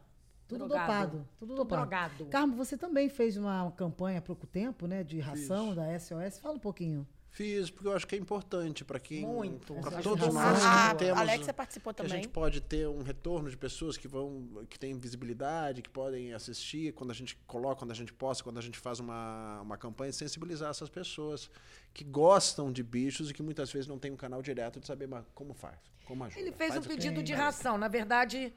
Tudo 0.47 0.69
drogado. 0.69 1.11
dopado. 1.19 1.29
Tudo 1.41 1.55
dopado. 1.57 1.81
drogado. 1.83 2.27
Carmo, 2.27 2.55
você 2.55 2.79
também 2.79 3.09
fez 3.09 3.37
uma 3.37 3.69
campanha 3.73 4.21
há 4.21 4.23
pouco 4.23 4.47
tempo, 4.47 4.87
né? 4.87 5.03
De 5.03 5.19
ração 5.19 5.75
da 5.75 5.99
SOS. 5.99 6.39
Fala 6.39 6.55
um 6.55 6.61
pouquinho. 6.61 7.05
Fiz, 7.33 7.71
porque 7.71 7.87
eu 7.87 7.93
acho 7.95 8.07
que 8.09 8.17
é 8.17 8.19
importante 8.19 8.85
para 8.85 8.99
quem. 8.99 9.25
Muito. 9.25 9.73
Para 9.75 10.03
todos 10.03 10.35
nós 10.35 10.59
Ah, 10.65 10.91
que 10.91 11.05
temos. 11.05 11.17
a 11.19 11.21
Alexia 11.21 11.55
participou 11.55 11.95
que 11.95 12.03
a 12.03 12.05
também. 12.05 12.23
gente 12.25 12.33
pode 12.33 12.61
ter 12.61 12.89
um 12.89 13.03
retorno 13.03 13.49
de 13.49 13.57
pessoas 13.57 13.97
que 13.97 14.09
vão, 14.09 14.67
que 14.69 14.77
têm 14.77 14.99
visibilidade, 14.99 15.81
que 15.81 15.89
podem 15.89 16.33
assistir 16.35 16.93
quando 16.93 17.11
a 17.13 17.15
gente 17.15 17.37
coloca, 17.47 17.77
quando 17.77 17.93
a 17.93 17.95
gente 17.95 18.13
posta, 18.13 18.43
quando 18.43 18.59
a 18.59 18.61
gente 18.61 18.79
faz 18.79 18.99
uma, 18.99 19.61
uma 19.61 19.77
campanha, 19.79 20.13
sensibilizar 20.13 20.71
essas 20.71 20.89
pessoas 20.89 21.49
que 21.95 22.03
gostam 22.03 22.73
de 22.73 22.83
bichos 22.83 23.31
e 23.31 23.35
que 23.35 23.43
muitas 23.45 23.71
vezes 23.73 23.87
não 23.87 23.99
tem 23.99 24.11
um 24.11 24.17
canal 24.17 24.43
direto 24.43 24.81
de 24.81 24.87
saber 24.89 25.07
mas 25.07 25.25
como 25.33 25.55
faz, 25.55 25.79
como 26.05 26.25
ajuda. 26.25 26.41
Ele 26.41 26.51
fez 26.53 26.75
Faz 26.75 26.85
um 26.85 26.89
pedido 26.89 27.23
de 27.23 27.33
ração. 27.33 27.79
Na 27.79 27.87
verdade, 27.89 28.53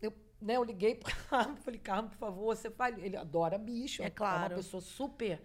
eu, 0.00 0.12
né, 0.40 0.56
eu 0.56 0.64
liguei 0.64 0.96
pro 0.96 1.14
Carmo, 1.30 1.56
falei, 1.58 1.78
Carmo, 1.78 2.08
por 2.10 2.18
favor, 2.18 2.56
você 2.56 2.68
faz. 2.68 2.98
Ele 2.98 3.16
adora 3.16 3.56
bicho. 3.58 4.02
É 4.02 4.06
uma 4.06 4.10
claro. 4.10 4.56
pessoa 4.56 4.80
super. 4.80 5.40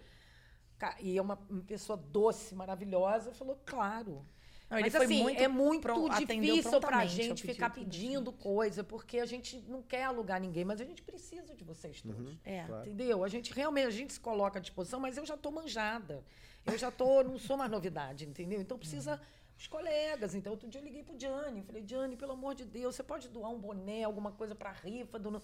E 0.99 1.17
é 1.17 1.21
uma, 1.21 1.37
pessoa 1.65 1.97
doce, 1.97 2.53
maravilhosa. 2.55 3.33
Falou, 3.33 3.59
claro. 3.65 4.25
Não, 4.69 4.77
ele 4.77 4.89
Mas 4.89 4.95
foi 4.95 5.05
assim, 5.05 5.23
muito 5.23 5.41
é 5.41 5.47
muito 5.47 6.09
difícil 6.09 6.79
pra 6.81 7.05
gente 7.05 7.43
ficar 7.43 7.69
pedindo 7.69 8.33
coisa, 8.33 8.83
porque 8.83 9.19
a 9.19 9.25
gente 9.25 9.59
não 9.61 9.81
quer 9.81 10.03
alugar 10.03 10.41
ninguém, 10.41 10.65
mas 10.65 10.81
a 10.81 10.83
gente 10.83 11.01
precisa 11.01 11.55
de 11.55 11.63
vocês 11.63 12.01
todos. 12.01 12.37
É. 12.43 12.65
Entendeu? 12.81 13.23
A 13.23 13.29
gente 13.29 13.53
realmente 13.53 13.87
a 13.87 13.91
gente 13.91 14.13
se 14.13 14.19
coloca 14.19 14.59
à 14.59 14.61
disposição, 14.61 14.99
mas 14.99 15.17
eu 15.17 15.25
já 15.25 15.37
tô 15.37 15.51
manjada. 15.51 16.23
Eu 16.65 16.77
já 16.77 16.91
tô, 16.91 17.23
não 17.23 17.39
sou 17.39 17.55
mais 17.55 17.71
novidade, 17.71 18.25
entendeu? 18.25 18.59
Então 18.59 18.77
precisa 18.77 19.21
os 19.57 19.67
colegas. 19.67 20.35
Então 20.35 20.51
outro 20.51 20.67
dia 20.67 20.81
eu 20.81 20.83
liguei 20.83 21.01
pro 21.01 21.17
Gianni, 21.17 21.63
falei: 21.63 21.83
"Gianni, 21.87 22.17
pelo 22.17 22.33
amor 22.33 22.53
de 22.53 22.65
Deus, 22.65 22.93
você 22.93 23.03
pode 23.03 23.29
doar 23.29 23.51
um 23.51 23.59
boné, 23.59 24.03
alguma 24.03 24.33
coisa 24.33 24.53
para 24.53 24.73
rifa 24.73 25.17
do 25.17 25.31
no-" 25.31 25.41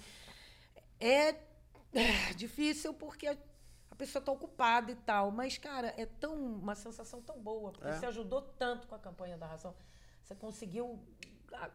é, 1.00 1.30
é 1.94 2.34
difícil 2.36 2.94
porque 2.94 3.38
a, 3.94 3.96
pessoa 3.96 4.20
está 4.20 4.32
ocupada 4.32 4.92
e 4.92 4.96
tal, 4.96 5.32
mas 5.32 5.58
cara, 5.58 5.94
é 5.98 6.06
tão 6.06 6.36
uma 6.36 6.76
sensação 6.76 7.22
tão 7.22 7.40
boa, 7.40 7.72
porque 7.72 7.88
É. 7.88 7.94
você 7.94 8.06
ajudou 8.08 8.42
tanto 8.42 8.88
com 8.88 8.96
a 8.96 9.00
campanha 9.00 9.38
da 9.38 9.46
ração. 9.48 9.74
Você 10.24 10.36
conseguiu 10.36 11.00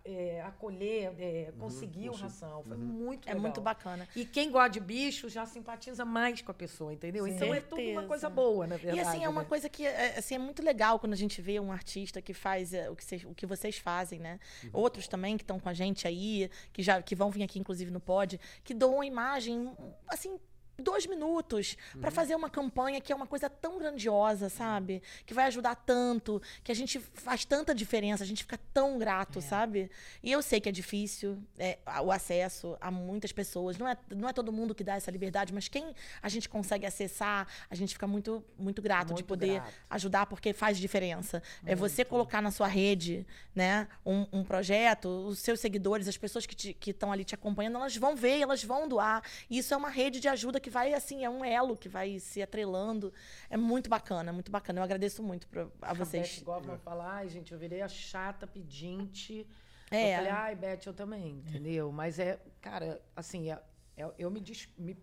é, 0.04 0.42
acolher, 0.42 1.14
é, 1.20 1.52
conseguiu 1.56 2.12
ração. 2.12 2.64
Foi 2.64 2.76
muito 2.76 3.28
É 3.28 3.32
legal. 3.32 3.42
muito 3.42 3.60
bacana. 3.60 4.08
E 4.16 4.24
quem 4.24 4.50
gosta 4.50 4.70
de 4.70 4.80
bicho 4.80 5.28
já 5.28 5.46
simpatiza 5.46 6.04
mais 6.04 6.42
com 6.42 6.50
a 6.50 6.54
pessoa, 6.54 6.92
entendeu? 6.92 7.28
Então 7.28 7.54
é 7.54 7.60
tudo 7.60 7.76
uma 7.80 7.84
Certeza. 7.84 8.06
coisa 8.08 8.28
boa, 8.28 8.66
na 8.66 8.74
E 8.74 8.78
verdade. 8.78 9.08
assim, 9.08 9.24
é 9.24 9.28
uma 9.28 9.42
né? 9.42 9.48
coisa 9.48 9.68
que 9.68 9.86
é, 9.86 10.18
assim, 10.18 10.34
é 10.34 10.38
muito 10.38 10.64
legal 10.64 10.98
quando 10.98 11.12
a 11.12 11.16
gente 11.16 11.40
vê 11.40 11.60
um 11.60 11.70
artista 11.70 12.20
que 12.20 12.34
faz 12.34 12.74
é, 12.74 12.90
o 12.90 12.96
que, 12.96 13.04
vocês, 13.04 13.24
o 13.24 13.32
que 13.34 13.46
vocês 13.46 13.78
fazem, 13.78 14.18
né? 14.18 14.40
Outros 14.72 15.06
também 15.06 15.36
que 15.36 15.44
estão 15.44 15.60
com 15.60 15.68
a 15.68 15.74
gente 15.74 16.08
aí, 16.08 16.50
que 16.72 16.82
já 16.82 17.00
que 17.00 17.14
vão 17.14 17.30
vir 17.30 17.44
aqui, 17.44 17.60
inclusive, 17.60 17.90
no 17.92 18.00
pod, 18.00 18.40
que 18.64 18.74
doam 18.74 19.00
a 19.00 19.06
imagem, 19.06 19.72
assim, 20.08 20.40
dois 20.78 21.06
minutos 21.06 21.76
pra 22.00 22.10
fazer 22.10 22.34
uma 22.34 22.48
campanha 22.48 23.00
que 23.00 23.12
é 23.12 23.16
uma 23.16 23.26
coisa 23.26 23.50
tão 23.50 23.78
grandiosa, 23.78 24.48
sabe? 24.48 25.02
Que 25.26 25.34
vai 25.34 25.46
ajudar 25.46 25.74
tanto, 25.74 26.40
que 26.62 26.70
a 26.70 26.74
gente 26.74 26.98
faz 26.98 27.44
tanta 27.44 27.74
diferença, 27.74 28.22
a 28.22 28.26
gente 28.26 28.44
fica 28.44 28.58
tão 28.72 28.98
grato, 28.98 29.40
sabe? 29.40 29.90
E 30.22 30.30
eu 30.30 30.40
sei 30.42 30.60
que 30.60 30.68
é 30.68 30.72
difícil 30.72 31.38
é, 31.58 31.78
o 32.02 32.12
acesso 32.12 32.76
a 32.80 32.90
muitas 32.90 33.32
pessoas. 33.32 33.76
Não 33.76 33.88
é, 33.88 33.96
não 34.14 34.28
é 34.28 34.32
todo 34.32 34.52
mundo 34.52 34.74
que 34.74 34.84
dá 34.84 34.94
essa 34.94 35.10
liberdade, 35.10 35.52
mas 35.52 35.68
quem 35.68 35.94
a 36.22 36.28
gente 36.28 36.48
consegue 36.48 36.86
acessar, 36.86 37.46
a 37.68 37.74
gente 37.74 37.94
fica 37.94 38.06
muito, 38.06 38.44
muito 38.58 38.80
grato 38.80 39.08
de 39.08 39.12
Muito 39.14 39.24
poder 39.24 39.54
grato. 39.60 39.72
ajudar, 39.90 40.26
porque 40.26 40.52
faz 40.52 40.78
diferença. 40.78 41.42
É 41.64 41.74
você 41.74 42.04
colocar 42.04 42.40
na 42.40 42.50
sua 42.50 42.66
rede 42.68 43.26
né, 43.54 43.88
um, 44.04 44.26
um 44.32 44.44
projeto, 44.44 45.08
os 45.08 45.38
seus 45.40 45.60
seguidores, 45.60 46.06
as 46.06 46.16
pessoas 46.16 46.46
que 46.46 46.90
estão 46.90 47.10
ali 47.10 47.24
te 47.24 47.34
acompanhando, 47.34 47.76
elas 47.76 47.96
vão 47.96 48.14
ver, 48.14 48.40
elas 48.40 48.62
vão 48.62 48.88
doar. 48.88 49.22
E 49.50 49.58
isso 49.58 49.74
é 49.74 49.76
uma 49.76 49.88
rede 49.90 50.20
de 50.20 50.28
ajuda 50.28 50.60
que 50.60 50.67
vai, 50.68 50.94
assim, 50.94 51.24
é 51.24 51.30
um 51.30 51.44
elo 51.44 51.76
que 51.76 51.88
vai 51.88 52.18
se 52.18 52.42
atrelando. 52.42 53.12
É 53.50 53.56
muito 53.56 53.88
bacana, 53.90 54.32
muito 54.32 54.50
bacana. 54.50 54.80
Eu 54.80 54.84
agradeço 54.84 55.22
muito 55.22 55.46
pra, 55.48 55.62
a 55.82 55.90
A 55.90 55.94
Beth 55.94 55.98
vocês. 56.04 56.42
Goffman 56.42 56.78
fala, 56.78 57.12
ai, 57.16 57.28
gente, 57.28 57.52
eu 57.52 57.58
virei 57.58 57.82
a 57.82 57.88
chata 57.88 58.46
pedinte. 58.46 59.46
É. 59.90 60.12
Eu 60.12 60.16
falei, 60.16 60.30
ai, 60.32 60.54
Beth, 60.54 60.80
eu 60.86 60.92
também, 60.94 61.42
entendeu? 61.46 61.90
Mas 61.90 62.18
é, 62.18 62.38
cara, 62.60 63.00
assim, 63.16 63.50
é- 63.50 63.60
é- 63.96 64.12
eu 64.18 64.30
me, 64.30 64.40
dis- 64.40 64.68
me, 64.76 64.96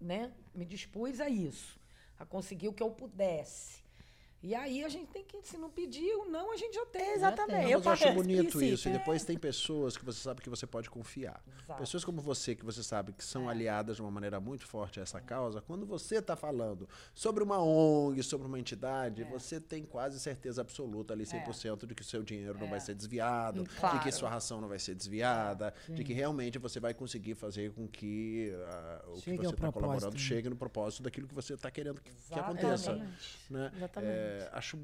né, 0.00 0.32
me 0.54 0.64
dispus 0.64 1.20
a 1.20 1.28
isso, 1.28 1.80
a 2.18 2.24
conseguir 2.24 2.68
o 2.68 2.72
que 2.72 2.82
eu 2.82 2.90
pudesse. 2.90 3.79
E 4.42 4.54
aí 4.54 4.82
a 4.82 4.88
gente 4.88 5.08
tem 5.08 5.22
que, 5.22 5.38
se 5.46 5.58
não 5.58 5.68
pedir, 5.68 6.14
o 6.14 6.24
não 6.24 6.50
a 6.50 6.56
gente 6.56 6.74
já 6.74 6.86
tem. 6.86 7.02
né? 7.08 7.14
Exatamente. 7.14 7.50
Tem. 7.56 7.64
Não, 7.64 7.70
Eu 7.70 7.82
eu 7.82 7.90
acho 7.90 8.12
bonito 8.12 8.62
isso. 8.62 8.88
E 8.88 8.92
depois 8.92 9.22
tem 9.22 9.36
pessoas 9.36 9.98
que 9.98 10.04
você 10.04 10.18
sabe 10.20 10.40
que 10.40 10.48
você 10.48 10.66
pode 10.66 10.88
confiar. 10.88 11.42
Exato. 11.62 11.78
Pessoas 11.80 12.04
como 12.06 12.22
você, 12.22 12.54
que 12.54 12.64
você 12.64 12.82
sabe 12.82 13.12
que 13.12 13.22
É. 13.22 13.26
são 13.26 13.50
aliadas 13.50 13.96
de 13.96 14.02
uma 14.02 14.10
maneira 14.10 14.40
muito 14.40 14.66
forte 14.66 14.98
a 14.98 15.02
essa 15.02 15.20
causa, 15.20 15.60
quando 15.60 15.84
você 15.84 16.16
está 16.16 16.36
falando 16.36 16.88
sobre 17.14 17.44
uma 17.44 17.62
ONG, 17.62 18.22
sobre 18.22 18.46
uma 18.46 18.58
entidade, 18.58 19.22
É. 19.22 19.24
você 19.26 19.60
tem 19.60 19.84
quase 19.84 20.18
certeza 20.18 20.62
absoluta 20.62 21.12
ali, 21.12 21.26
100%, 21.26 21.86
de 21.86 21.94
que 21.94 22.00
o 22.00 22.04
seu 22.04 22.22
dinheiro 22.22 22.58
não 22.58 22.68
vai 22.70 22.80
ser 22.80 22.94
desviado, 22.94 23.62
de 23.64 23.68
que 23.68 23.76
Claro. 23.76 24.12
sua 24.12 24.30
ração 24.30 24.58
não 24.58 24.68
vai 24.68 24.78
ser 24.78 24.94
desviada, 24.94 25.74
de 25.86 26.02
que 26.02 26.14
realmente 26.14 26.58
você 26.58 26.80
vai 26.80 26.94
conseguir 26.94 27.34
fazer 27.34 27.72
com 27.72 27.86
que 27.86 28.52
ah, 28.68 29.04
o 29.08 29.20
que 29.20 29.36
você 29.36 29.50
está 29.54 29.70
colaborando 29.70 30.14
né? 30.14 30.18
chegue 30.18 30.48
no 30.48 30.56
propósito 30.56 31.02
daquilo 31.02 31.28
que 31.28 31.34
você 31.34 31.52
está 31.52 31.70
querendo 31.70 32.00
que, 32.00 32.10
que 32.10 32.38
aconteça. 32.38 32.92
Exatamente. 32.92 33.38
Né? 33.50 33.72
Exatamente. 33.76 34.29
É, 34.30 34.50
acho 34.52 34.78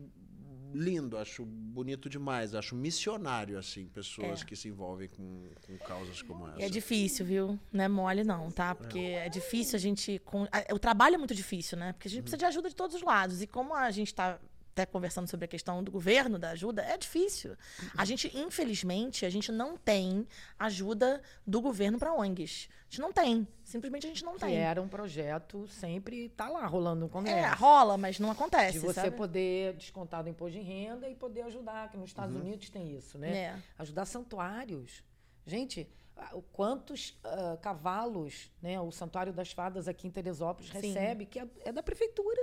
lindo, 0.74 1.16
acho 1.16 1.44
bonito 1.44 2.08
demais, 2.08 2.54
acho 2.54 2.74
missionário, 2.74 3.58
assim, 3.58 3.86
pessoas 3.86 4.42
É. 4.42 4.44
que 4.44 4.54
se 4.54 4.68
envolvem 4.68 5.08
com, 5.08 5.48
com 5.66 5.78
causas 5.78 6.20
como 6.22 6.46
essa. 6.48 6.60
E 6.60 6.64
é 6.64 6.68
difícil, 6.68 7.24
viu? 7.24 7.58
Não 7.72 7.84
é 7.84 7.88
mole, 7.88 8.24
não, 8.24 8.50
tá? 8.50 8.74
Porque 8.74 8.98
é 8.98 9.28
difícil 9.28 9.76
a 9.76 9.80
gente. 9.80 10.20
O 10.72 10.78
trabalho 10.78 11.14
é 11.14 11.18
muito 11.18 11.34
difícil, 11.34 11.78
né? 11.78 11.92
Porque 11.92 12.08
a 12.08 12.10
gente 12.10 12.22
precisa 12.22 12.36
de 12.38 12.44
ajuda 12.44 12.68
de 12.68 12.74
todos 12.76 12.94
os 12.96 13.02
lados. 13.02 13.40
E 13.40 13.46
como 13.46 13.74
a 13.74 13.90
gente 13.90 14.08
está 14.08 14.38
até 14.76 14.84
conversando 14.84 15.26
sobre 15.26 15.46
a 15.46 15.48
questão 15.48 15.82
do 15.82 15.90
governo, 15.90 16.38
da 16.38 16.50
ajuda, 16.50 16.82
é 16.82 16.98
difícil. 16.98 17.56
A 17.96 18.04
gente, 18.04 18.30
infelizmente, 18.36 19.24
a 19.24 19.30
gente 19.30 19.50
não 19.50 19.74
tem 19.74 20.28
ajuda 20.58 21.22
do 21.46 21.62
governo 21.62 21.98
para 21.98 22.12
ONGs. 22.12 22.68
A 22.70 22.90
gente 22.90 23.00
não 23.00 23.10
tem. 23.10 23.48
Simplesmente 23.64 24.04
a 24.06 24.10
gente 24.10 24.22
não 24.22 24.34
Que 24.34 24.40
tem. 24.40 24.56
era 24.56 24.80
um 24.82 24.86
projeto 24.86 25.66
sempre 25.66 26.28
tá 26.28 26.46
lá 26.50 26.66
rolando 26.66 27.00
no 27.00 27.06
É, 27.06 27.08
Congresso. 27.08 27.56
rola, 27.56 27.96
mas 27.96 28.18
não 28.20 28.30
acontece. 28.30 28.74
de 28.78 28.80
você 28.80 29.00
sabe? 29.00 29.16
poder 29.16 29.72
descontar 29.76 30.22
do 30.22 30.28
imposto 30.28 30.58
de 30.58 30.62
renda 30.62 31.08
e 31.08 31.14
poder 31.14 31.42
ajudar, 31.42 31.90
que 31.90 31.96
nos 31.96 32.10
Estados 32.10 32.36
Unidos 32.36 32.68
tem 32.68 32.94
isso, 32.94 33.16
né? 33.16 33.34
É. 33.34 33.58
Ajudar 33.78 34.04
santuários. 34.04 35.02
Gente, 35.46 35.88
o 36.34 36.42
quantos 36.42 37.18
ah, 37.24 37.56
cavalos 37.62 38.50
né, 38.60 38.78
o 38.78 38.90
Santuário 38.92 39.32
das 39.32 39.52
Fadas 39.52 39.88
aqui 39.88 40.06
em 40.06 40.10
Teresópolis 40.10 40.70
Sim. 40.70 40.92
recebe, 40.92 41.24
que 41.24 41.38
é, 41.38 41.48
é 41.64 41.72
da 41.72 41.82
prefeitura. 41.82 42.40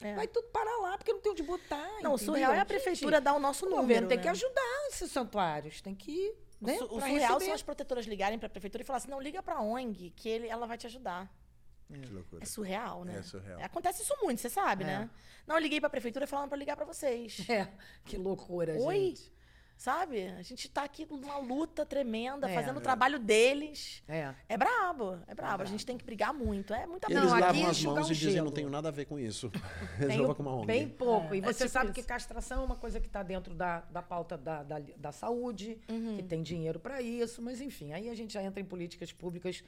É. 0.00 0.14
Vai 0.14 0.26
tudo 0.28 0.48
parar 0.48 0.76
lá, 0.78 0.98
porque 0.98 1.12
não 1.12 1.20
tem 1.20 1.32
onde 1.32 1.42
botar. 1.42 2.00
Não, 2.02 2.14
o 2.14 2.18
surreal 2.18 2.52
é 2.52 2.56
a 2.56 2.58
Gente, 2.60 2.68
prefeitura 2.68 3.20
dar 3.20 3.34
o 3.34 3.38
nosso 3.38 3.64
O 3.64 3.68
número. 3.70 3.82
governo 3.82 4.08
tem 4.08 4.16
né? 4.18 4.22
que 4.22 4.28
ajudar 4.28 4.86
esses 4.88 5.10
santuários. 5.10 5.80
Tem 5.80 5.94
que. 5.94 6.34
O, 6.60 6.66
Né, 6.66 6.76
su- 6.78 6.84
o 6.84 6.88
surreal 7.00 7.10
receber. 7.34 7.44
são 7.44 7.54
as 7.54 7.62
protetoras 7.62 8.06
ligarem 8.06 8.38
pra 8.38 8.48
prefeitura 8.48 8.82
e 8.82 8.86
falar 8.86 8.98
assim: 8.98 9.08
não, 9.10 9.20
liga 9.20 9.42
pra 9.42 9.60
ONG, 9.60 10.10
que 10.16 10.28
ele, 10.28 10.48
ela 10.48 10.66
vai 10.66 10.76
te 10.78 10.86
ajudar. 10.86 11.30
Que 11.88 12.12
loucura. 12.12 12.42
É 12.42 12.46
surreal, 12.46 13.04
né? 13.04 13.18
É 13.18 13.22
surreal. 13.22 13.60
Acontece 13.62 14.02
isso 14.02 14.14
muito, 14.22 14.40
você 14.40 14.48
sabe, 14.50 14.82
É. 14.82 14.86
né? 14.86 15.10
Não, 15.46 15.54
eu 15.56 15.60
liguei 15.62 15.80
pra 15.80 15.88
prefeitura 15.88 16.26
falando 16.26 16.48
pra 16.48 16.58
ligar 16.58 16.76
pra 16.76 16.84
vocês. 16.84 17.48
É, 17.48 17.68
que 18.04 18.16
loucura, 18.16 18.74
Oi? 18.78 18.94
gente. 19.14 19.32
Sabe? 19.76 20.28
A 20.28 20.42
gente 20.42 20.70
tá 20.70 20.84
aqui 20.84 21.06
numa 21.10 21.36
luta 21.36 21.84
tremenda, 21.84 22.48
É. 22.50 22.54
fazendo 22.54 22.78
o 22.78 22.80
trabalho 22.80 23.18
deles. 23.18 24.02
É. 24.08 24.34
É 24.48 24.56
brabo, 24.56 25.18
é 25.26 25.34
brabo. 25.34 25.62
A 25.62 25.66
gente 25.66 25.84
tem 25.84 25.98
que 25.98 26.04
brigar 26.04 26.32
muito. 26.32 26.72
É 26.72 26.86
muita 26.86 27.08
Não, 27.10 27.18
eles 27.20 27.32
aqui 27.32 27.40
lavam 27.42 27.66
as 27.66 27.76
enxugar 27.76 27.94
mãos 27.96 28.08
o 28.08 28.12
e 28.12 28.14
dizem, 28.14 28.32
gelo. 28.32 28.44
não 28.46 28.52
tenho 28.52 28.70
nada 28.70 28.88
a 28.88 28.90
ver 28.90 29.04
com 29.04 29.18
isso. 29.18 29.50
Resolva 29.98 30.34
com 30.34 30.42
uma 30.42 30.54
ONG. 30.54 30.66
Bem 30.66 30.88
pouco. 30.88 31.34
e 31.34 31.38
É, 31.38 31.42
você 31.42 31.64
é 31.64 31.66
tipo 31.66 31.68
sabe 31.68 31.92
que 31.92 32.00
isso. 32.00 32.08
castração 32.08 32.62
é 32.62 32.64
uma 32.64 32.76
coisa 32.76 32.98
que 32.98 33.06
está 33.06 33.22
dentro 33.22 33.54
da, 33.54 33.80
da 33.82 34.00
pauta 34.02 34.38
da, 34.38 34.62
da, 34.62 34.78
da 34.96 35.12
saúde, 35.12 35.78
Uhum. 35.90 36.16
que 36.16 36.22
tem 36.22 36.42
dinheiro 36.42 36.80
para 36.80 37.02
isso, 37.02 37.42
mas 37.42 37.60
enfim, 37.60 37.92
aí 37.92 38.08
a 38.08 38.14
gente 38.14 38.32
já 38.32 38.42
entra 38.42 38.60
em 38.60 38.64
políticas 38.64 39.12
públicas 39.12 39.62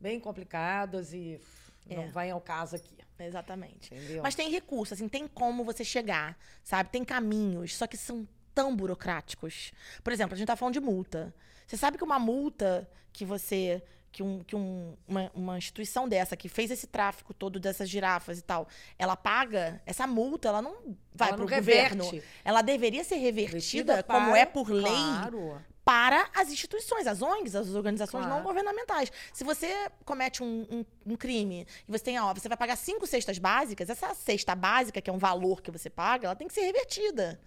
bem 0.00 0.20
complicadas 0.20 1.12
e 1.12 1.40
não 1.88 2.04
É. 2.04 2.06
vai 2.08 2.30
ao 2.30 2.40
caso 2.40 2.76
aqui. 2.76 2.96
Exatamente. 3.18 3.92
Entendeu? 3.92 4.22
Mas 4.22 4.34
tem 4.34 4.48
recurso, 4.50 4.94
assim, 4.94 5.08
tem 5.08 5.26
como 5.28 5.64
você 5.64 5.84
chegar, 5.84 6.38
sabe? 6.62 6.88
Tem 6.88 7.04
caminhos, 7.04 7.76
só 7.76 7.86
que 7.86 7.96
são 7.96 8.26
tão 8.54 8.74
burocráticos. 8.74 9.72
Por 10.02 10.12
exemplo, 10.12 10.34
a 10.34 10.36
gente 10.38 10.46
tá 10.46 10.56
falando 10.56 10.74
de 10.74 10.80
multa. 10.80 11.34
Você 11.66 11.76
sabe 11.76 11.96
que 11.98 12.04
uma 12.04 12.18
multa 12.18 12.88
que 13.12 13.24
você. 13.24 13.82
Que, 14.12 14.24
um, 14.24 14.42
que 14.42 14.56
um- 14.56 14.96
uma, 15.06 15.30
uma 15.32 15.56
instituição 15.56 16.08
dessa 16.08 16.36
que 16.36 16.48
fez 16.48 16.68
esse 16.72 16.88
tráfico 16.88 17.32
todo 17.32 17.60
dessas 17.60 17.88
girafas 17.88 18.40
e 18.40 18.42
tal, 18.42 18.66
ela 18.98 19.14
paga, 19.14 19.80
essa 19.86 20.04
multa, 20.04 20.48
ela 20.48 20.60
não 20.60 20.96
vai 21.14 21.32
para 21.32 21.44
o 21.44 21.48
governo. 21.48 22.04
Ela 22.44 22.60
deveria 22.60 23.04
ser 23.04 23.18
revertida, 23.18 23.58
Vestida 23.58 24.02
como 24.02 24.30
para- 24.30 24.38
é 24.40 24.44
por 24.44 24.68
lei, 24.68 24.90
Claro. 24.92 25.62
para 25.84 26.28
as 26.34 26.50
instituições, 26.50 27.06
as 27.06 27.22
ONGs, 27.22 27.54
as 27.54 27.68
organizações 27.72 28.24
Claro. 28.24 28.36
não 28.36 28.42
governamentais. 28.44 29.12
Se 29.32 29.44
você 29.44 29.72
comete 30.04 30.42
um, 30.42 30.66
um- 30.68 30.84
um 31.12 31.16
crime 31.16 31.64
e 31.88 31.92
você 31.92 32.02
tem, 32.02 32.18
ó, 32.18 32.34
você 32.34 32.48
vai 32.48 32.58
pagar 32.58 32.74
cinco 32.74 33.06
cestas 33.06 33.38
básicas, 33.38 33.88
essa 33.88 34.12
cesta 34.12 34.56
básica, 34.56 35.00
que 35.00 35.08
é 35.08 35.12
um 35.12 35.18
valor 35.18 35.62
que 35.62 35.70
você 35.70 35.88
paga, 35.88 36.26
ela 36.26 36.34
tem 36.34 36.48
que 36.48 36.54
ser 36.54 36.62
revertida. 36.62 37.40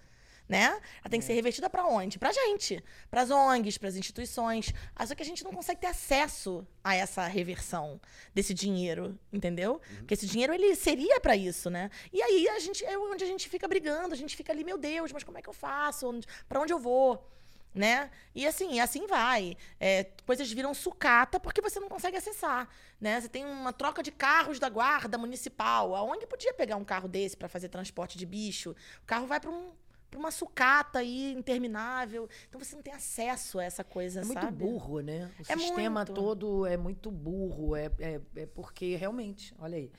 Né? 0.47 0.65
Ela 0.65 1.09
tem 1.09 1.19
que 1.19 1.25
ser 1.25 1.33
revertida 1.33 1.69
para 1.69 1.85
onde? 1.85 2.19
Pra 2.19 2.31
gente, 2.31 2.83
para 3.09 3.21
as 3.21 3.31
ONGs, 3.31 3.77
para 3.77 3.87
as 3.89 3.95
instituições. 3.95 4.73
Ah, 4.93 5.07
Só 5.07 5.15
que 5.15 5.23
a 5.23 5.25
gente 5.25 5.43
não 5.43 5.51
consegue 5.51 5.79
ter 5.79 5.87
acesso 5.87 6.67
a 6.83 6.93
essa 6.93 7.25
reversão 7.27 7.99
desse 8.33 8.53
dinheiro, 8.53 9.17
entendeu? 9.31 9.81
Porque 9.99 10.13
esse 10.13 10.27
dinheiro 10.27 10.53
ele 10.53 10.75
seria 10.75 11.19
para 11.21 11.35
isso, 11.35 11.69
né? 11.69 11.89
E 12.11 12.21
aí 12.21 12.49
a 12.49 12.59
gente 12.59 12.83
é 12.83 12.97
onde 12.97 13.23
a 13.23 13.27
gente 13.27 13.47
fica 13.47 13.67
brigando, 13.67 14.13
a 14.13 14.17
gente 14.17 14.35
fica 14.35 14.51
ali, 14.51 14.63
meu 14.65 14.77
Deus, 14.77 15.13
mas 15.13 15.23
como 15.23 15.37
é 15.37 15.41
que 15.41 15.49
eu 15.49 15.53
faço? 15.53 16.11
Para 16.47 16.59
onde 16.59 16.73
eu 16.73 16.79
vou? 16.79 17.25
né? 17.73 18.11
E 18.35 18.45
assim, 18.45 18.79
assim 18.79 19.07
vai. 19.07 19.57
É, 19.79 20.05
coisas 20.25 20.51
viram 20.51 20.73
sucata 20.73 21.39
porque 21.39 21.61
você 21.61 21.79
não 21.79 21.89
consegue 21.89 22.17
acessar, 22.17 22.69
né? 22.99 23.19
Você 23.19 23.27
tem 23.27 23.45
uma 23.45 23.73
troca 23.73 24.03
de 24.03 24.11
carros 24.11 24.59
da 24.59 24.69
guarda 24.69 25.17
municipal. 25.17 25.95
A 25.95 26.03
ONG 26.03 26.27
podia 26.27 26.53
pegar 26.53 26.75
um 26.75 26.85
carro 26.85 27.07
desse 27.07 27.35
para 27.35 27.49
fazer 27.49 27.69
transporte 27.69 28.17
de 28.17 28.25
bicho. 28.25 28.71
O 29.01 29.05
carro 29.05 29.25
vai 29.25 29.39
para 29.39 29.49
um 29.49 29.71
para 30.13 30.19
uma 30.19 30.31
sucata 30.31 30.99
aí 30.99 31.33
interminável. 31.33 32.29
Então 32.47 32.61
você 32.63 32.75
não 32.75 32.83
tem 32.83 32.93
acesso 32.93 33.57
a 33.59 33.63
essa 33.63 33.83
coisa, 33.83 34.21
É 34.21 34.23
muito 34.23 34.39
sabe? 34.39 34.63
burro, 34.63 34.99
né? 34.99 35.31
O 35.39 35.41
É 35.51 35.57
sistema 35.57 36.01
muito. 36.01 36.13
todo 36.13 36.65
é 36.67 36.77
muito 36.77 37.09
burro. 37.09 37.75
É, 37.75 37.89
é, 37.99 38.21
é 38.35 38.45
porque 38.45 38.95
realmente, 38.95 39.53
olha 39.59 39.77
aí. 39.77 39.91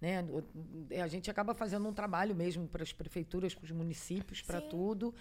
Né? 0.00 0.22
o- 0.22 0.44
A 1.02 1.08
gente 1.08 1.28
acaba 1.30 1.54
fazendo 1.54 1.86
um 1.88 1.92
trabalho 1.92 2.34
mesmo 2.34 2.66
para 2.68 2.82
as 2.82 2.92
prefeituras, 2.92 3.54
para 3.54 3.64
os 3.64 3.70
municípios, 3.72 4.40
para 4.40 4.60
tudo. 4.60 5.12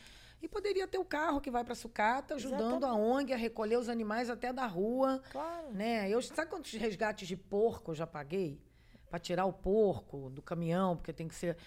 E 0.42 0.48
poderia 0.48 0.88
ter 0.88 1.00
o 1.00 1.04
carro 1.06 1.42
que 1.42 1.50
vai 1.50 1.64
para 1.64 1.74
a 1.74 1.76
sucata, 1.76 2.36
ajudando 2.36 2.86
a 2.86 2.90
Exatamente. 2.90 3.02
ONG 3.12 3.34
a 3.34 3.38
recolher 3.38 3.78
os 3.78 3.90
animais 3.90 4.30
até 4.30 4.54
da 4.54 4.68
rua. 4.68 5.22
Claro. 5.32 5.72
Né? 5.74 6.08
Eu, 6.10 6.22
sabe 6.22 6.50
quantos 6.50 6.72
resgates 6.74 7.28
de 7.28 7.36
porco 7.36 7.92
eu 7.92 7.96
já 7.96 8.06
paguei? 8.08 8.62
Para 9.10 9.18
tirar 9.20 9.46
o 9.46 9.54
porco 9.54 10.30
do 10.30 10.42
caminhão, 10.44 10.96
porque 10.96 11.12
tem 11.12 11.28
que 11.28 11.34
ser. 11.36 11.58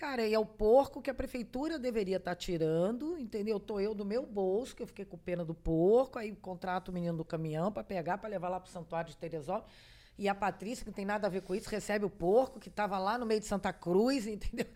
Cara, 0.00 0.26
e 0.26 0.32
é 0.32 0.38
o 0.38 0.46
porco 0.46 1.02
que 1.02 1.10
a 1.10 1.14
prefeitura 1.14 1.78
deveria 1.78 2.16
estar 2.16 2.34
tirando, 2.34 3.18
entendeu? 3.18 3.60
Tô 3.60 3.78
eu 3.78 3.92
do 3.94 4.02
meu 4.02 4.24
bolso, 4.24 4.74
que 4.74 4.82
eu 4.82 4.86
fiquei 4.86 5.04
com 5.04 5.18
pena 5.18 5.44
do 5.44 5.52
porco, 5.54 6.18
aí 6.18 6.34
contrato 6.34 6.88
o 6.88 6.92
menino 6.92 7.18
do 7.18 7.24
caminhão 7.24 7.70
para 7.70 7.84
pegar, 7.84 8.16
para 8.16 8.30
levar 8.30 8.48
lá 8.48 8.58
pro 8.58 8.70
Santuário 8.72 9.10
de 9.10 9.16
Teresópolis. 9.18 9.70
E 10.16 10.26
a 10.26 10.34
Patrícia, 10.34 10.84
que 10.84 10.90
não 10.90 10.94
tem 10.94 11.04
nada 11.04 11.26
a 11.26 11.30
ver 11.30 11.42
com 11.42 11.54
isso, 11.54 11.68
recebe 11.68 12.06
o 12.06 12.10
porco 12.10 12.58
que 12.58 12.70
estava 12.70 12.98
lá 12.98 13.18
no 13.18 13.26
meio 13.26 13.40
de 13.40 13.46
Santa 13.46 13.74
Cruz, 13.74 14.24
entendeu? 14.26 14.66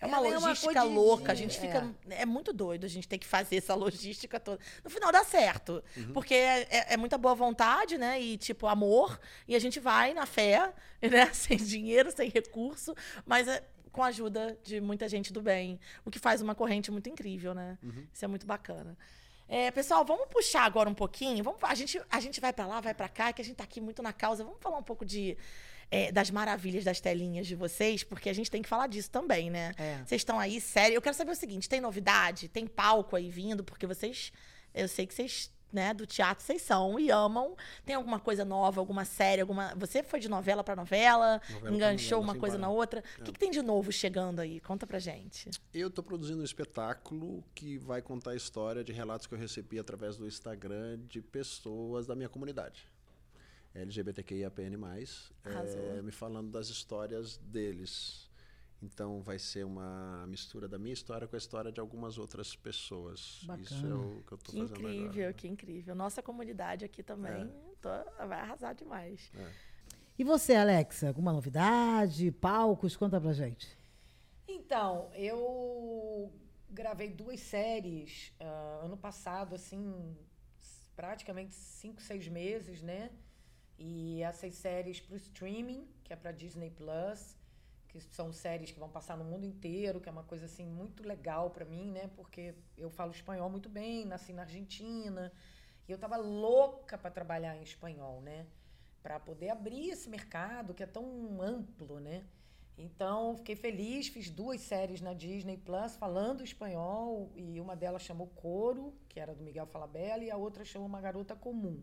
É 0.00 0.06
uma 0.06 0.18
Ela 0.18 0.38
logística 0.38 0.72
coisa 0.74 0.86
de- 0.86 0.94
louca. 0.94 1.32
A 1.32 1.34
gente 1.34 1.56
é. 1.56 1.60
fica. 1.60 1.94
É. 2.10 2.26
muito 2.26 2.52
doido 2.52 2.84
a 2.84 2.88
gente 2.88 3.08
ter 3.08 3.16
que 3.18 3.26
fazer 3.26 3.56
essa 3.56 3.74
logística 3.74 4.38
toda. 4.38 4.60
No 4.84 4.90
final 4.90 5.10
dá 5.10 5.24
certo. 5.24 5.82
Porque 6.14 6.34
é, 6.34 6.60
é- 6.70 6.94
é 6.94 6.96
muita 6.98 7.16
boa 7.18 7.34
vontade, 7.34 7.96
né? 7.98 8.20
E, 8.20 8.36
tipo, 8.36 8.66
amor. 8.66 9.18
E 9.48 9.56
a 9.56 9.58
gente 9.58 9.80
vai 9.80 10.12
na 10.14 10.24
fé, 10.24 10.72
né? 11.02 11.32
Sem 11.32 11.56
dinheiro, 11.56 12.12
sem 12.12 12.28
recurso. 12.30 12.94
Mas 13.26 13.48
é 13.48 13.60
com 13.90 14.02
a 14.02 14.06
ajuda 14.06 14.58
de 14.62 14.80
muita 14.80 15.08
gente 15.08 15.32
do 15.32 15.40
bem. 15.42 15.78
O 16.04 16.10
que 16.10 16.18
faz 16.18 16.40
uma 16.40 16.54
corrente 16.54 16.90
muito 16.90 17.08
incrível, 17.08 17.54
né? 17.54 17.78
Isso 18.12 18.24
é 18.24 18.28
muito 18.28 18.46
bacana. 18.46 18.96
É, 19.48 19.70
pessoal, 19.70 20.04
vamos 20.04 20.26
puxar 20.28 20.64
agora 20.64 20.90
um 20.90 20.94
pouquinho. 20.94 21.42
Vamos, 21.42 21.58
a, 21.62 21.74
gente, 21.74 22.00
a 22.10 22.20
gente 22.20 22.38
vai 22.40 22.52
pra 22.52 22.66
lá, 22.66 22.80
vai 22.80 22.92
pra 22.92 23.08
cá, 23.08 23.32
que 23.32 23.40
a 23.40 23.44
gente 23.44 23.56
tá 23.56 23.64
aqui 23.64 23.80
muito 23.80 24.02
na 24.02 24.12
causa. 24.12 24.44
Vamos 24.44 24.60
falar 24.60 24.76
um 24.78 24.82
pouco 24.82 25.04
de. 25.06 25.36
é, 25.90 26.12
das 26.12 26.30
maravilhas 26.30 26.84
das 26.84 27.00
telinhas 27.00 27.46
de 27.46 27.54
vocês, 27.54 28.04
porque 28.04 28.28
a 28.28 28.32
gente 28.34 28.50
tem 28.50 28.60
que 28.60 28.68
falar 28.68 28.86
disso 28.88 29.10
também, 29.10 29.50
né? 29.50 29.72
É. 29.78 30.02
Vocês 30.04 30.20
estão 30.20 30.38
aí, 30.38 30.60
sério. 30.60 30.94
Eu 30.94 31.02
quero 31.02 31.16
saber 31.16 31.30
o 31.32 31.34
seguinte: 31.34 31.68
tem 31.68 31.80
novidade? 31.80 32.48
Tem 32.48 32.66
palco 32.66 33.16
aí 33.16 33.30
vindo? 33.30 33.64
Porque 33.64 33.86
vocês. 33.86 34.30
Eu 34.74 34.86
sei 34.86 35.06
que 35.06 35.14
vocês, 35.14 35.50
né, 35.72 35.92
do 35.92 36.06
teatro, 36.06 36.44
vocês 36.44 36.62
são 36.62 36.98
e 36.98 37.10
amam. 37.10 37.56
Tem 37.84 37.94
alguma 37.94 38.18
coisa 38.18 38.44
nova, 38.44 38.80
alguma 38.80 39.04
série, 39.04 39.40
alguma. 39.40 39.74
Você 39.76 40.02
foi 40.02 40.20
de 40.20 40.28
novela 40.28 40.64
pra 40.64 40.74
novela, 40.74 41.40
Novela 41.50 41.74
enganchou 41.74 42.18
novela, 42.18 42.32
uma 42.34 42.40
coisa 42.40 42.56
parar. 42.56 42.68
na 42.68 42.72
outra. 42.72 43.04
O 43.18 43.22
que, 43.24 43.32
que 43.32 43.38
tem 43.38 43.50
de 43.50 43.62
novo 43.62 43.92
chegando 43.92 44.40
aí? 44.40 44.60
Conta 44.60 44.86
pra 44.86 44.98
gente. 44.98 45.50
Eu 45.72 45.88
estou 45.88 46.02
produzindo 46.02 46.40
um 46.40 46.44
espetáculo 46.44 47.44
que 47.54 47.78
vai 47.78 48.00
contar 48.02 48.32
a 48.32 48.36
história 48.36 48.82
de 48.82 48.92
relatos 48.92 49.26
que 49.26 49.34
eu 49.34 49.38
recebi 49.38 49.78
através 49.78 50.16
do 50.16 50.26
Instagram 50.26 50.98
de 51.08 51.20
pessoas 51.20 52.06
da 52.06 52.14
minha 52.14 52.28
comunidade. 52.28 52.86
LGBTQIAPN+, 53.74 54.76
é, 55.44 56.02
me 56.02 56.10
falando 56.10 56.50
das 56.50 56.68
histórias 56.68 57.36
deles. 57.36 58.27
Então 58.80 59.20
vai 59.22 59.38
ser 59.40 59.64
uma 59.64 60.24
mistura 60.28 60.68
da 60.68 60.78
minha 60.78 60.92
história 60.92 61.26
com 61.26 61.34
a 61.34 61.38
história 61.38 61.72
de 61.72 61.80
algumas 61.80 62.16
outras 62.16 62.54
pessoas. 62.54 63.40
Isso 63.60 63.74
é 63.74 63.88
Bacana. 63.88 63.96
o 63.96 64.22
que 64.22 64.32
eu 64.32 64.38
estou 64.38 64.54
Que 64.54 64.60
fazendo 64.60 64.80
incrível, 64.88 65.10
agora. 65.24 65.32
que 65.32 65.48
incrível. 65.48 65.94
Nossa 65.96 66.22
comunidade 66.22 66.84
aqui 66.84 67.02
também 67.02 67.50
tô- 67.80 67.88
vai 68.26 68.40
arrasar 68.40 68.74
demais. 68.74 69.32
E 70.16 70.22
você, 70.24 70.54
Alexa, 70.54 71.08
alguma 71.08 71.32
novidade? 71.32 72.30
Palcos? 72.32 72.96
Conta 72.96 73.20
pra 73.20 73.32
gente. 73.32 73.68
Então, 74.46 75.10
eu 75.14 76.32
gravei 76.70 77.10
duas 77.12 77.40
séries 77.40 78.32
ah, 78.40 78.80
ano 78.84 78.96
passado, 78.96 79.54
assim, 79.54 80.16
praticamente 80.94 81.54
cinco, 81.54 82.00
seis 82.00 82.28
meses, 82.28 82.80
né? 82.82 83.10
E 83.78 84.22
essas 84.22 84.54
séries 84.54 85.00
para 85.00 85.14
o 85.14 85.16
streaming, 85.16 85.86
que 86.02 86.12
é 86.12 86.16
para 86.16 86.32
Disney 86.32 86.70
Plus, 86.70 87.36
que 88.04 88.14
são 88.14 88.32
séries 88.32 88.70
que 88.70 88.78
vão 88.78 88.88
passar 88.88 89.16
no 89.16 89.24
mundo 89.24 89.44
inteiro, 89.44 90.00
que 90.00 90.08
é 90.08 90.12
uma 90.12 90.24
coisa 90.24 90.46
assim 90.46 90.66
muito 90.66 91.06
legal 91.06 91.50
para 91.50 91.64
mim, 91.64 91.90
né? 91.90 92.10
Porque 92.16 92.54
eu 92.76 92.90
falo 92.90 93.12
espanhol 93.12 93.48
muito 93.50 93.68
bem, 93.68 94.04
nasci 94.04 94.32
na 94.32 94.42
Argentina, 94.42 95.32
e 95.86 95.92
eu 95.92 95.98
tava 95.98 96.16
louca 96.16 96.98
para 96.98 97.10
trabalhar 97.10 97.56
em 97.56 97.62
espanhol, 97.62 98.20
né? 98.20 98.46
Para 99.02 99.18
poder 99.18 99.50
abrir 99.50 99.90
esse 99.90 100.08
mercado 100.08 100.74
que 100.74 100.82
é 100.82 100.86
tão 100.86 101.40
amplo, 101.40 102.00
né? 102.00 102.24
Então, 102.76 103.36
fiquei 103.36 103.56
feliz, 103.56 104.06
fiz 104.06 104.30
duas 104.30 104.60
séries 104.60 105.00
na 105.00 105.12
Disney 105.12 105.56
Plus 105.56 105.96
falando 105.96 106.44
espanhol, 106.44 107.32
e 107.34 107.60
uma 107.60 107.74
delas 107.74 108.02
chamou 108.02 108.28
Coro, 108.28 108.94
que 109.08 109.18
era 109.18 109.34
do 109.34 109.42
Miguel 109.42 109.66
Falabella, 109.66 110.22
e 110.22 110.30
a 110.30 110.36
outra 110.36 110.64
chamou 110.64 110.86
Uma 110.86 111.00
Garota 111.00 111.34
Comum. 111.34 111.82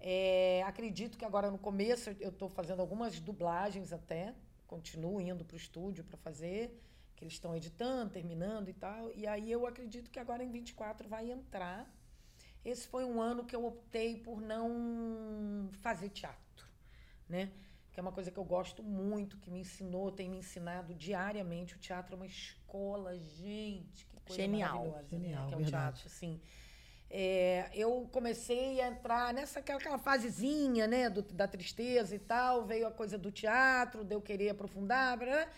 É, 0.00 0.62
acredito 0.62 1.18
que 1.18 1.24
agora 1.26 1.50
no 1.50 1.58
começo 1.58 2.08
eu 2.18 2.30
estou 2.30 2.48
fazendo 2.48 2.80
algumas 2.80 3.20
dublagens 3.20 3.92
até, 3.92 4.34
continuo 4.70 5.20
indo 5.20 5.44
para 5.44 5.56
o 5.56 5.58
estúdio 5.58 6.04
para 6.04 6.16
fazer, 6.16 6.80
que 7.16 7.24
eles 7.24 7.34
estão 7.34 7.56
editando, 7.56 8.12
terminando 8.12 8.68
e 8.68 8.72
tal, 8.72 9.12
e 9.12 9.26
aí 9.26 9.50
eu 9.50 9.66
acredito 9.66 10.10
que 10.10 10.20
agora 10.20 10.44
em 10.44 10.50
24 10.50 11.08
vai 11.08 11.30
entrar. 11.30 11.92
Esse 12.64 12.86
foi 12.86 13.04
um 13.04 13.20
ano 13.20 13.44
que 13.44 13.56
eu 13.56 13.64
optei 13.64 14.16
por 14.18 14.40
não 14.40 15.68
fazer 15.82 16.10
teatro, 16.10 16.66
né? 17.28 17.50
que 17.92 17.98
é 17.98 18.02
uma 18.02 18.12
coisa 18.12 18.30
que 18.30 18.38
eu 18.38 18.44
gosto 18.44 18.82
muito, 18.82 19.36
que 19.38 19.50
me 19.50 19.60
ensinou, 19.60 20.12
tem 20.12 20.28
me 20.28 20.38
ensinado 20.38 20.94
diariamente. 20.94 21.74
O 21.74 21.78
teatro 21.78 22.14
é 22.14 22.16
uma 22.16 22.26
escola, 22.26 23.18
gente, 23.18 24.06
que 24.06 24.16
coisa 24.20 24.42
Genial. 24.42 24.86
maravilhosa, 24.86 25.08
Genial, 25.08 25.42
né? 25.42 25.48
Que 25.48 25.54
é 25.54 25.56
verdade. 25.56 25.96
teatro, 25.96 26.06
assim. 26.06 26.40
É, 27.10 27.68
eu 27.74 28.08
comecei 28.12 28.80
a 28.80 28.86
entrar 28.88 29.34
nessa 29.34 29.58
aquela, 29.58 29.98
fasezinha, 29.98 30.86
né, 30.86 31.10
do- 31.10 31.22
da 31.22 31.48
tristeza 31.48 32.14
e 32.14 32.18
tal, 32.20 32.64
veio 32.64 32.86
a 32.86 32.92
coisa 32.92 33.18
do 33.18 33.32
teatro, 33.32 34.04
de 34.04 34.14
eu 34.14 34.20
querer 34.22 34.50
aprofundar, 34.50 35.18
blá. 35.18 35.48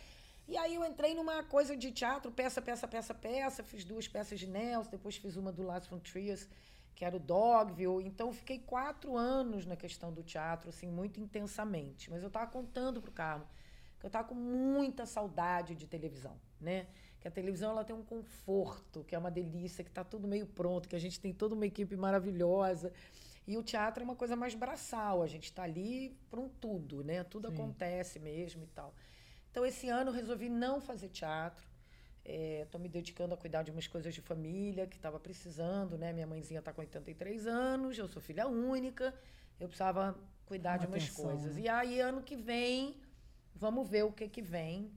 E 0.48 0.56
aí 0.56 0.74
eu 0.74 0.84
entrei 0.84 1.14
numa 1.14 1.42
coisa 1.44 1.76
de 1.76 1.92
teatro, 1.92 2.32
peça, 2.32 2.60
peça, 2.62 2.88
peça, 2.88 3.14
peça. 3.14 3.62
Fiz 3.62 3.84
duas 3.84 4.08
peças 4.08 4.38
de 4.40 4.46
Nelson, 4.46 4.90
depois 4.90 5.16
fiz 5.16 5.36
uma 5.36 5.52
do 5.52 5.62
Last 5.62 5.88
Frontiers, 5.88 6.48
que 6.94 7.04
era 7.04 7.16
o 7.16 7.20
Dogville. 7.20 8.04
Então 8.06 8.32
fiquei 8.32 8.58
quatro 8.58 9.16
anos 9.16 9.66
na 9.66 9.76
questão 9.76 10.12
do 10.12 10.22
teatro, 10.22 10.68
assim, 10.70 10.88
muito 10.90 11.20
intensamente. 11.20 12.10
Mas 12.10 12.22
eu 12.22 12.28
estava 12.28 12.50
contando 12.50 13.00
pro 13.00 13.12
Carmo 13.12 13.46
que 14.02 14.06
eu 14.06 14.08
estava 14.08 14.26
com 14.26 14.34
muita 14.34 15.06
saudade 15.06 15.76
de 15.76 15.86
televisão, 15.86 16.36
né? 16.60 16.88
Que 17.22 17.28
a 17.28 17.30
televisão 17.30 17.70
ela 17.70 17.84
tem 17.84 17.94
um 17.94 18.02
conforto, 18.02 19.04
que 19.04 19.14
é 19.14 19.18
uma 19.18 19.30
delícia, 19.30 19.84
que 19.84 19.90
está 19.90 20.02
tudo 20.02 20.26
meio 20.26 20.44
pronto, 20.44 20.88
que 20.88 20.96
a 20.96 20.98
gente 20.98 21.20
tem 21.20 21.32
toda 21.32 21.54
uma 21.54 21.64
equipe 21.64 21.94
maravilhosa. 21.96 22.92
E 23.46 23.56
o 23.56 23.62
teatro 23.62 24.02
é 24.02 24.04
uma 24.04 24.16
coisa 24.16 24.34
mais 24.34 24.54
braçal, 24.56 25.22
a 25.22 25.26
gente 25.28 25.44
está 25.44 25.62
ali 25.62 26.18
para 26.28 26.40
um 26.40 26.48
tudo, 26.48 27.04
né? 27.04 27.22
Tudo 27.22 27.46
acontece 27.46 28.18
mesmo 28.18 28.64
e 28.64 28.66
tal. 28.66 28.92
Então, 29.52 29.64
esse 29.64 29.88
ano 29.88 30.10
eu 30.10 30.14
resolvi 30.14 30.48
não 30.48 30.80
fazer 30.80 31.10
teatro. 31.10 31.64
Estou 32.24 32.80
me 32.80 32.88
dedicando 32.88 33.34
a 33.34 33.36
cuidar 33.36 33.62
de 33.62 33.70
umas 33.70 33.86
coisas 33.86 34.12
de 34.12 34.20
família 34.20 34.86
que 34.88 34.96
estava 34.96 35.20
precisando, 35.20 35.96
né? 35.96 36.12
Minha 36.12 36.26
mãezinha 36.26 36.58
está 36.58 36.72
com 36.72 36.80
83 36.80 37.46
anos, 37.46 37.96
eu 37.98 38.08
sou 38.08 38.20
filha 38.20 38.48
única, 38.48 39.14
eu 39.60 39.68
precisava 39.68 40.18
cuidar 40.44 40.76
de 40.76 40.86
Uma 40.86 40.94
umas 40.96 41.04
atenção, 41.04 41.24
coisas. 41.24 41.54
né? 41.56 41.62
E 41.62 41.68
aí, 41.68 42.00
ano 42.00 42.22
que 42.22 42.36
vem, 42.36 42.96
vamos 43.54 43.88
ver 43.88 44.04
o 44.04 44.12
que 44.12 44.28
que 44.28 44.42
vem. 44.42 44.90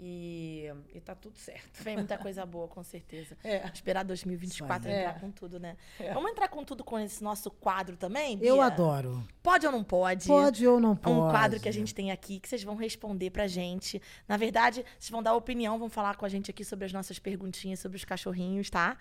E, 0.00 0.68
e 0.92 1.00
tá 1.00 1.14
tudo 1.14 1.38
certo. 1.38 1.80
Vem 1.82 1.96
muita 1.96 2.18
coisa 2.18 2.44
boa, 2.44 2.66
com 2.66 2.82
certeza. 2.82 3.36
É. 3.44 3.64
Esperar 3.72 4.04
2024 4.04 4.88
Isso 4.88 4.88
aí. 4.88 5.00
entrar 5.04 5.16
É. 5.16 5.20
com 5.20 5.30
tudo, 5.30 5.60
né? 5.60 5.76
Vamos 6.12 6.30
entrar 6.32 6.48
com 6.48 6.64
tudo 6.64 6.82
com 6.82 6.98
esse 6.98 7.22
nosso 7.22 7.50
quadro 7.50 7.96
também, 7.96 8.36
Eu 8.42 8.56
Bia? 8.56 8.64
adoro. 8.66 9.22
Pode 9.42 9.64
ou 9.66 9.70
não 9.72 9.84
pode? 9.84 10.26
Pode 10.26 10.66
ou 10.66 10.80
não 10.80 10.92
É 10.92 10.96
pode? 10.96 11.16
um 11.16 11.30
quadro 11.30 11.60
que 11.60 11.68
a 11.68 11.72
gente 11.72 11.94
tem 11.94 12.10
aqui 12.10 12.40
que 12.40 12.48
vocês 12.48 12.64
vão 12.64 12.74
responder 12.74 13.30
pra 13.30 13.46
gente. 13.46 14.02
Na 14.26 14.36
verdade, 14.36 14.84
vocês 14.98 15.10
vão 15.10 15.22
dar 15.22 15.34
opinião, 15.34 15.78
vão 15.78 15.88
falar 15.88 16.16
com 16.16 16.24
a 16.24 16.28
gente 16.28 16.50
aqui 16.50 16.64
sobre 16.64 16.84
as 16.84 16.92
nossas 16.92 17.18
perguntinhas 17.20 17.78
sobre 17.78 17.96
os 17.96 18.04
cachorrinhos, 18.04 18.70
tá? 18.70 18.96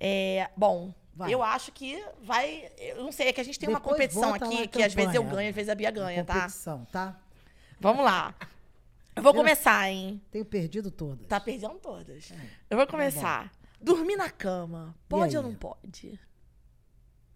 É, 0.00 0.48
bom, 0.56 0.92
Vai. 1.14 1.32
eu 1.32 1.42
acho 1.42 1.70
que 1.70 2.02
vai. 2.22 2.72
Eu 2.78 3.04
não 3.04 3.12
sei, 3.12 3.28
é 3.28 3.32
que 3.32 3.40
a 3.40 3.44
gente 3.44 3.58
tem 3.58 3.68
uma 3.68 3.78
Depois 3.78 3.92
competição 3.94 4.32
bota 4.32 4.46
lá 4.46 4.52
aqui 4.54 4.66
que 4.68 4.82
às 4.82 4.94
vezes 4.94 5.14
eu 5.14 5.22
campanha. 5.22 5.36
ganho, 5.36 5.48
às 5.50 5.54
vezes 5.54 5.68
a 5.68 5.74
Bia 5.76 5.90
ganha, 5.90 6.24
tá? 6.24 6.34
Competição, 6.34 6.84
tá? 6.90 7.16
Vamos 7.78 8.04
lá. 8.04 8.34
Eu 9.16 9.22
vou 9.22 9.32
Eu- 9.32 9.36
começar, 9.36 9.90
hein? 9.90 10.20
Tenho 10.30 10.44
perdido 10.44 10.90
todas. 10.90 11.26
Tá 11.26 11.40
perdendo 11.40 11.78
todas. 11.78 12.32
Eu 12.68 12.76
vou 12.76 12.86
começar. 12.86 13.50
Dormir 13.80 14.16
na 14.16 14.30
cama. 14.30 14.94
Pode 15.08 15.36
ou 15.36 15.42
não 15.42 15.54
pode? 15.54 16.18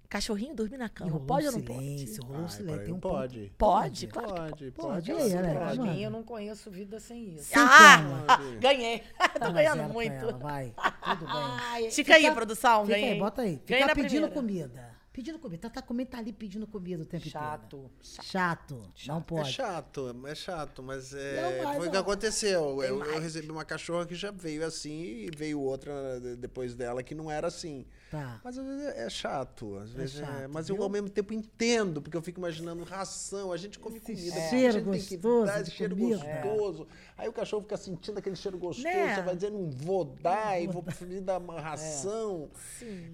Cachorrinho 0.08 0.54
dormir 0.54 0.76
na 0.76 0.88
cama. 0.88 1.10
rolou 1.10 1.26
Pode 1.26 1.46
ou 1.46 1.52
não 1.52 1.60
pode? 1.62 1.80
silêncio, 1.80 2.22
rolou 2.22 2.42
um 2.42 2.44
Ai, 2.44 2.50
silêncio. 2.50 2.94
um 2.94 3.00
pode. 3.00 3.38
ponto. 3.40 3.54
Pode, 3.56 4.06
claro 4.06 4.28
que 4.28 4.34
Pode, 4.34 4.70
Pode, 4.70 4.70
pode. 4.70 5.12
pode. 5.12 5.78
Mano. 5.78 5.92
mim, 5.92 6.00
eu 6.02 6.10
não 6.10 6.22
conheço 6.22 6.70
vida 6.70 7.00
sem 7.00 7.34
isso. 7.34 7.50
Ah! 7.56 7.98
Pode. 8.38 8.56
Ganhei. 8.58 9.02
Tô 9.32 9.38
Dá 9.40 9.50
ganhando 9.50 9.92
muito. 9.92 10.12
ela, 10.12 10.38
vai. 10.38 10.72
Tudo 11.08 11.24
bem. 11.26 11.34
Ai, 11.34 11.90
Fica 11.90 12.14
aí, 12.14 12.30
produção. 12.30 12.84
Fica 12.84 12.96
ganhei. 12.96 13.12
aí, 13.14 13.18
bota 13.18 13.42
aí. 13.42 13.60
Ganhei 13.66 13.82
Fica 13.82 13.94
pedindo 13.96 14.28
primeira. 14.30 14.68
comida. 14.68 14.93
Pedindo 15.14 15.38
comida. 15.38 15.62
Tá, 15.62 15.70
tá 15.70 15.80
comendo, 15.80 16.10
tá 16.10 16.18
ali 16.18 16.32
pedindo 16.32 16.66
comida 16.66 17.04
o 17.04 17.06
tempo 17.06 17.26
inteiro. 17.26 17.46
Chato. 17.46 17.90
Chato. 18.02 18.82
Não 19.06 19.18
É 19.18 19.20
pode. 19.20 19.52
chato, 19.52 20.26
é 20.26 20.34
chato, 20.34 20.82
mas 20.82 21.12
Não, 21.12 21.18
é, 21.20 21.62
mas 21.62 21.76
foi 21.76 21.86
o 21.86 21.90
que 21.90 21.94
não. 21.94 22.02
aconteceu. 22.02 22.82
Eu, 22.82 23.04
eu 23.04 23.20
recebi 23.20 23.48
uma 23.48 23.64
cachorra 23.64 24.04
que 24.06 24.14
já 24.16 24.32
veio 24.32 24.66
assim 24.66 25.02
e 25.02 25.30
veio 25.34 25.60
outra 25.60 26.20
de- 26.20 26.34
depois 26.36 26.74
dela 26.74 27.00
que 27.00 27.14
não 27.14 27.30
era 27.30 27.46
assim. 27.46 27.86
Tá. 28.14 28.40
Mas 28.44 28.56
às 28.58 28.64
vezes 28.66 28.84
é 28.96 29.10
chato, 29.10 29.76
às 29.78 29.90
vezes 29.92 30.20
é- 30.20 30.24
chato, 30.24 30.48
mas 30.50 30.68
eu 30.68 30.76
viu? 30.76 30.84
ao 30.84 30.90
mesmo 30.90 31.08
tempo 31.08 31.32
entendo, 31.34 32.00
porque 32.00 32.16
eu 32.16 32.22
fico 32.22 32.38
imaginando 32.38 32.84
ração, 32.84 33.50
a 33.52 33.56
gente 33.56 33.78
come 33.78 33.96
Esse 33.96 34.06
comida, 34.14 34.40
cheiro 34.50 34.68
a 34.68 34.70
gente 34.80 34.90
tem 34.90 35.00
que 35.02 35.16
gostoso 35.16 35.46
dar 35.46 35.60
esse 35.60 35.70
cheiro 35.72 35.96
comida. 35.96 36.18
gostoso. 36.42 36.86
Aí 37.18 37.28
o 37.28 37.32
cachorro 37.32 37.62
fica 37.62 37.76
sentindo 37.76 38.18
aquele 38.18 38.36
cheiro 38.36 38.56
gostoso, 38.58 38.86
Né? 38.86 39.14
você 39.16 39.22
vai 39.22 39.34
dizer, 39.34 39.50
não 39.50 39.68
vou 39.70 40.04
dar, 40.04 40.60
e 40.62 40.66
vou 40.66 40.82
preferir 41.10 41.20
dar 41.22 41.38
uma 41.38 41.60
ração. 41.60 42.48
Sim. 42.78 43.12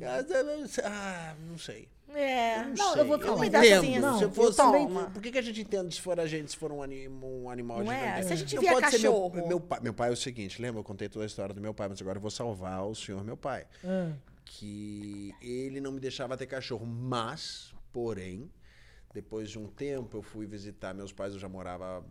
Ah, 0.85 1.35
não 1.49 1.59
sei. 1.59 1.89
É. 2.13 2.63
Não, 2.65 2.75
Não, 2.75 2.93
sei. 2.93 3.03
eu 3.03 3.07
vou. 3.07 3.17
Um 3.17 3.21
entendo. 3.21 3.41
pedacinho, 3.41 4.01
Não, 4.01 4.19
se 4.19 4.25
eu 4.25 4.29
eu 4.29 4.35
fosse, 4.35 4.57
também- 4.57 4.89
por 4.89 5.23
que, 5.23 5.31
que 5.31 5.39
a 5.39 5.43
gente 5.43 5.61
entende 5.61 5.95
se 5.95 6.01
for 6.01 6.19
a 6.19 6.27
gente, 6.27 6.51
se 6.51 6.57
for 6.57 6.73
um, 6.73 6.83
anim, 6.83 7.07
um 7.07 7.49
animal 7.49 7.85
Não 7.85 7.93
é? 7.93 8.01
gigante? 8.17 8.27
Se 8.27 8.33
a 8.33 8.37
gente 8.37 8.55
Não 8.57 8.63
via 8.63 8.71
ser 8.71 8.81
meu- 8.81 8.91
cachorro. 8.91 9.47
Meu, 9.49 9.61
pai, 9.61 9.81
meu 9.81 9.95
pai 9.95 10.09
é 10.11 10.13
o 10.13 10.17
seguinte, 10.17 10.61
lembra? 10.61 10.81
Eu 10.81 10.85
contei 10.85 11.09
toda 11.09 11.25
a 11.25 11.27
história 11.27 11.55
do 11.55 11.61
meu 11.61 11.73
pai, 11.73 11.89
mas 11.89 12.01
agora 12.01 12.19
eu 12.19 12.21
vou 12.21 12.31
salvar 12.31 12.85
o 12.85 12.95
senhor 12.97 13.23
meu 13.23 13.37
pai. 13.37 13.65
Ah, 13.85 14.11
Que 14.53 15.33
ele 15.41 15.81
não 15.81 15.93
me 15.93 16.01
deixava 16.01 16.37
ter 16.37 16.47
cachorro, 16.47 16.85
mas, 16.85 17.73
porém, 17.93 18.51
depois 19.15 19.49
de 19.49 19.59
um 19.59 19.69
tempo 19.69 20.17
eu 20.17 20.23
fui 20.23 20.45
visitar 20.45 20.93
meus 20.93 21.13
pais, 21.13 21.33
eu 21.35 21.39
já 21.39 21.49
morava 21.49 22.05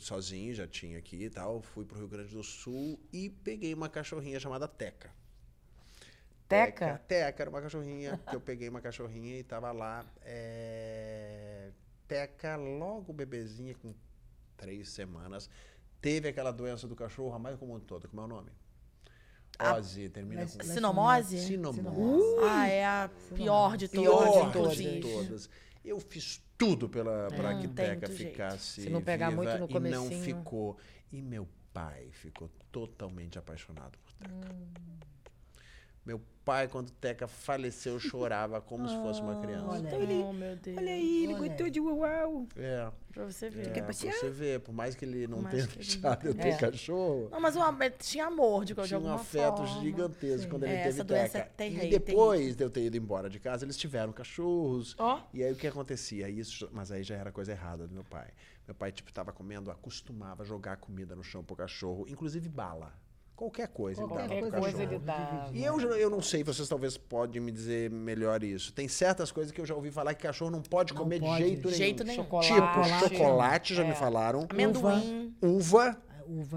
sozinho, 0.00 0.54
já 0.54 0.66
tinha 0.66 0.98
aqui 0.98 1.24
e 1.24 1.30
tal. 1.30 1.60
Fui 1.60 1.84
pro 1.84 1.98
Rio 1.98 2.08
Grande 2.08 2.34
do 2.34 2.42
Sul 2.42 2.98
e 3.12 3.28
peguei 3.28 3.74
uma 3.74 3.90
cachorrinha 3.90 4.40
chamada 4.40 4.66
Teca. 4.66 5.10
Teca? 6.48 6.98
Teca, 7.06 7.42
era 7.42 7.50
uma 7.50 7.60
cachorrinha, 7.60 8.18
que 8.26 8.34
eu 8.34 8.40
peguei 8.40 8.70
uma 8.70 8.80
cachorrinha 8.80 9.38
e 9.38 9.44
tava 9.44 9.70
lá. 9.70 10.04
é, 10.22 11.72
Teca, 12.08 12.56
logo 12.56 13.12
bebezinha, 13.12 13.74
com 13.74 13.94
três 14.56 14.88
semanas, 14.88 15.50
teve 16.00 16.28
aquela 16.28 16.52
doença 16.52 16.88
do 16.88 16.96
cachorro, 16.96 17.34
a 17.34 17.38
mais 17.38 17.58
comum 17.58 17.78
de 17.78 17.84
toda, 17.84 18.08
como 18.08 18.22
é 18.22 18.24
o 18.24 18.28
nome? 18.28 18.50
Ozzy, 19.58 20.08
termina 20.08 20.42
Mas- 20.42 20.56
com 20.56 20.62
Sinomose? 20.64 21.38
sinomose. 21.38 22.44
Ah, 22.48 22.66
é 22.68 22.84
a 22.84 23.10
pior 23.34 23.76
de 23.76 23.88
Pior 23.88 24.04
todas, 24.18 24.26
de 24.26 24.38
Pior 24.38 24.48
inclusive. 24.48 24.94
de 24.94 25.00
todas. 25.00 25.50
Eu 25.84 26.00
fiz 26.00 26.42
tudo 26.58 26.88
pela 26.88 27.28
para 27.28 27.52
Não 27.54 27.60
que 27.60 27.68
Teca 27.68 28.08
ficasse 28.08 28.82
Se 28.82 28.90
não 28.90 29.00
pegar 29.02 29.30
viva 29.30 29.42
muito 29.42 29.50
no 29.50 29.56
e 29.56 29.90
não 29.90 30.04
comecinho. 30.08 30.22
ficou. 30.24 30.76
E 31.12 31.22
meu 31.22 31.46
pai 31.72 32.08
ficou 32.12 32.50
totalmente 32.72 33.38
apaixonado 33.38 33.96
por 33.98 34.12
Teca. 34.14 34.56
Meu 36.06 36.20
pai, 36.44 36.68
quando 36.68 36.88
Teca 36.92 37.26
faleceu, 37.26 37.98
chorava 37.98 38.60
como 38.60 38.88
se 38.88 38.94
fosse 39.02 39.20
uma 39.20 39.40
criança. 39.42 39.66
olha 39.66 39.88
Oh, 40.24 40.32
meu 40.32 40.54
Deus. 40.54 40.76
Olha 40.78 40.92
aí, 40.92 41.24
ele 41.24 41.34
Olha. 41.34 41.70
de 41.70 41.80
uau. 41.80 42.46
É, 42.56 42.88
Pra 43.12 43.24
você 43.24 43.50
ver. 43.50 43.76
é 43.76 43.82
pra 43.82 43.92
você 43.92 44.30
ver, 44.30 44.60
por 44.60 44.72
mais 44.72 44.94
que 44.94 45.04
ele 45.04 45.26
não 45.26 45.42
Mais 45.42 45.52
tenha 45.56 45.64
ele 45.64 45.74
deixado 45.74 46.24
eu 46.28 46.32
ter 46.34 46.48
É. 46.50 46.56
cachorro, 46.56 47.28
Não, 47.32 47.40
mas 47.40 47.56
o 47.56 47.60
am- 47.60 47.90
tinha 47.98 48.26
amor 48.26 48.64
de, 48.64 48.72
de 48.74 48.82
tinha 48.84 49.00
um 49.00 49.12
afeto 49.12 49.56
forma. 49.66 49.82
gigantesco 49.82 50.48
quando 50.48 50.62
ele 50.62 50.74
É, 50.74 50.76
teve 50.84 50.88
essa 50.90 51.02
doença 51.04 51.32
Teca. 51.40 51.44
é 51.48 51.50
terri- 51.56 51.86
e 51.88 51.90
depois 51.90 52.54
de 52.54 52.62
eu 52.62 52.70
ter 52.70 52.84
ido 52.84 52.96
embora 52.96 53.28
de 53.28 53.40
casa, 53.40 53.64
eles 53.64 53.76
tiveram 53.76 54.12
cachorros. 54.12 54.94
Ó. 55.00 55.20
E 55.34 55.42
aí 55.42 55.52
o 55.52 55.56
que 55.56 55.66
acontecia? 55.66 56.28
Isso, 56.28 56.68
mas 56.72 56.92
aí 56.92 57.02
já 57.02 57.16
era 57.16 57.32
coisa 57.32 57.50
errada 57.50 57.88
do 57.88 57.92
meu 57.92 58.04
pai. 58.04 58.28
Meu 58.68 58.74
pai, 58.76 58.92
tipo, 58.92 59.12
tava 59.12 59.32
comendo, 59.32 59.68
acostumava 59.72 60.44
jogar 60.44 60.76
comida 60.76 61.16
no 61.16 61.24
chão 61.24 61.42
pro 61.42 61.56
cachorro, 61.56 62.06
inclusive 62.08 62.48
bala. 62.48 62.92
Qualquer 63.36 63.68
coisa 63.68 64.00
ele 64.00 64.08
Qualquer 64.08 64.26
pro 64.28 64.38
Qualquer 64.38 64.60
coisa 64.60 64.76
cachorro. 64.78 64.94
ele 64.94 65.04
dá. 65.04 65.48
E 65.52 65.62
eu, 65.62 65.78
eu 65.78 66.08
não 66.08 66.22
sei, 66.22 66.42
vocês 66.42 66.66
talvez 66.68 66.96
podem 66.96 67.40
me 67.42 67.52
dizer 67.52 67.90
melhor 67.90 68.42
isso. 68.42 68.72
Tem 68.72 68.88
certas 68.88 69.30
coisas 69.30 69.52
que 69.52 69.60
eu 69.60 69.66
já 69.66 69.74
ouvi 69.74 69.90
falar 69.90 70.14
que 70.14 70.22
cachorro 70.22 70.50
não 70.50 70.62
pode 70.62 70.94
Não 70.94 71.02
comer 71.02 71.20
pode. 71.20 71.42
de 71.42 71.48
jeito 71.48 71.66
nenhum. 71.66 71.76
Jeito 71.76 72.02
nenhum. 72.04 72.22
Chocolate. 72.24 72.54
Tipo, 72.54 73.14
chocolate, 73.14 73.74
já 73.74 73.84
É. 73.84 73.88
me 73.88 73.94
falaram. 73.94 74.46
Amendoim, 74.48 75.34
Uva, 75.42 75.56
Uva, 75.56 75.96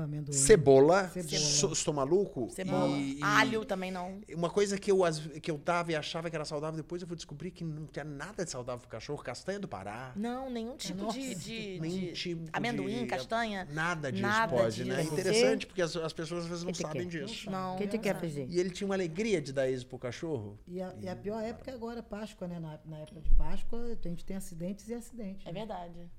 amendoim. 0.04 0.34
cebola, 0.36 1.08
Cebola. 1.10 1.74
estou 1.74 1.94
maluco? 1.94 2.50
cebola, 2.50 2.98
E- 2.98 3.20
e- 3.20 3.24
alho 3.24 3.64
também 3.66 3.92
não. 3.92 4.20
Uma 4.36 4.50
coisa 4.50 4.78
que 4.78 4.92
eu, 4.92 5.00
que 5.42 5.52
eu 5.52 5.58
dava 5.58 5.92
e 5.92 5.96
achava 5.96 6.30
que 6.30 6.36
era 6.36 6.46
saudável, 6.46 6.78
depois 6.78 7.02
eu 7.02 7.08
fui 7.08 7.16
descobrir 7.16 7.52
que 7.52 7.64
não 7.64 7.86
tinha 7.88 8.04
nada 8.06 8.44
de 8.44 8.52
saudável 8.52 8.80
pro 8.82 8.90
cachorro. 8.90 9.22
Castanha 9.24 9.60
do 9.60 9.68
Pará. 9.68 10.12
Não, 10.16 10.50
nenhum 10.50 10.76
tipo 10.78 11.04
Nossa, 11.04 11.20
de, 11.20 11.36
de, 11.36 11.80
nenhum 11.80 12.00
de 12.00 12.12
tipo 12.14 12.44
de- 12.46 12.50
amendoim, 12.54 13.06
castanha. 13.08 13.68
Nada 13.72 14.12
disso 14.12 14.24
Nada 14.24 14.56
pode, 14.56 14.84
né? 14.86 14.96
É 14.96 15.02
disso. 15.02 15.14
interessante, 15.14 15.68
porque 15.68 15.82
as, 15.82 15.96
as 15.96 16.14
pessoas 16.14 16.44
às 16.44 16.50
vezes 16.50 16.64
não 16.64 16.72
Que 16.72 16.82
sabem 16.82 17.08
quer? 17.08 17.26
disso. 17.26 17.50
Não. 17.50 17.76
O 17.76 17.78
que 17.78 17.88
tu 17.88 17.96
não 17.96 18.04
quer 18.04 18.20
fazer? 18.20 18.48
E 18.50 18.60
ele 18.60 18.70
tinha 18.70 18.86
uma 18.88 18.96
alegria 18.96 19.42
de 19.42 19.54
dar 19.54 19.70
isso 19.70 19.86
pro 19.86 19.98
cachorro. 20.00 20.58
E 20.68 20.82
a, 20.82 20.94
e 21.02 21.08
a 21.08 21.16
pior 21.16 21.42
época 21.44 21.72
é 21.72 21.74
agora, 21.74 22.02
Páscoa, 22.02 22.48
né? 22.48 22.60
Na, 22.60 22.80
na 22.86 23.00
época 23.00 23.22
de 23.22 23.30
Páscoa, 23.32 23.98
a 24.04 24.08
gente 24.08 24.26
tem 24.26 24.36
acidentes 24.38 24.88
e 24.90 24.94
acidentes. 24.94 25.46
É 25.46 25.52
né? 25.52 25.60
verdade. 25.60 26.10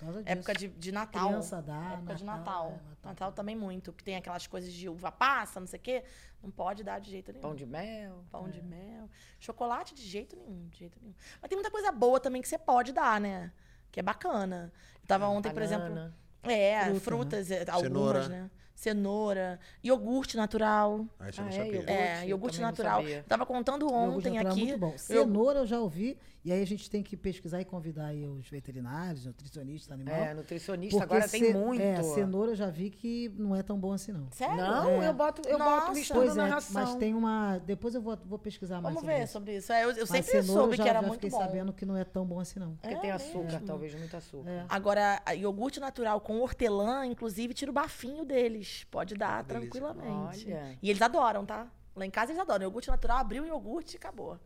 Por 0.00 0.06
causa 0.06 0.22
disso. 0.22 0.32
Época 0.32 0.54
de, 0.54 0.68
de 0.68 0.92
Natal. 0.92 1.28
Criança 1.28 1.60
dá, 1.60 1.92
Época 1.92 2.14
de 2.14 2.24
Natal, 2.24 2.38
Natal. 2.38 2.66
é, 2.66 2.72
Natal. 2.72 2.88
Natal. 3.04 3.32
também 3.32 3.54
muito. 3.54 3.92
Que 3.92 4.02
tem 4.02 4.16
aquelas 4.16 4.46
coisas 4.46 4.72
de 4.72 4.88
uva 4.88 5.12
passa, 5.12 5.60
não 5.60 5.66
sei 5.66 5.78
o 5.78 5.82
quê. 5.82 6.04
Não 6.42 6.50
pode 6.50 6.82
dar 6.82 6.98
de 6.98 7.10
jeito 7.10 7.30
nenhum. 7.32 7.42
Pão 7.42 7.54
de 7.54 7.66
mel. 7.66 8.24
Pão 8.30 8.48
de 8.48 8.62
mel. 8.62 9.10
Chocolate 9.38 9.94
de 9.94 10.02
jeito 10.02 10.34
nenhum, 10.36 10.68
de 10.68 10.78
jeito 10.78 10.98
nenhum. 11.02 11.14
Mas 11.40 11.48
tem 11.50 11.56
muita 11.56 11.70
coisa 11.70 11.92
boa 11.92 12.18
também 12.18 12.40
que 12.40 12.48
você 12.48 12.56
pode 12.58 12.92
dar, 12.94 13.20
né? 13.20 13.52
Que 13.92 14.00
é 14.00 14.02
bacana. 14.02 14.72
Eu 15.02 15.06
tava 15.06 15.28
ontem, 15.28 15.52
por 15.52 15.60
exemplo. 15.60 15.88
Banana. 15.90 16.16
É, 16.44 16.84
Fruta, 16.86 17.00
frutas, 17.00 17.50
é, 17.50 17.60
algumas, 17.70 17.82
Cenoura. 17.82 18.28
né? 18.28 18.50
Cenoura, 18.84 19.60
iogurte 19.84 20.38
natural. 20.38 21.06
Ah, 21.18 21.28
isso 21.28 21.42
eu 21.42 21.46
Ah, 21.46 21.50
é, 21.52 21.66
iogurte. 21.66 21.90
É, 21.92 22.22
eu 22.24 22.28
iogurte 22.30 22.60
natural. 22.62 23.00
sabia. 23.02 23.24
Tava 23.28 23.44
contando 23.44 23.92
ontem 23.92 24.38
é 24.38 24.40
aqui. 24.40 24.64
muito 24.64 24.78
bom. 24.78 24.96
Cenoura 24.96 25.58
eu 25.60 25.66
já 25.66 25.78
ouvi, 25.78 26.16
e 26.42 26.50
aí 26.50 26.62
a 26.62 26.66
gente 26.66 26.88
tem 26.88 27.02
que 27.02 27.14
pesquisar 27.14 27.60
e 27.60 27.64
convidar 27.66 28.06
aí 28.06 28.26
os 28.26 28.48
veterinários, 28.48 29.26
nutricionistas, 29.26 29.92
animal. 29.92 30.14
É, 30.14 30.32
nutricionista 30.32 31.02
agora 31.02 31.28
tem 31.28 31.52
muito. 31.52 31.82
É, 31.82 32.02
cenoura 32.02 32.52
eu 32.52 32.56
já 32.56 32.70
vi 32.70 32.88
que 32.88 33.28
não 33.36 33.54
é 33.54 33.62
tão 33.62 33.78
bom 33.78 33.92
assim, 33.92 34.12
não. 34.12 34.28
Sério? 34.30 34.56
Não, 34.56 35.02
É. 35.02 35.08
eu 35.08 35.12
boto, 35.12 35.46
eu 35.46 35.58
Nossa. 35.58 35.80
boto 35.82 35.92
misturo 35.92 36.20
Pois 36.20 36.36
na 36.36 36.46
é, 36.46 36.50
ração. 36.50 36.82
mas 36.82 36.94
tem 36.94 37.12
uma. 37.14 37.58
Depois 37.58 37.94
eu 37.94 38.00
vou, 38.00 38.16
vou 38.24 38.38
pesquisar 38.38 38.80
mais 38.80 38.94
Vamos 38.94 39.00
sobre 39.00 39.14
ver 39.14 39.24
isso. 39.24 39.32
sobre 39.34 39.56
isso. 39.58 39.70
É, 39.74 39.84
eu, 39.84 39.90
eu 39.90 40.06
Mas 40.08 40.24
sempre 40.24 40.42
cenoura 40.42 40.52
soube 40.62 40.72
eu 40.72 40.76
já, 40.78 40.82
que 40.84 40.88
era 40.88 41.00
já 41.02 41.06
muito 41.06 41.20
fiquei 41.20 41.30
bom. 41.30 41.38
sabendo 41.38 41.72
que 41.74 41.84
não 41.84 41.96
é 41.98 42.04
tão 42.04 42.24
bom 42.24 42.40
assim, 42.40 42.58
não. 42.58 42.74
Porque 42.76 42.94
É 42.94 42.98
tem 42.98 43.10
açúcar, 43.10 43.42
mesmo? 43.52 43.66
talvez, 43.66 43.94
muito 43.94 44.16
açúcar. 44.16 44.48
É. 44.50 44.64
Agora, 44.70 45.22
iogurte 45.36 45.78
natural 45.78 46.18
com 46.22 46.40
hortelã, 46.40 47.04
inclusive, 47.04 47.52
tira 47.52 47.70
o 47.70 47.74
bafinho 47.74 48.24
deles. 48.24 48.69
Pode 48.90 49.14
dar 49.14 49.42
delícia. 49.42 49.70
tranquilamente. 49.70 50.46
Olha. 50.46 50.78
E 50.82 50.90
eles 50.90 51.02
adoram, 51.02 51.44
tá? 51.44 51.66
Lá 51.94 52.06
em 52.06 52.10
casa 52.10 52.32
eles 52.32 52.40
adoram. 52.40 52.64
Iogurte 52.64 52.88
natural, 52.88 53.18
abriu 53.18 53.42
o 53.42 53.46
iogurte 53.46 53.96
e 53.96 53.98
acabou. 53.98 54.38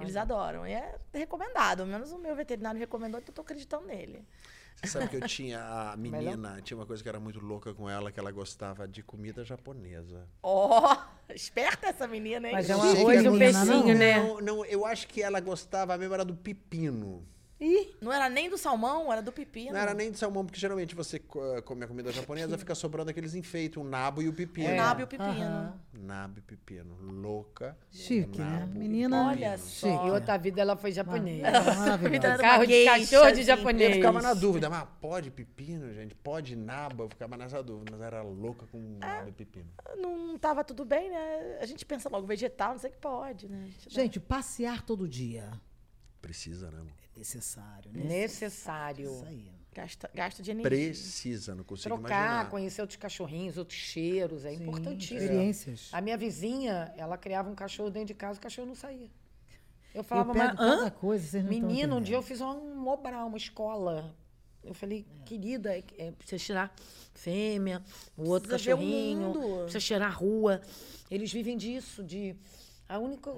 Eles 0.00 0.14
Olha. 0.14 0.22
adoram. 0.22 0.66
E 0.66 0.72
é 0.72 0.98
recomendado. 1.12 1.78
Pelo 1.78 1.88
menos 1.88 2.12
o 2.12 2.18
meu 2.18 2.34
veterinário 2.36 2.78
recomendou, 2.78 3.18
então 3.20 3.30
eu 3.30 3.34
tô 3.34 3.42
acreditando 3.42 3.86
nele. 3.86 4.24
Você 4.76 4.86
sabe 4.86 5.08
que 5.08 5.16
eu 5.16 5.26
tinha 5.28 5.60
a 5.60 5.96
menina, 5.98 6.60
tinha 6.62 6.76
uma 6.76 6.86
coisa 6.86 7.02
que 7.02 7.08
era 7.08 7.20
muito 7.20 7.40
louca 7.40 7.74
com 7.74 7.88
ela, 7.88 8.10
que 8.10 8.18
ela 8.18 8.30
gostava 8.30 8.88
de 8.88 9.02
comida 9.02 9.44
japonesa. 9.44 10.26
Ó, 10.42 10.96
esperta 11.34 11.88
essa 11.88 12.06
menina, 12.06 12.48
hein? 12.48 12.54
Mas 12.54 12.70
é 12.70 12.76
um 12.76 12.82
arroz 12.82 13.22
e 13.22 13.28
um 13.28 13.32
menina, 13.32 13.66
peixinho, 13.66 13.88
não. 13.88 13.94
né? 13.94 14.22
Não, 14.22 14.40
não, 14.40 14.64
eu 14.64 14.86
acho 14.86 15.06
que 15.08 15.22
ela 15.22 15.40
gostava 15.40 15.96
mesmo 15.98 16.14
era 16.14 16.24
do 16.24 16.34
pepino. 16.34 17.26
Ih, 17.64 17.94
não 18.00 18.12
era 18.12 18.28
nem 18.28 18.50
do 18.50 18.58
salmão, 18.58 19.12
era 19.12 19.22
do 19.22 19.30
pepino. 19.30 19.72
Não 19.72 19.78
era 19.78 19.94
nem 19.94 20.10
de 20.10 20.18
salmão, 20.18 20.44
porque 20.44 20.58
geralmente 20.58 20.96
você 20.96 21.20
co- 21.20 21.62
come 21.62 21.84
a 21.84 21.86
comida 21.86 22.10
japonesa, 22.10 22.58
fica 22.58 22.74
sobrando 22.74 23.10
aqueles 23.12 23.36
enfeites, 23.36 23.76
o 23.76 23.84
nabo 23.84 24.20
e 24.20 24.28
o 24.28 24.32
pepino. 24.32 24.72
O 24.72 24.74
nabo 24.76 25.00
e 25.00 25.04
o 25.04 25.06
pepino. 25.06 25.30
Aham. 25.30 25.80
Nabo 25.92 26.40
e 26.40 26.42
pepino. 26.42 26.96
Louca. 27.00 27.78
Chique, 27.88 28.40
né? 28.40 28.68
e 28.74 28.78
Menina. 28.78 29.28
Olha 29.28 29.56
só. 29.58 29.86
Chique. 29.86 30.06
Em 30.06 30.10
outra 30.10 30.36
vida 30.36 30.60
ela 30.60 30.74
foi 30.76 30.90
japonesa. 30.90 31.46
Era 32.22 32.38
Carro 32.38 32.66
de 32.66 32.84
cachorro 32.84 33.26
de 33.26 33.30
assim. 33.30 33.42
japonês. 33.44 33.90
Eu 33.90 33.94
ficava 33.96 34.20
na 34.20 34.34
dúvida, 34.34 34.68
mas 34.68 34.84
pode 35.00 35.30
pepino, 35.30 35.94
gente? 35.94 36.16
Pode 36.16 36.56
nabo? 36.56 37.04
Eu 37.04 37.08
ficava 37.10 37.36
nessa 37.36 37.62
dúvida, 37.62 37.92
mas 37.92 38.00
era 38.00 38.22
louca 38.22 38.66
com 38.66 38.78
nabo 38.98 39.28
e 39.28 39.32
pepino. 39.32 39.70
Não 39.98 40.36
tava 40.36 40.64
tudo 40.64 40.84
bem, 40.84 41.08
né? 41.10 41.58
A 41.60 41.66
gente 41.66 41.86
pensa 41.86 42.08
logo, 42.08 42.26
vegetal, 42.26 42.72
não 42.72 42.78
sei 42.80 42.90
o 42.90 42.92
que 42.92 42.98
pode, 42.98 43.48
né? 43.48 43.66
Gente 43.66 43.94
Gente, 43.94 44.20
passear 44.20 44.82
todo 44.82 45.06
dia 45.06 45.48
Precisa, 46.20 46.70
né, 46.70 46.78
amor? 46.78 47.01
É 47.14 47.18
necessário, 47.18 47.90
né? 47.92 48.04
Necessário. 48.04 49.10
Isso 49.10 49.24
aí. 49.26 49.50
Gasta, 49.74 50.10
gasta 50.14 50.42
de 50.42 50.50
energia. 50.50 50.68
Precisa, 50.70 51.54
não 51.54 51.64
consigo 51.64 51.96
Trocar, 51.96 52.24
imaginar. 52.24 52.50
conhecer 52.50 52.82
outros 52.82 52.98
cachorrinhos, 52.98 53.56
outros 53.56 53.78
cheiros, 53.78 54.44
é 54.44 54.50
Sim, 54.50 54.62
importantíssimo. 54.62 55.18
Experiências. 55.20 55.88
A 55.92 56.00
minha 56.02 56.16
vizinha, 56.18 56.92
ela 56.96 57.16
criava 57.16 57.48
um 57.48 57.54
cachorro 57.54 57.88
dentro 57.88 58.08
de 58.08 58.14
casa, 58.14 58.38
o 58.38 58.42
cachorro 58.42 58.66
não 58.68 58.74
saía. 58.74 59.10
Eu 59.94 60.00
Eu 60.00 60.04
falava, 60.04 60.32
pego 60.34 60.56
mas 60.56 60.60
hã? 60.60 60.90
coisa, 60.90 61.26
vocês 61.26 61.42
não 61.44 61.50
tão 61.50 61.60
Menino, 61.60 61.96
um 61.96 62.02
dia 62.02 62.16
eu 62.16 62.22
fiz 62.22 62.40
um 62.42 62.74
mobral, 62.74 63.28
uma 63.28 63.36
escola. 63.38 64.14
Eu 64.62 64.74
falei, 64.74 65.06
querida, 65.24 65.74
é, 65.76 65.82
é, 65.98 66.12
precisa 66.12 66.38
cheirar 66.38 66.72
fêmea, 67.14 67.82
o 68.16 68.28
outro 68.28 68.50
Precisa 68.50 68.70
ver 68.70 68.74
o 68.74 68.76
cachorrinho, 68.76 69.20
mundo. 69.28 69.56
precisa 69.62 69.80
cheirar 69.80 70.08
a 70.10 70.14
rua. 70.14 70.60
Eles 71.10 71.32
vivem 71.32 71.56
disso, 71.56 72.04
de... 72.04 72.36
A 72.88 72.98
única... 72.98 73.30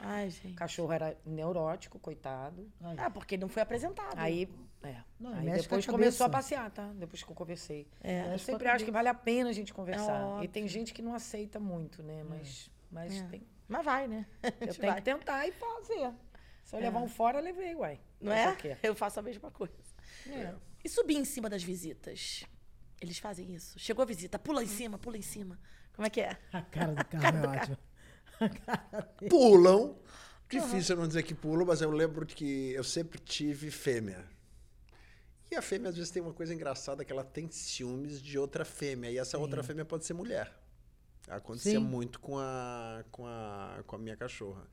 Ai, 0.00 0.30
gente. 0.30 0.52
O 0.52 0.56
cachorro 0.56 0.92
era 0.92 1.16
neurótico, 1.24 1.98
coitado. 1.98 2.70
Ah, 2.96 3.10
porque 3.10 3.36
não 3.36 3.48
foi 3.48 3.62
apresentado. 3.62 4.14
Aí, 4.18 4.48
é. 4.82 4.96
Não, 5.18 5.32
aí 5.32 5.46
com 5.46 5.52
a 5.52 5.56
depois 5.56 5.86
começou 5.86 6.26
a 6.26 6.30
passear, 6.30 6.70
tá? 6.70 6.92
Depois 6.94 7.22
que 7.22 7.30
eu 7.30 7.34
conversei. 7.34 7.88
É, 8.02 8.32
eu 8.32 8.38
sempre 8.38 8.68
acho 8.68 8.84
que 8.84 8.90
vale 8.90 9.08
a 9.08 9.14
pena 9.14 9.50
a 9.50 9.52
gente 9.52 9.72
conversar. 9.72 10.20
e 10.20 10.24
óbvio. 10.24 10.48
tem 10.50 10.68
gente 10.68 10.92
que 10.92 11.02
não 11.02 11.14
aceita 11.14 11.58
muito, 11.58 12.02
né? 12.02 12.22
Mas, 12.28 12.70
mas 12.90 13.14
É. 13.16 13.22
tem, 13.28 13.46
Mas 13.68 13.84
vai, 13.84 14.06
né? 14.06 14.26
Eu 14.60 14.74
tenho 14.74 14.92
vai. 14.92 14.94
que 14.96 15.02
tentar 15.02 15.46
e 15.46 15.52
fazer. 15.52 16.12
Se 16.62 16.74
eu 16.74 16.80
levar 16.80 17.00
um 17.00 17.08
fora, 17.08 17.38
eu 17.38 17.44
levei, 17.44 17.74
uai. 17.76 18.00
Não 18.20 18.32
é? 18.32 18.56
Eu 18.82 18.94
faço 18.94 19.20
a 19.20 19.22
mesma 19.22 19.50
coisa. 19.52 19.72
É. 20.28 20.52
E 20.84 20.88
subir 20.88 21.16
em 21.16 21.24
cima 21.24 21.48
das 21.48 21.62
visitas? 21.62 22.44
Eles 23.00 23.18
fazem 23.18 23.54
isso. 23.54 23.78
Chegou 23.78 24.02
a 24.02 24.06
visita, 24.06 24.38
pula 24.38 24.62
em 24.64 24.66
cima, 24.66 24.98
pula 24.98 25.16
em 25.16 25.22
cima. 25.22 25.58
Como 25.94 26.06
é 26.06 26.10
que 26.10 26.20
é? 26.20 26.36
A 26.52 26.62
cara 26.62 26.92
do 26.94 27.04
carro 27.04 27.36
é 27.38 27.48
ótima. 27.48 27.78
Pulam. 29.28 29.96
Difícil 30.48 30.94
eu 30.94 31.00
não 31.00 31.08
dizer 31.08 31.24
que 31.24 31.34
pulam, 31.34 31.66
mas 31.66 31.80
eu 31.80 31.90
lembro 31.90 32.24
que 32.24 32.70
eu 32.72 32.84
sempre 32.84 33.18
tive 33.18 33.70
fêmea. 33.70 34.24
E 35.50 35.56
a 35.56 35.62
fêmea, 35.62 35.90
às 35.90 35.96
vezes, 35.96 36.10
tem 36.10 36.22
uma 36.22 36.32
coisa 36.32 36.54
engraçada 36.54 37.04
que 37.04 37.12
ela 37.12 37.24
tem 37.24 37.50
ciúmes 37.50 38.20
de 38.20 38.38
outra 38.38 38.64
fêmea. 38.64 39.10
E 39.10 39.18
essa 39.18 39.38
outra 39.38 39.62
fêmea 39.62 39.84
pode 39.84 40.04
ser 40.04 40.14
mulher. 40.14 40.52
Acontecia 41.28 41.78
Sim. 41.78 41.84
muito 41.84 42.20
com 42.20 42.38
a, 42.38 43.04
com, 43.10 43.26
a, 43.26 43.82
com 43.86 43.96
a 43.96 43.98
minha 43.98 44.16
cachorra. 44.16 44.68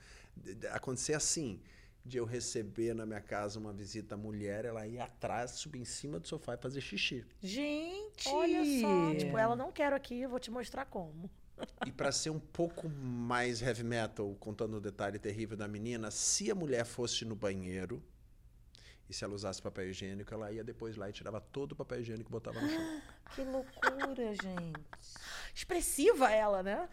Acontecia 0.72 1.18
assim, 1.18 1.60
de 2.06 2.18
eu 2.18 2.26
receber 2.26 2.94
na 2.94 3.06
minha 3.06 3.22
casa 3.22 3.60
uma 3.60 3.73
visita 3.73 4.18
mulher, 4.18 4.65
ela 4.65 4.85
ia 4.85 5.03
atrás, 5.03 5.52
subir 5.52 5.80
em 5.80 5.85
cima 5.85 6.19
do 6.19 6.27
sofá 6.27 6.56
e 6.56 6.57
fazer 6.57 6.81
xixi. 6.81 7.26
Gente! 7.41 8.30
Olha 8.30 8.64
só. 8.81 9.15
Tipo, 9.15 9.38
ela 9.38 9.56
não 9.56 9.72
quero 9.72 9.95
aqui, 9.95 10.22
eu 10.22 10.30
vou 10.30 10.40
te 10.40 10.52
mostrar 10.52 10.85
como. 10.85 11.30
E 11.86 11.92
para 11.92 12.12
ser 12.12 12.30
um 12.30 12.40
pouco 12.40 12.90
mais 12.90 13.62
heavy 13.62 13.84
metal, 13.84 14.36
contando 14.40 14.78
o 14.78 14.82
detalhe 14.82 15.20
terrível 15.20 15.58
da 15.58 15.68
menina, 15.68 16.10
se 16.12 16.50
a 16.50 16.56
mulher 16.56 16.86
fosse 16.86 17.26
no 17.26 17.36
banheiro 17.36 18.02
e 19.10 19.14
se 19.14 19.24
ela 19.24 19.34
usasse 19.34 19.62
papel 19.62 19.90
higiênico, 19.90 20.34
ela 20.34 20.52
ia 20.52 20.64
depois 20.64 20.96
lá 20.96 21.10
e 21.10 21.14
tirava 21.14 21.40
todo 21.40 21.74
o 21.74 21.76
papel 21.76 22.02
higiênico 22.02 22.30
e 22.30 22.32
botava 22.32 22.60
no 22.60 22.70
chão. 22.70 23.02
Que 23.36 23.44
loucura, 23.44 24.34
gente. 24.36 24.82
Expressiva 25.54 26.32
ela, 26.32 26.64
né? 26.64 26.90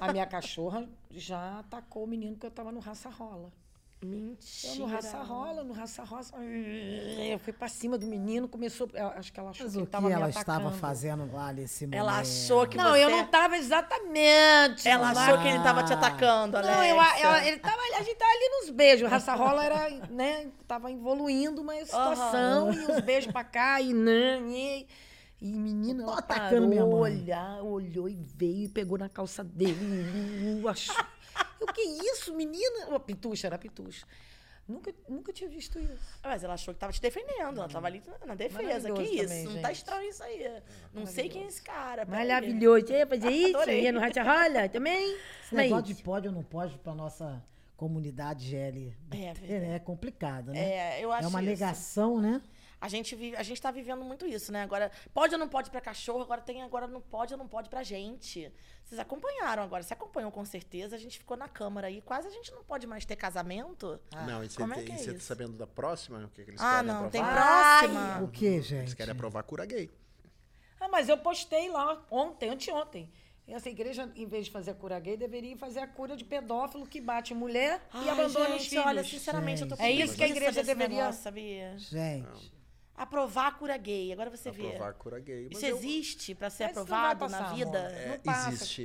A 0.00 0.12
minha 0.12 0.26
cachorra 0.26 0.88
já 1.10 1.60
atacou 1.60 2.04
o 2.04 2.06
menino 2.06 2.36
que 2.36 2.46
eu 2.46 2.50
tava 2.50 2.70
no 2.70 2.80
raça 2.80 3.08
rola. 3.08 3.52
Mentira. 4.02 4.74
Eu 4.74 4.78
no 4.80 4.86
raça 4.86 5.22
rola, 5.22 5.64
no 5.64 5.72
raça 5.72 6.04
roça. 6.04 6.36
Eu 6.36 7.38
fui 7.38 7.52
pra 7.52 7.66
cima 7.66 7.96
do 7.96 8.06
menino, 8.06 8.46
começou. 8.46 8.88
eu 8.92 9.08
Acho 9.08 9.32
que 9.32 9.40
ela 9.40 9.50
achou 9.50 9.64
Mas 9.64 9.72
que 9.72 9.78
o 9.78 9.80
ele 9.80 9.86
que 9.86 9.92
tava 9.92 10.06
ela 10.12 10.26
atacando. 10.26 10.40
estava 10.68 10.70
fazendo 10.72 11.32
lá 11.32 11.52
nesse 11.52 11.86
momento? 11.86 11.98
Ela 12.00 12.18
achou 12.18 12.66
que 12.66 12.76
Não, 12.76 12.90
você... 12.90 13.04
eu 13.04 13.10
não 13.10 13.26
tava 13.26 13.56
exatamente. 13.56 14.86
Ela 14.86 15.12
lá. 15.12 15.24
achou 15.24 15.40
que 15.40 15.48
ele 15.48 15.58
tava 15.62 15.82
te 15.82 15.92
atacando, 15.94 16.60
Não, 16.60 16.84
eu, 16.84 16.96
eu- 16.96 17.36
ele 17.46 17.58
tava, 17.58 17.80
a 17.98 18.02
gente 18.02 18.16
tava 18.16 18.30
ali 18.30 18.48
nos 18.60 18.70
beijos. 18.70 19.10
Raça 19.10 19.34
rola 19.34 19.64
era, 19.64 19.90
né? 20.10 20.48
Tava 20.68 20.92
evoluindo 20.92 21.62
uma 21.62 21.74
situação 21.84 22.72
e 22.72 22.78
os 22.92 23.00
beijos 23.00 23.32
pra 23.32 23.44
cá 23.44 23.80
e 23.80 23.94
né, 23.94 24.40
e, 24.42 24.86
e 25.40 25.52
menina, 25.58 26.04
Tô 26.04 26.10
ela 26.10 26.18
atacando 26.18 26.50
parou, 26.50 26.68
minha 26.68 26.84
mãe. 26.84 26.94
olhar, 27.00 27.62
olhou 27.62 28.08
e 28.08 28.14
veio 28.14 28.64
e 28.64 28.68
pegou 28.68 28.98
na 28.98 29.08
calça 29.08 29.42
dele. 29.42 29.76
achou. 30.68 30.94
Eu, 31.60 31.66
que 31.68 31.80
isso, 31.80 32.34
menina? 32.34 32.86
Uma 32.88 33.00
pitucha, 33.00 33.46
era 33.46 33.58
pitucha. 33.58 34.06
Nunca, 34.68 34.92
nunca 35.08 35.32
tinha 35.32 35.48
visto 35.48 35.78
isso. 35.78 36.18
Mas 36.24 36.42
ela 36.42 36.54
achou 36.54 36.74
que 36.74 36.80
tava 36.80 36.92
te 36.92 37.00
defendendo. 37.00 37.58
Ela 37.58 37.68
tava 37.68 37.86
ali 37.86 38.02
na 38.26 38.34
defesa. 38.34 38.90
Que 38.92 39.02
isso? 39.02 39.22
também, 39.28 39.44
não 39.44 39.62
tá 39.62 39.70
estranho 39.70 40.08
isso 40.10 40.22
aí. 40.24 40.62
Não 40.92 41.06
sei 41.06 41.28
quem 41.28 41.44
é 41.44 41.46
esse 41.46 41.62
cara. 41.62 42.04
Maravilhoso. 42.04 42.92
Ia 42.92 43.06
fazer 43.06 43.30
isso? 43.30 43.70
Ia 43.70 43.92
no 43.92 44.00
racha 44.00 44.22
rola 44.24 44.68
também? 44.68 45.12
Esse 45.42 45.54
Não 45.54 45.60
é 45.60 45.64
negócio 45.64 45.94
de 45.94 46.02
pode 46.02 46.26
ou 46.26 46.34
não 46.34 46.42
pode 46.42 46.76
para 46.78 46.94
nossa 46.94 47.40
comunidade 47.76 48.44
GL. 48.48 48.92
É, 49.12 49.52
É, 49.52 49.74
é 49.76 49.78
complicado, 49.78 50.50
né? 50.50 50.58
É, 50.58 51.04
eu 51.04 51.12
acho 51.12 51.26
É 51.26 51.28
uma 51.28 51.40
isso. 51.40 51.50
negação, 51.50 52.20
né? 52.20 52.42
A 52.78 52.88
gente, 52.88 53.16
vive, 53.16 53.34
a 53.36 53.42
gente 53.42 53.60
tá 53.60 53.70
vivendo 53.70 54.04
muito 54.04 54.26
isso, 54.26 54.52
né? 54.52 54.62
Agora, 54.62 54.90
pode 55.14 55.34
ou 55.34 55.38
não 55.38 55.48
pode 55.48 55.70
pra 55.70 55.80
cachorro, 55.80 56.20
agora 56.20 56.42
tem 56.42 56.62
agora 56.62 56.86
não 56.86 57.00
pode 57.00 57.32
ou 57.32 57.38
não 57.38 57.48
pode 57.48 57.70
pra 57.70 57.82
gente. 57.82 58.52
Vocês 58.84 58.98
acompanharam 59.00 59.62
agora, 59.62 59.82
você 59.82 59.94
acompanhou 59.94 60.30
com 60.30 60.44
certeza, 60.44 60.94
a 60.94 60.98
gente 60.98 61.18
ficou 61.18 61.36
na 61.38 61.48
câmara 61.48 61.86
aí, 61.86 62.02
quase 62.02 62.28
a 62.28 62.30
gente 62.30 62.52
não 62.52 62.62
pode 62.62 62.86
mais 62.86 63.04
ter 63.06 63.16
casamento. 63.16 63.98
não, 64.26 64.44
e 64.44 64.48
você 64.50 64.58
como 64.58 64.74
é 64.74 64.80
é 64.80 64.84
e 64.84 65.14
tá 65.14 65.20
sabendo 65.20 65.54
da 65.54 65.66
próxima? 65.66 66.18
O 66.26 66.28
que, 66.28 66.44
que 66.44 66.50
eles 66.50 66.60
Ah, 66.60 66.74
querem 66.76 66.86
não, 66.86 66.94
aprovar? 67.06 67.10
tem 67.10 67.22
Ai, 67.22 67.88
próxima. 67.88 68.22
O 68.24 68.28
que, 68.28 68.44
Eles 68.46 68.66
gente? 68.66 68.94
querem 68.94 69.12
aprovar 69.12 69.42
cura 69.42 69.64
gay. 69.64 69.90
Ah, 70.78 70.88
mas 70.88 71.08
eu 71.08 71.16
postei 71.18 71.70
lá 71.70 72.04
ontem, 72.10 72.50
anteontem. 72.50 73.10
Essa 73.48 73.70
igreja, 73.70 74.10
em 74.16 74.26
vez 74.26 74.46
de 74.46 74.50
fazer 74.50 74.72
a 74.72 74.74
cura 74.74 74.98
gay, 75.00 75.16
deveria 75.16 75.56
fazer 75.56 75.78
a 75.80 75.86
cura 75.86 76.16
de 76.16 76.24
pedófilo 76.24 76.84
que 76.86 77.00
bate 77.00 77.32
mulher 77.32 77.80
e 77.94 77.96
Ai, 77.98 78.08
abandona 78.10 78.50
gente, 78.50 78.60
os 78.60 78.66
filhos. 78.66 78.84
olha, 78.86 79.04
sinceramente, 79.04 79.62
eu 79.62 79.68
tô 79.68 79.76
com 79.76 79.82
É 79.82 79.90
isso 79.92 80.14
que 80.16 80.24
a 80.24 80.28
igreja 80.28 80.62
deveria- 80.64 80.98
negócio, 80.98 81.22
sabia? 81.22 81.78
Gente, 81.78 82.52
Aprovar 82.96 83.48
a 83.48 83.52
cura 83.52 83.76
gay, 83.76 84.12
agora 84.12 84.30
você 84.30 84.50
vê. 84.50 84.68
Aprovar 84.68 84.94
cura 84.94 85.20
gay. 85.20 85.48
Mas 85.52 85.58
Isso 85.58 85.66
eu- 85.66 85.76
existe 85.76 86.34
pra 86.34 86.48
ser 86.50 86.64
Mas 86.66 86.74
não 86.76 86.82
aprovado 86.82 87.28
na 87.28 87.38
passar, 87.38 87.54
vida? 87.54 87.78
amor. 87.78 87.90
É, 87.92 88.08
Não 88.08 88.18
passa. 88.20 88.48
existe. 88.52 88.82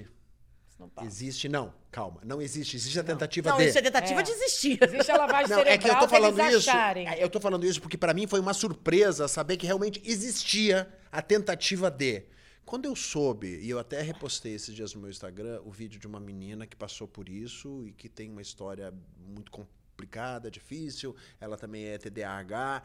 Isso 0.70 0.78
não 0.80 0.90
passa. 0.90 1.08
Existe, 1.08 1.48
não. 1.50 1.74
Calma. 1.90 2.22
Não 2.24 2.42
existe. 2.42 2.76
Existe 2.76 3.00
a 3.00 3.04
tentativa 3.04 3.50
Não, 3.52 3.58
de. 3.58 3.66
isso 3.66 3.78
é 3.78 3.82
tentativa 3.82 4.20
É. 4.20 4.24
de 4.24 4.32
existir. 4.32 4.80
Existe 4.84 5.12
a 5.12 5.18
lavagem 5.18 5.50
Não, 5.50 5.58
cerebral 5.58 5.74
é 5.74 5.78
que 5.78 5.90
eu 5.90 6.00
tô 6.00 6.08
falando 6.08 6.40
eles 6.40 6.56
isso. 6.56 6.70
acharem. 6.70 7.08
é, 7.08 7.24
Eu 7.24 7.30
tô 7.30 7.40
falando 7.40 7.66
isso 7.66 7.82
porque 7.82 7.98
pra 7.98 8.14
mim 8.14 8.28
foi 8.28 8.40
uma 8.40 8.54
surpresa 8.54 9.28
saber 9.28 9.58
que 9.58 9.66
realmente 9.66 10.02
existia 10.04 10.92
a 11.12 11.22
tentativa 11.22 11.90
de. 11.90 12.24
Quando 12.66 12.86
eu 12.86 12.96
soube, 12.96 13.60
e 13.60 13.70
eu 13.70 13.80
até 13.80 14.02
repostei 14.02 14.54
esses 14.54 14.74
dias 14.74 14.94
no 14.94 15.02
meu 15.02 15.10
Instagram, 15.10 15.62
o 15.66 15.72
vídeo 15.72 16.00
de 16.00 16.08
uma 16.08 16.20
menina 16.20 16.66
que 16.68 16.76
passou 16.76 17.08
por 17.08 17.28
isso 17.28 17.86
e 17.88 17.92
que 17.92 18.08
tem 18.08 18.30
uma 18.30 18.42
história 18.42 18.94
muito 19.20 19.52
complicada, 19.52 20.50
difícil. 20.50 21.14
Ela 21.40 21.58
também 21.58 21.86
é 21.86 21.98
TDAH. 21.98 22.84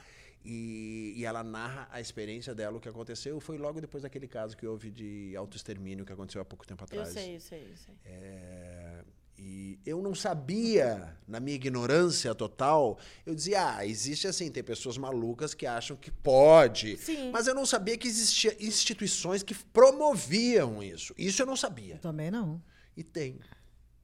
E, 0.49 1.15
e 1.17 1.25
ela 1.25 1.43
narra 1.43 1.89
a 1.91 2.01
experiência 2.01 2.55
dela, 2.55 2.77
o 2.77 2.81
que 2.81 2.89
aconteceu. 2.89 3.41
Foi 3.41 3.59
logo 3.59 3.81
depois 3.81 4.05
daquele 4.05 4.29
caso 4.29 4.57
que 4.57 4.65
houve 4.65 4.91
de 4.93 5.35
autoextermínio 5.37 6.07
que 6.07 6.13
aconteceu 6.13 6.41
há 6.41 6.45
pouco 6.45 6.65
tempo 6.65 6.83
Eu 6.83 6.85
atrás. 6.85 7.09
sei, 7.09 7.35
eu 7.35 7.41
sei, 7.41 7.63
eu 7.73 7.77
sei. 7.77 7.95
É, 8.05 9.03
e 9.39 9.79
eu 9.85 10.01
não 10.01 10.15
sabia, 10.15 11.17
na 11.27 11.41
minha 11.41 11.57
ignorância 11.57 12.33
total, 12.35 12.97
eu 13.27 13.35
dizia, 13.35 13.77
ah, 13.77 13.87
existe 13.87 14.27
assim, 14.29 14.51
tem 14.51 14.63
pessoas 14.63 14.97
malucas 14.97 15.53
que 15.53 15.67
acham 15.67 15.97
que 15.97 16.11
pode. 16.13 16.97
Sim. 16.97 17.31
Mas 17.33 17.47
eu 17.49 17.55
não 17.55 17.67
sabia 17.67 17.99
que 17.99 18.07
existia 18.07 18.57
instituições 18.65 19.43
que 19.43 19.55
promoviam 19.55 20.83
isso. 20.83 21.13
Isso 21.19 21.43
eu 21.43 21.47
não 21.47 21.57
sabia. 21.57 21.99
também 21.99 22.31
não. 22.31 22.63
E 22.97 23.03
tem. 23.03 23.41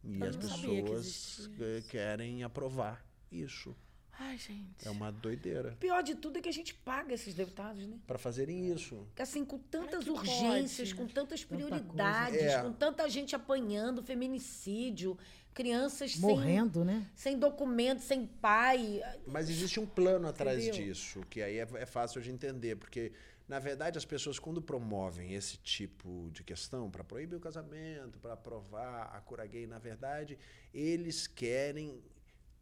E 0.05 0.21
Eu 0.21 0.29
as 0.29 0.37
pessoas 0.37 1.47
querem 1.89 2.43
aprovar 2.43 3.05
isso. 3.31 3.75
Ai, 4.19 4.37
gente. 4.37 4.87
É 4.87 4.91
uma 4.91 5.11
doideira. 5.11 5.73
O 5.73 5.77
pior 5.77 6.03
de 6.03 6.15
tudo 6.15 6.39
é 6.39 6.43
que 6.43 6.49
a 6.49 6.53
gente 6.53 6.75
paga 6.75 7.15
esses 7.15 7.35
deputados, 7.35 7.87
né? 7.87 7.99
Pra 8.07 8.19
fazerem 8.19 8.71
isso. 8.73 8.97
Porque, 9.09 9.23
assim, 9.23 9.45
com 9.45 9.59
tantas 9.59 10.05
que 10.05 10.11
urgências, 10.11 10.93
pode? 10.93 10.95
com 11.09 11.13
tantas 11.13 11.43
Tanta 11.43 11.55
prioridades, 11.55 12.39
coisa. 12.39 12.55
É. 12.55 12.63
com 12.63 12.73
tanta 12.73 13.09
gente 13.09 13.35
apanhando, 13.35 14.03
feminicídio, 14.03 15.19
crianças 15.55 16.13
sem, 16.13 16.21
Morrendo, 16.21 16.85
né? 16.85 17.07
sem 17.15 17.39
documento, 17.39 18.01
sem 18.01 18.27
pai. 18.27 19.01
Mas 19.27 19.49
existe 19.51 19.81
um 19.81 19.87
plano 19.87 20.29
atrás 20.29 20.63
Entendeu? 20.63 20.85
disso, 20.87 21.21
que 21.29 21.43
aí 21.43 21.59
é, 21.59 21.69
é 21.75 21.87
fácil 21.87 22.21
de 22.21 22.31
entender, 22.31 22.77
porque 22.77 23.13
na 23.49 23.59
verdade 23.59 23.99
as 23.99 24.05
pessoas 24.05 24.39
quando 24.39 24.63
promovem 24.63 25.35
esse 25.35 25.57
tipo 25.59 26.31
de 26.33 26.43
questão 26.43 26.91
para 26.91 27.05
proibir 27.05 27.37
o 27.37 27.41
casamento, 27.41 28.19
para 28.19 28.33
aprovar 28.35 29.11
a 29.15 29.21
cura 29.21 29.45
gay, 29.47 29.67
na 29.67 29.79
verdade 29.79 30.39
eles 30.73 31.27
querem 31.27 32.01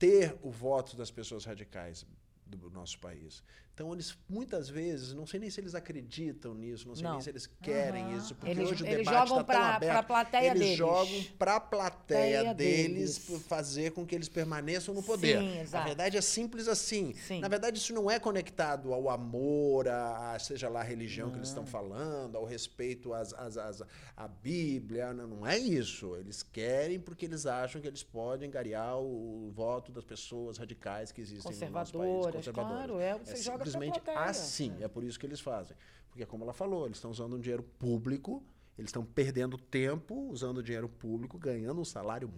ter 0.01 0.35
o 0.43 0.51
voto 0.51 0.97
das 0.97 1.11
pessoas 1.11 1.45
radicais 1.45 2.07
do 2.47 2.71
nosso 2.71 2.99
país. 2.99 3.45
Então 3.81 3.95
eles 3.95 4.15
muitas 4.29 4.69
vezes, 4.69 5.15
não 5.15 5.27
sei 5.27 5.41
nem 5.41 5.49
se 5.49 5.59
eles 5.59 5.75
acreditam 5.75 6.53
nisso, 6.55 6.87
não 6.87 6.95
sei 6.95 7.03
Não. 7.05 7.13
nem 7.13 7.21
se 7.23 7.31
eles 7.31 7.47
querem 7.63 8.15
isso, 8.15 8.35
porque 8.35 8.51
Eles- 8.51 8.71
hoje 8.71 8.83
o 8.83 8.87
debate 8.87 9.01
está 9.01 9.25
tão 9.27 9.43
pra- 9.45 9.75
aberto. 9.77 9.93
pra 9.93 10.03
plateia 10.03 10.51
eles 10.51 10.61
deles. 10.61 10.77
jogam 10.77 11.25
para 11.39 11.57
a 11.57 11.61
plateia 11.61 12.43
Plateia 12.43 12.55
deles, 12.55 13.17
deles. 13.27 13.43
fazer 13.47 13.93
com 13.93 14.05
que 14.05 14.15
eles 14.15 14.29
permaneçam 14.29 14.95
no 14.95 15.03
poder. 15.03 15.39
Sim, 15.39 15.55
Na 15.55 15.61
exato. 15.63 15.87
verdade 15.87 16.19
é 16.19 16.21
simples 16.21 16.69
assim. 16.69 17.15
Sim. 17.15 17.41
Na 17.41 17.49
verdade, 17.49 17.79
isso 17.79 17.95
não 17.95 18.11
é 18.11 18.19
conectado 18.21 18.93
ao 18.93 19.09
amor, 19.09 19.89
a, 19.89 20.35
a- 20.35 20.39
seja 20.39 20.69
lá 20.69 20.81
a 20.81 20.85
religião 20.85 21.31
que 21.31 21.39
eles 21.39 21.49
estão 21.49 21.65
falando, 21.65 22.37
ao 22.37 22.45
respeito 22.45 23.15
às, 23.15 23.33
às, 23.33 23.57
às- 23.57 23.83
à 24.15 24.29
Bíblia. 24.29 25.15
Não, 25.15 25.27
não 25.27 25.47
é 25.47 25.57
isso. 25.57 26.15
Eles 26.17 26.43
querem 26.43 27.01
porque 27.01 27.25
eles 27.25 27.47
acham 27.47 27.81
que 27.81 27.89
eles 27.89 28.03
podem 28.03 28.47
angariar 28.47 28.99
o, 29.01 29.51
voto 29.55 29.91
das 29.91 30.05
pessoas 30.05 30.59
radicais 30.59 31.11
que 31.13 31.23
existem 31.23 31.51
no 31.51 31.71
nosso 31.71 31.93
país. 31.97 32.11
Conservadoras, 32.35 32.49
claro, 32.53 33.01
é, 33.01 33.15
você 33.19 33.37
joga 33.43 33.59
pra 33.65 33.70
simplesmente 33.73 34.01
plateia. 34.01 34.27
assim. 34.31 34.77
É 34.81 34.89
por 34.89 35.05
isso 35.05 35.19
que 35.19 35.27
eles 35.27 35.41
fazem. 35.41 35.77
Porque, 36.11 36.25
como 36.27 36.45
ela 36.45 36.53
falou, 36.53 36.87
eles 36.87 36.97
estão 36.99 37.11
usando 37.11 37.37
um 37.37 37.41
dinheiro 37.41 37.63
público, 37.63 38.43
eles 38.77 38.89
estão 38.89 39.05
perdendo 39.05 39.57
tempo 39.57 40.15
usando 40.31 40.63
dinheiro 40.63 40.89
público, 40.89 41.39
ganhando 41.39 41.81
um 41.81 41.85
salário 41.85 42.31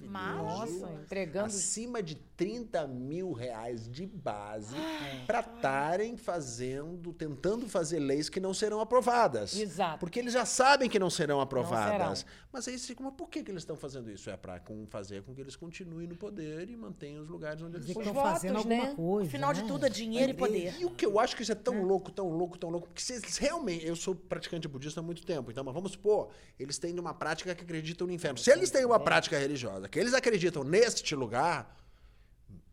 maravilhoso 0.00 0.80
Nossa, 0.80 0.92
entregando. 1.02 1.46
acima 1.46 2.02
de 2.02 2.14
30 2.14 2.86
mil 2.86 3.32
reais 3.32 3.88
de 3.88 4.06
base 4.06 4.74
É. 4.76 5.24
para 5.26 5.40
estarem 5.40 6.16
fazendo, 6.16 7.12
tentando 7.12 7.68
fazer 7.68 7.98
leis 7.98 8.28
que 8.28 8.40
não 8.40 8.54
serão 8.54 8.80
aprovadas. 8.80 9.54
Exato. 9.56 9.98
Porque 9.98 10.18
eles 10.18 10.32
já 10.32 10.44
sabem 10.44 10.88
que 10.88 10.98
não 10.98 11.10
serão 11.10 11.40
aprovadas. 11.40 12.20
serão. 12.20 12.32
Mas 12.52 12.66
aí 12.66 12.78
você 12.78 12.86
fica, 12.88 13.02
mas 13.04 13.14
por 13.14 13.28
que, 13.28 13.42
que 13.42 13.50
eles 13.50 13.62
estão 13.62 13.76
fazendo 13.76 14.10
isso? 14.10 14.28
É 14.30 14.36
para 14.36 14.60
fazer 14.88 15.22
com 15.22 15.34
que 15.34 15.40
eles 15.40 15.54
continuem 15.56 16.06
no 16.06 16.16
poder 16.16 16.68
e 16.68 16.76
mantenham 16.76 17.22
os 17.22 17.28
lugares 17.28 17.62
onde 17.62 17.76
eles 17.76 17.88
Os 17.88 17.96
estão 17.96 18.14
fazendo 18.14 18.54
votos, 18.54 18.70
alguma 18.72 18.88
né? 18.88 18.94
coisa. 18.94 19.28
Afinal 19.28 19.52
de 19.52 19.62
né? 19.62 19.68
tudo, 19.68 19.86
é 19.86 19.88
dinheiro 19.88 20.30
e 20.30 20.34
poder. 20.34 20.74
e 20.80 20.84
o 20.84 20.90
que 20.90 21.04
eu 21.06 21.18
acho 21.18 21.36
que 21.36 21.42
isso 21.42 21.52
é 21.52 21.56
tão 21.56 21.82
louco, 21.82 22.10
tão 22.10 22.28
louco, 22.30 22.58
tão 22.58 22.70
louco, 22.70 22.88
porque 22.88 23.02
se 23.02 23.12
eles 23.14 23.36
realmente. 23.36 23.86
Eu 23.86 23.94
sou 23.96 24.14
praticante 24.14 24.66
budista 24.66 25.00
há 25.00 25.02
muito 25.02 25.24
tempo, 25.24 25.50
então, 25.50 25.62
mas 25.62 25.74
vamos 25.74 25.92
supor, 25.92 26.30
eles 26.58 26.78
têm 26.78 26.98
uma 26.98 27.14
prática 27.14 27.54
que 27.54 27.62
acreditam 27.62 28.06
no 28.06 28.12
inferno. 28.12 28.38
Se 28.38 28.50
eles 28.50 28.70
têm 28.70 28.84
uma 28.84 28.98
prática 28.98 29.38
religiosa, 29.38 29.59
que 29.90 29.98
eles 29.98 30.14
acreditam 30.14 30.64
neste 30.64 31.14
lugar, 31.14 31.76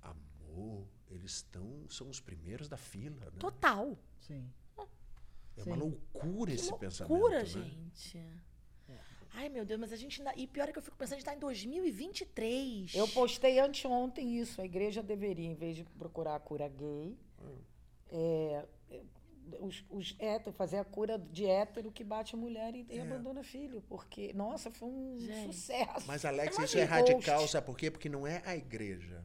amor, 0.02 0.86
eles 1.10 1.32
estão. 1.32 1.86
são 1.90 2.10
os 2.10 2.20
primeiros 2.20 2.68
da 2.68 2.78
fila, 2.78 3.26
né? 3.26 3.40
Total. 3.40 3.98
Sim. 4.20 4.50
É 5.58 5.64
uma 5.64 5.76
loucura 5.76 6.52
esse 6.52 6.72
que 6.72 6.80
pensamento. 6.80 7.12
loucura, 7.12 7.40
né? 7.40 7.46
gente. 7.46 8.24
Ai, 9.34 9.50
meu 9.50 9.64
Deus, 9.64 9.80
mas 9.80 9.94
a 9.94 9.96
gente 9.96 10.20
ainda... 10.20 10.34
E 10.36 10.48
pior 10.48 10.68
é 10.68 10.72
que 10.72 10.80
eu 10.80 10.82
fico 10.82 10.98
pensando, 10.98 11.14
a 11.14 11.18
gente 11.18 11.26
tá 11.26 11.36
em 11.36 11.40
2023. 11.40 12.96
Eu 12.96 13.08
postei 13.10 13.60
anteontem 13.60 14.40
isso. 14.40 14.60
A 14.60 14.66
igreja 14.66 15.04
deveria, 15.04 15.46
em 15.46 15.54
vez 15.54 15.76
de 15.76 15.84
procurar 15.84 16.36
a 16.36 16.40
cura 16.40 16.68
gay, 16.68 17.16
é, 18.10 18.66
é, 18.90 19.02
os, 19.60 19.84
os 19.90 20.16
héteros, 20.20 20.56
fazer 20.56 20.78
a 20.78 20.86
cura 20.86 21.18
de 21.18 21.46
hétero 21.46 21.92
que 21.92 22.04
bate 22.04 22.36
a 22.36 22.38
mulher 22.38 22.76
e, 22.76 22.86
e 22.90 23.00
abandona 23.00 23.44
filho. 23.44 23.82
Porque, 23.88 24.34
nossa, 24.34 24.72
foi 24.72 24.88
um 24.90 25.18
Gente. 25.20 25.56
sucesso. 25.56 26.06
Mas, 26.08 26.26
Alex, 26.26 26.58
Imagina 26.58 26.66
isso 26.66 26.78
é 26.78 26.84
radical, 26.84 27.40
post. 27.40 27.52
sabe 27.52 27.66
por 27.66 27.78
quê? 27.78 27.90
Porque 27.92 28.10
não 28.10 28.26
é 28.28 28.42
a 28.46 28.56
igreja. 28.56 29.24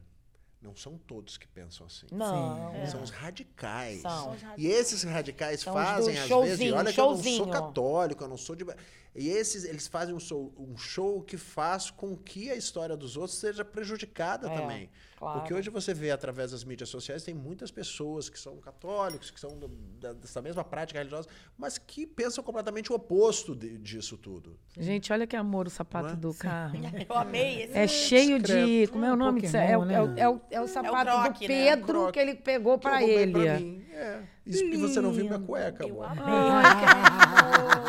Não 0.61 0.73
são 0.73 0.97
todos 0.97 1.37
que 1.37 1.45
pensam 1.45 1.85
assim. 1.85 2.07
Não. 2.09 2.73
É. 2.73 2.85
São 2.87 3.03
os 3.03 3.09
radicais. 3.09 3.99
São. 4.01 4.33
E 4.57 4.65
esses 4.67 5.03
radicais 5.03 5.59
São 5.59 5.73
fazem, 5.73 6.17
às 6.17 6.29
vezes, 6.29 6.71
olha 6.71 6.93
que 6.93 6.99
eu 7.01 7.11
não 7.11 7.21
sou 7.21 7.49
católico, 7.49 8.23
eu 8.23 8.29
não 8.29 8.37
sou 8.37 8.55
de. 8.55 8.65
E 9.13 9.27
esses, 9.27 9.65
eles 9.65 9.87
fazem 9.87 10.15
um 10.15 10.19
show, 10.21 10.53
um 10.57 10.77
show 10.77 11.21
que 11.21 11.37
faz 11.37 11.91
com 11.91 12.15
que 12.17 12.49
a 12.49 12.55
história 12.55 12.95
dos 12.95 13.17
outros 13.17 13.37
seja 13.39 13.65
prejudicada 13.65 14.49
É, 14.49 14.55
também. 14.57 14.89
Claro. 15.23 15.39
Porque 15.39 15.53
hoje 15.53 15.69
você 15.69 15.93
vê, 15.93 16.11
através 16.11 16.51
das 16.51 16.63
mídias 16.63 16.89
sociais, 16.89 17.23
tem 17.23 17.33
muitas 17.33 17.71
pessoas 17.71 18.29
que 18.29 18.39
são 18.39 18.57
católicos, 18.57 19.31
que 19.31 19.39
são 19.39 19.57
do- 19.57 19.67
da- 19.67 20.13
dessa 20.13 20.41
mesma 20.41 20.63
prática 20.63 20.99
religiosa, 20.99 21.27
mas 21.57 21.77
que 21.77 22.05
pensam 22.05 22.43
completamente 22.43 22.91
o 22.91 22.95
oposto 22.95 23.55
de- 23.55 23.77
disso 23.77 24.17
tudo. 24.17 24.57
Gente, 24.77 25.11
olha 25.13 25.25
que 25.25 25.35
amor 25.35 25.67
o 25.67 25.69
sapato 25.69 26.13
é? 26.13 26.15
do 26.15 26.33
carro. 26.33 26.73
Eu 27.09 27.15
amei 27.17 27.63
esse. 27.63 27.77
É 27.77 27.87
cheio 27.87 28.39
de. 28.39 28.87
Como 28.87 29.05
é 29.05 29.11
o 29.11 29.15
nome 29.15 29.41
disso? 29.41 29.57
É, 29.57 29.71
é 29.71 29.77
o- 29.77 29.85
né? 29.85 29.93
é 30.17 30.29
o, 30.29 30.41
é 30.51 30.61
o 30.61 30.67
sapato 30.67 31.05
croque, 31.05 31.47
do 31.47 31.53
né? 31.53 31.65
Pedro 31.71 31.85
Croque. 31.85 32.11
que 32.13 32.19
ele 32.19 32.35
pegou 32.35 32.77
roubei 32.77 33.09
ele. 33.09 33.31
pra 33.31 33.59
mim. 33.59 33.85
É. 33.91 34.21
Isso 34.45 34.63
porque 34.63 34.77
você 34.77 34.99
não 34.99 35.11
viu 35.11 35.25
minha 35.25 35.39
cueca, 35.39 35.87
Eu 35.87 36.03
amor. 36.03 36.23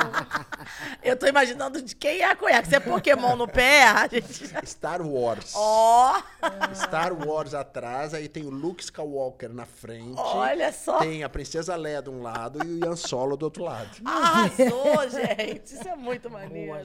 Eu 1.02 1.16
tô 1.16 1.26
imaginando 1.26 1.82
de 1.82 1.94
quem 1.94 2.20
é 2.20 2.30
a 2.30 2.36
cueca. 2.36 2.68
Se 2.68 2.76
é 2.76 2.80
Pokémon 2.80 3.36
no 3.36 3.46
pé, 3.46 3.84
a 3.84 4.06
gente 4.06 4.46
já... 4.46 4.62
Star 4.64 5.02
Wars. 5.02 5.52
Ó, 5.54 6.22
Star 6.74 7.12
Wars 7.12 7.52
atrás, 7.54 8.14
aí 8.14 8.28
tem 8.28 8.46
o 8.46 8.50
Luke 8.50 8.82
Skywalker 8.82 9.52
na 9.52 9.66
frente. 9.66 10.14
olha 10.16 10.72
só. 10.72 10.98
Tem 10.98 11.22
a 11.22 11.28
Princesa 11.28 11.76
Leia 11.76 12.00
de 12.00 12.08
um 12.08 12.22
lado 12.22 12.64
e 12.64 12.68
o 12.68 12.78
Ian 12.86 12.96
Solo 12.96 13.36
do 13.36 13.44
outro 13.44 13.64
lado. 13.64 13.90
Arrasou, 14.04 15.08
gente. 15.10 15.74
Isso 15.74 15.88
é 15.88 15.96
muito 15.96 16.30
maneiro. 16.30 16.72
Boa. 16.72 16.82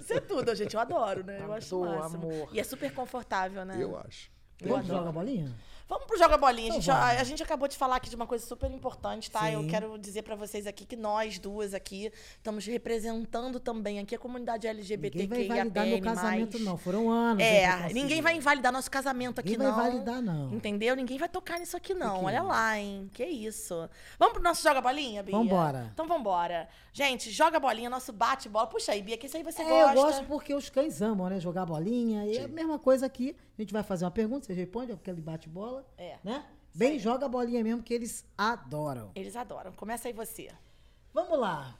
Isso 0.00 0.12
é 0.12 0.20
tudo, 0.20 0.54
gente. 0.54 0.74
Eu 0.74 0.80
adoro, 0.80 1.24
né? 1.24 1.40
Eu 1.42 1.52
acho 1.52 1.82
Adoro, 1.82 1.98
máximo. 2.00 2.32
amor. 2.32 2.48
E 2.52 2.58
é 2.58 2.64
super 2.64 2.92
confortável, 2.92 3.64
né? 3.64 3.76
Eu 3.78 3.96
acho. 3.98 4.30
Vamos 4.62 4.86
jogar 4.86 5.12
bolinha? 5.12 5.52
Vamos 5.88 6.04
pro 6.06 6.18
Joga 6.18 6.36
Bolinha. 6.36 6.64
A 6.72 6.76
Então 6.76 6.80
gente, 6.80 6.90
a, 6.90 7.20
a 7.20 7.24
gente 7.24 7.42
acabou 7.42 7.68
de 7.68 7.76
falar 7.76 7.96
aqui 7.96 8.10
de 8.10 8.16
uma 8.16 8.26
coisa 8.26 8.44
super 8.44 8.68
importante, 8.72 9.30
tá? 9.30 9.50
Eu 9.52 9.62
Sim. 9.62 9.68
quero 9.68 9.96
dizer 9.98 10.22
pra 10.22 10.34
vocês 10.34 10.66
aqui 10.66 10.84
que 10.84 10.96
nós 10.96 11.38
duas 11.38 11.74
aqui 11.74 12.10
estamos 12.36 12.66
representando 12.66 13.60
também 13.60 14.00
aqui 14.00 14.14
a 14.14 14.18
comunidade 14.18 14.66
Ninguém 15.28 15.46
vai 15.48 15.58
invalidar 15.60 15.86
meu 15.86 16.00
casamento, 16.00 16.58
não. 16.58 16.76
Foram 16.76 17.08
anos. 17.10 17.42
eu 17.42 17.48
É, 17.48 17.88
ninguém 17.92 18.20
vai 18.20 18.34
invalidar 18.36 18.72
nosso 18.72 18.90
casamento 18.90 19.38
aqui, 19.40 19.50
Ninguém 19.52 19.66
não. 19.68 19.74
vai 19.76 19.90
validar, 19.90 20.20
não. 20.20 20.52
Entendeu? 20.52 20.96
Ninguém 20.96 21.18
vai 21.18 21.28
tocar 21.28 21.60
nisso 21.60 21.76
aqui, 21.76 21.94
não. 21.94 22.18
que 22.20 22.24
Olha 22.24 22.36
é? 22.38 22.42
lá, 22.42 22.78
hein? 22.78 23.08
Que 23.14 23.24
isso. 23.24 23.88
Vamos 24.18 24.34
pro 24.34 24.42
nosso 24.42 24.62
Joga 24.64 24.80
Bolinha, 24.80 25.22
Bia? 25.22 25.36
Vambora. 25.36 25.90
Então 25.94 26.06
vambora. 26.08 26.68
Gente, 26.92 27.30
Joga 27.30 27.60
Bolinha, 27.60 27.88
nosso 27.88 28.12
bate-bola. 28.12 28.66
Puxa 28.66 28.90
aí, 28.92 29.02
Bia, 29.02 29.16
que 29.16 29.26
isso 29.26 29.36
aí 29.36 29.42
você 29.44 29.62
É, 29.62 29.68
gosta. 29.68 29.90
eu 29.98 30.02
gosto 30.02 30.24
porque 30.24 30.52
os 30.54 30.68
cães 30.68 31.00
amam, 31.00 31.28
né? 31.28 31.38
Jogar 31.38 31.64
bolinha. 31.64 32.26
E 32.26 32.38
é 32.38 32.44
a 32.44 32.48
mesma 32.48 32.78
coisa 32.78 33.06
aqui. 33.06 33.36
A 33.56 33.62
gente 33.62 33.72
vai 33.72 33.82
fazer 33.82 34.04
uma 34.04 34.10
pergunta, 34.10 34.44
você 34.46 34.52
responde, 34.52 34.92
porque 34.94 35.08
ele 35.10 35.20
bate 35.22 35.48
bola. 35.82 35.86
É. 35.98 36.18
Né? 36.24 36.44
Bem, 36.74 36.98
joga 36.98 37.28
bolinha 37.28 37.62
mesmo, 37.64 37.82
que 37.82 37.94
eles 37.94 38.24
adoram. 38.36 39.10
Eles 39.14 39.34
adoram. 39.36 39.72
Começa 39.72 40.08
aí 40.08 40.12
você. 40.12 40.48
Vamos 41.12 41.38
lá. 41.38 41.78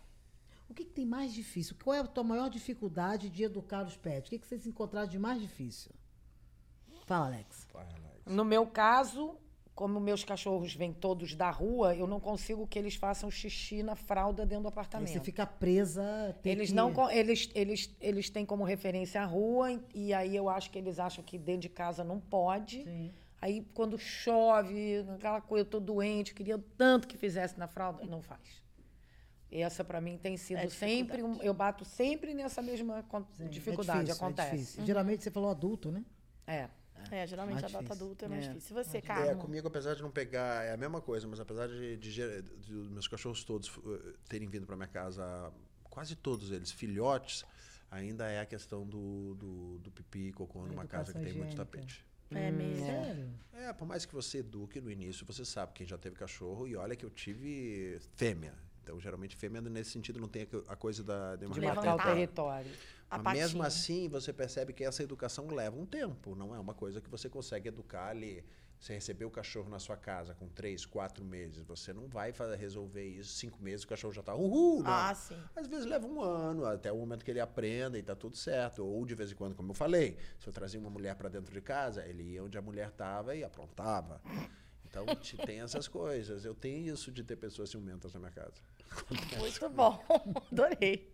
O 0.69 0.75
que, 0.75 0.85
que 0.85 0.91
tem 0.93 1.07
mais 1.07 1.33
difícil? 1.33 1.77
Qual 1.83 1.95
é 1.95 2.01
a 2.01 2.07
tua 2.07 2.25
maior 2.25 2.49
dificuldade 2.51 3.29
de 3.29 3.45
educar 3.45 3.85
os 3.87 3.97
pets? 3.97 4.29
O 4.29 4.31
que, 4.31 4.39
que 4.39 4.47
vocês 4.47 4.67
encontraram 4.67 5.07
de 5.09 5.19
mais 5.19 5.41
difícil? 5.41 5.93
Fala, 7.05 7.27
Alex. 7.27 7.69
No 8.25 8.45
meu 8.45 8.67
caso, 8.67 9.37
como 9.77 10.01
meus 10.01 10.25
cachorros 10.25 10.75
vêm 10.75 10.93
todos 10.93 11.37
da 11.37 11.51
rua, 11.51 11.95
eu 11.95 12.07
não 12.09 12.19
consigo 12.19 12.67
que 12.67 12.77
eles 12.79 12.97
façam 12.97 13.31
xixi 13.31 13.83
na 13.83 13.95
fralda 13.95 14.45
dentro 14.45 14.63
do 14.65 14.69
Aí 14.69 14.73
apartamento. 14.73 15.13
você 15.13 15.21
fica 15.21 15.47
presa. 15.47 16.37
tem 16.43 16.53
Eles 16.53 16.71
que- 16.71 16.75
não 16.75 17.11
eles, 17.11 17.49
eles, 17.55 17.95
eles 18.01 18.29
têm 18.31 18.45
como 18.45 18.65
referência 18.65 19.23
a 19.23 19.25
rua 19.25 19.81
e 19.95 20.13
aí 20.13 20.35
eu 20.35 20.49
acho 20.49 20.71
que 20.71 20.79
eles 20.79 20.99
acham 20.99 21.23
que 21.23 21.39
dentro 21.39 21.61
de 21.63 21.69
casa 21.69 22.03
não 22.03 22.19
pode. 22.19 22.83
Sim. 22.83 23.13
Aí 23.41 23.63
quando 23.75 23.99
chove, 23.99 25.05
aquela 25.15 25.41
coisa, 25.41 25.67
eu 25.67 25.71
tô 25.71 25.79
doente, 25.81 26.31
eu 26.31 26.37
queria 26.37 26.59
tanto 26.77 27.07
que 27.07 27.17
fizesse 27.17 27.59
na 27.59 27.69
fralda, 27.69 28.05
não 28.07 28.23
faz. 28.23 28.65
Essa 29.51 29.85
para 29.85 30.01
mim 30.01 30.19
tem 30.19 30.37
sido 30.37 30.59
É 30.59 30.69
sempre 30.69 31.23
um, 31.23 31.41
eu 31.41 31.55
bato 31.55 31.85
sempre 31.85 32.35
nessa 32.35 32.61
mesma 32.61 33.05
Sim, 33.33 33.49
dificuldade 33.49 34.01
é 34.01 34.03
difícil, 34.05 34.25
é 34.25 34.29
acontece. 34.29 34.57
difícil. 34.57 34.87
Geralmente 34.87 35.23
você 35.23 35.31
falou 35.31 35.51
adulto, 35.51 35.91
né? 35.93 36.05
É. 36.47 36.69
É, 37.11 37.27
geralmente 37.27 37.63
mais 37.63 37.75
a 37.75 37.81
data 37.81 37.93
adulta 37.93 38.25
é 38.25 38.29
mais 38.29 38.45
É. 38.45 38.49
difícil. 38.49 38.77
E 38.77 38.85
você, 38.85 38.99
É, 38.99 39.01
Carlos? 39.01 39.37
comigo, 39.41 39.69
apesar 39.69 39.95
de 39.95 40.03
não 40.03 40.11
pegar, 40.11 40.65
é 40.65 40.73
a 40.73 40.77
mesma 40.77 41.01
coisa, 41.01 41.27
mas 41.29 41.39
apesar 41.39 41.69
de, 41.69 41.97
de, 41.97 42.43
de 42.43 42.75
os 42.75 42.89
meus 42.89 43.07
cachorros 43.07 43.45
todos 43.45 43.69
eh, 43.69 44.15
terem 44.29 44.49
vindo 44.49 44.67
para 44.67 44.75
minha 44.77 44.89
casa, 44.89 45.53
quase 45.85 46.17
todos 46.17 46.51
eles, 46.51 46.73
filhotes, 46.73 47.45
ainda 47.91 48.29
é 48.29 48.41
a 48.41 48.47
questão 48.47 48.85
do, 48.85 49.35
do, 49.37 49.79
do 49.79 49.91
pipi 49.93 50.29
e 50.29 50.33
cocô 50.33 50.67
numa 50.67 50.87
casa 50.87 51.13
que 51.13 51.21
tem 51.21 51.33
muito 51.35 51.55
tapete. 51.55 52.05
É 52.31 52.51
mesmo. 52.51 52.87
Sério? 52.87 53.29
É, 53.53 53.73
por 53.73 53.87
mais 53.87 54.05
que 54.05 54.15
você 54.15 54.39
eduque 54.39 54.81
no 54.81 54.91
início, 54.91 55.25
você 55.27 55.45
sabe 55.45 55.73
quem 55.73 55.87
já 55.87 55.97
teve 55.97 56.17
cachorro, 56.17 56.67
e 56.67 56.77
olha 56.77 56.95
que 56.97 57.05
eu 57.05 57.11
tive 57.11 57.99
fêmea. 58.15 58.55
Então, 58.83 59.01
geralmente, 59.01 59.35
fêmea 59.35 59.61
nesse 59.61 59.91
sentido 59.91 60.21
não 60.21 60.29
tem 60.29 60.47
a, 60.69 60.77
coisa 60.77 61.03
da 61.03 61.35
De 61.35 61.47
Levantar. 61.47 61.75
marcar 61.75 61.95
o 61.95 62.15
território. 62.15 62.71
A 63.11 63.19
Mas 63.19 63.39
mesmo 63.39 63.63
assim, 63.63 64.09
você 64.09 64.33
percebe 64.33 64.73
que 64.73 64.85
essa 64.85 65.03
educação 65.03 65.49
leva 65.49 65.77
um 65.77 65.87
tempo. 65.87 66.35
Não 66.35 66.55
é 66.55 66.59
uma 66.59 66.75
coisa 66.75 67.01
que 67.01 67.09
você 67.09 67.29
consegue 67.29 67.69
educar 67.69 68.09
ali 68.09 68.45
Você 68.79 68.93
recebeu 68.95 69.29
o 69.29 69.31
cachorro 69.31 69.69
na 69.71 69.79
sua 69.79 69.97
casa 69.97 70.35
com 70.35 70.47
três, 70.49 70.85
quatro 70.85 71.25
meses, 71.25 71.63
você 71.65 71.93
não 71.93 72.07
vai 72.07 72.33
fazer, 72.33 72.57
resolver 72.57 73.05
isso 73.05 73.33
cinco 73.35 73.61
meses, 73.63 73.85
o 73.85 73.89
cachorro 73.89 74.13
já 74.13 74.23
tá 74.23 74.35
uhul, 74.35 74.83
não. 74.83 74.91
Ah, 74.93 75.15
sim. 75.15 75.37
Às 75.57 75.67
vezes 75.67 75.87
leva 75.87 76.07
um 76.07 76.21
ano, 76.21 76.65
até 76.67 76.93
o 76.93 76.97
momento 76.99 77.25
que 77.25 77.31
ele 77.31 77.41
aprenda 77.41 77.99
e 77.99 78.03
tá 78.03 78.15
tudo 78.15 78.37
certo. 78.37 78.85
Ou 78.87 79.05
de 79.07 79.15
vez 79.15 79.33
em 79.33 79.35
quando, 79.35 79.55
como 79.55 79.71
eu 79.71 79.75
falei, 79.75 80.17
se 80.39 80.47
eu 80.47 80.53
trazia 80.53 80.79
uma 80.79 80.91
mulher 80.91 81.15
para 81.17 81.29
dentro 81.29 81.53
de 81.53 81.61
casa, 81.61 82.05
ele 82.07 82.23
ia 82.23 82.45
onde 82.45 82.57
a 82.59 82.63
mulher 82.63 82.91
tava 82.93 83.35
e 83.35 83.43
aprontava. 83.43 84.21
Então 84.85 85.05
te- 85.17 85.37
tem 85.39 85.61
essas 85.63 85.89
coisas. 85.89 86.45
Eu 86.45 86.55
tenho 86.55 86.93
isso 86.95 87.11
de 87.11 87.25
ter 87.25 87.37
pessoas 87.37 87.71
ciumentas 87.71 88.13
na 88.15 88.21
minha 88.21 88.31
casa. 88.33 88.55
Muito 89.39 89.69
bom. 89.71 90.05
Adorei. 90.53 91.13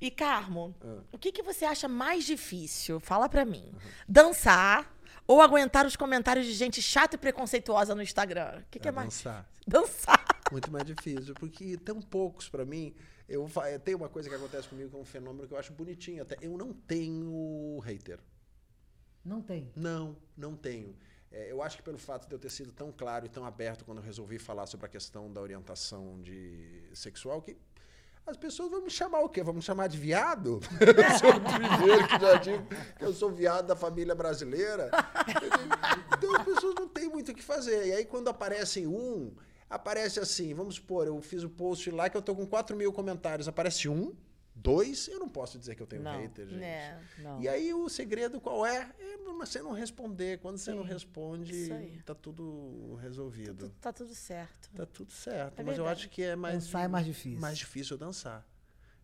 E, 0.00 0.10
Carmo, 0.10 0.74
Ah. 0.82 1.02
o 1.12 1.18
que, 1.18 1.32
que 1.32 1.42
você 1.42 1.64
acha 1.64 1.88
mais 1.88 2.24
difícil? 2.24 3.00
Fala 3.00 3.28
pra 3.28 3.44
mim. 3.44 3.72
Dançar 4.08 4.94
ou 5.26 5.40
aguentar 5.40 5.86
os 5.86 5.96
comentários 5.96 6.46
de 6.46 6.52
gente 6.52 6.80
chata 6.82 7.16
e 7.16 7.18
preconceituosa 7.18 7.94
no 7.94 8.02
Instagram? 8.02 8.60
O 8.60 8.64
que, 8.70 8.78
que 8.78 8.88
é, 8.88 8.90
É 8.90 8.92
mais? 8.92 9.08
dançar. 9.08 9.48
Dançar. 9.66 10.24
Muito 10.52 10.70
mais 10.70 10.84
difícil, 10.84 11.34
porque 11.34 11.76
tão 11.78 12.00
poucos 12.00 12.48
pra 12.48 12.64
mim. 12.64 12.94
Eu 13.28 13.48
fa- 13.48 13.76
tem 13.80 13.96
uma 13.96 14.08
coisa 14.08 14.28
que 14.28 14.34
acontece 14.34 14.68
comigo 14.68 14.88
que 14.90 14.96
é 14.96 14.98
um 15.00 15.04
fenômeno 15.04 15.48
que 15.48 15.52
eu 15.54 15.58
acho 15.58 15.72
bonitinho. 15.72 16.22
Até 16.22 16.36
eu 16.40 16.56
não 16.56 16.72
tenho 16.72 17.80
hater. 17.80 18.20
Não 19.24 19.42
tem. 19.42 19.72
Não, 19.74 20.16
não 20.36 20.54
tenho. 20.54 20.96
É, 21.32 21.50
eu 21.50 21.60
acho 21.60 21.76
que 21.76 21.82
pelo 21.82 21.98
fato 21.98 22.28
de 22.28 22.32
eu 22.34 22.38
ter 22.38 22.48
sido 22.50 22.70
tão 22.70 22.92
claro 22.92 23.26
e 23.26 23.28
tão 23.28 23.44
aberto 23.44 23.84
quando 23.84 23.98
eu 23.98 24.04
resolvi 24.04 24.38
falar 24.38 24.66
sobre 24.66 24.86
a 24.86 24.88
questão 24.88 25.32
da 25.32 25.40
orientação 25.40 26.22
de 26.22 26.88
sexual, 26.94 27.42
que 27.42 27.56
as 28.26 28.36
pessoas 28.36 28.70
vão 28.70 28.82
me 28.82 28.90
chamar 28.90 29.20
o 29.20 29.28
quê? 29.28 29.42
Vão 29.42 29.54
me 29.54 29.62
chamar 29.62 29.86
de 29.86 29.96
viado? 29.96 30.60
Eu 30.80 31.18
sou 31.18 31.30
o 31.30 31.40
primeiro 31.40 32.08
que 32.08 32.18
já 32.18 32.34
digo 32.34 32.66
que 32.98 33.04
eu 33.04 33.12
sou 33.12 33.30
viado 33.30 33.66
da 33.66 33.76
família 33.76 34.14
brasileira. 34.14 34.90
Então 36.16 36.34
as 36.34 36.42
pessoas 36.42 36.74
não 36.74 36.88
têm 36.88 37.08
muito 37.08 37.30
o 37.30 37.34
que 37.34 37.42
fazer. 37.42 37.86
E 37.86 37.92
aí 37.92 38.04
quando 38.04 38.28
aparece 38.28 38.86
um, 38.86 39.32
aparece 39.70 40.18
assim, 40.18 40.52
vamos 40.54 40.74
supor, 40.76 41.06
eu 41.06 41.20
fiz 41.20 41.44
o 41.44 41.48
post 41.48 41.90
lá 41.90 42.08
que 42.10 42.16
eu 42.16 42.22
tô 42.22 42.34
com 42.34 42.46
4 42.46 42.76
mil 42.76 42.92
comentários, 42.92 43.46
aparece 43.46 43.88
um, 43.88 44.12
dois, 44.66 45.08
eu 45.08 45.20
não 45.20 45.28
posso 45.28 45.58
dizer 45.58 45.74
que 45.76 45.82
eu 45.82 45.86
tenho 45.86 46.02
Não. 46.02 46.20
hater, 46.20 46.46
gente. 46.48 47.22
Não. 47.22 47.40
E 47.40 47.48
aí 47.48 47.72
o 47.72 47.88
segredo 47.88 48.40
qual 48.40 48.66
é? 48.66 48.90
É 48.98 49.16
você 49.38 49.62
não 49.62 49.72
responder. 49.72 50.38
Quando 50.38 50.58
você 50.58 50.72
não 50.72 50.82
responde, 50.82 51.68
tá 52.04 52.14
tudo 52.14 52.94
resolvido. 53.00 53.68
Tá 53.80 53.92
tudo 53.92 54.14
certo. 54.14 54.70
Tá 54.74 54.86
tudo 54.86 55.12
certo. 55.12 55.60
É 55.60 55.62
Mas 55.62 55.78
eu 55.78 55.84
verdade. 55.84 56.00
acho 56.00 56.10
que 56.10 56.22
é 56.22 56.34
mais. 56.34 56.54
Dançar 56.64 56.84
é 56.84 56.88
mais 56.88 57.06
difícil. 57.06 57.40
Mais 57.40 57.58
difícil 57.58 57.96
dançar. 57.96 58.46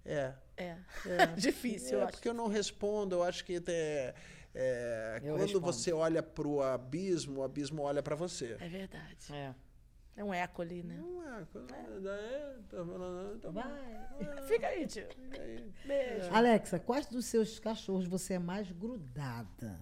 É. 0.05 0.35
É. 0.57 0.77
é. 1.07 1.27
Difícil, 1.37 1.95
eu 1.95 2.01
é 2.01 2.05
acho. 2.05 2.13
porque 2.13 2.29
eu 2.29 2.35
não 2.35 2.49
respondo. 2.49 3.15
Eu 3.15 3.23
acho 3.23 3.45
que 3.45 3.57
até, 3.57 4.15
é, 4.53 5.21
Eu 5.23 5.35
quando 5.35 5.43
respondo. 5.43 5.67
você 5.67 5.93
olha 5.93 6.23
pro 6.23 6.61
abismo, 6.61 7.41
o 7.41 7.45
abismo 7.45 7.83
olha 7.83 8.03
para 8.03 8.17
você. 8.17 8.57
É 8.59 8.69
verdade. 8.69 9.33
É. 9.33 9.55
É 10.15 10.23
um 10.23 10.33
eco 10.33 10.61
ali, 10.63 10.83
né? 10.83 10.97
Não 10.99 11.39
é, 11.39 11.45
coisa- 11.47 12.11
é, 12.11 12.59
tá 12.69 12.77
falando, 12.85 13.41
tá 13.41 13.51
bom. 13.51 13.63
Fica 14.47 14.67
aí, 14.67 14.87
tio. 14.87 15.07
Fica 15.09 15.43
aí. 15.43 15.73
Beijo. 15.87 16.31
Alexa, 16.35 16.79
quais 16.79 17.07
dos 17.07 17.25
seus 17.25 17.59
cachorros 17.59 18.07
você 18.07 18.35
é 18.35 18.39
mais 18.39 18.71
grudada? 18.71 19.81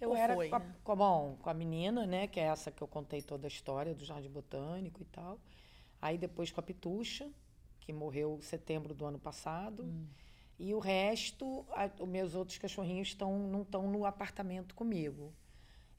Eu 0.00 0.10
Ou 0.10 0.16
era 0.16 0.34
foi, 0.34 0.48
com, 0.50 0.56
a, 0.56 0.58
né? 0.58 0.74
com 0.84 0.92
a- 0.92 0.96
bom, 0.96 1.36
com 1.42 1.50
a 1.50 1.54
menina, 1.54 2.06
né? 2.06 2.26
Que 2.28 2.38
é 2.38 2.44
essa 2.44 2.70
que 2.70 2.82
eu 2.82 2.86
contei 2.86 3.22
toda 3.22 3.46
a 3.46 3.48
história 3.48 3.94
do 3.94 4.04
Jardim 4.04 4.28
Botânico 4.30 5.02
e 5.02 5.06
tal. 5.06 5.40
Aí 6.00 6.16
depois 6.18 6.50
com 6.52 6.60
a 6.60 6.62
Pitucha, 6.62 7.28
que 7.80 7.92
morreu 7.92 8.36
em 8.38 8.42
setembro 8.42 8.94
do 8.94 9.06
ano 9.06 9.18
passado. 9.18 9.84
Hum. 9.84 10.06
E 10.58 10.74
o 10.74 10.78
resto, 10.78 11.66
a- 11.70 11.90
os 11.98 12.08
meus 12.08 12.34
outros 12.34 12.58
cachorrinhos 12.58 13.08
estão, 13.08 13.38
não 13.38 13.62
estão 13.62 13.90
no 13.90 14.04
apartamento 14.04 14.74
comigo. 14.74 15.32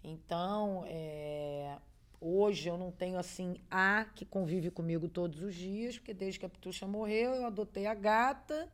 Então, 0.04 0.84
é, 0.88 1.78
hoje 2.20 2.70
eu 2.70 2.78
não 2.78 2.92
tenho 2.92 3.18
assim 3.18 3.56
a 3.70 4.06
que 4.16 4.26
convive 4.26 4.70
comigo 4.72 5.08
todos 5.08 5.42
os 5.42 5.56
dias, 5.56 5.98
porque 5.98 6.14
desde 6.14 6.40
que 6.40 6.46
a 6.46 6.50
Pitucha 6.50 6.88
morreu, 6.88 7.34
eu 7.34 7.46
adotei 7.46 7.86
a 7.86 7.94
gata. 7.94 8.70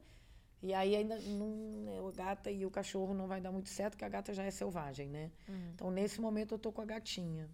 E 0.61 0.73
aí 0.73 0.95
ainda 0.95 1.19
não, 1.19 2.07
a 2.07 2.11
gata 2.11 2.49
e 2.49 2.65
o 2.65 2.71
cachorro 2.71 3.13
não 3.13 3.27
vai 3.27 3.39
dar 3.39 3.51
muito 3.51 3.69
certo, 3.69 3.91
porque 3.91 4.05
a 4.05 4.09
gata 4.09 4.33
já 4.33 4.43
é 4.43 4.49
selvagem, 4.49 5.07
né? 5.09 5.31
Então, 5.75 5.91
nesse 5.91 6.19
momento, 6.19 6.55
eu 6.55 6.59
tô 6.59 6.71
com 6.71 6.81
a 6.81 6.85
gatinha. 6.85 7.47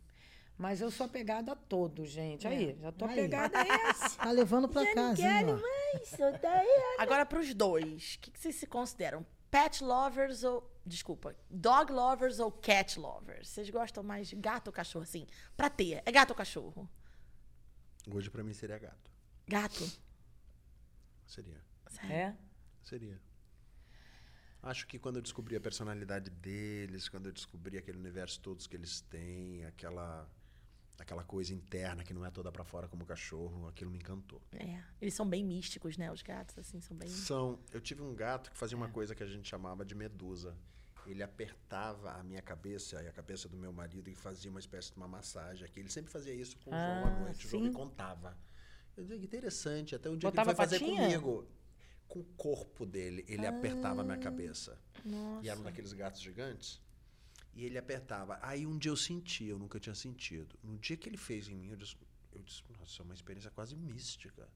Mas 0.58 0.80
eu 0.80 0.92
sou 0.92 1.08
apegada 1.08 1.54
a 1.54 1.56
todos, 1.56 2.10
gente. 2.10 2.48
Aí, 2.48 2.78
já 2.80 2.92
tô 2.92 3.06
Aí. 3.06 3.20
apegada 3.20 3.60
a 3.60 3.90
esse. 3.90 4.16
Tá 4.22 4.32
levando 4.32 4.70
pra 4.70 4.94
casa, 4.94 5.22
hein, 5.22 5.46
ó. 5.50 5.98
Isso 5.98 6.18
daí. 6.42 6.68
Agora, 7.00 7.26
pros 7.26 7.54
dois, 7.54 8.16
o 8.16 8.20
que, 8.20 8.32
que 8.32 8.40
vocês 8.40 8.56
se 8.56 8.68
consideram? 8.68 9.26
Pet 9.50 9.84
lovers 9.84 10.44
ou. 10.44 10.71
Desculpa. 10.86 11.36
Dog 11.50 11.92
lovers 11.92 12.40
ou 12.40 12.52
cat 12.52 13.00
lovers? 13.00 13.50
Vocês 13.50 13.70
gostam 13.70 14.04
mais 14.04 14.28
de 14.28 14.36
gato 14.36 14.68
ou 14.68 14.74
cachorro? 14.74 15.04
Assim, 15.04 15.28
pra 15.56 15.70
ter. 15.70 16.02
É 16.06 16.12
gato 16.12 16.32
ou 16.32 16.36
cachorro? 16.36 16.90
Hoje 18.12 18.30
pra 18.30 18.44
mim 18.44 18.54
seria 18.54 18.80
gato. 18.80 19.12
Gato. 19.48 19.92
Seria. 21.26 21.62
Sério? 21.88 22.12
É? 22.12 22.38
Seria. 22.82 23.22
Acho 24.64 24.88
que 24.88 25.00
quando 25.00 25.16
eu 25.18 25.22
descobri 25.22 25.56
a 25.56 25.62
personalidade 25.62 26.30
deles, 26.30 27.10
quando 27.10 27.28
eu 27.28 27.32
descobri 27.32 27.78
aquele 27.78 27.98
universo 27.98 28.40
todos 28.40 28.68
que 28.68 28.76
eles 28.76 29.02
têm, 29.02 29.66
aquela 29.66 30.30
aquela 31.00 31.24
coisa 31.24 31.54
interna 31.54 32.04
que 32.04 32.14
não 32.14 32.26
é 32.26 32.30
toda 32.32 32.52
pra 32.52 32.64
fora 32.64 32.88
como 32.88 33.04
o 33.04 33.06
cachorro, 33.06 33.68
aquilo 33.68 33.90
me 33.92 33.98
encantou. 33.98 34.42
É. 34.54 34.82
Eles 35.02 35.14
são 35.14 35.28
bem 35.28 35.44
místicos, 35.44 35.98
né? 35.98 36.12
Os 36.12 36.22
gatos, 36.22 36.58
assim, 36.58 36.80
são 36.82 36.96
bem. 36.96 37.08
São, 37.10 37.60
eu 37.72 37.82
tive 37.82 38.02
um 38.02 38.14
gato 38.14 38.52
que 38.52 38.58
fazia 38.58 38.78
uma 38.78 38.90
coisa 38.90 39.16
que 39.16 39.24
a 39.24 39.28
gente 39.28 39.48
chamava 39.50 39.84
de 39.84 39.96
medusa. 39.96 40.56
Ele 41.08 41.24
apertava 41.24 42.12
a 42.12 42.24
minha 42.24 42.42
cabeça 42.44 43.02
e 43.02 43.08
a 43.08 43.12
cabeça 43.12 43.50
do 43.50 43.58
meu 43.58 43.74
marido 43.74 44.08
e 44.10 44.14
fazia 44.16 44.52
uma 44.52 44.60
espécie 44.60 44.92
de 44.92 44.98
uma 44.98 45.08
massagem 45.08 45.66
aqui. 45.66 45.80
Ele 45.80 45.90
sempre 45.90 46.12
fazia 46.12 46.34
isso 46.34 46.56
com 46.60 46.70
o 46.70 46.74
João 46.74 47.06
à 47.06 47.08
Ah, 47.08 47.20
noite. 47.22 47.48
O 47.48 47.50
João 47.50 47.64
me 47.64 47.72
contava. 47.72 48.38
Eu 48.96 49.04
dizia 49.04 49.18
interessante. 49.26 49.96
Até 49.96 50.10
um 50.10 50.16
dia 50.18 50.30
Botava 50.30 50.54
que 50.54 50.62
ele 50.62 50.70
foi 50.70 50.78
fazer 50.80 50.80
patinha? 50.80 51.20
comigo. 51.20 51.48
Com 52.08 52.20
o 52.20 52.24
corpo 52.36 52.86
dele, 52.86 53.26
ele 53.28 53.48
apertava 53.48 54.02
a 54.02 54.04
minha 54.04 54.18
cabeça. 54.18 54.78
Nossa. 55.04 55.44
E 55.44 55.50
era 55.50 55.60
um 55.60 55.64
daqueles 55.64 55.92
gatos 55.94 56.22
gigantes. 56.22 56.80
E 57.54 57.66
ele 57.66 57.78
apertava. 57.78 58.40
Aí 58.42 58.66
um 58.66 58.78
dia 58.78 58.92
eu 58.92 58.98
senti, 58.98 59.46
eu 59.46 59.60
nunca 59.60 59.80
tinha 59.80 59.96
sentido. 59.96 60.58
No 60.64 60.78
dia 60.78 60.96
que 60.96 61.10
ele 61.10 61.18
fez 61.18 61.48
em 61.50 61.56
mim, 61.56 61.70
eu 61.70 61.78
disse, 61.78 61.98
eu 62.32 62.42
disse 62.42 62.64
nossa, 62.80 63.02
é 63.02 63.04
uma 63.04 63.14
experiência 63.14 63.52
quase 63.52 63.76
mística. 63.76 64.48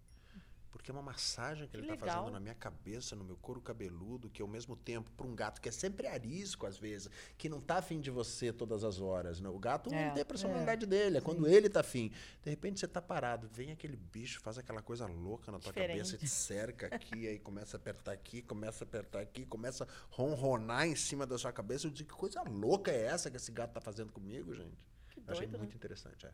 Porque 0.76 0.92
é 0.92 0.94
uma 0.94 1.02
massagem 1.02 1.70
que, 1.70 1.78
ele 1.78 1.90
está 1.90 1.96
fazendo 1.96 2.30
na 2.32 2.40
minha 2.40 2.54
cabeça, 2.54 3.16
no 3.16 3.24
meu 3.24 3.38
couro 3.38 3.62
cabeludo, 3.62 4.30
que 4.30 4.42
ao 4.42 4.48
mesmo 4.48 4.76
tempo, 4.76 5.10
para 5.12 5.26
um 5.26 5.34
gato 5.34 5.62
que 5.62 5.70
é 5.70 5.72
sempre 5.72 6.06
arisco 6.06 6.66
às 6.66 6.78
vezes, 6.78 7.10
que 7.38 7.48
não 7.48 7.62
tá 7.62 7.78
afim 7.78 8.02
de 8.02 8.12
você 8.12 8.52
todas 8.52 8.84
as 8.84 9.00
horas. 9.00 9.40
Né? 9.40 9.48
O 9.48 9.58
gato 9.58 9.92
É, 9.94 10.04
ele 10.04 10.12
tem 10.12 10.22
a 10.22 10.26
personalidade 10.26 10.86
dele, 10.86 11.20
é 11.20 11.22
quando 11.22 11.48
ele 11.48 11.70
tá 11.70 11.80
afim. 11.80 12.12
De 12.44 12.50
repente 12.50 12.82
você 12.82 12.88
tá 12.90 13.02
parado, 13.02 13.48
vem 13.54 13.72
aquele 13.72 13.96
bicho, 13.96 14.42
faz 14.42 14.58
aquela 14.58 14.82
coisa 14.82 15.08
louca 15.08 15.50
na 15.50 15.60
tua 15.60 15.72
cabeça, 15.72 16.18
Diferente. 16.18 16.26
te 16.26 16.30
cerca 16.30 16.88
aqui, 16.94 17.26
aí 17.26 17.40
começa 17.40 17.78
a 17.78 17.80
apertar 17.80 18.12
aqui, 18.12 18.42
começa 18.42 18.84
a 18.84 18.86
apertar 18.88 19.22
aqui, 19.22 19.46
começa 19.46 19.86
a 19.86 19.88
ronronar 20.10 20.86
em 20.86 20.96
cima 20.96 21.26
da 21.26 21.38
sua 21.38 21.54
cabeça. 21.54 21.88
Eu 21.88 21.92
digo, 21.92 22.10
que 22.10 22.16
coisa 22.16 22.44
louca 22.44 22.92
é 22.92 23.06
essa 23.06 23.32
que 23.32 23.38
esse 23.38 23.52
gato 23.52 23.72
tá 23.72 23.80
fazendo 23.80 24.12
comigo, 24.12 24.54
gente? 24.54 24.78
Que 25.10 25.20
Eu 25.22 25.24
Achei 25.28 25.48
doido, 25.48 25.54
né? 25.54 25.58
muito 25.60 25.76
interessante, 25.76 26.26
é. 26.26 26.34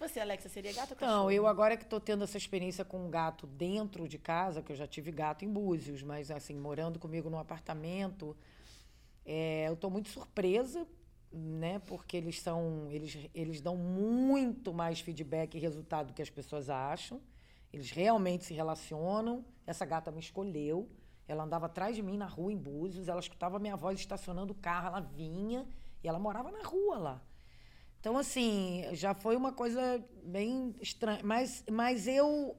Você, 0.00 0.18
Alexa, 0.18 0.48
seria 0.48 0.72
gato 0.72 0.92
ou 0.92 0.96
cachorro? 0.96 1.18
Então, 1.18 1.30
eu 1.30 1.46
agora 1.46 1.76
que 1.76 1.84
estou 1.84 2.00
tendo 2.00 2.24
essa 2.24 2.38
experiência 2.38 2.82
com 2.86 3.04
um 3.04 3.10
gato 3.10 3.46
dentro 3.46 4.08
de 4.08 4.18
casa, 4.18 4.62
que 4.62 4.72
eu 4.72 4.76
já 4.76 4.86
tive 4.86 5.12
gato 5.12 5.44
em 5.44 5.52
Búzios, 5.52 6.02
mas 6.02 6.30
assim, 6.30 6.54
morando 6.54 6.98
comigo 6.98 7.28
num 7.28 7.38
apartamento, 7.38 8.34
é, 9.26 9.68
eu 9.68 9.74
estou 9.74 9.90
muito 9.90 10.08
surpresa, 10.08 10.86
né? 11.30 11.80
Porque 11.80 12.16
eles 12.16 12.40
são. 12.40 12.88
Eles, 12.90 13.28
eles 13.34 13.60
dão 13.60 13.76
muito 13.76 14.72
mais 14.72 15.00
feedback 15.00 15.54
e 15.54 15.60
resultado 15.60 16.06
do 16.06 16.12
que 16.14 16.22
as 16.22 16.30
pessoas 16.30 16.70
acham. 16.70 17.20
Eles 17.70 17.90
realmente 17.90 18.46
se 18.46 18.54
relacionam. 18.54 19.44
Essa 19.66 19.84
gata 19.84 20.10
me 20.10 20.20
escolheu. 20.20 20.88
Ela 21.28 21.44
andava 21.44 21.66
atrás 21.66 21.94
de 21.94 22.02
mim 22.02 22.16
na 22.16 22.26
rua 22.26 22.50
em 22.50 22.56
Búzios, 22.56 23.06
ela 23.06 23.20
escutava 23.20 23.58
minha 23.58 23.76
voz 23.76 24.00
estacionando 24.00 24.52
o 24.52 24.56
carro, 24.56 24.88
ela 24.88 25.00
vinha 25.00 25.68
e 26.02 26.08
ela 26.08 26.18
morava 26.18 26.50
na 26.50 26.62
rua 26.64 26.98
lá. 26.98 27.22
Então, 28.00 28.16
assim, 28.16 28.84
já 28.92 29.12
foi 29.12 29.36
uma 29.36 29.52
coisa 29.52 30.02
bem 30.24 30.74
estranha. 30.80 31.20
Mas, 31.22 31.62
mas 31.70 32.06
eu 32.08 32.56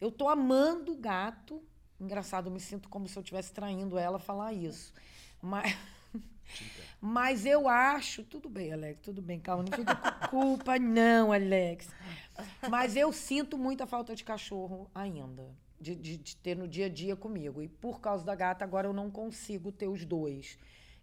eu 0.00 0.12
tô 0.12 0.28
amando 0.28 0.92
o 0.92 0.96
gato. 0.96 1.62
Engraçado, 1.98 2.46
eu 2.46 2.52
me 2.52 2.60
sinto 2.60 2.88
como 2.88 3.08
se 3.08 3.16
eu 3.18 3.22
estivesse 3.22 3.52
traindo 3.52 3.98
ela 3.98 4.18
falar 4.18 4.52
isso. 4.52 4.92
Mas, 5.42 5.76
mas 7.00 7.46
eu 7.46 7.68
acho. 7.68 8.22
Tudo 8.22 8.48
bem, 8.48 8.72
Alex, 8.72 9.00
tudo 9.00 9.20
bem, 9.20 9.40
calma, 9.40 9.64
não 9.64 9.76
fica 9.76 9.96
com 9.96 10.28
culpa, 10.28 10.78
não, 10.78 11.32
Alex. 11.32 11.88
Mas 12.70 12.96
eu 12.96 13.12
sinto 13.12 13.58
muita 13.58 13.86
falta 13.86 14.14
de 14.14 14.22
cachorro 14.22 14.88
ainda. 14.94 15.56
De, 15.80 15.94
de, 15.94 16.16
de 16.16 16.36
ter 16.36 16.56
no 16.56 16.68
dia 16.68 16.86
a 16.86 16.88
dia 16.88 17.16
comigo. 17.16 17.62
E 17.62 17.68
por 17.68 18.00
causa 18.00 18.24
da 18.24 18.34
gata, 18.34 18.64
agora 18.64 18.86
eu 18.86 18.92
não 18.92 19.10
consigo 19.10 19.72
ter 19.72 19.88
os 19.88 20.04
dois. 20.04 20.58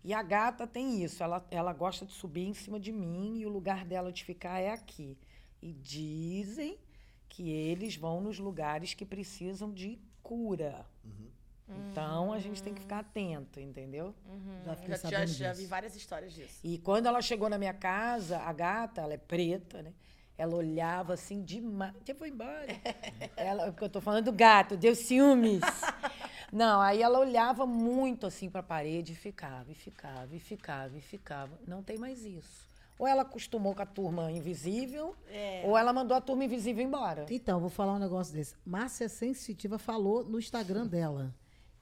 E 0.06 0.14
a 0.14 0.22
gata 0.22 0.68
tem 0.68 1.04
isso, 1.04 1.24
ela, 1.24 1.44
ela 1.50 1.74
gosta 1.74 2.06
de 2.06 2.14
subir 2.14 2.46
em 2.46 2.54
cima 2.54 2.80
de 2.80 2.92
mim 2.92 3.40
e 3.40 3.46
o 3.48 3.50
lugar 3.50 3.84
dela 3.84 4.12
de 4.12 4.24
ficar 4.24 4.60
é 4.60 4.70
aqui. 4.70 5.18
E 5.60 5.74
dizem 5.74 6.78
que 7.28 7.50
eles 7.50 7.96
vão 7.96 8.22
nos 8.22 8.38
lugares 8.38 8.94
que 8.94 9.04
precisam 9.04 9.74
de 9.74 9.98
cura. 10.22 10.86
Então 11.68 12.32
a 12.32 12.38
gente 12.38 12.62
tem 12.62 12.72
que 12.72 12.82
ficar 12.82 13.00
atento, 13.00 13.60
entendeu? 13.60 14.14
Já 14.64 14.76
fiquei 14.76 14.92
Já, 14.92 14.98
já, 14.98 15.10
sabendo 15.10 15.28
já 15.34 15.54
vi 15.54 15.66
várias 15.66 15.96
histórias 15.96 16.32
disso. 16.34 16.60
E 16.64 16.78
quando 16.78 17.08
ela 17.08 17.20
chegou 17.20 17.50
na 17.50 17.58
minha 17.58 17.74
casa, 17.74 18.38
a 18.38 18.54
gata, 18.54 19.02
ela 19.02 19.16
é 19.16 19.18
preta, 19.18 19.82
né? 19.82 19.92
Ela 20.38 20.56
olhava 20.56 21.14
assim 21.14 21.42
demais. 21.42 21.94
Já 22.06 22.14
foi 22.14 22.30
embora. 22.30 22.68
ela, 23.38 23.68
porque 23.68 23.86
eu 23.86 23.90
tô 23.90 24.02
falando 24.02 24.26
do 24.26 24.32
gato, 24.32 24.76
deu 24.76 24.96
ciúmes. 24.96 25.62
Não, 26.52 26.80
aí 26.82 27.02
ela 27.02 27.20
olhava 27.20 27.66
muito 27.66 28.26
assim 28.26 28.50
para 28.50 28.60
a 28.60 28.64
parede 28.64 29.14
e 29.14 29.16
ficava, 29.16 29.72
e 29.72 29.76
ficava, 29.76 30.36
e 30.36 30.40
ficava, 30.40 30.98
e 30.98 31.02
ficava. 31.02 31.60
Não 31.68 31.82
tem 31.82 31.98
mais 31.98 32.24
isso. 32.24 32.66
Ou 32.98 33.08
ela 33.08 33.24
acostumou 33.24 33.76
com 33.76 33.82
a 33.82 33.86
turma 33.86 34.32
invisível, 34.32 35.16
ou 35.64 35.78
ela 35.78 35.92
mandou 35.92 36.16
a 36.16 36.22
turma 36.22 36.46
invisível 36.46 36.82
embora. 36.82 37.26
Então, 37.30 37.60
vou 37.60 37.70
falar 37.70 37.94
um 37.94 38.00
negócio 38.00 38.34
desse. 38.34 38.56
Márcia 38.66 39.10
Sensitiva 39.10 39.78
falou 39.78 40.24
no 40.24 40.40
Instagram 40.40 40.88
dela 40.88 41.34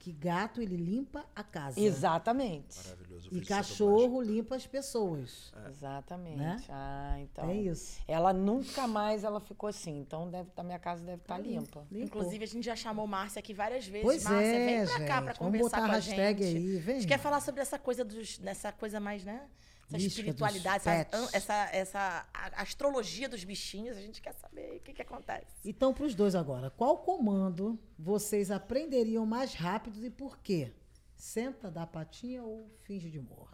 que 0.03 0.11
gato 0.11 0.61
ele 0.61 0.75
limpa 0.75 1.25
a 1.34 1.41
casa. 1.41 1.80
Exatamente. 1.80 2.77
Maravilhoso. 2.84 3.30
E 3.31 3.39
cachorro 3.39 4.21
limpa 4.21 4.53
as 4.57 4.67
pessoas. 4.67 5.53
Exatamente. 5.69 6.35
Né? 6.35 6.61
Ah, 6.67 7.15
então. 7.21 7.49
É 7.49 7.55
isso. 7.55 8.01
Ela 8.05 8.34
nunca 8.34 8.85
mais 8.85 9.23
ela 9.23 9.39
ficou 9.39 9.69
assim. 9.69 9.97
Então 10.01 10.30
deve, 10.30 10.49
a 10.57 10.63
minha 10.63 10.77
casa 10.77 11.05
deve 11.05 11.21
estar 11.21 11.38
limpa. 11.38 11.88
Limpou. 11.89 12.03
Inclusive, 12.19 12.43
a 12.43 12.47
gente 12.47 12.65
já 12.65 12.75
chamou 12.75 13.07
Márcia 13.07 13.39
aqui 13.39 13.53
várias 13.53 13.88
vezes. 13.88 14.03
Pois 14.03 14.23
Márcia, 14.25 14.45
é, 14.45 14.65
vem 14.65 14.85
pra 14.85 15.05
cá 15.05 15.21
pra 15.21 15.31
gente. 15.31 15.39
Vamos 15.39 15.57
conversar 15.61 15.77
botar 15.77 15.77
com 15.77 15.85
a 15.85 15.95
a 15.95 15.95
hashtag 15.95 16.43
gente. 16.43 16.57
aí, 16.57 16.77
vem. 16.80 16.95
A 16.95 16.99
gente 16.99 17.07
quer 17.07 17.19
falar 17.19 17.39
sobre 17.39 17.61
essa 17.61 17.80
coisa 17.80 18.03
dos, 18.03 18.39
nessa 18.39 18.73
coisa 18.73 18.99
mais, 18.99 19.23
né? 19.23 19.47
Essa 19.88 19.97
Mística 19.97 20.22
espiritualidade, 20.22 20.88
essa, 20.89 21.35
essa, 21.38 21.53
essa 21.72 22.26
a- 22.34 22.61
astrologia 22.61 23.27
dos 23.30 23.43
bichinhos. 23.43 23.95
A 23.97 24.01
gente 24.01 24.22
quer 24.22 24.34
saber 24.34 24.77
o 24.77 24.80
que, 24.80 24.93
que 24.93 25.01
acontece. 25.01 25.45
Então, 25.65 25.93
para 25.93 26.05
os 26.05 26.15
dois 26.15 26.34
agora, 26.35 26.69
qual 26.72 26.97
comando 26.99 27.77
vocês 27.99 28.49
aprenderiam 28.49 29.26
mais 29.26 29.53
rápido 29.53 30.03
e 30.05 30.10
por 30.10 30.38
quê? 30.39 30.73
Senta, 31.15 31.69
dá 31.69 31.85
patinha 31.85 32.41
ou 32.43 32.72
finge 32.81 33.10
de 33.11 33.19
morto? 33.19 33.53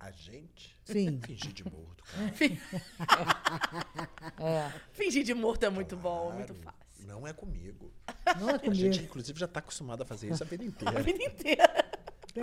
A 0.00 0.10
gente 0.10 0.76
Sim. 0.84 1.20
fingir 1.26 1.52
de 1.52 1.64
morto, 1.64 2.02
cara. 2.04 2.32
É. 4.40 4.72
Fingir 4.92 5.24
de 5.24 5.34
morto 5.34 5.64
é 5.64 5.70
muito 5.70 5.96
bom, 5.96 6.30
é 6.32 6.36
muito 6.36 6.54
Claro. 6.54 6.76
fácil. 6.78 7.06
Não 7.06 7.26
é 7.26 7.32
comigo. 7.32 7.92
Não 8.40 8.50
é 8.50 8.54
A 8.54 8.58
comigo. 8.58 8.74
gente, 8.74 9.02
inclusive, 9.02 9.38
já 9.38 9.48
tá 9.48 9.60
acostumado 9.60 10.02
a 10.02 10.06
fazer 10.06 10.30
isso 10.32 10.42
a 10.42 10.46
vida 10.46 10.62
inteira. 10.64 10.98
A 10.98 11.02
vida 11.02 11.22
inteira. 11.24 11.90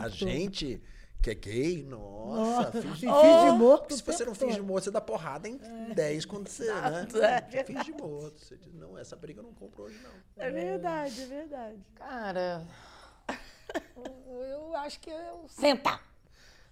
A 0.02 0.10
gente 0.10 0.82
que 1.22 1.30
é 1.32 1.36
gay, 1.36 1.84
nossa, 1.84 2.64
Nossa, 2.64 2.72
finge- 2.82 3.08
finge 3.08 3.46
de 3.52 3.52
morto. 3.58 3.94
Se 3.96 4.02
você 4.04 4.24
não 4.26 4.34
finge 4.36 4.58
todo. 4.58 4.66
morto, 4.68 4.84
você 4.86 4.92
dá 4.92 5.02
porrada 5.02 5.48
em 5.50 5.58
10 5.94 6.26
quando 6.26 6.48
você, 6.48 6.66
né? 6.74 7.02
Exato, 7.08 7.22
é 7.22 7.42
Você 7.42 7.64
finge 7.66 7.92
morto. 7.92 8.40
Você 8.40 8.58
diz, 8.58 8.74
não, 8.74 8.98
essa 8.98 9.16
briga 9.16 9.40
eu 9.40 9.44
não 9.44 9.54
compro 9.54 9.84
hoje, 9.84 10.00
não. 10.02 10.12
É 10.38 10.50
verdade, 10.50 11.22
é 11.22 11.26
verdade. 11.26 11.86
Cara, 11.96 12.66
eu, 14.28 14.76
acho 14.78 15.00
que 15.00 15.10
eu. 15.10 15.46
Senta! 15.50 16.00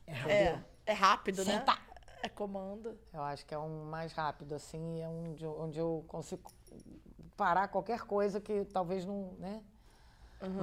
É, 0.06 0.58
é 0.86 0.94
rápido, 0.94 1.44
né? 1.44 1.60
Senta. 1.60 1.78
É 2.24 2.30
comando. 2.30 2.98
Eu 3.14 3.22
acho 3.22 3.46
que 3.46 3.54
é 3.54 3.60
um 3.60 3.86
mais 3.86 4.12
rápido, 4.14 4.56
assim, 4.56 5.02
é 5.02 5.08
um 5.08 5.34
de- 5.34 5.46
onde 5.46 5.78
eu 5.80 6.04
consigo 6.08 6.50
parar 7.36 7.68
qualquer 7.68 8.02
coisa 8.02 8.40
que 8.42 8.66
talvez 8.66 9.06
não, 9.06 9.34
né? 9.38 9.62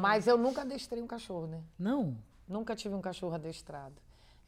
Mas 0.01 0.27
eu 0.27 0.37
nunca 0.37 0.63
adestrei 0.63 1.03
um 1.03 1.07
cachorro, 1.07 1.47
né? 1.47 1.63
Não. 1.79 2.17
Nunca 2.47 2.75
tive 2.77 2.95
um 2.95 3.01
cachorro 3.01 3.35
adestrado. 3.35 3.95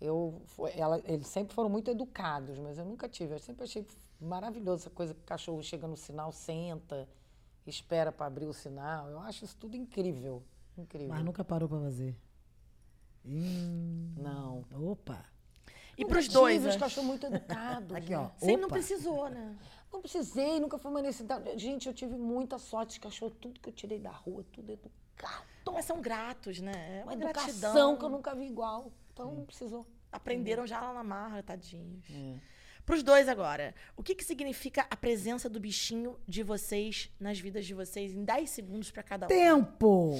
Eu, 0.00 0.42
ela- 0.74 1.00
eles 1.04 1.26
sempre 1.26 1.54
foram 1.54 1.70
muito 1.70 1.90
educados, 1.90 2.58
mas 2.58 2.76
eu 2.78 2.84
nunca 2.84 3.08
tive. 3.08 3.34
Eu 3.34 3.38
sempre 3.38 3.64
achei 3.64 3.86
maravilhoso 4.20 4.82
essa 4.82 4.90
coisa 4.90 5.14
que 5.14 5.20
o 5.20 5.24
cachorro 5.24 5.62
chega 5.62 5.86
no 5.88 5.96
sinal, 5.96 6.30
senta, 6.32 7.08
espera 7.66 8.12
para 8.12 8.26
abrir 8.26 8.46
o 8.46 8.52
sinal. 8.52 9.08
Eu 9.08 9.18
acho 9.20 9.44
isso 9.44 9.56
tudo 9.56 9.74
incrível. 9.76 10.42
Incrível. 10.76 11.08
Mas 11.08 11.24
nunca 11.24 11.42
parou 11.42 11.68
para 11.68 11.80
fazer. 11.80 12.14
Hum, 13.24 14.12
Não. 14.18 14.64
opa. 14.72 15.24
E 15.96 16.02
Nunca 16.02 16.14
pros 16.14 16.28
dois, 16.28 16.56
tive 16.58 16.68
os 16.68 16.76
cachorros 16.76 17.08
muito 17.08 17.24
educados. 17.26 17.96
Aqui, 17.96 18.10
né? 18.10 18.18
ó. 18.18 18.30
Sempre 18.38 18.56
não 18.58 18.68
precisou, 18.68 19.28
né? 19.30 19.56
Não 19.90 20.00
precisei, 20.02 20.60
nunca 20.60 20.76
foi 20.78 20.90
uma 20.90 21.00
necessidade. 21.00 21.58
Gente, 21.58 21.88
eu 21.88 21.94
tive 21.94 22.14
muita 22.16 22.58
sorte 22.58 22.94
de 22.94 23.00
cachorro, 23.00 23.30
tudo 23.40 23.58
que 23.58 23.68
eu 23.70 23.72
tirei 23.72 23.98
da 23.98 24.10
rua, 24.10 24.44
tudo 24.52 24.70
educado. 24.72 25.05
Mas 25.72 25.84
são 25.84 26.00
gratos, 26.00 26.60
né? 26.60 26.72
É 26.72 27.02
Uma 27.02 27.12
uma 27.12 27.14
educação 27.14 27.44
gratidão. 27.44 27.96
que 27.98 28.04
eu 28.04 28.08
nunca 28.08 28.34
vi 28.34 28.46
igual. 28.46 28.90
Então 29.12 29.34
não 29.34 29.44
precisou. 29.44 29.86
Aprenderam 30.10 30.66
já 30.66 30.80
lá 30.80 30.94
na 30.94 31.04
marra, 31.04 31.42
tadinhos. 31.42 32.04
É. 32.10 32.40
Pros 32.86 33.02
dois 33.02 33.28
agora, 33.28 33.74
o 33.96 34.02
que, 34.02 34.14
que 34.14 34.24
significa 34.24 34.86
a 34.88 34.96
presença 34.96 35.50
do 35.50 35.58
bichinho 35.58 36.18
de 36.26 36.42
vocês 36.42 37.10
nas 37.18 37.38
vidas 37.38 37.66
de 37.66 37.74
vocês 37.74 38.12
em 38.12 38.24
10 38.24 38.48
segundos 38.48 38.90
pra 38.92 39.02
cada 39.02 39.26
um? 39.26 39.28
Tempo! 39.28 40.14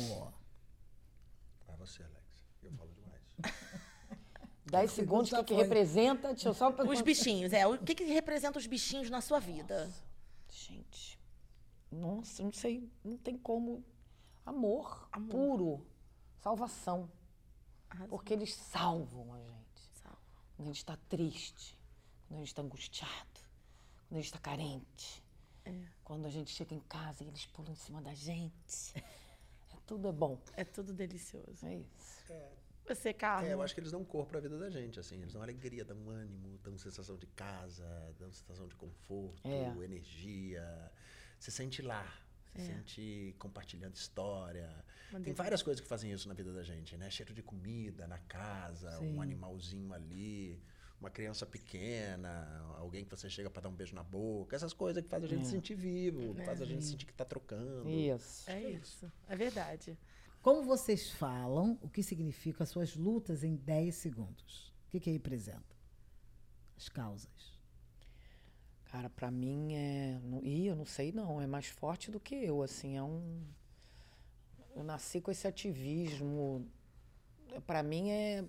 Vai 1.65 1.77
você, 1.77 2.03
Alex. 2.03 2.27
Eu 2.63 2.73
falo 2.73 2.91
demais. 2.93 3.23
10 4.67 4.91
segundos, 4.91 5.33
o 5.33 5.37
que, 5.37 5.45
que 5.45 5.55
representa? 5.55 6.29
Deixa 6.35 6.49
eu 6.49 6.55
só 6.55 6.69
Os 6.71 7.01
bichinhos, 7.01 7.53
é. 7.53 7.65
O 7.67 7.79
que, 7.79 7.95
que 7.95 8.05
representa 8.05 8.59
os 8.59 8.67
bichinhos 8.67 9.09
na 9.09 9.21
sua 9.21 9.39
vida? 9.39 9.89
Gente, 10.51 11.21
nossa, 11.91 12.43
não 12.43 12.53
sei, 12.53 12.91
não 13.05 13.17
tem 13.17 13.39
como. 13.39 13.85
Amor, 14.47 15.09
Amor. 15.13 15.29
puro, 15.29 15.87
salvação. 16.41 17.11
Arrasou. 17.91 18.09
Porque 18.17 18.33
eles 18.33 18.55
salvam 18.55 19.35
a 19.35 19.39
gente. 19.39 19.57
Quando 20.57 20.69
a 20.69 20.73
gente 20.73 20.79
está 20.79 20.97
triste, 21.09 21.77
quando 22.27 22.37
a 22.39 22.43
gente 22.43 22.49
está 22.49 22.63
angustiado, 22.63 23.41
quando 24.09 24.13
a 24.13 24.17
gente 24.17 24.25
está 24.27 24.39
carente. 24.39 25.23
Quando 26.05 26.27
a 26.27 26.31
gente 26.31 26.51
chega 26.53 26.75
em 26.75 26.81
casa 26.81 27.25
e 27.25 27.27
eles 27.29 27.45
pulam 27.47 27.73
em 27.73 27.77
cima 27.77 28.01
da 28.01 28.15
gente. 28.15 28.95
É, 29.73 29.79
tudo 29.87 30.09
é 30.09 30.13
bom. 30.13 30.39
É 30.57 30.65
tudo 30.65 30.93
delicioso. 30.93 31.67
É 31.67 31.75
isso. 31.77 32.23
Você, 32.89 33.13
Carlos? 33.13 33.49
É, 33.51 33.55
eu 33.55 33.61
acho 33.63 33.75
que 33.75 33.81
eles 33.81 33.91
dão 33.91 34.05
cor 34.05 34.25
pra 34.27 34.39
vida 34.41 34.57
da 34.59 34.71
gente, 34.71 34.99
assim. 35.01 35.17
Eles 35.21 35.33
dão 35.33 35.43
alegria, 35.43 35.85
dão 35.85 36.09
ânimo, 36.09 36.57
dão 36.59 36.79
sensação 36.79 37.17
de 37.17 37.27
casa, 37.27 37.85
dão 38.19 38.33
sensação 38.33 38.67
de 38.69 38.75
conforto, 38.77 39.47
É. 39.47 39.69
energia. 39.85 40.93
Você 41.39 41.51
sente 41.51 41.83
lá. 41.83 42.07
Você 42.57 42.63
É. 42.63 42.75
sente 42.77 43.35
compartilhando 43.39 43.95
história. 43.95 44.69
Uma 45.11 45.21
Tem 45.21 45.33
várias 45.33 45.63
coisas 45.63 45.81
que 45.81 45.87
fazem 45.89 46.11
isso 46.13 46.29
na 46.29 46.35
vida 46.35 46.53
da 46.53 46.63
gente, 46.63 46.97
né? 46.97 47.11
Cheiro 47.11 47.33
de 47.35 47.43
comida 47.43 48.07
na 48.07 48.19
casa, 48.19 48.91
Sim. 48.99 49.15
um 49.17 49.23
animalzinho 49.23 49.93
ali, 49.93 50.61
uma 51.01 51.11
criança 51.11 51.45
pequena, 51.47 52.59
alguém 52.79 53.05
que 53.05 53.11
você 53.11 53.29
chega 53.31 53.49
pra 53.51 53.63
dar 53.63 53.69
um 53.69 53.75
beijo 53.75 53.95
na 53.95 54.03
boca. 54.03 54.57
Essas 54.57 54.73
coisas 54.73 55.03
que 55.03 55.09
fazem 55.09 55.29
a 55.29 55.33
gente 55.33 55.45
se 55.45 55.51
sentir 55.53 55.75
vivo, 55.75 56.35
que 56.35 56.43
faz 56.45 56.61
a 56.61 56.65
gente 56.65 56.85
sentir 56.85 57.07
que 57.07 57.13
tá 57.15 57.25
trocando. 57.25 57.89
Isso. 57.89 58.51
É 58.51 58.71
isso. 58.71 59.11
É 59.29 59.37
verdade. 59.37 59.97
Como 60.43 60.63
vocês 60.63 61.11
falam 61.11 61.79
o 61.83 61.89
que 61.89 62.03
significa 62.03 62.63
as 62.65 62.69
suas 62.71 62.95
lutas 62.95 63.43
em 63.43 63.57
10 63.57 63.95
segundos? 63.97 64.73
O 64.87 64.91
que, 64.91 65.01
que 65.01 65.11
representa? 65.11 65.77
As 66.77 66.89
causas. 66.89 67.56
Cara, 68.97 69.11
pra 69.11 69.31
mim 69.31 69.75
é. 69.75 70.19
Ih, 70.43 70.69
eu 70.69 70.75
não 70.75 70.87
sei 70.87 71.13
não. 71.13 71.39
É 71.39 71.47
mais 71.47 71.67
forte 71.67 72.11
do 72.11 72.19
que 72.19 72.35
eu, 72.35 72.63
assim. 72.63 72.97
É 72.97 73.03
um. 73.03 73.45
Eu 74.75 74.83
nasci 74.83 75.21
com 75.21 75.31
esse 75.31 75.47
ativismo. 75.47 76.67
Pra 77.67 77.83
mim 77.83 78.11
é. 78.11 78.43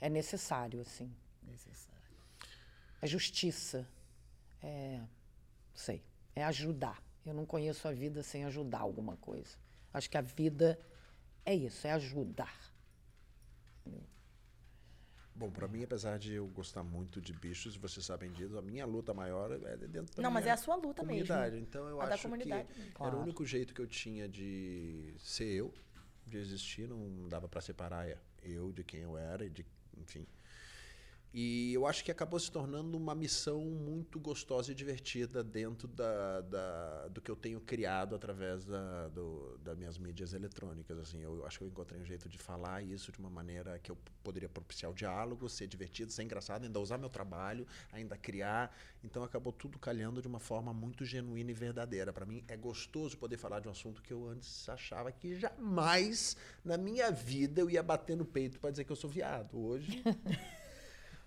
É 0.00 0.08
necessário, 0.08 0.80
assim. 0.80 1.12
Necessário. 1.42 2.16
É 3.02 3.06
justiça. 3.08 3.84
É. 4.62 4.98
Não 4.98 5.08
sei. 5.74 6.04
É 6.36 6.44
ajudar. 6.44 7.02
Eu 7.26 7.34
não 7.34 7.44
conheço 7.44 7.88
a 7.88 7.92
vida 7.92 8.22
sem 8.22 8.44
ajudar 8.44 8.78
alguma 8.78 9.16
coisa. 9.16 9.56
Acho 9.92 10.08
que 10.08 10.16
a 10.16 10.22
vida 10.22 10.78
é 11.44 11.52
isso, 11.52 11.84
é 11.84 11.90
ajudar. 11.94 12.56
Bom, 15.36 15.50
pra 15.50 15.66
mim, 15.66 15.82
apesar 15.82 16.16
de 16.16 16.32
eu 16.32 16.46
gostar 16.46 16.84
muito 16.84 17.20
de 17.20 17.32
bichos, 17.32 17.76
vocês 17.76 18.06
sabem 18.06 18.30
disso, 18.30 18.56
a 18.56 18.62
minha 18.62 18.86
luta 18.86 19.12
maior 19.12 19.50
é 19.50 19.76
dentro 19.76 20.14
da 20.16 20.22
Não, 20.22 20.30
mas 20.30 20.46
é 20.46 20.52
a 20.52 20.56
sua 20.56 20.76
luta 20.76 21.02
mesmo. 21.02 21.26
comunidade. 21.26 21.58
Então 21.58 21.88
eu 21.88 22.00
A 22.00 22.06
da 22.06 22.14
acho 22.14 22.22
comunidade 22.22 22.62
que 22.68 22.68
mesmo. 22.78 22.84
era 22.90 22.94
Claro. 22.94 23.16
o 23.16 23.22
único 23.22 23.44
jeito 23.44 23.74
que 23.74 23.80
eu 23.80 23.86
tinha 23.86 24.28
de 24.28 25.12
ser 25.18 25.46
eu, 25.52 25.74
de 26.24 26.38
existir, 26.38 26.86
não 26.88 27.28
dava 27.28 27.48
pra 27.48 27.60
separar 27.60 28.06
eu 28.42 28.70
de 28.72 28.84
quem 28.84 29.00
eu 29.00 29.18
era, 29.18 29.44
e 29.44 29.50
de, 29.50 29.66
enfim. 29.98 30.24
E 31.36 31.74
eu 31.74 31.84
acho 31.84 32.04
que 32.04 32.12
acabou 32.12 32.38
se 32.38 32.48
tornando 32.48 32.96
uma 32.96 33.12
missão 33.12 33.60
muito 33.62 34.20
gostosa 34.20 34.70
e 34.70 34.74
divertida 34.74 35.42
dentro 35.42 35.88
da, 35.88 36.40
da- 36.42 37.08
do 37.08 37.20
que 37.20 37.28
eu 37.28 37.34
tenho 37.34 37.60
criado 37.60 38.14
através 38.14 38.64
da, 38.64 39.08
do, 39.08 39.58
das 39.58 39.76
minhas 39.76 39.98
mídias 39.98 40.32
eletrônicas. 40.32 40.96
Assim, 40.96 41.22
eu 41.22 41.44
acho 41.44 41.58
que 41.58 41.64
eu 41.64 41.68
encontrei 41.68 42.00
um 42.00 42.04
jeito 42.04 42.28
de 42.28 42.38
falar 42.38 42.84
isso 42.84 43.10
de 43.10 43.18
uma 43.18 43.28
maneira 43.28 43.80
que 43.80 43.90
eu 43.90 43.98
poderia 44.22 44.48
propiciar 44.48 44.92
o 44.92 44.94
diálogo, 44.94 45.48
ser 45.48 45.66
divertido, 45.66 46.12
ser 46.12 46.22
engraçado, 46.22 46.66
ainda 46.66 46.78
usar 46.78 46.98
meu 46.98 47.08
trabalho, 47.10 47.66
ainda 47.90 48.16
criar. 48.16 48.72
Então 49.02 49.24
acabou 49.24 49.52
tudo 49.52 49.76
calhando 49.76 50.22
de 50.22 50.28
uma 50.28 50.38
forma 50.38 50.72
muito 50.72 51.04
genuína 51.04 51.50
e 51.50 51.54
verdadeira. 51.54 52.12
Para 52.12 52.24
mim 52.24 52.44
é 52.46 52.56
gostoso 52.56 53.18
poder 53.18 53.38
falar 53.38 53.58
de 53.58 53.66
um 53.66 53.72
assunto 53.72 54.00
que 54.00 54.12
eu 54.12 54.24
antes 54.28 54.68
achava 54.68 55.10
que 55.10 55.34
jamais 55.36 56.36
na 56.64 56.76
minha 56.78 57.10
vida 57.10 57.60
eu 57.60 57.68
ia 57.68 57.82
bater 57.82 58.16
no 58.16 58.24
peito 58.24 58.60
para 58.60 58.70
dizer 58.70 58.84
que 58.84 58.92
eu 58.92 58.96
sou 58.96 59.10
viado. 59.10 59.58
Hoje 59.58 60.00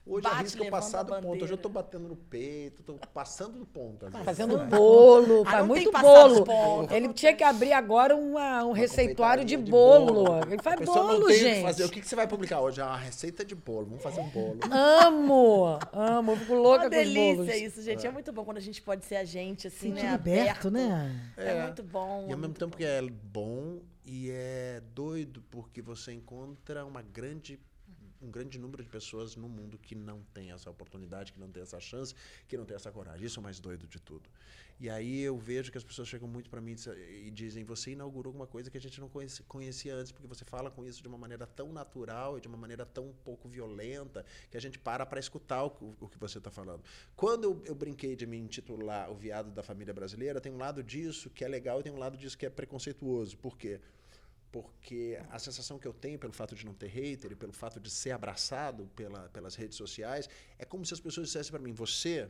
Hoje 0.09 0.23
Bate, 0.23 0.35
arrisca 0.35 0.63
eu 0.63 0.71
passar 0.71 0.99
a 0.99 1.03
do 1.03 1.15
ponto. 1.21 1.43
Hoje 1.43 1.53
eu 1.53 1.57
tô 1.57 1.67
batendo 1.67 2.07
no 2.07 2.15
peito, 2.15 2.81
tô 2.81 2.93
passando 3.13 3.59
do 3.59 3.65
ponto. 3.65 4.05
vezes. 4.09 4.23
Fazendo 4.25 4.57
É. 4.61 4.65
bolo, 4.65 5.43
Ah, 5.45 5.51
faz 5.51 5.67
muito 5.67 5.91
bolo. 5.91 6.43
ponto. 6.45 6.93
Ele 6.93 7.13
tinha 7.13 7.33
que 7.35 7.43
abrir 7.43 7.73
agora 7.73 8.15
uma- 8.15 8.63
um 8.63 8.71
receituário 8.71 9.43
de 9.43 9.57
confeitaria 9.57 10.05
bolo. 10.11 10.43
Ele 10.49 10.61
faz 10.61 10.79
pessoa 10.79 10.97
não 10.99 11.07
bolo, 11.07 11.25
tem 11.27 11.35
o 11.35 11.39
que 11.39 11.43
gente. 11.43 11.61
fazer. 11.63 11.83
O 11.85 11.89
que, 11.89 11.99
que 12.01 12.07
você 12.07 12.15
vai 12.15 12.27
publicar 12.27 12.61
hoje? 12.61 12.79
Ah, 12.79 12.85
uma 12.87 12.97
receita 12.97 13.43
de 13.43 13.53
bolo. 13.55 13.85
Vamos 13.87 14.01
fazer 14.03 14.21
um 14.21 14.29
bolo. 14.29 14.59
Amo, 14.71 15.79
amo. 15.91 16.31
Eu 16.31 16.37
fico 16.37 16.53
louca 16.55 16.69
Uma 16.85 16.89
com 16.89 16.95
os 16.95 17.03
delícia 17.03 17.35
bolos. 17.35 17.55
isso, 17.55 17.81
gente. 17.81 18.05
É. 18.07 18.11
muito 18.11 18.31
bom 18.31 18.45
quando 18.45 18.57
a 18.57 18.61
gente 18.61 18.81
pode 18.81 19.05
ser 19.05 19.17
a 19.17 19.23
gente, 19.25 19.67
assim, 19.67 19.89
Sente 19.93 20.03
né? 20.03 20.11
liberto, 20.13 20.67
aberto. 20.67 20.71
né? 20.71 21.31
É, 21.35 21.63
muito 21.63 21.83
bom. 21.83 22.25
E 22.27 22.29
é 22.29 22.33
ao 22.33 22.39
mesmo 22.39 22.53
tempo 22.53 22.71
bom. 22.71 22.77
que 22.77 22.83
é 22.85 23.01
bom 23.01 23.79
e 24.05 24.29
é 24.31 24.81
doido, 24.95 25.43
porque 25.51 25.81
você 25.81 26.13
encontra 26.13 26.85
uma 26.85 27.01
grande, 27.01 27.59
um 28.21 28.29
grande 28.31 28.57
número 28.59 28.83
de 28.83 28.89
pessoas 28.89 29.35
no 29.35 29.47
mundo 29.47 29.77
que 29.77 29.95
não 29.95 30.21
tem 30.33 30.51
essa 30.51 30.69
oportunidade, 30.69 31.31
que 31.33 31.39
não 31.39 31.49
tem 31.51 31.63
essa 31.63 31.79
chance, 31.79 32.13
que 32.47 32.57
não 32.57 32.65
tem 32.65 32.75
essa 32.75 32.91
coragem. 32.91 33.25
Isso 33.25 33.39
é 33.39 33.41
o 33.41 33.43
mais 33.43 33.59
doido 33.59 33.87
de 33.87 33.99
tudo. 33.99 34.29
E 34.79 34.89
aí 34.89 35.21
eu 35.21 35.37
vejo 35.37 35.71
que 35.71 35.77
as 35.77 35.83
pessoas 35.83 36.07
chegam 36.07 36.27
muito 36.27 36.49
para 36.49 36.61
mim 36.61 36.71
e 36.71 36.75
diz- 36.75 37.33
dizem: 37.33 37.63
você 37.63 37.91
inaugurou 37.91 38.29
alguma 38.29 38.45
coisa 38.47 38.69
que 38.69 38.77
a 38.77 38.81
gente 38.81 38.99
não 38.99 39.09
conhecia 39.47 39.95
antes, 39.95 40.11
porque 40.11 40.27
você 40.27 40.45
fala 40.45 40.69
com 40.69 40.85
isso 40.85 41.01
de 41.01 41.07
uma 41.07 41.17
maneira 41.17 41.47
tão 41.47 41.71
natural 41.73 42.37
e 42.37 42.41
de 42.41 42.47
uma 42.47 42.57
maneira 42.57 42.85
tão 42.85 43.13
pouco 43.23 43.47
violenta 43.47 44.25
que 44.51 44.57
a 44.57 44.61
gente 44.61 44.77
para 44.77 45.05
para 45.05 45.19
escutar 45.19 45.63
o, 45.63 45.71
que- 45.71 45.85
o 45.99 46.07
que 46.07 46.17
você 46.17 46.37
está 46.37 46.51
falando. 46.51 46.83
Quando 47.15 47.43
eu, 47.45 47.61
eu 47.65 47.75
brinquei 47.75 48.15
de 48.15 48.25
me 48.25 48.37
intitular 48.37 49.09
o 49.11 49.15
viado 49.15 49.51
da 49.51 49.63
família 49.63 49.93
brasileira, 49.93 50.39
tem 50.39 50.51
um 50.51 50.57
lado 50.57 50.83
disso 50.83 51.29
que 51.29 51.43
é 51.43 51.47
legal 51.47 51.79
e 51.79 51.83
tem 51.83 51.91
um 51.91 51.97
lado 51.97 52.17
disso 52.17 52.37
que 52.37 52.45
é 52.45 52.49
preconceituoso. 52.49 53.37
Por 53.37 53.57
quê? 53.57 53.79
Porque 54.51 55.19
a 55.29 55.39
sensação 55.39 55.77
que 55.77 55.87
eu 55.87 55.93
tenho 55.93 56.17
pelo 56.17 56.33
fato 56.33 56.55
de 56.55 56.65
não 56.65 56.73
ter 56.73 56.87
hater 56.87 57.31
e 57.31 57.35
pelo 57.35 57.51
fato 57.51 57.79
de 57.79 57.89
ser 57.89 58.11
abraçado 58.11 58.87
pela, 58.95 59.27
pelas 59.29 59.55
redes 59.55 59.77
sociais 59.77 60.29
é 60.57 60.65
como 60.65 60.85
se 60.85 60.93
as 60.93 60.99
pessoas 60.99 61.27
dissessem 61.27 61.51
para 61.51 61.59
mim: 61.59 61.73
você 61.73 62.29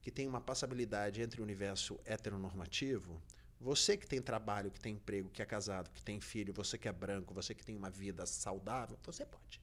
que 0.00 0.10
tem 0.10 0.26
uma 0.26 0.40
passabilidade 0.40 1.20
entre 1.20 1.40
o 1.40 1.44
universo 1.44 2.00
heteronormativo, 2.04 3.20
você 3.60 3.96
que 3.96 4.06
tem 4.06 4.22
trabalho, 4.22 4.70
que 4.70 4.80
tem 4.80 4.94
emprego, 4.94 5.28
que 5.28 5.42
é 5.42 5.44
casado, 5.44 5.90
que 5.90 6.02
tem 6.02 6.18
filho, 6.18 6.52
você 6.52 6.78
que 6.78 6.88
é 6.88 6.92
branco, 6.92 7.34
você 7.34 7.54
que 7.54 7.64
tem 7.64 7.76
uma 7.76 7.90
vida 7.90 8.24
saudável, 8.24 8.98
você 9.04 9.26
pode. 9.26 9.60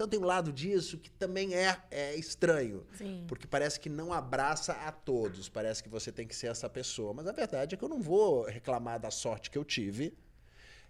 Então 0.00 0.08
tem 0.08 0.18
um 0.18 0.24
lado 0.24 0.50
disso 0.50 0.96
que 0.96 1.10
também 1.10 1.54
é, 1.54 1.78
é 1.90 2.16
estranho. 2.16 2.86
Sim. 2.96 3.22
Porque 3.28 3.46
parece 3.46 3.78
que 3.78 3.90
não 3.90 4.14
abraça 4.14 4.72
a 4.72 4.90
todos. 4.90 5.46
Parece 5.46 5.82
que 5.82 5.90
você 5.90 6.10
tem 6.10 6.26
que 6.26 6.34
ser 6.34 6.46
essa 6.46 6.70
pessoa. 6.70 7.12
Mas 7.12 7.26
a 7.26 7.32
verdade 7.32 7.74
é 7.74 7.78
que 7.78 7.84
eu 7.84 7.88
não 7.88 8.00
vou 8.00 8.44
reclamar 8.44 8.98
da 8.98 9.10
sorte 9.10 9.50
que 9.50 9.58
eu 9.58 9.64
tive 9.64 10.16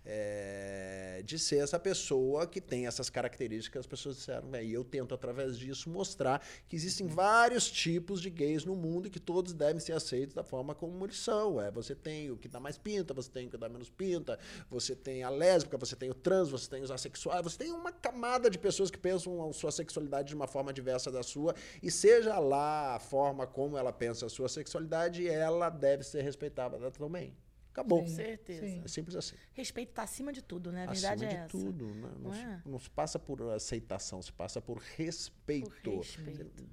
é, 0.05 1.23
de 1.25 1.39
ser 1.39 1.57
essa 1.57 1.79
pessoa 1.79 2.47
que 2.47 2.61
tem 2.61 2.87
essas 2.87 3.11
características 3.11 3.71
que 3.71 3.79
as 3.79 3.87
pessoas 3.87 4.17
disseram. 4.17 4.49
E 4.61 4.73
eu 4.73 4.85
tento, 4.85 5.15
através 5.15 5.59
disso, 5.59 5.91
mostrar 5.91 6.45
que 6.69 6.77
existem 6.77 7.07
vários 7.07 7.71
tipos 7.71 8.21
de 8.21 8.31
gays 8.31 8.65
no 8.65 8.75
mundo 8.75 9.07
e 9.07 9.11
que 9.11 9.21
todos 9.21 9.53
devem 9.53 9.81
ser 9.81 9.93
aceitos 9.93 10.35
da 10.35 10.43
forma 10.43 10.75
como 10.75 11.05
eles 11.05 11.19
são. 11.19 11.61
É, 11.61 11.71
você 11.71 11.95
tem 11.95 12.31
o 12.31 12.37
que 12.37 12.49
dá 12.49 12.59
mais 12.59 12.79
pinta, 12.79 13.13
você 13.13 13.31
tem 13.31 13.47
o 13.47 13.51
que 13.51 13.57
dá 13.57 13.69
menos 13.69 13.91
pinta, 13.91 14.39
você 14.69 14.97
tem 14.97 15.23
a 15.23 15.31
lésbica, 15.31 15.77
você 15.77 15.95
tem 15.95 16.11
o 16.11 16.15
trans, 16.15 16.51
você 16.51 16.69
tem 16.69 16.83
os 16.83 16.91
assexuais, 16.91 17.43
você 17.43 17.59
tem 17.59 17.73
uma 17.73 17.93
camada 17.93 18.51
de 18.51 18.59
pessoas 18.59 18.91
que 18.91 18.99
pensam 18.99 19.49
a 19.49 19.53
sua 19.53 19.71
sexualidade 19.71 20.29
de 20.29 20.35
uma 20.35 20.47
forma 20.47 20.73
diversa 20.73 21.11
da 21.11 21.23
sua, 21.23 21.55
e 21.83 21.91
seja 21.91 22.39
lá 22.39 22.97
a 22.97 22.99
forma 22.99 23.47
como 23.47 23.77
ela 23.77 23.93
pensa 23.93 24.27
a 24.27 24.29
sua 24.29 24.49
sexualidade, 24.49 25.29
ela 25.29 25.69
deve 25.69 26.03
ser 26.05 26.23
respeitada 26.23 26.79
também. 26.91 27.35
Acabou. 27.73 28.01
Com 28.03 28.09
certeza. 28.09 28.67
Sim. 28.67 28.83
É 28.85 28.89
simples 28.89 29.17
assim. 29.17 29.37
Respeito 29.53 29.93
tá 29.93 30.03
acima 30.03 30.33
de 30.33 30.43
tudo, 30.43 30.73
né? 30.73 30.85
A 30.87 30.91
verdade 30.93 31.25
Acima 31.25 31.31
é 31.31 31.35
de 31.35 31.41
essa. 31.41 31.49
tudo. 31.49 31.87
né? 31.95 32.11
Não, 32.15 32.19
Não 32.21 32.33
se, 32.33 32.41
é? 32.41 32.63
não 32.67 32.79
se 32.79 32.91
passa 32.91 33.19
por 33.19 33.43
aceitação, 33.51 34.21
se 34.21 34.33
passa 34.33 34.61
por 34.61 34.79
respeito. 34.97 35.71
Por 35.83 35.99
respeito. 35.99 36.69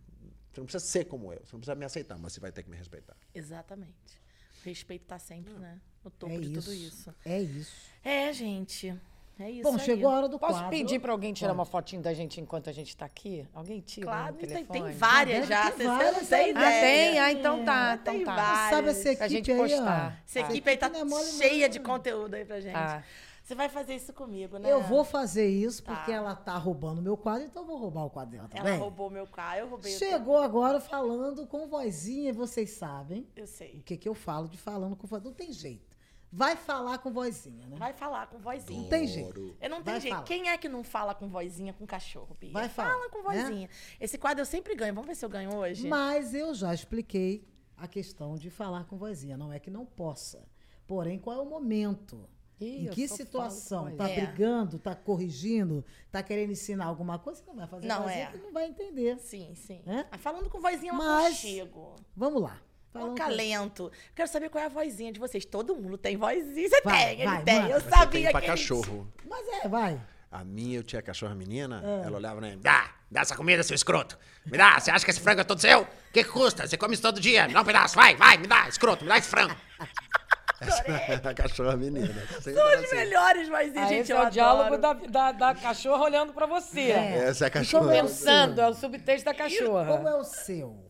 Você 0.51 0.59
não 0.61 0.65
precisa 0.65 0.83
ser 0.83 1.05
como 1.05 1.31
eu, 1.31 1.39
você 1.39 1.51
não 1.53 1.59
precisa 1.59 1.75
me 1.75 1.85
aceitar, 1.85 2.17
mas 2.17 2.33
você 2.33 2.39
vai 2.39 2.51
ter 2.51 2.63
que 2.63 2.69
me 2.69 2.75
respeitar. 2.77 3.15
Exatamente. 3.33 4.19
O 4.61 4.65
respeito 4.65 5.05
tá 5.05 5.19
sempre, 5.19 5.53
né? 5.53 5.79
No 6.03 6.09
topo 6.09 6.33
É 6.33 6.39
de 6.39 6.51
isso. 6.51 6.61
tudo 6.61 6.73
isso. 6.73 7.15
É 7.23 7.41
isso. 7.41 7.75
É, 8.03 8.33
gente. 8.33 8.99
É 9.39 9.51
isso. 9.51 9.63
Bom, 9.63 9.73
aí. 9.73 9.79
chegou 9.79 10.09
a 10.09 10.15
hora 10.15 10.27
do 10.27 10.39
Posso 10.39 10.53
quadro. 10.53 10.69
pedir 10.69 10.99
pra 10.99 11.11
alguém 11.11 11.31
tirar 11.33 11.49
Pode. 11.49 11.59
uma 11.59 11.65
fotinho 11.65 12.01
da 12.01 12.13
gente 12.13 12.41
enquanto 12.41 12.69
a 12.69 12.73
gente 12.73 12.95
tá 12.97 13.05
aqui? 13.05 13.47
Alguém 13.53 13.79
tira 13.81 14.07
Claro, 14.07 14.33
no 14.33 14.39
tem, 14.39 14.49
telefone? 14.49 14.81
tem 14.81 14.91
várias 14.93 15.47
Deve 15.47 15.53
já. 15.53 15.71
Você 15.71 15.83
não 15.83 16.25
tem 16.25 16.39
aí. 16.39 16.49
ideia. 16.51 16.67
Ah, 16.67 16.81
tem? 16.81 17.19
Ah, 17.19 17.31
então 17.31 17.65
tá. 17.65 17.97
Tem 17.97 18.21
Então 18.21 18.35
tá. 18.35 18.41
várias. 18.41 18.69
Sabe 18.69 18.89
essa 18.89 18.99
equipe 19.09 19.17
Pra 19.17 19.27
gente 19.27 19.51
aí, 19.51 19.57
postar. 19.57 20.17
ó? 20.17 20.23
Essa 20.25 20.39
Ah. 20.39 20.49
equipe 20.49 20.69
aí 20.69 20.77
tá 20.77 20.91
é 20.93 21.03
mole, 21.03 21.25
cheia 21.25 21.67
não. 21.67 21.71
de 21.71 21.79
conteúdo 21.79 22.33
aí 22.33 22.45
pra 22.45 22.59
gente. 22.59 22.75
Ah. 22.75 23.03
Você 23.43 23.55
vai 23.55 23.69
fazer 23.69 23.95
isso 23.95 24.11
comigo, 24.11 24.57
né? 24.59 24.69
Eu 24.69 24.81
vou 24.81 25.05
fazer 25.05 25.47
isso 25.47 25.81
Tá. 25.81 25.95
porque 25.95 26.11
ela 26.11 26.35
tá 26.35 26.57
roubando 26.57 27.01
meu 27.01 27.15
quadro, 27.15 27.45
então 27.45 27.63
eu 27.63 27.67
vou 27.67 27.77
roubar 27.77 28.03
o 28.05 28.09
quadro 28.09 28.31
dela 28.31 28.49
Ela 28.51 28.61
também. 28.63 28.77
roubou 28.77 29.09
meu 29.09 29.25
carro, 29.25 29.59
eu 29.59 29.67
roubei 29.69 29.95
o 29.95 29.97
Chegou 29.97 30.35
agora 30.37 30.81
falando 30.81 31.47
com 31.47 31.65
vozinha, 31.65 32.29
e 32.29 32.33
vocês 32.33 32.71
sabem. 32.71 33.25
Eu 33.37 33.47
sei. 33.47 33.75
o 33.75 33.83
que, 33.83 33.95
que 33.95 34.09
eu 34.09 34.13
falo 34.13 34.49
de 34.49 34.57
falando 34.57 34.97
com 34.97 35.07
vozinha. 35.07 35.29
Não 35.29 35.33
tem 35.37 35.53
jeito. 35.53 35.95
Vai 36.31 36.55
falar 36.55 36.97
com 36.97 37.11
vozinha, 37.11 37.67
né? 37.67 37.77
Vai 37.77 37.93
falar 37.93 38.27
com 38.27 38.37
vozinha. 38.37 38.81
Não 38.81 38.89
tem 38.89 39.07
jeito. 39.07 39.55
Eu 39.61 39.69
não 39.69 39.81
tenho 39.81 39.99
jeito. 40.01 40.13
falar. 40.13 40.25
Quem 40.25 40.49
é 40.49 40.57
que 40.57 40.67
não 40.67 40.83
fala 40.83 41.15
com 41.15 41.27
vozinha 41.29 41.73
com 41.73 41.85
cachorro, 41.87 42.35
Bia? 42.39 42.51
Vai 42.51 42.67
falar, 42.69 42.91
Fala 42.91 43.09
com 43.09 43.29
né? 43.29 43.43
vozinha. 43.43 43.69
Esse 43.99 44.17
quadro 44.17 44.41
eu 44.41 44.45
sempre 44.45 44.75
ganho. 44.75 44.93
Vamos 44.93 45.07
ver 45.07 45.15
se 45.15 45.23
eu 45.23 45.29
ganho 45.29 45.55
hoje? 45.55 45.87
Mas 45.87 46.33
eu 46.33 46.53
já 46.53 46.73
expliquei 46.73 47.47
a 47.77 47.87
questão 47.87 48.35
de 48.35 48.49
falar 48.49 48.83
com 48.85 48.97
vozinha. 48.97 49.37
Não 49.37 49.51
é 49.53 49.59
que 49.59 49.69
não 49.71 49.85
possa. 49.85 50.45
Porém, 50.85 51.17
qual 51.17 51.37
é 51.37 51.39
o 51.41 51.45
momento? 51.45 52.27
Ih, 52.59 52.65
em 52.65 52.85
eu 52.87 52.91
que 52.93 53.07
situação? 53.07 53.95
Tá. 53.95 54.09
É. 54.09 54.15
brigando, 54.25 54.79
tá 54.79 54.95
corrigindo, 54.95 55.85
tá 56.11 56.23
querendo 56.23 56.51
ensinar 56.51 56.85
alguma 56.85 57.19
coisa? 57.19 57.39
Você 57.39 57.45
não 57.47 57.55
vai 57.55 57.67
fazer 57.67 57.87
Não, 57.87 58.01
vozinha 58.03 58.23
é. 58.23 58.31
que 58.31 58.37
não 58.37 58.51
vai 58.51 58.67
entender. 58.67 59.17
Sim, 59.19 59.53
sim. 59.55 59.81
É? 59.85 60.05
Ah, 60.11 60.17
Falando 60.17 60.49
com 60.49 60.59
vozinha, 60.59 60.91
ela 60.91 60.97
Mas- 60.97 61.35
chego. 61.37 61.95
Vamos 62.15 62.41
lá. 62.41 62.59
Um 62.95 62.99
Falando 62.99 63.17
com- 63.17 63.23
acalento. 63.23 63.91
Quero 64.15 64.27
saber 64.29 64.49
qual 64.49 64.63
é 64.63 64.67
a 64.67 64.69
vozinha 64.69 65.11
de 65.11 65.19
vocês. 65.19 65.45
Todo 65.45 65.75
mundo 65.75 65.97
tem 65.97 66.17
vozinha. 66.17 66.69
Você 66.69 66.81
Vai, 66.81 67.05
tem, 67.05 67.21
ele 67.21 67.25
vai, 67.31 67.43
tem. 67.43 67.55
manda. 67.61 67.67
Eu 67.73 67.81
Mas 67.81 67.83
sabia 67.89 68.21
tem 68.23 68.31
pra 68.31 68.41
que 68.41 68.45
ele 68.47 68.51
cachorro. 68.53 69.13
Mas 69.29 69.47
é, 69.63 69.67
vai. 69.67 70.01
A 70.31 70.43
minha, 70.43 70.77
eu 70.77 70.83
tinha 70.83 71.01
cachorra 71.01 71.33
menina, 71.35 71.81
É. 72.03 72.07
ela 72.07 72.17
olhava, 72.17 72.41
né? 72.41 72.57
Dá, 72.59 72.89
dá 73.09 73.21
essa 73.21 73.35
comida, 73.35 73.63
seu 73.63 73.75
escroto. 73.75 74.17
Me 74.45 74.57
dá, 74.57 74.79
você 74.79 74.91
acha 74.91 75.05
que 75.05 75.11
esse 75.11 75.19
frango 75.21 75.41
é 75.41 75.43
todo 75.43 75.59
seu? 75.59 75.81
O 75.81 75.87
que, 76.11 76.23
que 76.23 76.29
custa? 76.29 76.67
Você 76.67 76.75
come 76.77 76.93
isso 76.95 77.01
todo 77.03 77.19
dia. 77.19 77.47
Me 77.47 77.53
dá 77.53 77.61
um 77.61 77.65
pedaço, 77.65 77.95
vai, 77.95 78.15
vai, 78.15 78.37
me 78.37 78.45
dá, 78.47 78.67
escroto, 78.67 79.03
me 79.05 79.09
dá 79.09 79.17
esse 79.17 79.29
frango. 79.29 79.55
a 81.23 81.33
cachorra 81.33 81.77
menina. 81.77 82.13
Sempre 82.41 82.53
São 82.55 82.67
as 82.67 82.83
assim. 82.83 82.95
melhores 82.95 83.47
vozinhas, 83.47 83.77
Ah, 83.77 83.87
gente. 83.87 84.01
esse 84.01 84.11
é 84.11 84.21
o 84.21 84.29
diálogo 84.29 84.77
da, 84.77 84.93
da, 84.93 85.31
da 85.31 85.55
cachorra 85.55 86.03
olhando 86.03 86.33
pra 86.33 86.45
você. 86.45 86.91
É. 86.91 87.17
Essa 87.27 87.45
é 87.45 87.47
a 87.47 87.51
cachorra. 87.51 87.91
Pensando, 87.91 88.59
é 88.59 88.67
o 88.67 88.73
subtexto 88.73 89.25
da 89.25 89.33
Como 89.33 89.49
cachorra. 89.49 90.09
é 90.09 90.15
o 90.15 90.23
seu? 90.23 90.86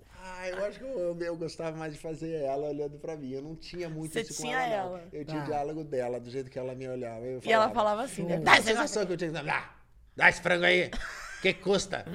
Ah, 0.54 0.58
eu 0.60 0.66
acho 0.66 0.80
que 0.80 0.86
eu, 0.86 1.18
eu 1.20 1.36
gostava 1.38 1.76
mais 1.78 1.94
de 1.94 2.00
fazer 2.00 2.32
ela 2.42 2.68
olhando 2.70 2.98
pra 3.00 3.16
mim. 3.16 3.32
Eu 3.32 3.42
não 3.42 3.56
tinha 3.56 3.90
muito 3.90 4.14
Você 4.14 4.22
isso 4.22 4.36
com 4.38 4.44
tinha 4.44 4.58
ela, 4.60 4.90
não. 4.90 4.98
ela. 4.98 5.04
Eu 5.14 5.26
tinha 5.26 5.42
o 5.42 5.46
diálogo 5.46 5.84
dela, 5.84 6.20
do 6.20 6.30
jeito 6.30 6.50
que 6.50 6.58
ela 6.60 6.74
me 6.76 6.88
olhava. 6.88 7.26
Eu 7.26 7.42
E 7.44 7.52
ela 7.52 7.70
falava 7.70 8.04
assim, 8.04 8.24
né? 8.24 8.38
Dá 8.40 8.54
a 8.54 8.62
sensação 8.62 9.06
que 9.06 9.14
eu 9.14 9.18
tinha 9.18 9.32
que 9.32 9.42
Dá, 9.44 9.76
dá 10.16 10.30
esse 10.30 10.42
frango 10.42 10.66
aí. 10.66 10.90
O 11.38 11.42
que, 11.42 11.54
custa? 11.54 12.06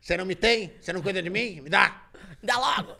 Você 0.00 0.16
não 0.16 0.24
me 0.26 0.34
tem? 0.34 0.72
Você 0.80 0.92
não 0.92 1.00
cuida 1.02 1.22
de 1.22 1.30
mim? 1.30 1.60
Me 1.60 1.70
dá. 1.70 2.08
Dá 2.42 2.58
logo. 2.58 2.96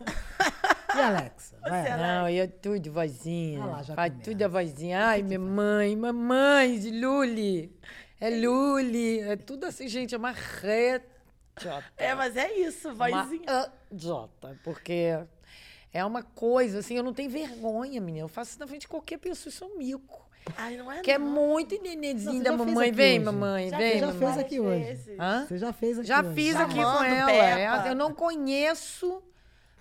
E 0.95 1.01
Alexa? 1.01 1.57
Vai. 1.61 1.83
Você- 1.83 1.97
Não, 1.97 2.29
e 2.29 2.39
é 2.39 2.47
tudo 2.47 2.93
vozinha. 2.93 3.63
Ah 3.63 3.67
lá, 3.67 3.83
já 3.83 3.95
Faz 3.95 4.13
começa. 4.13 4.31
tudo 4.31 4.43
a 4.43 4.49
vozinha. 4.49 5.07
Ai, 5.07 5.23
minha 5.23 5.39
mãe, 5.39 5.97
mamãe 5.97 6.79
de 6.79 6.91
Luli. 6.91 7.75
É 8.21 8.31
Luli. 8.31 9.21
É 9.21 9.37
tudo 9.37 9.65
assim, 9.67 9.89
gente. 9.89 10.15
É 10.15 10.19
uma 10.19 10.33
reta. 11.57 11.85
É, 11.97 12.15
mas 12.15 12.37
é 12.37 12.53
isso, 12.59 12.95
vozinha. 12.95 13.43
Uma 13.49 13.73
Jota, 13.93 14.59
porque 14.65 15.19
é 15.93 16.05
uma 16.05 16.23
coisa, 16.23 16.79
assim, 16.79 16.97
eu 16.97 17.03
não 17.03 17.13
tenho 17.13 17.31
vergonha, 17.31 18.01
menina. 18.01 18.25
Eu 18.25 18.29
faço 18.29 18.51
isso 18.53 18.61
na 18.61 18.67
frente 18.67 18.83
de 18.83 18.89
qualquer 18.89 19.19
pessoa, 19.19 19.51
isso 19.51 19.65
é 19.65 19.67
um 19.67 19.79
mico. 19.79 20.23
Ai, 20.57 20.77
não 20.77 20.91
é 20.91 21.03
Que 21.03 21.13
é 21.13 21.19
não. 21.19 21.27
muito 21.27 21.77
Não, 21.77 21.83
nenenzinho 21.83 22.43
da 22.43 22.51
já 22.51 22.57
mamãe. 22.57 22.91
Vem, 22.91 23.17
hoje. 23.19 23.25
mamãe, 23.25 23.69
Já 23.71 23.77
vem, 23.79 23.93
Você 23.93 23.99
já 24.01 24.07
mamãe. 24.07 24.19
fez 24.27 24.39
aqui 24.39 24.61
hoje. 24.61 25.17
Hã? 25.21 25.47
Você 25.47 25.59
já 25.59 25.73
fez 25.73 25.99
aqui 25.99 26.09
Já 26.09 26.21
hoje. 26.21 26.35
fiz 26.35 26.57
aqui 26.57 26.75
com 26.75 27.05
ela. 27.05 27.87
É. 27.87 27.89
eu 27.91 27.95
não 27.95 28.13
conheço 28.13 29.23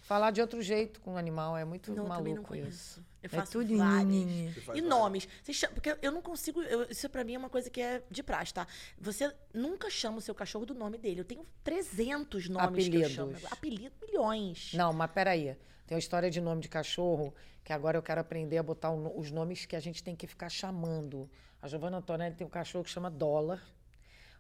falar 0.04 0.30
de 0.32 0.40
outro 0.40 0.62
jeito 0.62 1.02
com 1.02 1.14
o 1.16 1.18
animal. 1.18 1.58
É 1.58 1.66
muito 1.66 1.92
Não, 1.92 2.04
eu 2.04 2.10
também 2.10 2.20
não 2.34 2.34
maluco 2.36 2.50
conheço. 2.50 2.70
isso. 2.70 3.06
Eu 3.24 3.28
É 3.28 3.30
faço 3.30 3.52
tudo 3.52 3.78
várias. 3.78 4.06
nhenhenhen. 4.08 4.54
E 4.74 4.82
nomes. 4.82 5.28
Chamam- 5.52 5.76
porque 5.76 5.96
eu 6.02 6.12
não 6.12 6.22
consigo. 6.22 6.62
eu- 6.64 6.88
isso 6.90 7.08
pra 7.10 7.24
mim 7.24 7.36
é 7.36 7.38
uma 7.38 7.50
coisa 7.50 7.70
que 7.70 7.80
é 7.80 8.02
de 8.10 8.24
praxe, 8.24 8.54
tá? 8.54 8.66
Você 9.00 9.32
nunca 9.54 9.90
chama 9.92 10.18
o 10.18 10.22
seu 10.22 10.34
cachorro 10.34 10.66
do 10.66 10.74
nome 10.74 10.98
dele. 10.98 11.22
Eu 11.22 11.26
tenho 11.26 11.46
300 11.64 12.50
nomes 12.50 12.88
que 12.90 12.96
eu 12.96 13.10
chamo. 13.10 13.32
Apelidos. 13.32 13.52
Apelido 13.54 13.96
milhões. 14.02 14.74
Não, 14.74 14.92
mas 14.92 15.12
peraí. 15.12 15.56
Tem 15.86 15.96
uma 15.96 16.00
história 16.00 16.32
de 16.32 16.42
nome 16.42 16.62
de 16.62 16.70
cachorro 16.70 17.34
que 17.64 17.72
agora 17.72 17.98
eu 17.98 18.02
quero 18.02 18.22
aprender 18.22 18.58
a 18.58 18.64
botar 18.64 18.90
o 18.92 19.20
os 19.20 19.30
nomes 19.30 19.66
que 19.66 19.76
a 19.76 19.80
gente 19.80 20.04
tem 20.04 20.16
que 20.16 20.26
ficar 20.26 20.50
chamando. 20.50 21.30
A 21.62 21.68
Giovanna 21.68 21.98
Antonelli 21.98 22.34
tem 22.36 22.48
um 22.48 22.50
cachorro 22.50 22.84
que 22.84 22.90
chama 22.90 23.12
Dólar, 23.12 23.62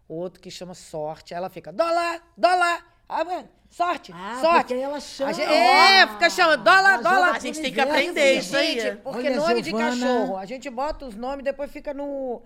o 0.07 0.15
outro 0.15 0.41
que 0.41 0.49
chama 0.49 0.73
Sorte. 0.73 1.33
Aí 1.33 1.37
ela 1.37 1.49
fica, 1.49 1.71
Dólar, 1.71 2.23
Dólar, 2.35 3.00
sorte, 3.69 4.11
Ah, 4.15 4.39
sorte. 4.41 4.67
porque 4.67 4.73
ela 4.81 4.99
chama. 4.99 5.29
A 5.29 5.33
gente, 5.33 5.49
é, 5.49 6.07
fica 6.07 6.29
chamando 6.29 6.63
Dólar, 6.63 6.93
Ela 6.93 7.01
Dólar. 7.01 7.35
A 7.35 7.39
gente 7.39 7.61
tem 7.61 7.73
que 7.73 7.79
aprender 7.81 8.33
isso 8.39 8.55
aí. 8.55 8.79
Gente, 8.79 8.97
porque 8.97 9.19
Olha, 9.27 9.35
nome 9.37 9.61
de 9.61 9.69
Giovana. 9.69 9.89
cachorro, 9.91 10.37
a 10.37 10.45
gente 10.45 10.69
bota 10.69 11.05
os 11.05 11.15
nomes, 11.15 11.43
depois 11.43 11.71
fica 11.71 11.93
no. 11.93 12.41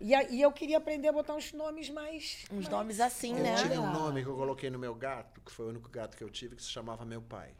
E, 0.00 0.14
a- 0.14 0.22
e 0.30 0.40
eu 0.40 0.50
queria 0.50 0.78
aprender 0.78 1.08
a 1.08 1.12
botar 1.12 1.34
uns 1.34 1.52
nomes 1.52 1.90
mais. 1.90 2.44
Uns 2.50 2.66
nomes 2.68 3.00
assim, 3.00 3.36
Eu 3.36 3.42
né? 3.42 3.54
tive 3.56 3.76
um 3.78 3.92
nome 3.92 4.22
que 4.22 4.28
eu 4.28 4.34
coloquei 4.36 4.70
no 4.70 4.78
meu 4.78 4.94
gato, 4.94 5.40
que 5.42 5.52
foi 5.52 5.66
o 5.66 5.68
único 5.68 5.88
gato 5.90 6.16
que 6.16 6.24
eu 6.24 6.30
tive, 6.30 6.56
que 6.56 6.62
se 6.62 6.70
chamava 6.70 7.04
Meu 7.04 7.20
Pai. 7.20 7.50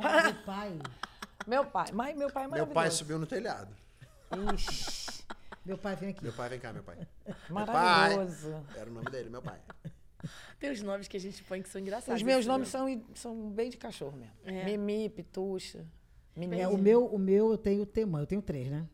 Meu 0.00 0.34
pai. 0.44 0.78
Meu 1.46 1.64
pai. 1.64 1.86
Mas 1.92 2.16
meu 2.16 2.30
pai 2.30 2.44
é 2.44 2.48
Meu 2.48 2.66
pai 2.66 2.90
subiu 2.90 3.18
no 3.18 3.26
telhado. 3.26 3.74
Ixi, 4.54 5.22
Meu 5.64 5.78
pai 5.78 5.96
vem 5.96 6.10
aqui. 6.10 6.22
Meu 6.22 6.32
pai, 6.32 6.48
vem 6.48 6.58
cá, 6.60 6.72
meu 6.72 6.82
pai. 6.82 6.96
maravilhoso. 7.48 8.64
Era 8.76 8.90
o 8.90 8.92
nome 8.92 9.10
dele, 9.10 9.30
meu 9.30 9.40
pai. 9.42 9.58
Tem 10.58 10.70
os 10.70 10.82
nomes 10.82 11.08
que 11.08 11.16
a 11.16 11.20
gente 11.20 11.42
põe 11.44 11.62
que 11.62 11.68
são 11.68 11.80
engraçados. 11.80 12.20
Os 12.20 12.26
meus 12.26 12.46
nomes 12.46 12.68
são, 12.68 12.86
são 13.14 13.50
bem 13.50 13.70
de 13.70 13.76
cachorro 13.76 14.16
mesmo. 14.16 14.34
É. 14.44 14.64
Mimi, 14.64 15.08
Pitucha, 15.08 15.86
Menina. 16.34 16.62
É, 16.62 16.68
o, 16.68 16.78
meu, 16.78 17.06
o 17.06 17.18
meu 17.18 17.50
eu 17.50 17.58
tenho 17.58 17.84
Temã, 17.84 18.20
eu 18.20 18.26
tenho 18.26 18.42
três, 18.42 18.70
né? 18.70 18.86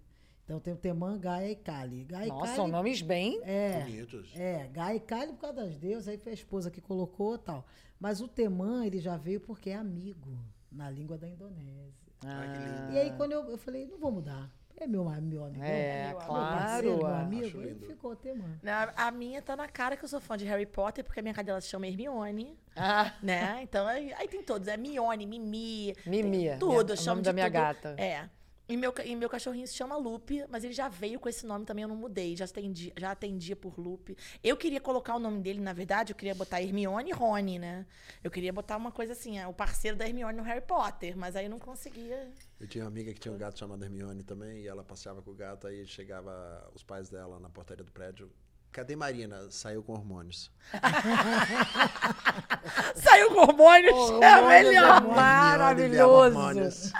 Então 0.45 0.57
eu 0.57 0.61
tenho 0.61 0.77
Temã, 0.77 1.19
Gaia 1.19 1.51
e 1.51 1.57
Kali. 1.57 2.05
Gaia 2.05 2.27
e 2.27 2.29
Nossa, 2.29 2.45
Kali, 2.45 2.57
são 2.57 2.69
nomes 2.69 3.01
bem. 3.01 3.41
É, 3.45 3.81
Bonitos. 3.81 4.31
é, 4.35 4.69
Gaia 4.69 4.97
e 4.97 5.01
Kali 5.01 5.33
por 5.33 5.41
causa 5.41 5.57
das 5.57 5.77
deusas, 5.79 6.09
aí 6.09 6.19
foi 6.19 6.33
a 6.33 6.35
esposa 6.35 6.71
que 6.71 6.81
colocou 6.81 7.35
e 7.37 7.39
tal. 7.39 7.67
Mas 7.99 8.21
o 8.21 8.29
Temã, 8.29 8.85
ele 8.85 8.99
já 8.99 9.17
veio 9.17 9.41
porque 9.41 9.71
é 9.71 9.77
amigo 9.77 10.39
na 10.71 10.91
língua 10.91 11.17
da 11.17 11.29
Indonésia. 11.29 12.05
Que 12.21 12.27
lindo. 12.27 12.93
E 12.93 12.99
aí 12.99 13.13
quando 13.17 13.33
eu, 13.33 13.51
eu 13.51 13.59
falei, 13.59 13.87
não 13.87 13.99
vou 13.99 14.11
mudar. 14.11 14.51
É 14.77 14.87
meu, 14.87 15.05
meu 15.05 15.45
amigo. 15.45 15.63
É, 15.63 16.09
meu 16.09 16.17
claro. 16.19 16.59
parceiro, 16.59 16.97
meu 16.99 17.07
amigo. 17.07 17.59
Lindo. 17.61 17.87
ficou 17.87 18.17
Temã. 18.17 18.59
Não, 18.63 18.73
A 18.97 19.11
minha 19.11 19.41
tá 19.41 19.55
na 19.57 19.69
cara 19.69 19.97
que 19.97 20.05
eu 20.05 20.09
sou 20.09 20.21
fã 20.21 20.37
de 20.37 20.45
Harry 20.45 20.67
Potter, 20.67 21.05
porque 21.05 21.21
a 21.21 21.23
minha 21.23 21.35
cadela 21.35 21.61
se 21.61 21.69
chama 21.69 21.87
Hermione, 21.87 22.59
Ah, 22.77 23.13
né? 23.23 23.61
Então, 23.63 23.87
aí, 23.87 24.13
aí 24.15 24.27
tem 24.29 24.43
todos. 24.43 24.67
É 24.69 24.77
Mione, 24.77 25.27
Mimi. 25.27 25.95
Mimi. 26.05 26.49
tem 26.49 26.59
Tudo, 26.59 26.69
minha- 26.71 26.81
eu 26.81 26.91
é 26.91 26.93
o 26.93 26.97
chamo 26.97 27.07
nome 27.17 27.23
de 27.23 27.27
da 27.27 27.33
minha 27.33 27.47
tudo. 27.47 27.53
gata. 27.55 27.95
É. 27.99 28.29
E 28.67 28.79
meu, 28.79 28.95
e 29.05 29.15
meu 29.15 29.29
cachorrinho 29.29 29.67
se 29.67 29.75
chama 29.75 29.95
Lupe, 29.97 30.43
mas 30.49 30.65
ele 30.65 30.73
já 30.73 30.89
veio 30.89 31.21
com 31.21 31.29
esse 31.29 31.45
nome 31.45 31.67
também, 31.67 31.83
eu 31.83 31.89
não 31.89 31.97
mudei. 31.97 32.35
Já 32.35 32.47
atendi, 32.47 32.93
já 32.97 33.11
atendia 33.11 33.55
por 33.55 33.79
Lupe. 33.79 34.17
Eu 34.43 34.57
queria 34.57 34.81
colocar 34.81 35.15
o 35.17 35.19
nome 35.19 35.43
dele, 35.43 35.61
na 35.61 35.75
verdade, 35.75 36.13
eu 36.13 36.17
queria 36.17 36.35
botar 36.35 36.63
Hermione 36.63 37.11
e 37.11 37.13
Rony, 37.13 37.59
né? 37.59 37.85
Eu 38.23 38.31
queria 38.31 38.53
botar 38.53 38.79
uma 38.79 38.91
coisa 38.91 39.13
assim, 39.13 39.39
é, 39.39 39.47
o 39.47 39.53
parceiro 39.53 39.99
da 39.99 40.07
Hermione 40.07 40.39
no 40.39 40.43
Harry 40.43 40.63
Potter, 40.63 41.15
mas 41.17 41.37
aí 41.37 41.45
eu 41.45 41.51
não 41.51 41.59
conseguia. 41.59 42.33
Eu 42.59 42.67
tinha 42.67 42.85
uma 42.85 42.89
amiga 42.89 43.13
que 43.13 43.21
tinha 43.21 43.35
um 43.35 43.39
gato 43.39 43.59
chamado 43.59 43.85
Hermione 43.85 44.23
também, 44.23 44.63
e 44.63 44.67
ela 44.67 44.83
passeava 44.83 45.21
com 45.21 45.31
o 45.31 45.35
gato, 45.35 45.67
aí 45.67 45.87
chegava 45.87 46.67
os 46.75 46.83
pais 46.83 47.11
dela 47.11 47.39
na 47.39 47.51
portaria 47.51 47.85
do 47.85 47.93
prédio. 47.93 48.33
Cadê 48.73 48.97
Marina? 48.97 49.49
Saiu 49.51 49.83
com 49.85 49.93
hormônios. 49.93 50.51
Saiu 52.97 53.31
com 53.33 53.41
hormônios, 53.41 53.95
é 53.95 54.37
Hormônios 54.37 54.65
melhor. 54.65 55.05
é 55.05 55.15
Maravilhoso. 55.15 56.39
Hormônios. 56.39 56.93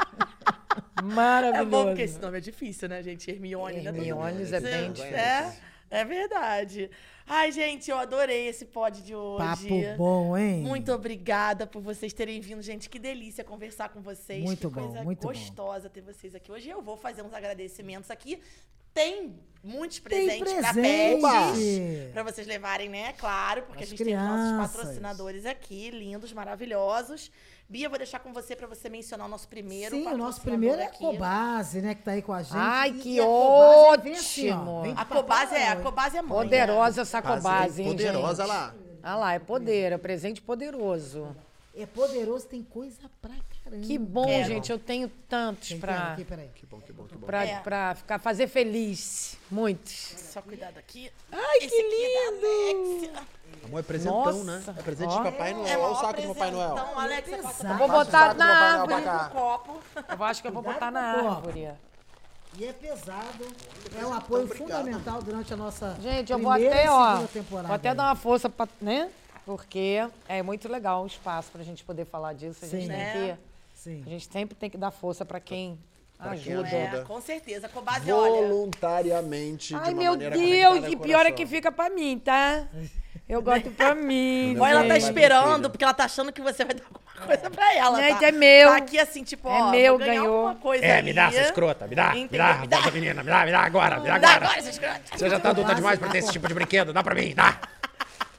É 1.11 1.15
Maravilhoso. 1.15 1.71
bom 1.71 1.87
porque 1.87 2.03
esse 2.03 2.19
nome 2.21 2.39
é 2.39 2.41
difícil, 2.41 2.89
né, 2.89 3.03
gente? 3.03 3.31
Hermione, 3.31 3.81
né? 3.83 3.91
Hermiones 3.91 4.53
é 4.53 4.61
bem 4.61 4.93
difícil. 4.93 5.17
É, 5.17 5.55
é 5.91 6.05
verdade. 6.05 6.91
Ai, 7.27 7.51
gente, 7.53 7.91
eu 7.91 7.97
adorei 7.97 8.49
esse 8.49 8.67
pod 8.67 9.01
de 9.03 9.15
hoje. 9.15 9.39
Papo 9.45 9.97
bom, 9.97 10.37
hein? 10.37 10.61
Muito 10.63 10.93
obrigada 10.93 11.67
por 11.67 11.81
vocês 11.81 12.13
terem 12.13 12.41
vindo, 12.41 12.61
gente. 12.63 12.89
Que 12.91 12.99
delícia 12.99 13.43
conversar 13.43 13.89
com 13.89 14.01
vocês. 14.03 14.43
Muito 14.45 14.69
que 14.69 14.75
bom, 14.75 14.83
coisa 14.89 15.03
muito 15.03 15.21
bom. 15.23 15.29
gostosa 15.29 15.89
ter 15.89 16.03
vocês 16.03 16.35
aqui 16.35 16.53
hoje. 16.53 16.69
Eu 16.69 16.83
vou 16.83 16.97
fazer 16.97 17.23
uns 17.23 17.33
agradecimentos 17.33 18.11
aqui. 18.11 18.41
Tem 18.93 19.35
muitos 19.63 19.99
Tem 19.99 20.05
presentes 20.39 20.53
pra 20.55 20.73
presente. 20.73 21.21
pets. 21.21 22.13
Pra 22.13 22.23
vocês 22.23 22.47
levarem, 22.47 22.89
né? 22.89 23.13
Claro, 23.15 23.63
porque 23.63 23.83
As 23.83 23.89
a 23.89 23.91
gente 23.91 24.05
tem 24.05 24.15
os 24.17 24.23
nossos 24.23 24.47
crianças. 24.53 24.77
patrocinadores 24.77 25.47
aqui, 25.47 25.91
lindos, 25.91 26.33
maravilhosos. 26.33 27.31
Bia, 27.69 27.89
vou 27.89 27.97
deixar 27.99 28.19
com 28.19 28.33
você 28.33 28.55
pra 28.55 28.67
você 28.67 28.89
mencionar 28.89 29.27
o 29.27 29.31
nosso 29.31 29.49
primeiro 29.49 29.97
Sim, 29.97 30.07
o 30.07 30.17
nosso 30.17 30.41
primeiro 30.43 30.81
é 30.81 30.85
a. 30.87 30.91
Cobase, 30.91 31.81
né? 31.81 31.95
Que 31.95 32.03
tá 32.03 32.13
aí 32.13 32.23
com 32.23 32.33
a 32.33 32.43
gente. 32.43 32.53
Ai, 32.57 32.91
E- 32.91 32.93
que 33.01 33.09
e 33.17 33.21
a 33.21 33.23
assim, 33.25 34.51
ó, 34.51 34.63
ótimo. 34.63 34.83
de 34.83 35.01
A 35.01 35.05
Cobase 35.05 35.55
é, 35.55 35.69
a. 35.69 35.77
Cobase 35.77 36.17
é 36.17 36.23
mãe. 36.23 36.29
né? 36.31 36.45
Poderosa 36.45 37.03
essa 37.03 37.23
Quase 37.23 37.43
cobase, 37.43 37.83
hein, 37.83 37.89
Poderosa 37.89 38.43
gente? 38.43 38.55
lá. 38.55 38.75
Ah 39.03 39.17
lá, 39.17 39.33
é 39.35 39.39
poder, 39.39 39.93
é 39.93 39.99
presente 39.99 40.41
poderoso. 40.43 41.35
É 41.77 41.87
poderoso, 41.87 42.47
tem 42.47 42.63
coisa 42.63 43.01
pra 43.21 43.33
caramba. 43.65 43.85
Que 43.85 43.99
bom, 43.99 44.27
Quero. 44.27 44.45
gente, 44.47 44.71
eu 44.71 44.79
tenho 44.79 45.09
tantos 45.29 45.71
Tem 45.71 45.81
pra, 45.81 46.13
aqui, 46.13 46.25
peraí. 46.25 46.49
Que 46.55 46.65
bom, 46.67 46.81
que 46.81 46.93
bom, 46.93 47.05
que 47.05 47.17
bom. 47.17 47.27
pra, 47.27 47.45
É. 47.45 47.59
pra 47.61 47.95
ficar, 47.97 48.19
fazer 48.21 48.47
feliz. 48.47 49.37
Muitos. 49.51 50.15
Só 50.17 50.41
cuidado 50.41 50.79
aqui. 50.79 51.11
Ai, 51.33 51.59
Esse 51.59 51.69
que 51.69 51.81
aqui 51.81 52.05
é 52.05 52.31
da 52.31 53.09
lindo! 53.11 53.27
Amor, 53.67 53.81
é 53.81 53.83
presentão, 53.83 54.25
Nossa. 54.25 54.45
né? 54.45 54.63
É 54.79 54.83
presente 54.83 55.13
Ó. 55.13 55.17
de 55.19 55.23
Papai 55.31 55.55
Noel. 55.55 55.67
É 55.69 55.79
Olha 55.79 55.93
o 55.93 55.97
saco 56.01 56.23
do 56.23 56.29
Papai 56.29 56.51
Noel. 56.51 56.71
presentão, 56.75 56.99
Alex, 56.99 57.29
você 57.29 57.37
passa. 57.39 57.69
Vou 57.75 57.89
Passa 57.89 58.01
o 58.01 58.05
botar 58.05 58.35
na 58.35 58.47
árvore. 58.47 59.03
um 59.09 59.29
copo. 59.31 59.81
Eu 60.19 60.25
acho 60.25 60.43
que 60.43 60.49
eu 60.49 60.53
vou 60.53 60.63
botar 60.63 60.91
na 60.91 61.15
com 61.21 61.29
árvore. 61.31 61.69
E 62.57 62.65
é 62.67 62.73
pesado. 62.73 63.45
É 64.01 64.07
um 64.07 64.15
apoio 64.15 64.47
fundamental 64.47 65.21
durante 65.23 65.53
a 65.53 65.57
nossa 65.57 65.97
Gente, 66.01 66.33
eu 66.33 66.39
vou 66.39 66.53
até, 66.53 66.89
ó, 66.89 67.19
temporada. 67.27 67.67
vou 67.69 67.75
até 67.75 67.95
dar 67.95 68.05
uma 68.05 68.15
força, 68.17 68.49
pra, 68.49 68.69
né? 68.81 69.11
Porque 69.45 70.07
é 70.29 70.43
muito 70.43 70.69
legal 70.69 71.03
o 71.03 71.07
espaço 71.07 71.51
pra 71.51 71.63
gente 71.65 71.83
poder 71.85 72.05
falar 72.05 72.33
disso. 72.33 72.65
A 72.65 72.69
gente 72.69 72.83
Sim. 72.87 72.89
tem 72.93 73.01
É. 73.01 73.13
que, 73.13 73.39
Sim. 73.81 74.03
a 74.07 74.09
gente 74.11 74.33
sempre 74.33 74.55
tem 74.55 74.71
que 74.71 74.79
dar 74.79 74.91
força 74.93 75.25
pra 75.25 75.41
quem 75.41 75.79
Pra 76.17 76.31
quem 76.37 76.55
ajuda. 76.55 76.69
ajuda. 76.69 76.97
É, 76.99 77.05
com 77.05 77.21
certeza. 77.21 77.69
Cobase, 77.69 78.11
olha. 78.13 78.47
Voluntariamente, 78.49 79.69
de 79.69 79.75
Ai, 79.75 79.93
uma 79.93 80.01
meu 80.01 80.17
Deus, 80.17 80.87
e 80.93 80.97
pior 80.97 81.27
é 81.27 81.33
que 81.33 81.45
fica 81.45 81.73
pra 81.73 81.91
mim, 81.91 82.19
tá? 82.21 82.67
Eu 83.29 83.41
gosto 83.43 83.71
pra 83.71 83.95
mim. 83.97 84.57
Olha, 84.59 84.73
ela 84.73 84.85
tá 84.87 84.97
esperando, 84.99 85.71
porque 85.71 85.83
ela 85.85 85.95
tá 85.95 86.05
achando 86.05 86.31
que 86.33 86.43
você 86.43 86.65
vai 86.65 86.75
dar 86.75 86.85
alguma 86.85 87.27
coisa 87.27 87.51
pra 87.51 87.75
ela. 87.75 88.01
Gente, 88.03 88.21
tá? 88.21 88.27
é 88.29 88.33
meu. 88.33 88.69
Tá 88.71 88.77
aqui 88.77 88.99
assim, 88.99 89.23
tipo, 89.25 89.49
É 89.49 89.63
ó, 89.63 89.71
meu, 89.71 89.97
ganhou. 89.99 90.37
alguma 90.47 90.55
coisa 90.57 90.85
É, 90.85 91.01
me 91.03 91.13
dá, 91.13 91.29
essa 91.29 91.41
escrota. 91.43 91.87
Me 91.87 91.95
dá, 91.95 92.13
me 92.13 92.23
Entendeu? 92.23 92.47
dá. 92.47 92.55
Me 92.57 92.67
dá. 92.67 92.91
Menina. 92.91 93.23
Me 93.23 93.31
dá, 93.31 93.45
me 93.47 93.51
dá 93.53 93.61
agora, 93.61 93.99
me 94.01 94.07
dá 94.09 94.15
Me 94.15 94.21
dá 94.21 94.29
agora. 94.29 94.45
agora, 94.47 94.59
essa 94.59 94.71
escrota. 94.71 95.01
Você 95.17 95.31
já 95.31 95.41
tá 95.41 95.51
adulta 95.51 95.75
demais 95.75 95.99
pra 95.99 96.09
ter 96.11 96.19
esse 96.19 96.33
tipo 96.33 96.47
de 96.47 96.55
brinquedo. 96.55 96.93
Dá 96.93 97.03
pra 97.03 97.15
mim, 97.15 97.35
dá. 97.35 97.59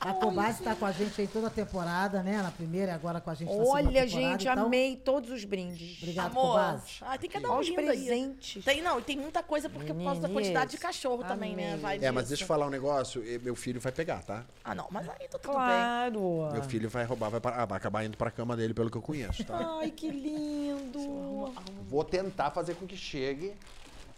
A 0.06 0.14
Cobase 0.14 0.60
está 0.60 0.76
com 0.76 0.86
a 0.86 0.92
gente 0.92 1.20
aí 1.20 1.28
toda 1.28 1.48
a 1.48 1.50
temporada, 1.50 2.22
né? 2.22 2.42
Na 2.42 2.52
primeira 2.52 2.92
e 2.92 2.96
agora 2.96 3.20
com 3.20 3.30
a 3.30 3.34
gente 3.34 3.48
na 3.50 3.54
segunda 3.56 3.72
Olha, 3.72 4.08
gente, 4.08 4.48
então, 4.48 4.66
amei 4.66 4.96
todos 4.96 5.32
os 5.32 5.44
brindes. 5.44 5.98
Obrigado, 5.98 6.28
Amor, 6.28 6.44
Cobase. 6.60 6.98
ah, 7.02 7.18
tem 7.18 7.30
que 7.30 7.40
dar 7.40 7.52
um 7.52 7.60
os 7.60 7.68
lindo 7.68 7.80
aí. 7.82 7.86
presentes. 7.88 8.64
Tem, 8.64 8.82
não, 8.82 9.00
e 9.00 9.02
tem 9.02 9.18
muita 9.18 9.42
coisa 9.42 9.68
porque 9.70 9.94
por 9.94 10.04
causa 10.04 10.22
da 10.22 10.30
quantidade 10.30 10.72
de 10.72 10.78
cachorro 10.78 11.24
também, 11.24 11.56
né? 11.56 11.70
amei. 11.70 11.80
Vai 11.82 11.98
É, 11.98 12.12
mas 12.12 12.24
disso. 12.26 12.30
deixa 12.30 12.44
eu 12.44 12.48
falar 12.48 12.68
um 12.68 12.70
negócio. 12.70 13.24
Meu 13.42 13.56
filho 13.56 13.80
vai 13.82 13.92
pegar, 13.92 14.22
tá? 14.24 14.46
Ah, 14.64 14.76
não, 14.76 14.88
mas 14.92 15.10
aí 15.10 15.28
tá 15.28 15.40
tudo 15.40 15.54
bem. 15.54 15.62
Claro. 15.62 16.50
Meu 16.54 16.64
filho 16.64 16.90
vai 16.90 17.04
roubar, 17.06 17.30
vai, 17.30 17.40
pa- 17.42 17.56
ah, 17.58 17.66
vai 17.66 17.78
acabar 17.78 18.06
indo 18.06 18.16
pra 18.18 18.30
cama 18.30 18.56
dele, 18.56 18.74
pelo 18.74 18.92
que 18.92 18.98
eu 18.98 19.02
conheço, 19.02 19.44
tá? 19.44 19.58
Ai, 19.82 19.90
que 19.92 20.10
lindo. 20.10 21.52
Vou 21.88 22.04
tentar 22.04 22.52
fazer 22.52 22.76
com 22.76 22.86
que 22.86 22.96
chegue 22.96 23.54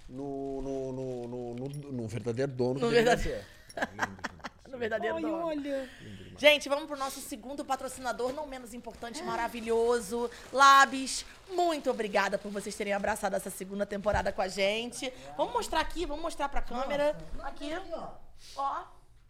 no, 0.10 0.62
no, 0.62 0.92
no, 0.92 1.28
no, 1.28 1.54
no- 1.56 1.92
no 1.92 2.08
verdadeiro 2.08 2.52
dono 2.52 2.80
No 2.80 2.88
que 2.90 2.94
verdadeiro- 2.96 3.22
ser. 3.40 3.46
No 4.78 4.80
verdadeiro 4.80 5.18
Ai, 5.18 5.26
olha. 5.26 5.90
Gente, 6.38 6.70
vamos 6.70 6.86
pro 6.86 6.96
nosso 6.96 7.20
segundo 7.20 7.66
patrocinador, 7.66 8.32
não 8.32 8.46
menos 8.46 8.76
importante, 8.76 9.24
maravilhoso, 9.24 10.30
Labs. 10.54 11.26
Muito 11.50 11.90
obrigada 11.90 12.38
por 12.38 12.52
vocês 12.52 12.76
terem 12.76 12.94
abraçado 12.94 13.36
essa 13.36 13.50
segunda 13.50 13.88
temporada 13.88 14.32
com 14.32 14.42
a 14.42 14.48
gente. 14.48 15.12
Vamos 15.36 15.52
mostrar 15.52 15.80
aqui, 15.80 16.06
vamos 16.06 16.22
mostrar 16.22 16.48
pra 16.48 16.62
câmera. 16.62 17.18
Aqui, 17.42 17.72
ó. 18.56 18.84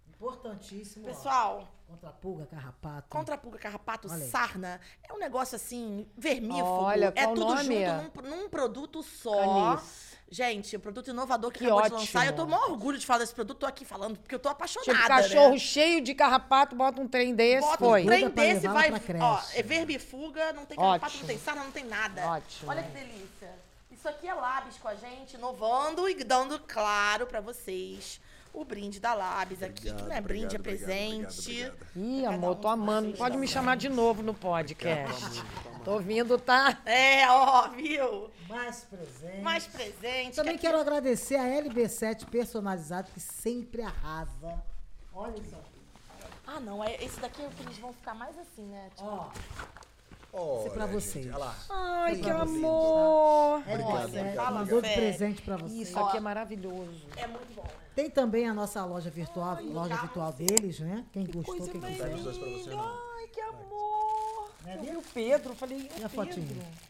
Importantíssimo. 0.10 1.06
ó. 1.08 1.14
Pessoal, 1.14 1.68
Contra 1.88 2.10
a 2.10 2.12
pulga, 2.12 2.46
carrapato. 2.48 3.08
contra 3.08 3.36
a 3.36 3.38
pulga, 3.38 3.58
carrapato, 3.58 4.10
Olha 4.12 4.26
sarna, 4.26 4.82
é 5.08 5.14
um 5.14 5.18
negócio 5.18 5.56
assim, 5.56 6.06
vermífugo. 6.18 6.62
Olha, 6.66 7.14
é 7.16 7.28
tudo 7.28 7.46
nome? 7.46 7.86
junto 7.86 8.22
num, 8.22 8.30
num 8.42 8.50
produto 8.50 9.02
só. 9.02 9.72
Canis. 9.76 10.07
Gente, 10.30 10.76
um 10.76 10.80
produto 10.80 11.10
inovador 11.10 11.52
que, 11.52 11.60
Que 11.60 11.66
acabou 11.66 11.82
ótimo. 11.84 12.00
de 12.00 12.06
lançar. 12.06 12.28
Eu 12.28 12.36
tô 12.36 12.44
com 12.44 12.52
maior 12.52 12.70
orgulho 12.72 12.98
de 12.98 13.06
falar 13.06 13.20
desse 13.20 13.34
produto, 13.34 13.60
tô 13.60 13.66
aqui 13.66 13.86
falando, 13.86 14.18
porque 14.18 14.36
eu 14.36 14.40
tô 14.40 14.50
apaixonada. 14.50 14.92
Tipo, 14.94 15.08
cachorro 15.08 15.52
né? 15.52 15.58
cheio 15.58 16.02
de 16.02 16.14
carrapato, 16.14 16.76
bota 16.76 17.00
um 17.02 17.08
trem 17.08 17.34
desse, 17.34 17.62
Bota 17.62 17.78
foi. 17.78 18.04
um 18.04 18.06
trem 18.06 18.30
desse 18.30 18.68
vai. 18.68 18.92
Ó, 19.22 19.42
é 19.54 19.64
verbifuga, 19.64 20.52
não 20.52 20.66
tem 20.66 20.78
carrapato, 20.78 21.06
Ótimo. 21.06 21.22
não 21.22 21.28
tem 21.28 21.40
sarna, 21.40 21.64
não 21.64 21.72
tem 21.72 21.86
nada. 21.86 22.26
Ótimo. 22.28 22.70
Olha 22.70 22.84
que 22.84 22.92
delícia. 22.92 23.56
Isso 23.90 24.08
aqui 24.08 24.28
é 24.28 24.34
Labs 24.34 24.78
com 24.78 24.90
a 24.90 24.96
gente, 24.96 25.36
inovando 25.36 26.10
e 26.10 26.24
dando 26.24 26.60
claro 26.60 27.26
pra 27.26 27.40
vocês 27.40 28.20
o 28.60 28.66
brinde 28.66 29.00
da 29.00 29.14
Labs 29.14 29.62
aqui, 29.62 29.94
que 29.94 30.02
não 30.02 30.12
é 30.12 30.20
brinde, 30.20 30.56
é 30.56 30.60
presente. 30.60 31.52
obrigado, 31.52 31.74
obrigado. 31.74 31.88
Ih, 31.96 32.26
amor, 32.26 32.56
tô 32.56 32.68
amando. 32.68 33.16
Pode 33.16 33.38
me 33.38 33.48
chamar 33.48 33.78
de 33.78 33.88
novo 33.88 34.24
no 34.24 34.34
podcast. 34.34 35.44
Tô 35.86 36.00
vindo, 36.00 36.40
tá? 36.40 36.82
É, 36.86 37.30
ó, 37.30 37.70
viu? 37.70 38.32
Mais 38.50 38.84
presente. 38.86 39.42
Mais 39.42 39.68
presente. 39.68 40.36
Também 40.36 40.56
que 40.56 40.62
quero 40.62 40.80
agradecer 40.80 41.36
a 41.36 41.44
LB7 41.44 42.26
personalizado, 42.26 43.12
que 43.14 43.20
sempre 43.20 43.84
arrasa. 43.84 44.64
Olha 45.14 45.40
isso 45.40 45.56
aqui. 45.56 45.78
Ah, 46.48 46.60
não, 46.60 46.84
é, 46.84 46.96
esse 47.04 47.20
daqui 47.20 47.42
é 47.44 47.46
o 47.48 47.50
que 47.52 47.62
eles 47.62 47.78
vão 47.78 47.94
ficar 47.94 48.16
mais 48.16 48.38
assim, 48.40 48.66
né? 48.66 48.90
Tipo, 48.96 49.08
Ó, 49.08 49.30
Olha, 50.40 50.68
é 50.68 50.70
pra 50.70 50.86
gente, 50.88 50.94
vocês. 50.94 51.26
Olha 51.28 51.38
lá. 51.38 51.56
Ai, 51.70 52.16
que 52.16 52.22
vocês, 52.22 52.36
amor. 52.42 53.60
Obrigado, 53.60 54.10
LB7 54.12 54.20
obrigado, 54.20 54.54
mandou 54.54 54.82
de 54.82 54.94
presente 54.94 55.42
pra 55.42 55.58
vocês. 55.58 55.82
Isso 55.90 56.00
aqui 56.00 56.18
é 56.18 56.20
maravilhoso. 56.20 57.08
é 57.18 57.28
muito 57.28 57.56
bom. 57.56 57.66
Tem 57.96 58.10
também 58.10 58.48
a 58.48 58.54
nossa 58.54 58.86
loja 58.86 59.10
virtual, 59.10 59.58
loja 59.64 59.96
virtual 59.96 60.32
deles, 60.32 60.80
né? 60.80 61.04
Quem 61.12 61.26
gostou, 61.26 61.56
Coisa 61.58 61.72
quem 61.72 61.82
não. 61.82 62.80
Ai, 63.18 63.28
que 63.34 63.42
amor. 63.42 64.52
Né, 64.64 64.76
Eu 64.78 64.82
vi 64.84 64.98
o 64.98 65.02
Pedro, 65.02 65.56
falei, 65.56 65.90
E 65.98 66.04
a 66.04 66.06
o 66.06 66.10
fotinha? 66.10 66.46
Pedro. 66.48 66.88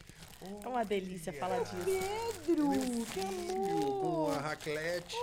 É 0.62 0.68
uma 0.68 0.84
delícia 0.84 1.32
falar 1.32 1.58
disso. 1.60 1.74
Pedro, 1.84 2.70
que 3.12 3.20
amor. 3.20 4.00
Com 4.00 4.32
a 4.32 4.40
raclete. 4.40 5.16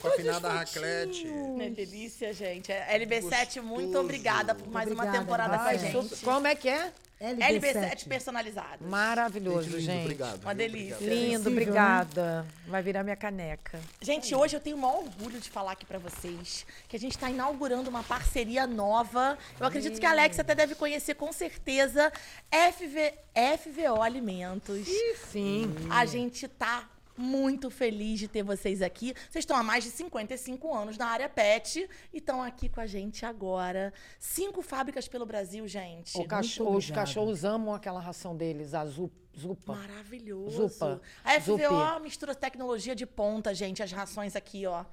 com 0.00 0.08
a 0.08 0.10
afinada 0.10 0.48
raclete. 0.48 1.26
É 1.60 1.68
delícia, 1.70 2.32
gente. 2.32 2.72
É, 2.72 2.98
LB7, 2.98 3.60
muito 3.60 3.98
obrigada 3.98 4.54
por 4.54 4.66
mais 4.68 4.88
uma 4.90 5.02
Obrigada, 5.02 5.18
temporada 5.18 5.58
com 5.58 5.64
a 5.64 5.66
Ai, 5.66 5.78
gente. 5.78 6.24
Como 6.24 6.46
é 6.46 6.54
que 6.54 6.68
é? 6.68 6.92
LB7 7.20 8.08
personalizado. 8.08 8.84
Maravilhoso, 8.84 9.68
Lindo, 9.68 9.80
gente. 9.80 10.02
Obrigado. 10.02 10.42
Uma 10.42 10.54
viu? 10.54 10.58
delícia. 10.58 10.96
Obrigado. 10.96 11.14
Lindo, 11.14 11.30
Sensível, 11.30 11.52
obrigada. 11.52 12.46
Vai 12.66 12.82
virar 12.82 13.02
minha 13.02 13.16
caneca. 13.16 13.80
Gente, 14.00 14.34
hoje 14.34 14.56
eu 14.56 14.60
tenho 14.60 14.76
o 14.76 14.80
maior 14.80 14.98
orgulho 14.98 15.40
de 15.40 15.48
falar 15.48 15.72
aqui 15.72 15.86
pra 15.86 15.98
vocês 15.98 16.66
que 16.88 16.96
a 16.96 16.98
gente 16.98 17.16
tá 17.16 17.30
inaugurando 17.30 17.88
uma 17.88 18.02
parceria 18.02 18.66
nova. 18.66 19.38
Eu 19.58 19.66
acredito 19.66 19.98
que 19.98 20.06
a 20.06 20.10
Alex 20.10 20.38
até 20.38 20.54
deve 20.54 20.74
conhecer 20.74 21.14
com 21.14 21.32
certeza 21.32 22.12
FV, 22.50 23.14
FVO 23.58 24.02
Alimentos. 24.02 24.86
Sim. 25.30 25.74
A 25.90 26.04
gente 26.04 26.48
tá 26.48 26.88
muito 27.16 27.70
feliz 27.70 28.18
de 28.20 28.28
ter 28.28 28.42
vocês 28.42 28.82
aqui. 28.82 29.14
Vocês 29.30 29.42
estão 29.42 29.56
há 29.56 29.62
mais 29.62 29.84
de 29.84 29.90
55 29.90 30.74
anos 30.74 30.98
na 30.98 31.06
área 31.06 31.28
pet 31.28 31.88
e 32.12 32.18
estão 32.18 32.42
aqui 32.42 32.68
com 32.68 32.80
a 32.80 32.86
gente 32.86 33.24
agora. 33.24 33.92
Cinco 34.18 34.62
fábricas 34.62 35.06
pelo 35.08 35.24
Brasil, 35.26 35.66
gente. 35.68 36.12
Cachorro- 36.26 36.76
os 36.76 36.90
cachorros 36.90 37.44
amam 37.44 37.74
aquela 37.74 38.00
ração 38.00 38.36
deles, 38.36 38.74
a 38.74 38.84
zu- 38.86 39.10
Zupa. 39.36 39.74
Maravilhoso. 39.74 40.68
Zupa. 40.68 41.00
A 41.24 41.40
FVO 41.40 41.58
Zupi. 41.58 42.02
mistura 42.02 42.34
tecnologia 42.36 42.94
de 42.94 43.04
ponta, 43.04 43.52
gente. 43.52 43.82
As 43.82 43.90
rações 43.90 44.36
aqui, 44.36 44.64
ó. 44.64 44.84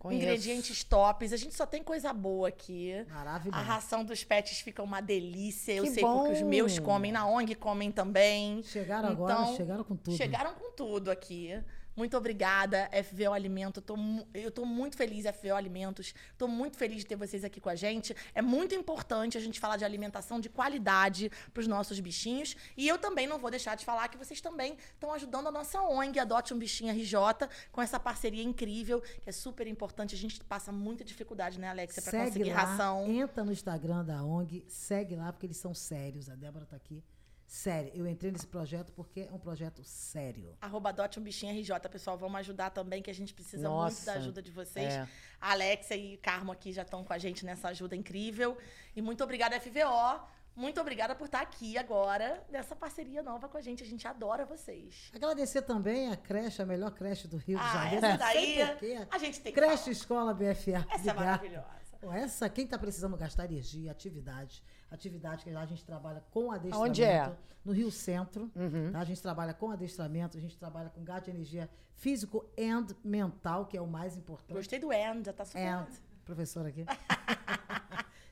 Conheço. 0.00 0.22
Ingredientes 0.24 0.82
tops. 0.82 1.30
A 1.30 1.36
gente 1.36 1.54
só 1.54 1.66
tem 1.66 1.82
coisa 1.84 2.10
boa 2.10 2.48
aqui. 2.48 3.04
Maravilhoso. 3.10 3.60
A 3.60 3.62
ração 3.62 4.02
dos 4.02 4.24
pets 4.24 4.58
fica 4.60 4.82
uma 4.82 5.02
delícia. 5.02 5.72
Eu 5.72 5.84
Que 5.84 5.90
sei 5.90 6.02
porque 6.02 6.32
os 6.32 6.40
bom. 6.40 6.48
meus 6.48 6.78
comem 6.78 7.12
na 7.12 7.26
ONG, 7.26 7.54
comem 7.54 7.92
também. 7.92 8.62
Chegaram 8.62 9.10
agora, 9.10 9.54
chegaram 9.54 9.84
com 9.84 9.94
tudo. 9.94 10.16
Chegaram 10.16 10.54
com 10.54 10.70
tudo 10.72 11.10
aqui. 11.10 11.52
Muito 11.96 12.16
obrigada, 12.16 12.88
FVO 13.04 13.32
Alimento. 13.32 13.80
Tô 13.80 13.96
eu 14.32 14.50
tô 14.50 14.64
muito 14.64 14.96
feliz, 14.96 15.24
FVO 15.26 15.54
Alimentos. 15.54 16.14
Tô 16.38 16.46
muito 16.46 16.76
feliz 16.76 16.98
de 16.98 17.06
ter 17.06 17.16
vocês 17.16 17.44
aqui 17.44 17.60
com 17.60 17.68
a 17.68 17.74
gente. 17.74 18.14
É 18.34 18.40
muito 18.40 18.74
importante 18.74 19.36
a 19.36 19.40
gente 19.40 19.58
falar 19.60 19.76
de 19.76 19.84
alimentação 19.84 20.40
de 20.40 20.48
qualidade 20.48 21.30
para 21.52 21.60
os 21.60 21.66
nossos 21.66 22.00
bichinhos. 22.00 22.56
E 22.76 22.88
eu 22.88 22.98
também 22.98 23.26
não 23.26 23.38
vou 23.38 23.50
deixar 23.50 23.74
de 23.76 23.84
falar 23.84 24.08
que 24.08 24.16
vocês 24.16 24.40
também 24.40 24.76
estão 24.94 25.12
ajudando 25.12 25.48
a 25.48 25.50
nossa 25.50 25.80
ONG, 25.82 26.18
Adote 26.18 26.54
um 26.54 26.58
Bichinho 26.58 26.92
RJ, 26.92 27.48
com 27.72 27.82
essa 27.82 27.98
parceria 27.98 28.42
incrível, 28.42 29.00
que 29.00 29.28
é 29.28 29.32
super 29.32 29.66
importante. 29.66 30.14
A 30.14 30.18
gente 30.18 30.42
passa 30.44 30.72
muita 30.72 31.04
dificuldade, 31.04 31.58
né, 31.58 31.68
Alexia, 31.68 32.02
para 32.02 32.10
Segue 32.10 32.26
conseguir 32.26 32.50
lá, 32.52 32.64
ração. 32.64 33.06
entra 33.10 33.44
no 33.44 33.52
Instagram 33.52 34.04
da 34.04 34.24
ONG, 34.24 34.64
segue 34.68 35.16
lá, 35.16 35.32
porque 35.32 35.46
eles 35.46 35.56
são 35.56 35.74
sérios. 35.74 36.28
A 36.28 36.34
Débora 36.34 36.66
tá 36.66 36.76
aqui. 36.76 37.02
Sério, 37.52 37.90
eu 37.96 38.06
entrei 38.06 38.30
nesse 38.30 38.46
projeto 38.46 38.92
porque 38.92 39.22
é 39.22 39.32
um 39.32 39.38
projeto 39.38 39.82
sério. 39.82 40.56
Arroba 40.60 40.90
adote 40.90 41.18
um 41.18 41.22
bichinho 41.22 41.52
RJ, 41.52 41.80
pessoal. 41.90 42.16
Vamos 42.16 42.38
ajudar 42.38 42.70
também, 42.70 43.02
que 43.02 43.10
a 43.10 43.14
gente 43.14 43.34
precisa 43.34 43.68
muito 43.68 43.80
Nossa, 43.82 44.06
da 44.06 44.12
ajuda 44.12 44.40
de 44.40 44.52
vocês. 44.52 44.94
é. 44.94 45.08
A 45.40 45.50
Alexia 45.50 45.96
e 45.96 46.16
Carmo 46.18 46.52
aqui 46.52 46.72
já 46.72 46.82
estão 46.82 47.02
com 47.02 47.12
a 47.12 47.18
gente 47.18 47.44
nessa 47.44 47.66
ajuda 47.70 47.96
incrível. 47.96 48.56
E 48.94 49.02
muito 49.02 49.24
obrigada, 49.24 49.58
FVO. 49.58 50.20
Muito 50.54 50.80
obrigada 50.80 51.12
por 51.16 51.24
estar 51.24 51.40
aqui 51.40 51.76
agora, 51.76 52.40
nessa 52.50 52.76
parceria 52.76 53.20
nova 53.20 53.48
com 53.48 53.58
a 53.58 53.60
gente. 53.60 53.82
A 53.82 53.86
gente 53.86 54.06
adora 54.06 54.44
vocês. 54.46 55.10
Agradecer 55.12 55.62
também 55.62 56.08
a 56.12 56.16
creche, 56.16 56.62
a 56.62 56.66
melhor 56.66 56.92
creche 56.92 57.26
do 57.26 57.36
Rio 57.36 57.58
de 57.58 57.64
Ah, 57.64 57.72
Janeiro. 57.72 58.06
essa 58.06 58.16
daí, 58.16 58.62
a 59.10 59.18
gente 59.18 59.40
tem 59.40 59.52
que 59.52 59.60
Creche. 59.60 59.90
Escola 59.90 60.32
BFA. 60.32 60.86
Essa 60.88 61.10
é 61.10 61.14
maravilhosa. 61.14 61.66
Pô, 62.00 62.12
Essa, 62.12 62.48
quem 62.48 62.64
está 62.64 62.78
precisando 62.78 63.16
gastar 63.16 63.44
energia, 63.46 63.90
atividade, 63.90 64.62
atividade 64.90 65.44
que 65.44 65.50
lá 65.50 65.62
a 65.62 65.66
gente 65.66 65.84
trabalha 65.84 66.22
com 66.30 66.50
adestramento. 66.50 66.76
Aonde 66.76 67.04
é? 67.04 67.32
No 67.64 67.72
Rio 67.72 67.90
Centro. 67.90 68.50
tá? 68.92 69.00
A 69.00 69.04
gente 69.04 69.20
trabalha 69.20 69.52
com 69.52 69.70
adestramento, 69.70 70.36
a 70.36 70.40
gente 70.40 70.56
trabalha 70.56 70.88
com 70.88 71.04
gasto 71.04 71.26
de 71.26 71.30
energia 71.32 71.68
físico 71.94 72.44
and 72.58 72.86
mental, 73.04 73.66
que 73.66 73.76
é 73.76 73.80
o 73.80 73.86
mais 73.86 74.16
importante. 74.16 74.56
Gostei 74.56 74.78
do 74.78 74.92
End, 74.92 75.26
já 75.26 75.32
tá 75.32 75.44
super. 75.44 75.60
And, 75.60 75.86
professora 76.24 76.68
aqui. 76.68 76.84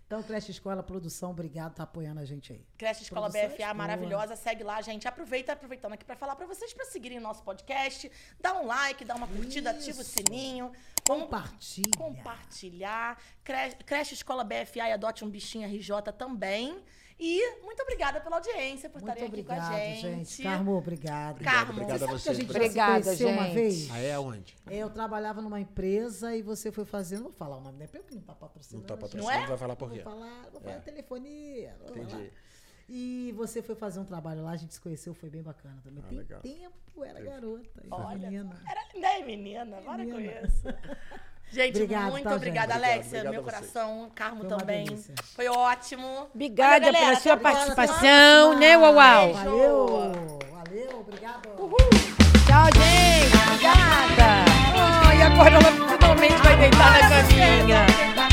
então, 0.08 0.22
Creche 0.22 0.50
Escola 0.50 0.82
Produção, 0.82 1.30
obrigado, 1.32 1.74
tá 1.74 1.82
apoiando 1.82 2.18
a 2.18 2.24
gente 2.24 2.50
aí. 2.52 2.66
Creche 2.78 3.02
Escola 3.02 3.28
Produção 3.30 3.50
BFA 3.56 3.62
é 3.70 3.74
maravilhosa, 3.74 4.34
segue 4.36 4.64
lá, 4.64 4.80
gente. 4.80 5.06
Aproveita, 5.06 5.52
aproveitando 5.52 5.92
aqui 5.92 6.04
pra 6.04 6.16
falar 6.16 6.34
pra 6.34 6.46
vocês 6.46 6.72
pra 6.72 6.86
seguirem 6.86 7.18
o 7.18 7.20
nosso 7.20 7.42
podcast, 7.42 8.10
dá 8.40 8.54
um 8.58 8.66
like, 8.66 9.04
dá 9.04 9.14
uma 9.14 9.26
curtida, 9.28 9.70
ativa 9.70 9.98
o 9.98 10.00
Isso. 10.00 10.10
sininho. 10.12 10.72
Compartilha. 11.06 11.90
compartilhar. 11.96 13.18
Cre- 13.44 13.76
Creche 13.84 14.14
Escola 14.14 14.42
BFA 14.44 14.88
e 14.88 14.92
Adote 14.92 15.24
um 15.24 15.30
Bichinho 15.30 15.68
RJ 15.68 16.10
também. 16.16 16.82
E 17.20 17.60
muito 17.62 17.82
obrigada 17.82 18.20
pela 18.20 18.36
audiência, 18.36 18.88
por 18.88 19.02
Muito 19.02 19.12
estarem 19.12 19.28
aqui 19.32 19.42
com 19.42 19.52
a 19.52 19.56
obrigado, 19.56 19.78
gente. 19.80 20.00
gente. 20.02 20.42
Carmo, 20.44 20.76
obrigado. 20.76 21.42
Carmo. 21.42 21.72
Obrigado 21.72 22.02
a 22.04 22.06
você. 22.06 22.30
a 22.30 22.32
gente 22.32 22.48
Obrigada, 22.50 23.02
já 23.02 23.02
se 23.02 23.04
conheceu 23.24 23.28
uma 23.30 23.44
gente. 23.46 23.54
vez? 23.54 23.90
Ah, 23.90 23.98
é 23.98 24.12
aonde? 24.14 24.56
Eu 24.70 24.88
trabalhava 24.88 25.42
numa 25.42 25.58
empresa 25.60 26.36
e 26.36 26.42
você 26.42 26.70
foi 26.70 26.84
fazendo. 26.84 27.18
Não 27.18 27.30
vou 27.30 27.32
falar 27.32 27.56
o 27.56 27.60
nome 27.60 27.76
da 27.78 27.84
empresa, 27.86 28.04
porque 28.04 28.14
não 28.14 28.22
tá 28.22 28.34
patrocinando. 28.34 28.82
Não 28.82 28.86
tá 28.86 28.94
gente. 28.94 29.00
patrocinando, 29.02 29.36
Não 29.38 29.44
é? 29.44 29.48
vai 29.48 29.58
falar 29.58 29.74
por 29.76 29.90
quê? 29.90 30.00
Vou 30.02 30.12
falar, 30.12 30.48
vou 30.52 30.60
falar 30.60 30.74
É. 30.76 30.78
telefonia. 30.78 31.76
vou 31.80 31.88
Entendi. 31.90 32.10
falar. 32.12 32.26
E 32.88 33.34
você 33.36 33.60
foi 33.62 33.74
fazer 33.74 33.98
um 34.00 34.04
trabalho 34.04 34.42
lá, 34.44 34.52
a 34.52 34.56
gente 34.56 34.72
se 34.72 34.80
conheceu, 34.80 35.12
foi 35.12 35.28
bem 35.28 35.42
bacana 35.42 35.78
também. 35.84 36.02
Ah, 36.06 36.08
Tem 36.08 36.18
legal. 36.18 36.40
tempo, 36.40 37.04
era 37.04 37.20
garota. 37.20 37.82
Olha, 37.90 38.30
menina. 38.30 38.62
Era 38.66 38.80
linda, 38.94 39.08
hein, 39.08 39.26
menina? 39.26 39.76
Para 39.82 40.04
com 40.04 40.12
Menina. 40.12 40.40
isso. 40.46 40.62
Gente, 41.50 41.76
Obrigado, 41.76 42.10
muito 42.10 42.28
tá, 42.28 42.34
obrigada, 42.34 42.74
gente? 42.74 42.84
Alexia. 42.84 43.18
Obrigado, 43.20 43.32
meu 43.32 43.42
coração, 43.42 44.10
Carmo 44.14 44.40
Foi 44.40 44.58
também. 44.58 44.84
delícia. 44.84 45.14
Foi 45.34 45.48
ótimo. 45.48 46.28
Obrigada 46.34 46.92
pela 46.92 47.16
sua 47.16 47.36
participação, 47.36 48.58
né, 48.58 48.76
Uau? 48.76 48.92
Valeu! 49.32 50.38
Valeu, 50.52 51.00
obrigado. 51.00 51.48
Tchau, 52.46 52.64
gente. 52.74 53.36
Obrigada. 53.46 54.44
E 55.16 55.22
agora 55.22 55.54
ela 55.54 55.88
finalmente 55.96 56.42
vai 56.42 56.56
deitar 56.58 56.92
na 56.92 57.08
caminha. 57.08 58.27